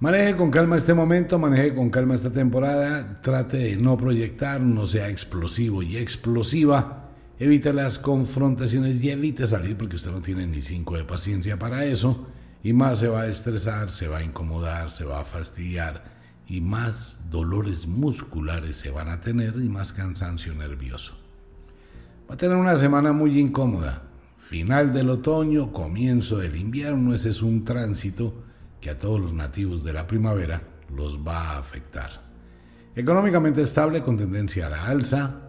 Maneje 0.00 0.36
con 0.36 0.50
calma 0.50 0.76
este 0.76 0.92
momento, 0.92 1.38
maneje 1.38 1.74
con 1.74 1.88
calma 1.88 2.14
esta 2.14 2.30
temporada, 2.30 3.22
trate 3.22 3.56
de 3.56 3.76
no 3.76 3.96
proyectar, 3.96 4.60
no 4.60 4.86
sea 4.86 5.08
explosivo 5.08 5.82
y 5.82 5.96
explosiva, 5.96 7.03
evite 7.38 7.72
las 7.72 7.98
confrontaciones 7.98 9.02
y 9.02 9.10
evite 9.10 9.46
salir 9.46 9.76
porque 9.76 9.96
usted 9.96 10.10
no 10.10 10.22
tiene 10.22 10.46
ni 10.46 10.62
cinco 10.62 10.96
de 10.96 11.04
paciencia 11.04 11.58
para 11.58 11.84
eso 11.84 12.26
y 12.62 12.72
más 12.72 13.00
se 13.00 13.08
va 13.08 13.22
a 13.22 13.26
estresar, 13.26 13.90
se 13.90 14.08
va 14.08 14.18
a 14.18 14.22
incomodar, 14.24 14.90
se 14.90 15.04
va 15.04 15.20
a 15.20 15.24
fastidiar 15.24 16.04
y 16.46 16.60
más 16.60 17.18
dolores 17.30 17.86
musculares 17.86 18.76
se 18.76 18.90
van 18.90 19.08
a 19.08 19.20
tener 19.20 19.54
y 19.56 19.68
más 19.68 19.92
cansancio 19.92 20.54
nervioso. 20.54 21.14
Va 22.28 22.34
a 22.34 22.38
tener 22.38 22.56
una 22.56 22.76
semana 22.76 23.12
muy 23.12 23.38
incómoda. 23.38 24.02
Final 24.38 24.92
del 24.92 25.10
otoño, 25.10 25.72
comienzo 25.72 26.38
del 26.38 26.56
invierno, 26.56 27.14
ese 27.14 27.30
es 27.30 27.42
un 27.42 27.64
tránsito 27.64 28.34
que 28.80 28.90
a 28.90 28.98
todos 28.98 29.20
los 29.20 29.32
nativos 29.32 29.82
de 29.84 29.92
la 29.92 30.06
primavera 30.06 30.62
los 30.94 31.18
va 31.18 31.50
a 31.50 31.58
afectar. 31.58 32.10
Económicamente 32.94 33.62
estable 33.62 34.02
con 34.02 34.16
tendencia 34.16 34.66
a 34.66 34.70
la 34.70 34.86
alza. 34.86 35.43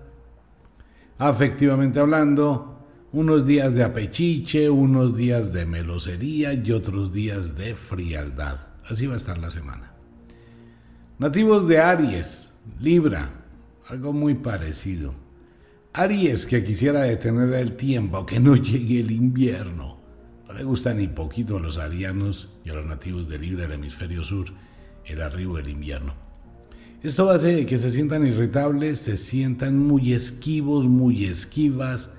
Afectivamente 1.18 2.00
hablando, 2.00 2.76
unos 3.14 3.46
días 3.46 3.74
de 3.74 3.84
apechiche, 3.84 4.70
unos 4.70 5.16
días 5.16 5.54
de 5.54 5.66
melosería 5.66 6.54
y 6.54 6.72
otros 6.74 7.14
días 7.14 7.56
de 7.56 7.74
frialdad. 7.74 8.68
Así 8.86 9.08
va 9.08 9.14
a 9.14 9.18
estar 9.18 9.38
la 9.38 9.50
semana. 9.50 9.94
Nativos 11.18 11.66
de 11.70 11.80
Aries, 11.80 12.52
Libra, 12.82 13.30
algo 13.88 14.12
muy 14.12 14.34
parecido. 14.36 15.16
Aries 15.94 16.46
que 16.46 16.66
quisiera 16.66 17.04
detener 17.04 17.54
el 17.54 17.78
tiempo, 17.78 18.26
que 18.26 18.42
no 18.42 18.58
llegue 18.58 19.00
el 19.00 19.12
invierno. 19.12 19.98
No 20.46 20.54
le 20.54 20.66
gusta 20.66 20.94
ni 20.94 21.08
poquito 21.08 21.56
a 21.56 21.62
los 21.62 21.78
arianos 21.78 22.54
y 22.66 22.70
a 22.72 22.74
los 22.74 22.86
nativos 22.86 23.30
de 23.30 23.40
Libra 23.40 23.64
del 23.64 23.74
hemisferio 23.74 24.22
sur 24.24 24.48
el 25.06 25.22
arribo 25.22 25.56
del 25.56 25.70
invierno. 25.70 26.25
Esto 27.06 27.30
hacer 27.30 27.68
que 27.68 27.78
se 27.78 27.92
sientan 27.92 28.26
irritables, 28.26 28.98
se 28.98 29.18
sientan 29.18 29.78
muy 29.78 30.14
esquivos, 30.14 30.88
muy 30.88 31.26
esquivas, 31.26 32.10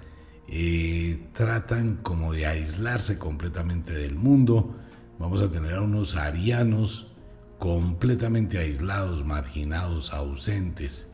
eh, 0.47 1.27
tratan 1.33 1.97
como 2.05 2.33
de 2.33 2.47
aislarse 2.47 3.19
completamente 3.19 3.93
del 3.93 4.15
mundo. 4.15 4.77
Vamos 5.19 5.43
a 5.43 5.51
tener 5.51 5.75
a 5.75 5.83
unos 5.83 6.15
arianos 6.15 7.13
completamente 7.59 8.59
aislados, 8.59 9.27
marginados, 9.27 10.13
ausentes, 10.13 11.11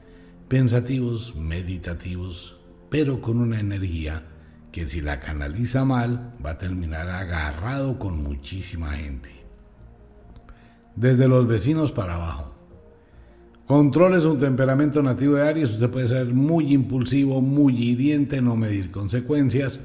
pensativos, 0.48 1.34
meditativos, 1.34 2.60
pero 2.90 3.22
con 3.22 3.38
una 3.38 3.58
energía 3.58 4.26
que 4.70 4.86
si 4.86 5.00
la 5.00 5.18
canaliza 5.18 5.86
mal 5.86 6.34
va 6.44 6.50
a 6.50 6.58
terminar 6.58 7.08
agarrado 7.08 7.98
con 7.98 8.22
muchísima 8.22 8.92
gente. 8.96 9.30
Desde 10.94 11.26
los 11.26 11.46
vecinos 11.46 11.90
para 11.90 12.16
abajo. 12.16 12.51
Controle 13.72 14.20
su 14.20 14.36
temperamento 14.36 15.02
nativo 15.02 15.36
de 15.36 15.48
Aries, 15.48 15.70
usted 15.70 15.88
puede 15.88 16.06
ser 16.06 16.26
muy 16.26 16.74
impulsivo, 16.74 17.40
muy 17.40 17.74
hiriente, 17.74 18.42
no 18.42 18.54
medir 18.54 18.90
consecuencias, 18.90 19.80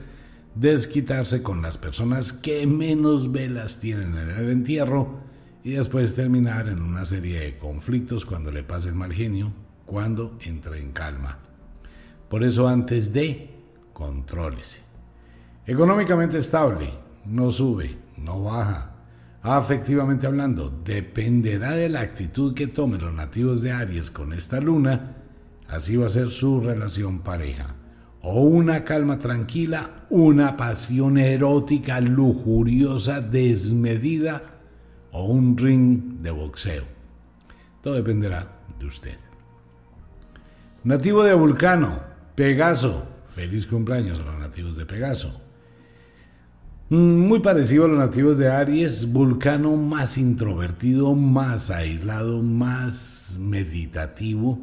desquitarse 0.56 1.42
con 1.42 1.62
las 1.62 1.78
personas 1.78 2.34
que 2.34 2.68
menos 2.68 3.32
velas 3.32 3.80
tienen 3.80 4.18
en 4.18 4.30
el 4.30 4.50
entierro, 4.50 5.22
y 5.64 5.72
después 5.72 6.16
terminar 6.16 6.68
en 6.68 6.82
una 6.82 7.06
serie 7.06 7.40
de 7.40 7.58
conflictos 7.58 8.26
cuando 8.26 8.52
le 8.52 8.62
pase 8.62 8.90
el 8.90 8.96
mal 8.96 9.14
genio, 9.14 9.54
cuando 9.86 10.38
entre 10.44 10.82
en 10.82 10.92
calma. 10.92 11.40
Por 12.28 12.44
eso 12.44 12.68
antes 12.68 13.14
de, 13.14 13.52
contrólese. 13.94 14.82
Económicamente 15.66 16.40
estable, 16.40 16.92
no 17.24 17.52
sube, 17.52 17.96
no 18.18 18.44
baja. 18.44 18.97
Afectivamente 19.48 20.28
hablando, 20.28 20.70
dependerá 20.84 21.72
de 21.72 21.88
la 21.88 22.02
actitud 22.02 22.54
que 22.54 22.68
tomen 22.68 23.00
los 23.00 23.14
nativos 23.14 23.62
de 23.62 23.72
Aries 23.72 24.12
con 24.12 24.34
esta 24.34 24.60
luna, 24.60 25.16
así 25.70 25.96
va 25.96 26.08
a 26.08 26.10
ser 26.10 26.32
su 26.32 26.60
relación 26.60 27.20
pareja. 27.20 27.74
O 28.20 28.42
una 28.42 28.84
calma 28.84 29.20
tranquila, 29.20 30.06
una 30.10 30.58
pasión 30.58 31.18
erótica, 31.18 32.02
lujuriosa, 32.02 33.22
desmedida, 33.22 34.44
o 35.14 35.24
un 35.28 35.58
ring 35.58 36.20
de 36.22 36.32
boxeo. 36.32 36.84
Todo 37.82 37.94
dependerá 37.94 38.52
de 38.78 38.86
usted. 38.86 39.18
Nativo 40.84 41.24
de 41.24 41.34
Vulcano, 41.34 42.02
Pegaso. 42.36 43.08
Feliz 43.30 43.66
cumpleaños 43.66 44.20
a 44.20 44.24
los 44.24 44.40
nativos 44.40 44.76
de 44.76 44.86
Pegaso. 44.86 45.47
Mm, 46.90 47.28
muy 47.28 47.40
parecido 47.40 47.86
a 47.86 47.88
los 47.88 47.98
nativos 47.98 48.38
de 48.38 48.50
Aries, 48.50 49.12
Vulcano 49.12 49.76
más 49.76 50.18
introvertido, 50.18 51.16
más 51.16 51.70
aislado, 51.70 52.42
más 52.42 53.38
meditativo. 53.40 54.60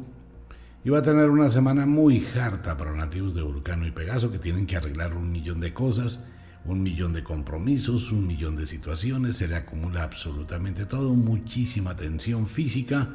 Y 0.83 0.89
va 0.89 0.99
a 0.99 1.03
tener 1.03 1.29
una 1.29 1.49
semana 1.49 1.85
muy 1.85 2.25
harta 2.39 2.77
para 2.77 2.91
los 2.91 2.99
nativos 2.99 3.35
de 3.35 3.41
Vulcano 3.41 3.87
y 3.87 3.91
Pegaso 3.91 4.31
que 4.31 4.39
tienen 4.39 4.65
que 4.65 4.75
arreglar 4.75 5.13
un 5.15 5.31
millón 5.31 5.59
de 5.59 5.73
cosas 5.73 6.23
un 6.65 6.81
millón 6.81 7.13
de 7.13 7.23
compromisos, 7.23 8.11
un 8.11 8.25
millón 8.25 8.55
de 8.55 8.65
situaciones, 8.65 9.37
se 9.37 9.47
le 9.47 9.55
acumula 9.55 10.03
absolutamente 10.03 10.85
todo, 10.85 11.13
muchísima 11.13 11.95
tensión 11.95 12.47
física. 12.47 13.09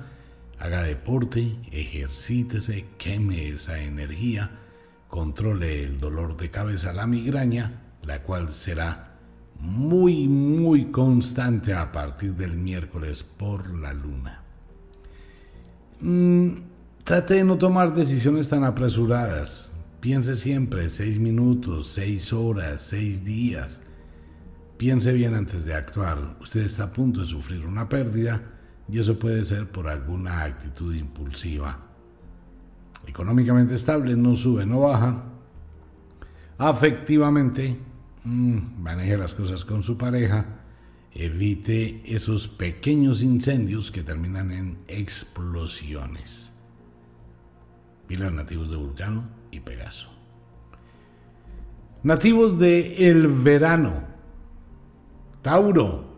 Haga 0.59 0.83
deporte, 0.83 1.57
ejercítese, 1.73 2.87
queme 2.97 3.49
esa 3.49 3.81
energía, 3.81 4.51
controle 5.09 5.83
el 5.83 5.99
dolor 5.99 6.37
de 6.37 6.51
cabeza, 6.51 6.93
la 6.93 7.07
migraña, 7.07 7.90
la 8.03 8.23
cual 8.23 8.51
será 8.51 9.17
muy, 9.59 10.27
muy 10.27 10.87
constante 10.87 11.75
a 11.75 11.93
partir 11.93 12.35
del 12.35 12.57
miércoles 12.57 13.23
por 13.23 13.69
la 13.79 13.93
luna. 13.93 14.43
Mm, 16.01 16.49
trate 17.05 17.35
de 17.35 17.45
no 17.45 17.59
tomar 17.59 17.95
decisiones 17.95 18.49
tan 18.49 18.65
apresuradas 18.65 19.71
Piense 20.01 20.35
siempre 20.35 20.89
seis 20.89 21.19
minutos, 21.19 21.89
seis 21.89 22.33
horas, 22.33 22.81
seis 22.81 23.23
días. 23.23 23.83
Piense 24.79 25.13
bien 25.13 25.35
antes 25.35 25.67
de 25.67 25.75
actuar. 25.75 26.39
Usted 26.41 26.63
está 26.63 26.85
a 26.85 26.93
punto 26.93 27.21
de 27.21 27.27
sufrir 27.27 27.67
una 27.67 27.87
pérdida 27.87 28.41
y 28.89 28.99
eso 28.99 29.19
puede 29.19 29.45
ser 29.45 29.71
por 29.71 29.89
alguna 29.89 30.43
actitud 30.43 30.95
impulsiva. 30.95 31.79
Económicamente 33.07 33.75
estable, 33.75 34.17
no 34.17 34.35
sube, 34.35 34.65
no 34.65 34.81
baja. 34.81 35.23
Afectivamente, 36.57 37.77
mm, 38.25 38.83
maneje 38.83 39.17
las 39.17 39.35
cosas 39.35 39.65
con 39.65 39.83
su 39.83 39.97
pareja. 39.97 40.47
Evite 41.13 42.03
esos 42.05 42.47
pequeños 42.49 43.23
incendios 43.23 43.91
que 43.91 44.03
terminan 44.03 44.53
en 44.53 44.79
explosiones. 44.87 46.53
Pilas 48.07 48.33
nativos 48.33 48.71
de 48.71 48.77
Vulcano 48.77 49.29
y 49.51 49.61
Pegaso. 49.61 50.09
Nativos 52.03 52.59
de 52.59 53.09
el 53.09 53.27
verano. 53.27 54.05
Tauro. 55.43 56.11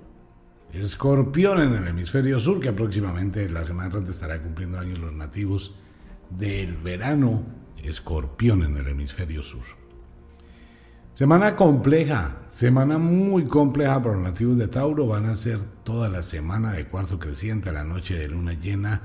Escorpión 0.73 1.61
en 1.61 1.75
el 1.75 1.89
hemisferio 1.89 2.39
sur, 2.39 2.61
que 2.61 2.73
próximamente 2.73 3.49
la 3.51 3.65
semana 3.65 3.87
entrante 3.87 4.11
estará 4.11 4.41
cumpliendo 4.41 4.79
años 4.79 4.99
los 4.99 5.13
nativos 5.13 5.75
del 6.31 6.77
verano. 6.77 7.43
Escorpión 7.83 8.63
en 8.63 8.77
el 8.77 8.89
hemisferio 8.89 9.43
sur. 9.43 9.82
Semana 11.13 11.57
compleja, 11.57 12.39
semana 12.51 12.97
muy 12.97 13.45
compleja 13.45 14.03
para 14.03 14.15
los 14.15 14.25
nativos 14.25 14.57
de 14.57 14.69
Tauro. 14.69 15.07
Van 15.07 15.27
a 15.27 15.35
ser 15.35 15.61
toda 15.85 16.09
la 16.09 16.23
semana 16.23 16.73
de 16.73 16.87
cuarto 16.87 17.19
creciente 17.19 17.69
a 17.69 17.73
la 17.73 17.85
noche 17.85 18.19
de 18.19 18.29
luna 18.29 18.55
llena 18.55 19.03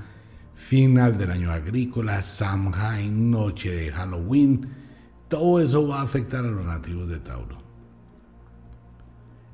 final 0.58 1.16
del 1.16 1.30
año 1.30 1.52
agrícola, 1.52 2.20
Samhain, 2.20 3.30
noche 3.30 3.70
de 3.70 3.92
Halloween, 3.92 4.68
todo 5.28 5.60
eso 5.60 5.86
va 5.86 6.00
a 6.00 6.02
afectar 6.02 6.44
a 6.44 6.50
los 6.50 6.66
nativos 6.66 7.08
de 7.08 7.18
Tauro. 7.18 7.58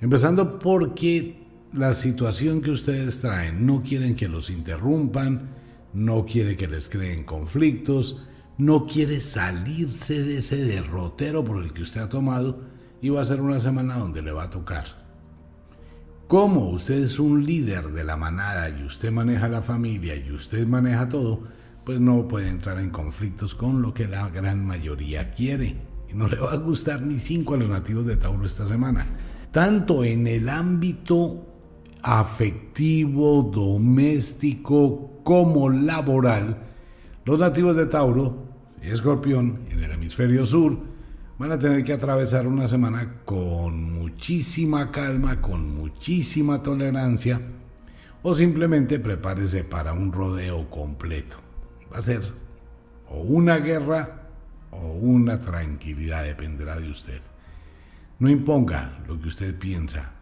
Empezando 0.01 0.59
porque 0.59 1.43
la 1.73 1.93
situación 1.93 2.63
que 2.63 2.71
ustedes 2.71 3.21
traen 3.21 3.67
no 3.67 3.83
quieren 3.83 4.15
que 4.15 4.29
los 4.29 4.49
interrumpan, 4.49 5.51
no 5.93 6.25
quieren 6.25 6.57
que 6.57 6.69
les 6.69 6.89
creen 6.89 7.25
conflictos, 7.25 8.23
no 8.59 8.87
quiere 8.87 9.21
salirse 9.21 10.23
de 10.23 10.39
ese 10.39 10.65
derrotero 10.65 11.45
por 11.45 11.63
el 11.63 11.73
que 11.73 11.83
usted 11.83 12.03
ha 12.03 12.09
tomado 12.09 12.61
y 13.01 13.09
va 13.09 13.21
a 13.21 13.25
ser 13.25 13.41
una 13.41 13.59
semana 13.59 13.99
donde 13.99 14.23
le 14.23 14.33
va 14.33 14.45
a 14.45 14.51
tocar. 14.51 15.05
Como 16.29 16.71
usted 16.71 17.03
es 17.03 17.19
un 17.19 17.45
líder 17.45 17.89
de 17.89 18.05
la 18.05 18.17
manada 18.17 18.71
y 18.71 18.85
usted 18.85 19.13
maneja 19.13 19.49
la 19.49 19.61
familia 19.61 20.17
y 20.17 20.33
usted 20.33 20.67
maneja 20.67 21.09
todo, 21.09 21.43
pues 21.85 22.01
no 22.01 22.27
puede 22.27 22.49
entrar 22.49 22.79
en 22.79 22.91
conflictos 22.91 23.55
con 23.55 23.83
lo 23.83 23.93
que 23.93 24.09
la 24.09 24.31
gran 24.31 24.65
mayoría 24.65 25.33
quiere. 25.33 25.77
Y 26.09 26.15
no 26.15 26.29
le 26.29 26.39
va 26.39 26.53
a 26.53 26.57
gustar 26.57 27.03
ni 27.03 27.19
cinco 27.19 27.55
a 27.55 27.59
los 27.59 27.69
nativos 27.69 28.07
de 28.07 28.17
Tauro 28.17 28.47
esta 28.47 28.67
semana. 28.67 29.07
Tanto 29.53 30.03
en 30.03 30.27
el 30.27 30.49
ámbito 30.49 31.47
afectivo, 32.03 33.43
doméstico, 33.43 35.21
como 35.25 35.69
laboral, 35.69 36.57
los 37.25 37.39
nativos 37.39 37.77
de 37.77 37.87
Tauro 37.87 38.44
y 38.85 38.91
Escorpión 38.91 39.61
en 39.71 39.83
el 39.83 39.93
hemisferio 39.93 40.45
sur 40.45 40.79
van 41.39 41.53
a 41.53 41.59
tener 41.59 41.83
que 41.85 41.95
atravesar 41.95 42.47
una 42.47 42.67
semana 42.67 43.23
con 43.25 43.93
muchísima 43.93 44.91
calma, 44.91 45.41
con 45.41 45.75
muchísima 45.75 46.63
tolerancia, 46.63 47.41
o 48.23 48.35
simplemente 48.35 48.99
prepárese 48.99 49.65
para 49.65 49.93
un 49.93 50.13
rodeo 50.13 50.69
completo. 50.69 51.39
Va 51.93 51.99
a 51.99 52.03
ser 52.03 52.23
o 53.09 53.21
una 53.21 53.59
guerra 53.59 54.29
o 54.71 54.93
una 54.93 55.41
tranquilidad, 55.41 56.25
dependerá 56.25 56.79
de 56.79 56.91
usted. 56.91 57.21
No 58.19 58.29
imponga 58.29 58.99
lo 59.09 59.19
que 59.21 59.29
usted 59.29 59.59
piensa, 59.59 60.13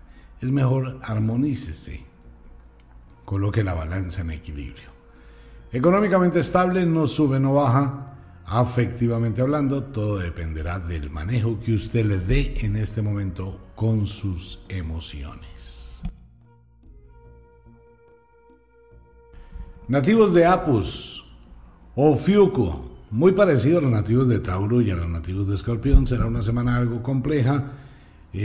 es 0.40 0.50
mejor 0.50 1.00
armonícese, 1.02 2.04
coloque 3.24 3.64
la 3.64 3.74
balanza 3.74 4.22
en 4.22 4.30
equilibrio. 4.30 4.90
Económicamente 5.72 6.40
estable, 6.40 6.86
no 6.86 7.06
sube, 7.06 7.40
no 7.40 7.54
baja. 7.54 8.11
Afectivamente 8.54 9.40
hablando, 9.40 9.82
todo 9.82 10.18
dependerá 10.18 10.78
del 10.78 11.08
manejo 11.08 11.58
que 11.58 11.72
usted 11.72 12.04
le 12.04 12.18
dé 12.18 12.58
en 12.60 12.76
este 12.76 13.00
momento 13.00 13.58
con 13.74 14.06
sus 14.06 14.60
emociones. 14.68 16.02
Nativos 19.88 20.34
de 20.34 20.44
Apus 20.44 21.24
o 21.94 22.14
Fiuco, 22.14 22.90
muy 23.10 23.32
parecido 23.32 23.78
a 23.78 23.80
los 23.80 23.90
nativos 23.90 24.28
de 24.28 24.38
Tauro 24.38 24.82
y 24.82 24.90
a 24.90 24.96
los 24.96 25.08
nativos 25.08 25.48
de 25.48 25.54
Escorpión, 25.54 26.06
será 26.06 26.26
una 26.26 26.42
semana 26.42 26.76
algo 26.76 27.02
compleja 27.02 27.72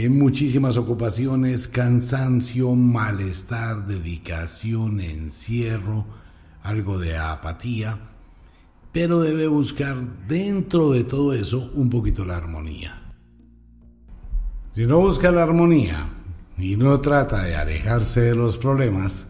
muchísimas 0.08 0.78
ocupaciones, 0.78 1.68
cansancio, 1.68 2.74
malestar, 2.74 3.86
dedicación, 3.86 5.00
encierro, 5.00 6.06
algo 6.62 6.98
de 6.98 7.18
apatía, 7.18 8.07
pero 8.92 9.20
debe 9.20 9.46
buscar 9.46 9.96
dentro 10.26 10.90
de 10.90 11.04
todo 11.04 11.32
eso 11.32 11.70
un 11.74 11.90
poquito 11.90 12.24
la 12.24 12.36
armonía. 12.36 13.02
Si 14.74 14.86
no 14.86 14.98
busca 15.00 15.30
la 15.30 15.42
armonía 15.42 16.08
y 16.56 16.76
no 16.76 17.00
trata 17.00 17.42
de 17.42 17.56
alejarse 17.56 18.20
de 18.20 18.34
los 18.34 18.56
problemas, 18.56 19.26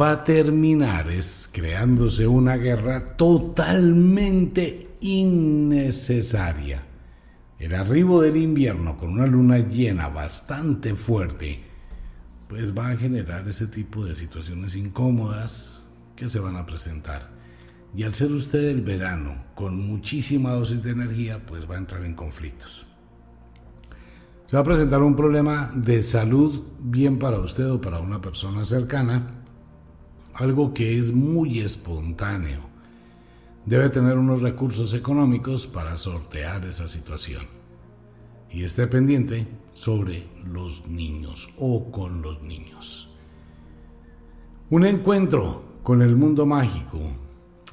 va 0.00 0.10
a 0.10 0.24
terminar 0.24 1.10
es 1.10 1.48
creándose 1.52 2.26
una 2.26 2.56
guerra 2.56 3.06
totalmente 3.16 4.88
innecesaria 5.00 6.88
el 7.58 7.74
arribo 7.74 8.22
del 8.22 8.36
invierno 8.36 8.96
con 8.96 9.10
una 9.10 9.26
luna 9.26 9.58
llena 9.58 10.08
bastante 10.08 10.94
fuerte, 10.94 11.60
pues 12.48 12.76
va 12.76 12.90
a 12.90 12.96
generar 12.96 13.48
ese 13.48 13.66
tipo 13.66 14.04
de 14.04 14.14
situaciones 14.14 14.76
incómodas 14.76 15.84
que 16.14 16.28
se 16.28 16.38
van 16.38 16.56
a 16.56 16.66
presentar. 16.66 17.30
Y 17.96 18.02
al 18.02 18.14
ser 18.14 18.32
usted 18.32 18.68
el 18.68 18.82
verano 18.82 19.34
con 19.54 19.78
muchísima 19.78 20.52
dosis 20.52 20.82
de 20.82 20.90
energía, 20.90 21.44
pues 21.44 21.68
va 21.68 21.74
a 21.74 21.78
entrar 21.78 22.04
en 22.04 22.14
conflictos. 22.14 22.86
Se 24.46 24.56
va 24.56 24.60
a 24.60 24.64
presentar 24.64 25.02
un 25.02 25.16
problema 25.16 25.70
de 25.74 26.00
salud 26.00 26.62
bien 26.80 27.18
para 27.18 27.38
usted 27.38 27.70
o 27.70 27.80
para 27.80 28.00
una 28.00 28.20
persona 28.20 28.64
cercana, 28.64 29.30
algo 30.34 30.72
que 30.72 30.96
es 30.96 31.12
muy 31.12 31.58
espontáneo 31.60 32.68
debe 33.68 33.90
tener 33.90 34.16
unos 34.16 34.40
recursos 34.40 34.94
económicos 34.94 35.66
para 35.66 35.98
sortear 35.98 36.64
esa 36.64 36.88
situación. 36.88 37.42
Y 38.50 38.62
esté 38.62 38.86
pendiente 38.86 39.46
sobre 39.74 40.26
los 40.46 40.86
niños 40.86 41.50
o 41.58 41.90
con 41.90 42.22
los 42.22 42.40
niños. 42.42 43.10
Un 44.70 44.86
encuentro 44.86 45.64
con 45.82 46.00
el 46.00 46.16
mundo 46.16 46.46
mágico 46.46 46.98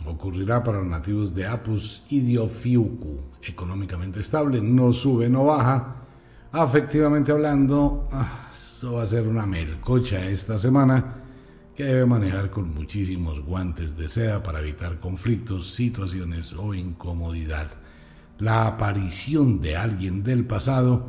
ocurrirá 0.06 0.64
para 0.64 0.80
los 0.80 0.88
nativos 0.88 1.34
de 1.34 1.46
Apus 1.46 2.04
y 2.10 2.20
Diofiuku, 2.20 3.20
económicamente 3.42 4.20
estable, 4.20 4.62
no 4.62 4.94
sube, 4.94 5.30
no 5.30 5.46
baja. 5.46 5.96
Afectivamente 6.52 7.32
hablando, 7.32 8.08
ah, 8.12 8.50
eso 8.52 8.94
va 8.94 9.04
a 9.04 9.08
ser 9.08 9.28
una 9.28 9.46
melcocha 9.46 10.30
esta 10.30 10.58
semana 10.60 11.16
que 11.76 11.84
debe 11.84 12.06
manejar 12.06 12.50
con 12.50 12.74
muchísimos 12.74 13.42
guantes 13.42 13.98
de 13.98 14.08
seda 14.08 14.42
para 14.42 14.62
evitar 14.62 15.00
conflictos, 15.00 15.74
situaciones 15.74 16.54
o 16.54 16.74
incomodidad. 16.74 17.68
La 18.40 18.68
aparición 18.68 19.60
de 19.60 19.76
alguien 19.76 20.24
del 20.24 20.46
pasado 20.46 21.06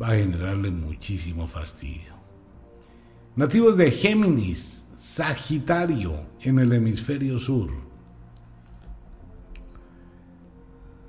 va 0.00 0.08
a 0.08 0.16
generarle 0.16 0.70
muchísimo 0.70 1.46
fastidio. 1.46 2.14
Nativos 3.36 3.76
de 3.76 3.90
Géminis, 3.90 4.84
Sagitario 4.94 6.14
en 6.40 6.58
el 6.58 6.72
hemisferio 6.72 7.38
sur. 7.38 7.70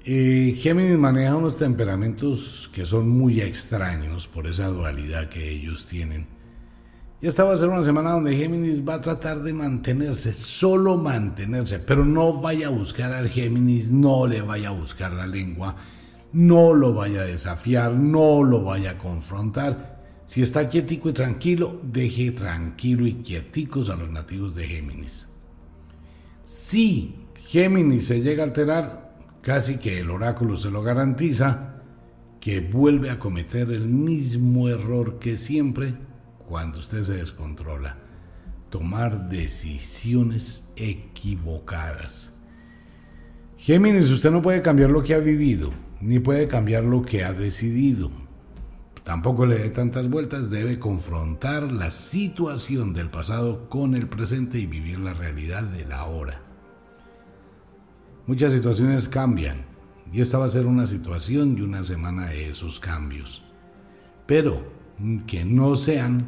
Eh, 0.08 0.56
Géminis 0.58 1.00
maneja 1.00 1.36
unos 1.36 1.58
temperamentos 1.58 2.70
que 2.72 2.86
son 2.86 3.10
muy 3.10 3.42
extraños 3.42 4.28
por 4.28 4.46
esa 4.46 4.68
dualidad 4.68 5.30
que 5.30 5.50
ellos 5.50 5.88
tienen 5.88 6.28
y 7.22 7.28
esta 7.28 7.44
va 7.44 7.54
a 7.54 7.58
ser 7.58 7.70
una 7.70 7.82
semana 7.82 8.12
donde 8.12 8.36
Géminis 8.36 8.88
va 8.88 8.96
a 8.96 9.02
tratar 9.02 9.42
de 9.42 9.54
mantenerse, 9.54 10.34
solo 10.34 10.98
mantenerse, 10.98 11.80
pero 11.80 12.04
no 12.04 12.34
vaya 12.42 12.68
a 12.68 12.72
buscar 12.72 13.14
al 13.14 13.30
Géminis, 13.30 13.92
no 13.92 14.28
le 14.28 14.42
vaya 14.42 14.70
a 14.70 14.74
buscar 14.74 15.14
la 15.14 15.26
lengua, 15.26 15.76
no 16.34 16.74
lo 16.74 16.94
vaya 16.94 17.22
a 17.22 17.26
desafiar, 17.26 17.94
no 17.94 18.44
lo 18.44 18.64
vaya 18.64 18.92
a 18.92 18.98
confrontar. 18.98 20.04
Si 20.26 20.42
está 20.42 20.68
quietico 20.68 21.10
y 21.10 21.14
tranquilo, 21.14 21.80
deje 21.84 22.32
tranquilo 22.32 23.08
y 23.08 23.14
quieticos 23.16 23.90
a 23.90 23.96
los 23.96 24.10
nativos 24.10 24.54
de 24.54 24.68
Géminis. 24.68 25.28
Si 26.44 27.16
Géminis 27.48 28.08
se 28.08 28.22
llega 28.22 28.44
a 28.44 28.48
alterar, 28.48 29.05
casi 29.46 29.78
que 29.78 30.00
el 30.00 30.10
oráculo 30.10 30.58
se 30.58 30.72
lo 30.72 30.82
garantiza, 30.82 31.76
que 32.42 32.62
vuelve 32.62 33.12
a 33.12 33.20
cometer 33.20 33.70
el 33.70 33.88
mismo 33.88 34.70
error 34.70 35.20
que 35.20 35.38
siempre 35.38 35.94
cuando 36.48 36.80
usted 36.80 37.04
se 37.04 37.18
descontrola, 37.18 37.96
tomar 38.72 39.30
decisiones 39.30 40.64
equivocadas. 40.76 42.34
Géminis, 43.58 44.10
usted 44.10 44.32
no 44.32 44.42
puede 44.42 44.64
cambiar 44.64 44.90
lo 44.90 45.04
que 45.04 45.14
ha 45.14 45.20
vivido, 45.20 45.70
ni 46.02 46.18
puede 46.18 46.48
cambiar 46.48 46.84
lo 46.84 47.04
que 47.04 47.24
ha 47.24 47.32
decidido. 47.32 48.10
Tampoco 49.04 49.46
le 49.46 49.60
dé 49.60 49.70
tantas 49.70 50.10
vueltas, 50.10 50.50
debe 50.50 50.80
confrontar 50.80 51.72
la 51.72 51.92
situación 51.92 52.94
del 52.94 53.12
pasado 53.12 53.70
con 53.70 53.94
el 53.94 54.08
presente 54.08 54.58
y 54.58 54.66
vivir 54.66 54.98
la 54.98 55.14
realidad 55.14 55.62
de 55.62 55.86
la 55.86 56.06
hora. 56.06 56.45
Muchas 58.28 58.54
situaciones 58.54 59.08
cambian 59.08 59.66
y 60.12 60.22
esta 60.22 60.38
va 60.38 60.46
a 60.46 60.52
ser 60.52 60.66
una 60.66 60.86
situación 60.86 61.58
y 61.58 61.62
una 61.62 61.84
semana 61.84 62.28
de 62.28 62.50
esos 62.50 62.80
cambios. 62.80 63.44
Pero 64.26 64.64
que 65.28 65.46
no 65.46 65.76
sean 65.76 66.26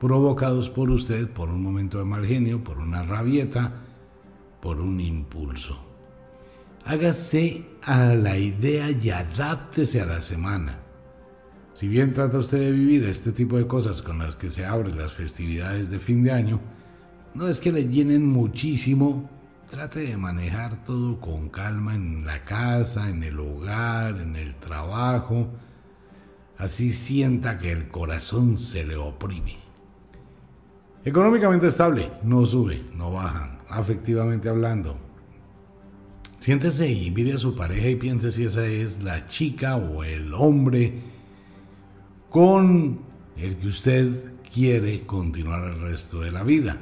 provocados 0.00 0.70
por 0.70 0.90
usted 0.90 1.28
por 1.28 1.48
un 1.50 1.62
momento 1.62 1.98
de 1.98 2.04
mal 2.04 2.24
genio, 2.24 2.62
por 2.64 2.78
una 2.78 3.02
rabieta, 3.02 3.72
por 4.60 4.80
un 4.80 5.00
impulso. 5.00 5.78
Hágase 6.84 7.64
a 7.82 8.14
la 8.14 8.38
idea 8.38 8.90
y 8.90 9.10
adáptese 9.10 10.00
a 10.00 10.06
la 10.06 10.20
semana. 10.20 10.78
Si 11.74 11.88
bien 11.88 12.12
trata 12.12 12.38
usted 12.38 12.58
de 12.58 12.72
vivir 12.72 13.04
este 13.04 13.32
tipo 13.32 13.58
de 13.58 13.66
cosas 13.66 14.00
con 14.00 14.18
las 14.18 14.36
que 14.36 14.50
se 14.50 14.64
abren 14.64 14.96
las 14.96 15.12
festividades 15.12 15.90
de 15.90 15.98
fin 15.98 16.22
de 16.22 16.30
año, 16.30 16.60
no 17.34 17.48
es 17.48 17.58
que 17.58 17.72
le 17.72 17.88
llenen 17.88 18.26
muchísimo, 18.26 19.28
trate 19.70 20.00
de 20.00 20.16
manejar 20.16 20.84
todo 20.84 21.20
con 21.20 21.48
calma 21.48 21.94
en 21.94 22.24
la 22.24 22.44
casa, 22.44 23.08
en 23.08 23.22
el 23.22 23.38
hogar, 23.38 24.20
en 24.20 24.36
el 24.36 24.54
trabajo, 24.56 25.48
así 26.58 26.90
sienta 26.90 27.58
que 27.58 27.72
el 27.72 27.88
corazón 27.88 28.58
se 28.58 28.84
le 28.84 28.96
oprime. 28.96 29.58
Económicamente 31.04 31.66
estable, 31.66 32.10
no 32.22 32.46
sube, 32.46 32.82
no 32.94 33.12
baja, 33.12 33.58
afectivamente 33.68 34.48
hablando. 34.48 34.96
Siéntese 36.38 36.90
y 36.90 37.10
mire 37.10 37.34
a 37.34 37.38
su 37.38 37.54
pareja 37.54 37.88
y 37.88 37.96
piense 37.96 38.30
si 38.30 38.44
esa 38.44 38.66
es 38.66 39.02
la 39.02 39.26
chica 39.26 39.76
o 39.76 40.04
el 40.04 40.32
hombre 40.34 41.00
con 42.30 43.00
el 43.36 43.56
que 43.56 43.68
usted 43.68 44.34
quiere 44.52 45.06
continuar 45.06 45.64
el 45.64 45.80
resto 45.80 46.20
de 46.20 46.30
la 46.30 46.42
vida. 46.42 46.78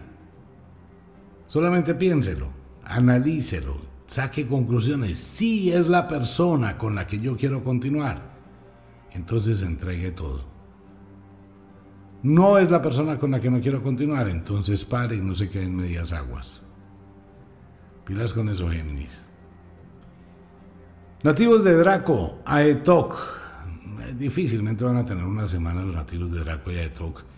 Solamente 1.46 1.94
piénselo, 1.94 2.61
analícelo, 2.84 3.76
saque 4.06 4.46
conclusiones. 4.46 5.18
Si 5.18 5.72
es 5.72 5.88
la 5.88 6.08
persona 6.08 6.78
con 6.78 6.94
la 6.94 7.06
que 7.06 7.18
yo 7.18 7.36
quiero 7.36 7.64
continuar, 7.64 8.22
entonces 9.12 9.62
entregue 9.62 10.10
todo. 10.12 10.44
No 12.22 12.58
es 12.58 12.70
la 12.70 12.80
persona 12.80 13.18
con 13.18 13.32
la 13.32 13.40
que 13.40 13.50
no 13.50 13.60
quiero 13.60 13.82
continuar, 13.82 14.28
entonces 14.28 14.84
pare 14.84 15.16
y 15.16 15.20
no 15.20 15.34
se 15.34 15.48
quede 15.48 15.64
en 15.64 15.76
medias 15.76 16.12
aguas. 16.12 16.62
Pilas 18.04 18.32
con 18.32 18.48
eso, 18.48 18.68
Géminis. 18.68 19.26
Nativos 21.22 21.64
de 21.64 21.74
Draco, 21.74 22.40
Aetok. 22.44 23.16
Difícilmente 24.18 24.84
van 24.84 24.96
a 24.96 25.04
tener 25.04 25.24
una 25.24 25.46
semana 25.48 25.82
los 25.82 25.94
nativos 25.94 26.32
de 26.32 26.40
Draco 26.40 26.70
y 26.70 26.76
Aetok 26.76 27.31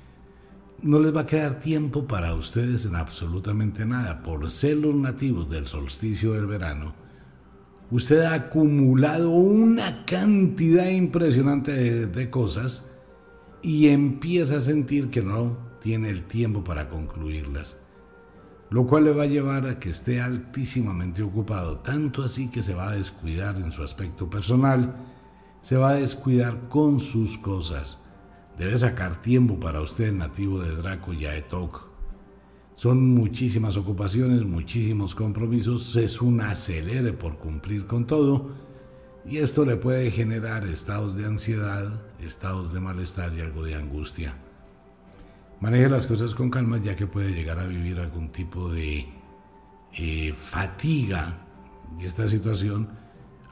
no 0.83 0.99
les 0.99 1.15
va 1.15 1.23
a 1.23 1.27
quedar 1.27 1.61
tiempo 1.61 2.07
para 2.07 2.35
ustedes 2.35 2.87
en 2.87 2.97
absolutamente 2.97 3.87
nada. 3.87 4.23
Por 4.23 4.51
ser 4.51 4.77
los 4.77 4.95
nativos 4.95 5.49
del 5.49 5.67
solsticio 5.67 6.33
del 6.33 6.47
verano, 6.47 6.95
usted 7.91 8.21
ha 8.21 8.35
acumulado 8.35 9.31
una 9.31 10.05
cantidad 10.05 10.89
impresionante 10.89 12.07
de, 12.07 12.31
cosas 12.31 12.91
y 13.63 13.89
empieza 13.89 14.57
a 14.57 14.61
sentir 14.61 15.11
que 15.11 15.23
no 15.23 15.57
tiene 15.81 16.11
el 16.11 16.25
tiempo 16.25 16.65
para 16.65 16.89
concluirlas. 16.89 17.79
Lo 18.71 18.87
cual 18.87 19.05
le 19.05 19.13
va 19.13 19.25
a 19.25 19.27
llevar 19.27 19.67
a 19.67 19.79
que 19.79 19.91
esté 19.91 20.21
altísimamente 20.21 21.23
ocupado, 21.23 21.79
tanto 21.79 22.23
así 22.23 22.51
que 22.51 22.63
se 22.63 22.75
va 22.75 22.91
a 22.91 22.97
descuidar 22.97 23.57
en 23.57 23.73
su 23.73 23.83
aspecto 23.83 24.29
personal, 24.29 24.97
se 25.61 25.77
va 25.77 25.91
a 25.91 25.95
descuidar 25.95 26.69
con 26.69 27.01
sus 27.01 27.39
cosas 27.39 28.04
Debe 28.59 28.79
sacar 28.79 29.21
tiempo 29.21 29.59
para 29.59 29.81
usted, 29.81 30.13
nativo 30.13 30.61
de 30.61 30.77
Draco 30.77 31.13
y 31.13 31.27
Aetok. 31.27 31.89
Son 32.75 33.15
muchísimas 33.15 33.77
ocupaciones, 33.77 34.43
muchísimos 34.45 35.15
compromisos, 35.15 35.95
es 35.97 36.21
un 36.21 36.41
acelere 36.41 37.13
por 37.13 37.39
cumplir 37.39 37.87
con 37.87 38.07
todo 38.07 38.51
y 39.27 39.39
esto 39.39 39.65
le 39.65 39.77
puede 39.77 40.11
generar 40.11 40.67
estados 40.67 41.15
de 41.15 41.25
ansiedad, 41.25 42.03
estados 42.21 42.73
de 42.73 42.81
malestar 42.81 43.33
y 43.33 43.41
algo 43.41 43.65
de 43.65 43.75
angustia. 43.75 44.37
Maneje 45.61 45.89
las 45.89 46.07
cosas 46.07 46.35
con 46.35 46.51
calma 46.51 46.79
ya 46.79 46.95
que 46.95 47.07
puede 47.07 47.33
llegar 47.33 47.59
a 47.59 47.67
vivir 47.67 47.99
algún 47.99 48.31
tipo 48.31 48.69
de 48.69 49.07
eh, 49.97 50.33
fatiga 50.33 51.39
y 51.99 52.07
esta 52.07 52.29
situación 52.29 52.89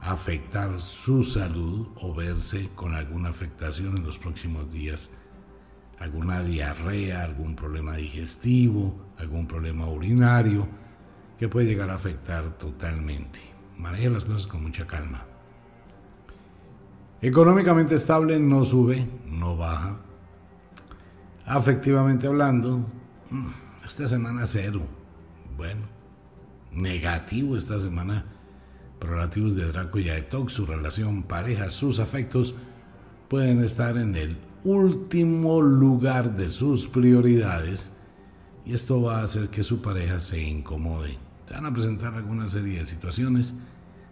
afectar 0.03 0.81
su 0.81 1.23
salud 1.23 1.87
o 2.01 2.13
verse 2.13 2.69
con 2.75 2.93
alguna 2.93 3.29
afectación 3.29 3.97
en 3.97 4.03
los 4.03 4.19
próximos 4.19 4.71
días. 4.71 5.09
Alguna 5.97 6.43
diarrea, 6.43 7.23
algún 7.23 7.55
problema 7.55 7.95
digestivo, 7.95 8.93
algún 9.17 9.47
problema 9.47 9.87
urinario 9.87 10.67
que 11.39 11.47
puede 11.47 11.67
llegar 11.67 11.89
a 11.89 11.95
afectar 11.95 12.57
totalmente. 12.57 13.39
Maneje 13.77 14.09
las 14.09 14.25
cosas 14.25 14.45
con 14.45 14.63
mucha 14.63 14.85
calma. 14.85 15.25
Económicamente 17.21 17.95
estable 17.95 18.37
no 18.39 18.65
sube, 18.65 19.07
no 19.25 19.55
baja. 19.55 19.97
Afectivamente 21.45 22.27
hablando, 22.27 22.79
mm, 23.29 23.47
esta 23.85 24.07
semana 24.09 24.45
cero. 24.45 24.81
Bueno, 25.55 25.81
negativo 26.73 27.55
esta 27.55 27.79
semana 27.79 28.25
relativos 29.03 29.55
de 29.55 29.65
Draco 29.65 29.99
y 29.99 30.09
Aetok, 30.09 30.49
su 30.49 30.65
relación, 30.65 31.23
pareja, 31.23 31.69
sus 31.69 31.99
afectos, 31.99 32.55
pueden 33.27 33.63
estar 33.63 33.97
en 33.97 34.15
el 34.15 34.37
último 34.63 35.61
lugar 35.61 36.35
de 36.35 36.49
sus 36.49 36.87
prioridades 36.87 37.91
y 38.65 38.73
esto 38.73 39.01
va 39.01 39.19
a 39.19 39.23
hacer 39.23 39.49
que 39.49 39.63
su 39.63 39.81
pareja 39.81 40.19
se 40.19 40.41
incomode. 40.41 41.17
Se 41.45 41.53
van 41.53 41.65
a 41.65 41.73
presentar 41.73 42.13
alguna 42.13 42.47
serie 42.47 42.79
de 42.79 42.85
situaciones. 42.85 43.55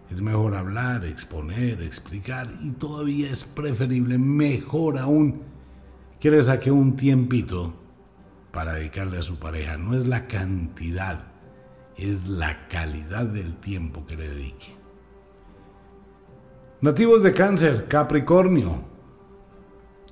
Es 0.10 0.22
mejor 0.22 0.56
hablar, 0.56 1.06
exponer, 1.06 1.82
explicar 1.82 2.50
y 2.62 2.72
todavía 2.72 3.32
es 3.32 3.46
preferible, 3.46 4.18
mejor 4.18 4.98
aún, 4.98 5.42
que 6.20 6.32
le 6.32 6.44
saque 6.44 6.70
un 6.70 6.98
tiempito 6.98 7.74
para 8.52 8.74
dedicarle 8.74 9.20
a 9.20 9.24
su 9.24 9.40
pareja. 9.40 9.78
No 9.78 9.94
es 9.94 10.06
la 10.06 10.28
cantidad, 10.28 11.28
es 11.96 12.28
la 12.28 12.68
calidad 12.68 13.26
del 13.26 13.56
tiempo 13.56 14.06
que 14.06 14.18
le 14.18 14.28
dedique. 14.28 14.81
Nativos 16.82 17.22
de 17.22 17.32
cáncer, 17.32 17.88
Capricornio. 17.88 18.84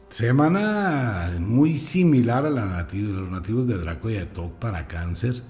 Semana 0.09 1.35
muy 1.39 1.75
similar 1.75 2.45
a 2.45 2.51
la 2.51 2.83
de 2.83 2.99
los 2.99 3.31
nativos 3.31 3.65
de 3.65 3.75
Draco 3.75 4.07
y 4.11 4.17
Atok 4.17 4.53
para 4.59 4.85
cáncer. 4.85 5.41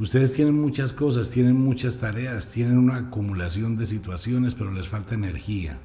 Ustedes 0.00 0.32
tienen 0.32 0.60
muchas 0.60 0.92
cosas, 0.92 1.30
tienen 1.30 1.54
muchas 1.54 1.98
tareas, 1.98 2.48
tienen 2.48 2.76
una 2.76 2.96
acumulación 2.96 3.76
de 3.76 3.86
situaciones, 3.86 4.56
pero 4.56 4.72
les 4.72 4.88
falta 4.88 5.14
energía. 5.14 5.78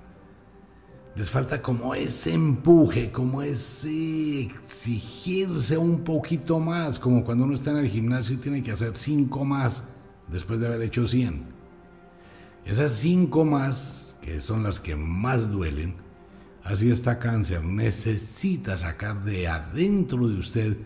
Les 1.15 1.29
falta 1.29 1.61
como 1.61 1.93
ese 1.93 2.33
empuje, 2.33 3.11
como 3.11 3.43
ese 3.43 4.41
exigirse 4.41 5.77
un 5.77 6.03
poquito 6.03 6.59
más, 6.59 6.97
como 6.97 7.23
cuando 7.23 7.43
uno 7.43 7.53
está 7.53 7.69
en 7.69 7.77
el 7.77 7.89
gimnasio 7.89 8.33
y 8.33 8.39
tiene 8.39 8.63
que 8.63 8.71
hacer 8.71 8.97
cinco 8.97 9.45
más 9.45 9.83
después 10.31 10.59
de 10.59 10.65
haber 10.65 10.81
hecho 10.81 11.05
100. 11.05 11.43
Esas 12.65 12.91
cinco 12.91 13.45
más 13.45 14.00
que 14.21 14.39
son 14.39 14.63
las 14.63 14.79
que 14.79 14.95
más 14.95 15.51
duelen, 15.51 15.95
así 16.63 16.91
está 16.91 17.19
cáncer, 17.19 17.63
necesita 17.63 18.77
sacar 18.77 19.23
de 19.23 19.47
adentro 19.47 20.27
de 20.27 20.35
usted 20.35 20.77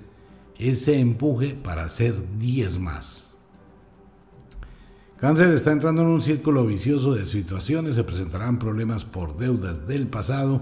ese 0.57 0.99
empuje 0.99 1.53
para 1.53 1.83
hacer 1.83 2.15
10 2.39 2.79
más. 2.79 3.33
Cáncer 5.17 5.49
está 5.51 5.71
entrando 5.71 6.01
en 6.01 6.09
un 6.09 6.21
círculo 6.21 6.65
vicioso 6.65 7.13
de 7.13 7.25
situaciones, 7.25 7.95
se 7.95 8.03
presentarán 8.03 8.59
problemas 8.59 9.05
por 9.05 9.37
deudas 9.37 9.87
del 9.87 10.07
pasado, 10.07 10.61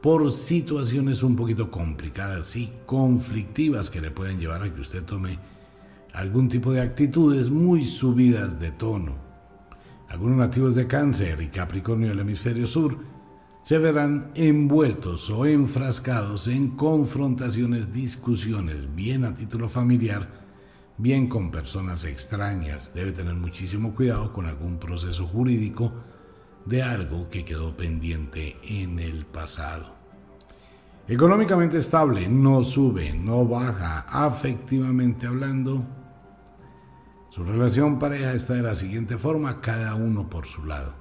por 0.00 0.30
situaciones 0.30 1.22
un 1.22 1.34
poquito 1.34 1.70
complicadas 1.70 2.54
y 2.54 2.70
conflictivas 2.86 3.90
que 3.90 4.00
le 4.00 4.12
pueden 4.12 4.38
llevar 4.38 4.62
a 4.62 4.72
que 4.72 4.80
usted 4.80 5.02
tome 5.02 5.38
algún 6.12 6.48
tipo 6.48 6.72
de 6.72 6.80
actitudes 6.80 7.50
muy 7.50 7.84
subidas 7.84 8.60
de 8.60 8.70
tono. 8.70 9.25
Algunos 10.08 10.38
nativos 10.38 10.74
de 10.74 10.86
Cáncer 10.86 11.40
y 11.40 11.48
Capricornio 11.48 12.08
del 12.08 12.20
hemisferio 12.20 12.66
sur 12.66 12.98
se 13.62 13.78
verán 13.78 14.30
envueltos 14.36 15.28
o 15.28 15.44
enfrascados 15.44 16.46
en 16.46 16.70
confrontaciones, 16.76 17.92
discusiones, 17.92 18.94
bien 18.94 19.24
a 19.24 19.34
título 19.34 19.68
familiar, 19.68 20.28
bien 20.98 21.28
con 21.28 21.50
personas 21.50 22.04
extrañas. 22.04 22.94
Debe 22.94 23.10
tener 23.10 23.34
muchísimo 23.34 23.92
cuidado 23.94 24.32
con 24.32 24.46
algún 24.46 24.78
proceso 24.78 25.26
jurídico 25.26 25.92
de 26.64 26.82
algo 26.84 27.28
que 27.28 27.44
quedó 27.44 27.76
pendiente 27.76 28.56
en 28.62 29.00
el 29.00 29.26
pasado. 29.26 29.96
Económicamente 31.08 31.78
estable, 31.78 32.28
no 32.28 32.62
sube, 32.64 33.12
no 33.14 33.44
baja, 33.46 34.06
afectivamente 34.08 35.26
hablando, 35.26 35.84
su 37.36 37.44
relación 37.44 37.98
pareja 37.98 38.32
está 38.32 38.54
de 38.54 38.62
la 38.62 38.74
siguiente 38.74 39.18
forma, 39.18 39.60
cada 39.60 39.94
uno 39.94 40.30
por 40.30 40.46
su 40.46 40.64
lado. 40.64 40.94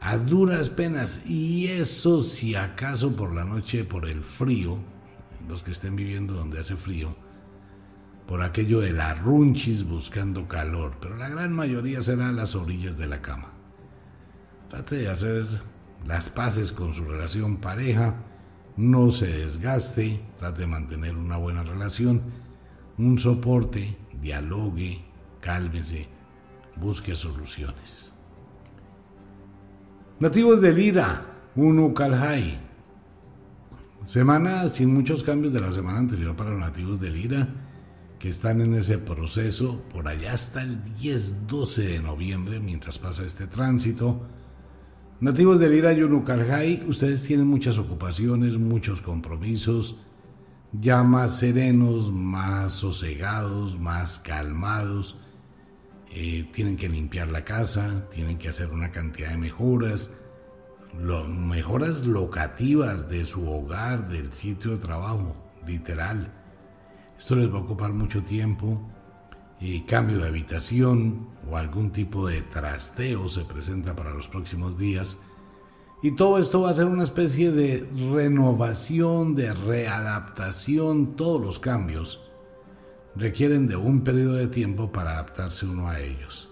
A 0.00 0.16
duras 0.16 0.70
penas, 0.70 1.20
y 1.26 1.66
eso 1.66 2.22
si 2.22 2.54
acaso 2.54 3.14
por 3.14 3.34
la 3.34 3.44
noche, 3.44 3.84
por 3.84 4.08
el 4.08 4.22
frío, 4.22 4.78
los 5.46 5.62
que 5.62 5.72
estén 5.72 5.96
viviendo 5.96 6.32
donde 6.32 6.60
hace 6.60 6.76
frío, 6.76 7.14
por 8.26 8.40
aquello 8.40 8.80
de 8.80 8.94
la 8.94 9.12
runchis 9.12 9.84
buscando 9.84 10.48
calor, 10.48 10.96
pero 10.98 11.14
la 11.18 11.28
gran 11.28 11.52
mayoría 11.52 12.02
será 12.02 12.30
a 12.30 12.32
las 12.32 12.54
orillas 12.54 12.96
de 12.96 13.06
la 13.06 13.20
cama. 13.20 13.52
Trate 14.70 14.96
de 14.96 15.10
hacer 15.10 15.44
las 16.06 16.30
paces 16.30 16.72
con 16.72 16.94
su 16.94 17.04
relación 17.04 17.58
pareja, 17.58 18.14
no 18.78 19.10
se 19.10 19.26
desgaste, 19.26 20.22
trate 20.38 20.62
de 20.62 20.68
mantener 20.68 21.18
una 21.18 21.36
buena 21.36 21.64
relación, 21.64 22.22
un 22.96 23.18
soporte 23.18 23.98
dialogue, 24.22 25.04
cálmese, 25.40 26.06
busque 26.76 27.14
soluciones. 27.14 28.12
Nativos 30.20 30.60
de 30.60 30.72
Lira, 30.72 31.26
Uno 31.56 31.92
Calhai. 31.92 32.60
Semana 34.06 34.68
sin 34.68 34.94
muchos 34.94 35.22
cambios 35.22 35.52
de 35.52 35.60
la 35.60 35.72
semana 35.72 35.98
anterior 35.98 36.36
para 36.36 36.50
los 36.50 36.60
nativos 36.60 37.00
de 37.00 37.10
Lira, 37.10 37.48
que 38.18 38.28
están 38.28 38.60
en 38.60 38.74
ese 38.74 38.98
proceso 38.98 39.82
por 39.92 40.06
allá 40.06 40.32
hasta 40.32 40.62
el 40.62 40.82
10-12 40.84 41.76
de 41.76 42.00
noviembre, 42.00 42.60
mientras 42.60 42.98
pasa 42.98 43.24
este 43.24 43.48
tránsito. 43.48 44.22
Nativos 45.20 45.58
de 45.58 45.68
Lira 45.68 45.92
y 45.92 46.02
Unucalhai, 46.02 46.84
ustedes 46.86 47.24
tienen 47.24 47.48
muchas 47.48 47.78
ocupaciones, 47.78 48.56
muchos 48.56 49.02
compromisos, 49.02 49.96
ya 50.72 51.02
más 51.02 51.38
serenos, 51.38 52.10
más 52.10 52.72
sosegados, 52.72 53.78
más 53.78 54.18
calmados. 54.18 55.18
Eh, 56.10 56.48
tienen 56.52 56.76
que 56.76 56.88
limpiar 56.88 57.28
la 57.28 57.44
casa, 57.44 58.08
tienen 58.10 58.38
que 58.38 58.48
hacer 58.48 58.70
una 58.70 58.90
cantidad 58.90 59.30
de 59.30 59.38
mejoras, 59.38 60.10
mejoras 61.28 62.06
locativas 62.06 63.08
de 63.08 63.24
su 63.24 63.48
hogar, 63.48 64.08
del 64.08 64.32
sitio 64.32 64.72
de 64.72 64.78
trabajo, 64.78 65.36
literal. 65.66 66.32
Esto 67.18 67.36
les 67.36 67.52
va 67.52 67.58
a 67.58 67.62
ocupar 67.62 67.92
mucho 67.92 68.22
tiempo. 68.22 68.88
y 69.64 69.82
cambio 69.82 70.18
de 70.18 70.26
habitación 70.26 71.28
o 71.48 71.56
algún 71.56 71.92
tipo 71.92 72.26
de 72.26 72.42
trasteo 72.42 73.28
se 73.28 73.44
presenta 73.44 73.94
para 73.94 74.10
los 74.10 74.26
próximos 74.26 74.76
días. 74.76 75.16
Y 76.04 76.10
todo 76.12 76.38
esto 76.38 76.62
va 76.62 76.70
a 76.70 76.74
ser 76.74 76.86
una 76.86 77.04
especie 77.04 77.52
de 77.52 77.88
renovación, 78.12 79.36
de 79.36 79.52
readaptación, 79.52 81.14
todos 81.14 81.40
los 81.40 81.60
cambios 81.60 82.28
requieren 83.14 83.68
de 83.68 83.76
un 83.76 84.02
periodo 84.02 84.34
de 84.34 84.48
tiempo 84.48 84.90
para 84.90 85.12
adaptarse 85.12 85.64
uno 85.64 85.88
a 85.88 86.00
ellos. 86.00 86.50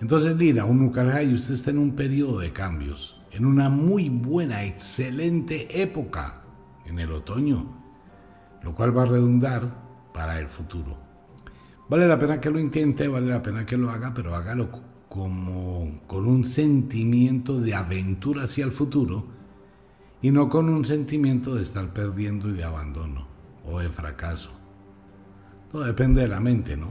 Entonces, 0.00 0.36
mira, 0.36 0.64
un 0.64 0.92
y 0.92 1.34
usted 1.34 1.54
está 1.54 1.70
en 1.70 1.78
un 1.78 1.96
periodo 1.96 2.38
de 2.38 2.52
cambios, 2.52 3.20
en 3.32 3.46
una 3.46 3.68
muy 3.68 4.10
buena, 4.10 4.64
excelente 4.64 5.82
época, 5.82 6.42
en 6.84 6.98
el 6.98 7.10
otoño, 7.10 7.82
lo 8.62 8.74
cual 8.74 8.96
va 8.96 9.02
a 9.02 9.06
redundar 9.06 9.72
para 10.12 10.38
el 10.38 10.46
futuro. 10.46 10.96
Vale 11.88 12.06
la 12.06 12.18
pena 12.18 12.40
que 12.40 12.50
lo 12.50 12.60
intente, 12.60 13.08
vale 13.08 13.28
la 13.28 13.42
pena 13.42 13.66
que 13.66 13.76
lo 13.76 13.90
haga, 13.90 14.12
pero 14.14 14.34
hágalo 14.34 14.95
como 15.08 16.00
con 16.06 16.26
un 16.26 16.44
sentimiento 16.44 17.60
de 17.60 17.74
aventura 17.74 18.44
hacia 18.44 18.64
el 18.64 18.72
futuro 18.72 19.24
y 20.22 20.30
no 20.30 20.48
con 20.48 20.68
un 20.68 20.84
sentimiento 20.84 21.54
de 21.54 21.62
estar 21.62 21.92
perdiendo 21.92 22.48
y 22.48 22.54
de 22.54 22.64
abandono 22.64 23.26
o 23.64 23.78
de 23.78 23.88
fracaso. 23.88 24.50
Todo 25.70 25.84
depende 25.84 26.22
de 26.22 26.28
la 26.28 26.40
mente, 26.40 26.76
¿no? 26.76 26.88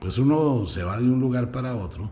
Pues 0.00 0.18
uno 0.18 0.66
se 0.66 0.82
va 0.82 0.98
de 0.98 1.04
un 1.04 1.20
lugar 1.20 1.50
para 1.50 1.76
otro, 1.76 2.10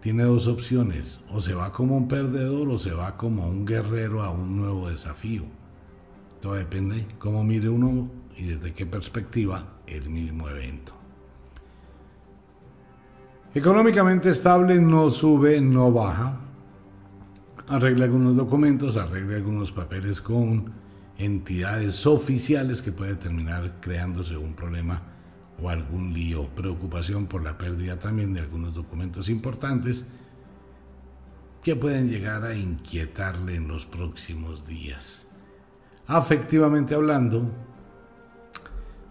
tiene 0.00 0.22
dos 0.22 0.46
opciones, 0.46 1.24
o 1.30 1.40
se 1.42 1.54
va 1.54 1.72
como 1.72 1.96
un 1.96 2.08
perdedor 2.08 2.68
o 2.68 2.78
se 2.78 2.92
va 2.92 3.16
como 3.16 3.46
un 3.46 3.66
guerrero 3.66 4.22
a 4.22 4.30
un 4.30 4.56
nuevo 4.56 4.88
desafío. 4.88 5.44
Todo 6.40 6.54
depende 6.54 7.06
cómo 7.18 7.44
mire 7.44 7.68
uno 7.68 8.10
y 8.36 8.44
desde 8.44 8.72
qué 8.72 8.86
perspectiva 8.86 9.80
el 9.86 10.08
mismo 10.08 10.48
evento. 10.48 10.99
Económicamente 13.52 14.30
estable 14.30 14.80
no 14.80 15.10
sube, 15.10 15.60
no 15.60 15.90
baja. 15.90 16.38
Arregle 17.66 18.04
algunos 18.04 18.36
documentos, 18.36 18.96
arregle 18.96 19.36
algunos 19.36 19.72
papeles 19.72 20.20
con 20.20 20.72
entidades 21.18 22.06
oficiales 22.06 22.80
que 22.80 22.92
puede 22.92 23.16
terminar 23.16 23.80
creándose 23.80 24.36
un 24.36 24.54
problema 24.54 25.02
o 25.60 25.68
algún 25.68 26.14
lío, 26.14 26.46
preocupación 26.50 27.26
por 27.26 27.42
la 27.42 27.58
pérdida 27.58 27.98
también 27.98 28.32
de 28.34 28.40
algunos 28.40 28.72
documentos 28.72 29.28
importantes 29.28 30.06
que 31.64 31.74
pueden 31.74 32.08
llegar 32.08 32.44
a 32.44 32.54
inquietarle 32.54 33.56
en 33.56 33.66
los 33.66 33.84
próximos 33.84 34.64
días. 34.64 35.26
Afectivamente 36.06 36.94
hablando, 36.94 37.50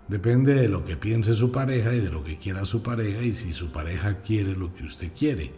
depende 0.09 0.55
de 0.55 0.67
lo 0.67 0.83
que 0.83 0.97
piense 0.97 1.33
su 1.33 1.51
pareja 1.51 1.93
y 1.93 1.99
de 1.99 2.09
lo 2.09 2.23
que 2.23 2.37
quiera 2.37 2.65
su 2.65 2.81
pareja 2.81 3.21
y 3.21 3.31
si 3.33 3.53
su 3.53 3.71
pareja 3.71 4.21
quiere 4.21 4.55
lo 4.55 4.73
que 4.73 4.83
usted 4.83 5.11
quiere 5.17 5.51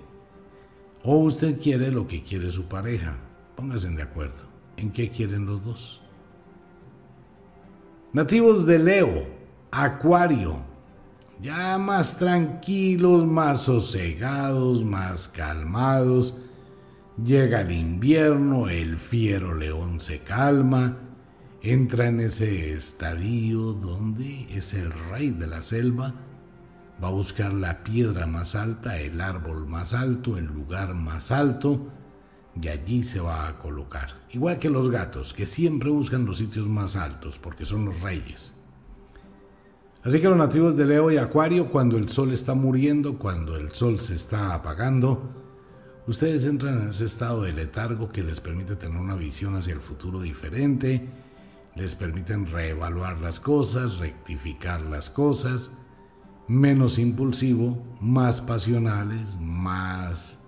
o 1.03 1.17
usted 1.17 1.59
quiere 1.59 1.91
lo 1.91 2.05
que 2.05 2.21
quiere 2.21 2.51
su 2.51 2.65
pareja. 2.65 3.19
Pónganse 3.55 3.89
de 3.89 4.03
acuerdo. 4.03 4.51
¿En 4.77 4.91
qué 4.91 5.09
quieren 5.09 5.45
los 5.45 5.63
dos? 5.63 6.01
Nativos 8.13 8.65
de 8.65 8.77
Leo, 8.77 9.27
Acuario, 9.71 10.63
ya 11.41 11.77
más 11.77 12.17
tranquilos, 12.17 13.25
más 13.25 13.61
sosegados, 13.63 14.83
más 14.83 15.27
calmados. 15.27 16.35
Llega 17.23 17.61
el 17.61 17.71
invierno, 17.71 18.67
el 18.67 18.97
fiero 18.97 19.55
león 19.55 19.99
se 19.99 20.19
calma, 20.19 20.97
entra 21.61 22.07
en 22.07 22.19
ese 22.21 22.73
estadio 22.73 23.73
donde 23.73 24.47
es 24.49 24.73
el 24.73 24.91
rey 24.91 25.29
de 25.29 25.47
la 25.47 25.61
selva, 25.61 26.13
va 27.01 27.07
a 27.07 27.11
buscar 27.11 27.53
la 27.53 27.83
piedra 27.83 28.25
más 28.25 28.55
alta, 28.55 28.99
el 28.99 29.21
árbol 29.21 29.67
más 29.67 29.93
alto, 29.93 30.37
el 30.37 30.45
lugar 30.45 30.95
más 30.95 31.31
alto, 31.31 31.87
y 32.59 32.67
allí 32.67 33.03
se 33.03 33.19
va 33.19 33.47
a 33.47 33.59
colocar. 33.59 34.09
Igual 34.31 34.57
que 34.57 34.69
los 34.69 34.89
gatos, 34.89 35.33
que 35.33 35.45
siempre 35.45 35.89
buscan 35.89 36.25
los 36.25 36.37
sitios 36.37 36.67
más 36.67 36.95
altos, 36.95 37.37
porque 37.37 37.65
son 37.65 37.85
los 37.85 38.01
reyes. 38.01 38.53
Así 40.03 40.19
que 40.19 40.27
los 40.27 40.37
nativos 40.37 40.75
de 40.75 40.85
Leo 40.85 41.11
y 41.11 41.17
Acuario, 41.17 41.69
cuando 41.69 41.97
el 41.97 42.09
sol 42.09 42.33
está 42.33 42.55
muriendo, 42.55 43.19
cuando 43.19 43.55
el 43.55 43.71
sol 43.71 43.99
se 43.99 44.15
está 44.15 44.55
apagando, 44.55 45.29
ustedes 46.07 46.45
entran 46.45 46.81
en 46.81 46.89
ese 46.89 47.05
estado 47.05 47.43
de 47.43 47.53
letargo 47.53 48.09
que 48.09 48.23
les 48.23 48.39
permite 48.39 48.75
tener 48.75 48.99
una 48.99 49.15
visión 49.15 49.55
hacia 49.55 49.73
el 49.73 49.79
futuro 49.79 50.19
diferente, 50.19 51.07
les 51.75 51.95
permiten 51.95 52.49
reevaluar 52.49 53.19
las 53.19 53.39
cosas, 53.39 53.97
rectificar 53.97 54.81
las 54.81 55.09
cosas, 55.09 55.71
menos 56.47 56.99
impulsivo, 56.99 57.81
más 57.99 58.41
pasionales, 58.41 59.37
más... 59.39 60.39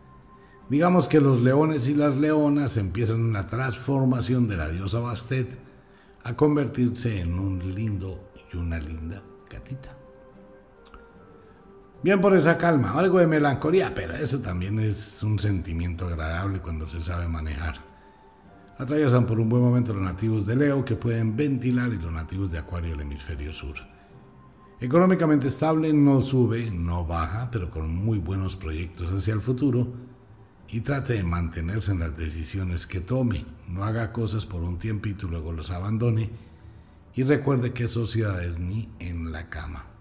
Digamos 0.70 1.08
que 1.08 1.20
los 1.20 1.42
leones 1.42 1.88
y 1.88 1.94
las 1.94 2.18
leonas 2.18 2.78
empiezan 2.78 3.22
una 3.22 3.48
transformación 3.48 4.48
de 4.48 4.58
la 4.58 4.70
diosa 4.70 5.00
Bastet 5.00 5.60
a 6.24 6.36
convertirse 6.36 7.20
en 7.20 7.38
un 7.38 7.76
lindo 7.76 8.32
y 8.52 8.58
una 8.58 8.80
linda 8.80 9.22
Bien 12.04 12.20
por 12.20 12.36
esa 12.36 12.58
calma, 12.58 12.92
algo 13.00 13.20
de 13.20 13.28
melancolía, 13.28 13.94
pero 13.96 14.14
eso 14.14 14.40
también 14.40 14.78
es 14.78 15.24
un 15.24 15.40
sentimiento 15.40 16.08
agradable 16.08 16.60
cuando 16.60 16.86
se 16.86 17.02
sabe 17.02 17.30
manejar. 17.30 17.93
Atraviesan 18.78 19.26
por 19.28 19.40
un 19.40 19.50
buen 19.50 19.62
momento 19.62 19.94
los 19.94 20.02
nativos 20.02 20.46
de 20.46 20.56
Leo 20.56 20.84
que 20.84 20.96
pueden 20.96 21.36
ventilar 21.36 21.94
y 21.94 22.00
los 22.00 22.12
nativos 22.12 22.52
de 22.52 22.58
Acuario 22.58 22.92
del 22.92 23.02
hemisferio 23.02 23.54
sur. 23.54 23.76
Económicamente 24.80 25.48
estable, 25.48 25.94
no 25.94 26.20
sube, 26.22 26.72
no 26.72 27.06
baja, 27.06 27.50
pero 27.52 27.70
con 27.70 27.94
muy 27.94 28.18
buenos 28.18 28.56
proyectos 28.56 29.12
hacia 29.12 29.34
el 29.34 29.42
futuro 29.42 29.88
y 30.68 30.82
trate 30.82 31.14
de 31.14 31.24
mantenerse 31.24 31.92
en 31.92 32.00
las 32.00 32.18
decisiones 32.18 32.88
que 32.88 33.00
tome. 33.00 33.46
No 33.68 33.84
haga 33.84 34.12
cosas 34.12 34.46
por 34.48 34.64
un 34.64 34.80
tiempito 34.80 35.28
y 35.28 35.30
luego 35.30 35.54
los 35.54 35.70
abandone 35.70 36.32
y 37.16 37.24
recuerde 37.24 37.74
que 37.74 37.88
sociedades 37.88 38.60
ni 38.60 38.90
en 39.00 39.32
la 39.32 39.50
cama. 39.50 39.93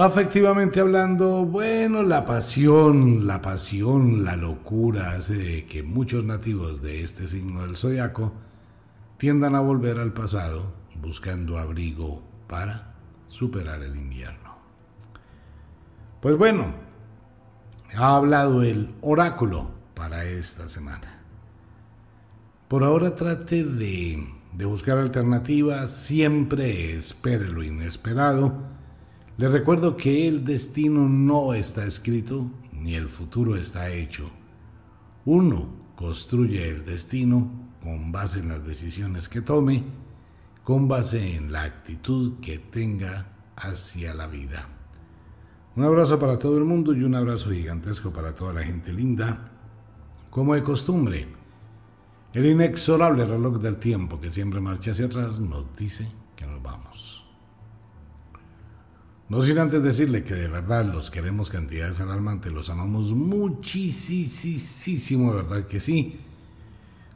Afectivamente 0.00 0.78
hablando, 0.78 1.44
bueno, 1.44 2.04
la 2.04 2.24
pasión, 2.24 3.26
la 3.26 3.42
pasión, 3.42 4.24
la 4.24 4.36
locura 4.36 5.10
hace 5.10 5.66
que 5.66 5.82
muchos 5.82 6.24
nativos 6.24 6.80
de 6.80 7.02
este 7.02 7.26
signo 7.26 7.62
del 7.62 7.76
zodiaco 7.76 8.32
tiendan 9.16 9.56
a 9.56 9.60
volver 9.60 9.98
al 9.98 10.12
pasado 10.12 10.72
buscando 11.02 11.58
abrigo 11.58 12.22
para 12.46 12.94
superar 13.26 13.82
el 13.82 13.96
invierno. 13.96 14.56
Pues 16.20 16.36
bueno, 16.36 16.74
ha 17.96 18.14
hablado 18.14 18.62
el 18.62 18.94
oráculo 19.00 19.72
para 19.94 20.24
esta 20.24 20.68
semana. 20.68 21.22
Por 22.68 22.84
ahora 22.84 23.16
trate 23.16 23.64
de 23.64 24.38
de 24.52 24.64
buscar 24.64 24.98
alternativas, 24.98 25.90
siempre 25.90 26.96
espere 26.96 27.48
lo 27.48 27.62
inesperado. 27.62 28.77
Le 29.38 29.48
recuerdo 29.48 29.96
que 29.96 30.26
el 30.26 30.44
destino 30.44 31.08
no 31.08 31.54
está 31.54 31.86
escrito 31.86 32.50
ni 32.72 32.96
el 32.96 33.08
futuro 33.08 33.54
está 33.54 33.88
hecho. 33.88 34.28
Uno 35.26 35.68
construye 35.94 36.68
el 36.68 36.84
destino 36.84 37.48
con 37.80 38.10
base 38.10 38.40
en 38.40 38.48
las 38.48 38.66
decisiones 38.66 39.28
que 39.28 39.40
tome, 39.40 39.84
con 40.64 40.88
base 40.88 41.36
en 41.36 41.52
la 41.52 41.62
actitud 41.62 42.40
que 42.40 42.58
tenga 42.58 43.28
hacia 43.54 44.12
la 44.12 44.26
vida. 44.26 44.68
Un 45.76 45.84
abrazo 45.84 46.18
para 46.18 46.36
todo 46.36 46.58
el 46.58 46.64
mundo 46.64 46.92
y 46.92 47.04
un 47.04 47.14
abrazo 47.14 47.50
gigantesco 47.50 48.12
para 48.12 48.34
toda 48.34 48.54
la 48.54 48.64
gente 48.64 48.92
linda. 48.92 49.52
Como 50.30 50.56
de 50.56 50.64
costumbre, 50.64 51.28
el 52.32 52.44
inexorable 52.44 53.24
reloj 53.24 53.60
del 53.60 53.76
tiempo 53.76 54.20
que 54.20 54.32
siempre 54.32 54.60
marcha 54.60 54.90
hacia 54.90 55.06
atrás 55.06 55.38
nos 55.38 55.76
dice 55.76 56.08
que 56.34 56.44
nos 56.44 56.60
vamos. 56.60 57.07
No 59.28 59.42
sin 59.42 59.58
antes 59.58 59.82
decirle 59.82 60.24
que 60.24 60.34
de 60.34 60.48
verdad 60.48 60.86
los 60.86 61.10
queremos 61.10 61.50
cantidades 61.50 62.00
alarmantes, 62.00 62.50
los 62.52 62.70
amamos 62.70 63.12
muchísimo, 63.12 63.74
verdad 65.34 65.66
que 65.66 65.80
sí. 65.80 66.18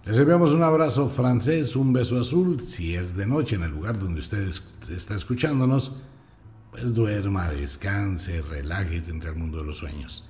Les 0.05 0.19
enviamos 0.19 0.53
un 0.53 0.63
abrazo 0.63 1.09
francés, 1.09 1.75
un 1.75 1.93
beso 1.93 2.21
azul. 2.21 2.61
Si 2.61 2.95
es 2.95 3.17
de 3.17 3.27
noche 3.27 3.57
en 3.57 3.63
el 3.63 3.71
lugar 3.71 3.99
donde 3.99 4.21
usted 4.21 4.47
está 4.91 5.15
escuchándonos, 5.15 5.93
pues 6.71 6.93
duerma, 6.93 7.51
descanse, 7.51 8.43
relájese 8.43 9.11
entre 9.11 9.31
el 9.31 9.37
mundo 9.37 9.59
de 9.59 9.65
los 9.65 9.79
sueños. 9.79 10.29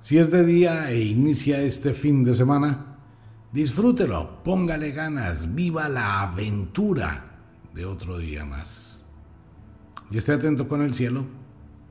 Si 0.00 0.18
es 0.18 0.30
de 0.30 0.44
día 0.44 0.90
e 0.90 1.00
inicia 1.00 1.62
este 1.62 1.92
fin 1.92 2.22
de 2.24 2.34
semana, 2.34 2.94
Disfrútelo, 3.54 4.42
póngale 4.42 4.90
ganas, 4.90 5.54
viva 5.54 5.88
la 5.88 6.22
aventura 6.22 7.24
de 7.72 7.86
otro 7.86 8.18
día 8.18 8.44
más. 8.44 8.93
Y 10.14 10.18
esté 10.18 10.30
atento 10.30 10.68
con 10.68 10.80
el 10.80 10.94
cielo, 10.94 11.24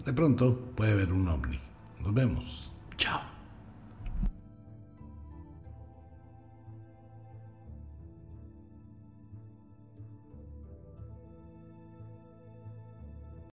de 0.05 0.13
pronto 0.13 0.57
puede 0.77 0.95
ver 0.95 1.11
un 1.11 1.27
ovni. 1.27 1.59
Nos 1.99 2.13
vemos. 2.13 2.71
Chao. 2.95 3.32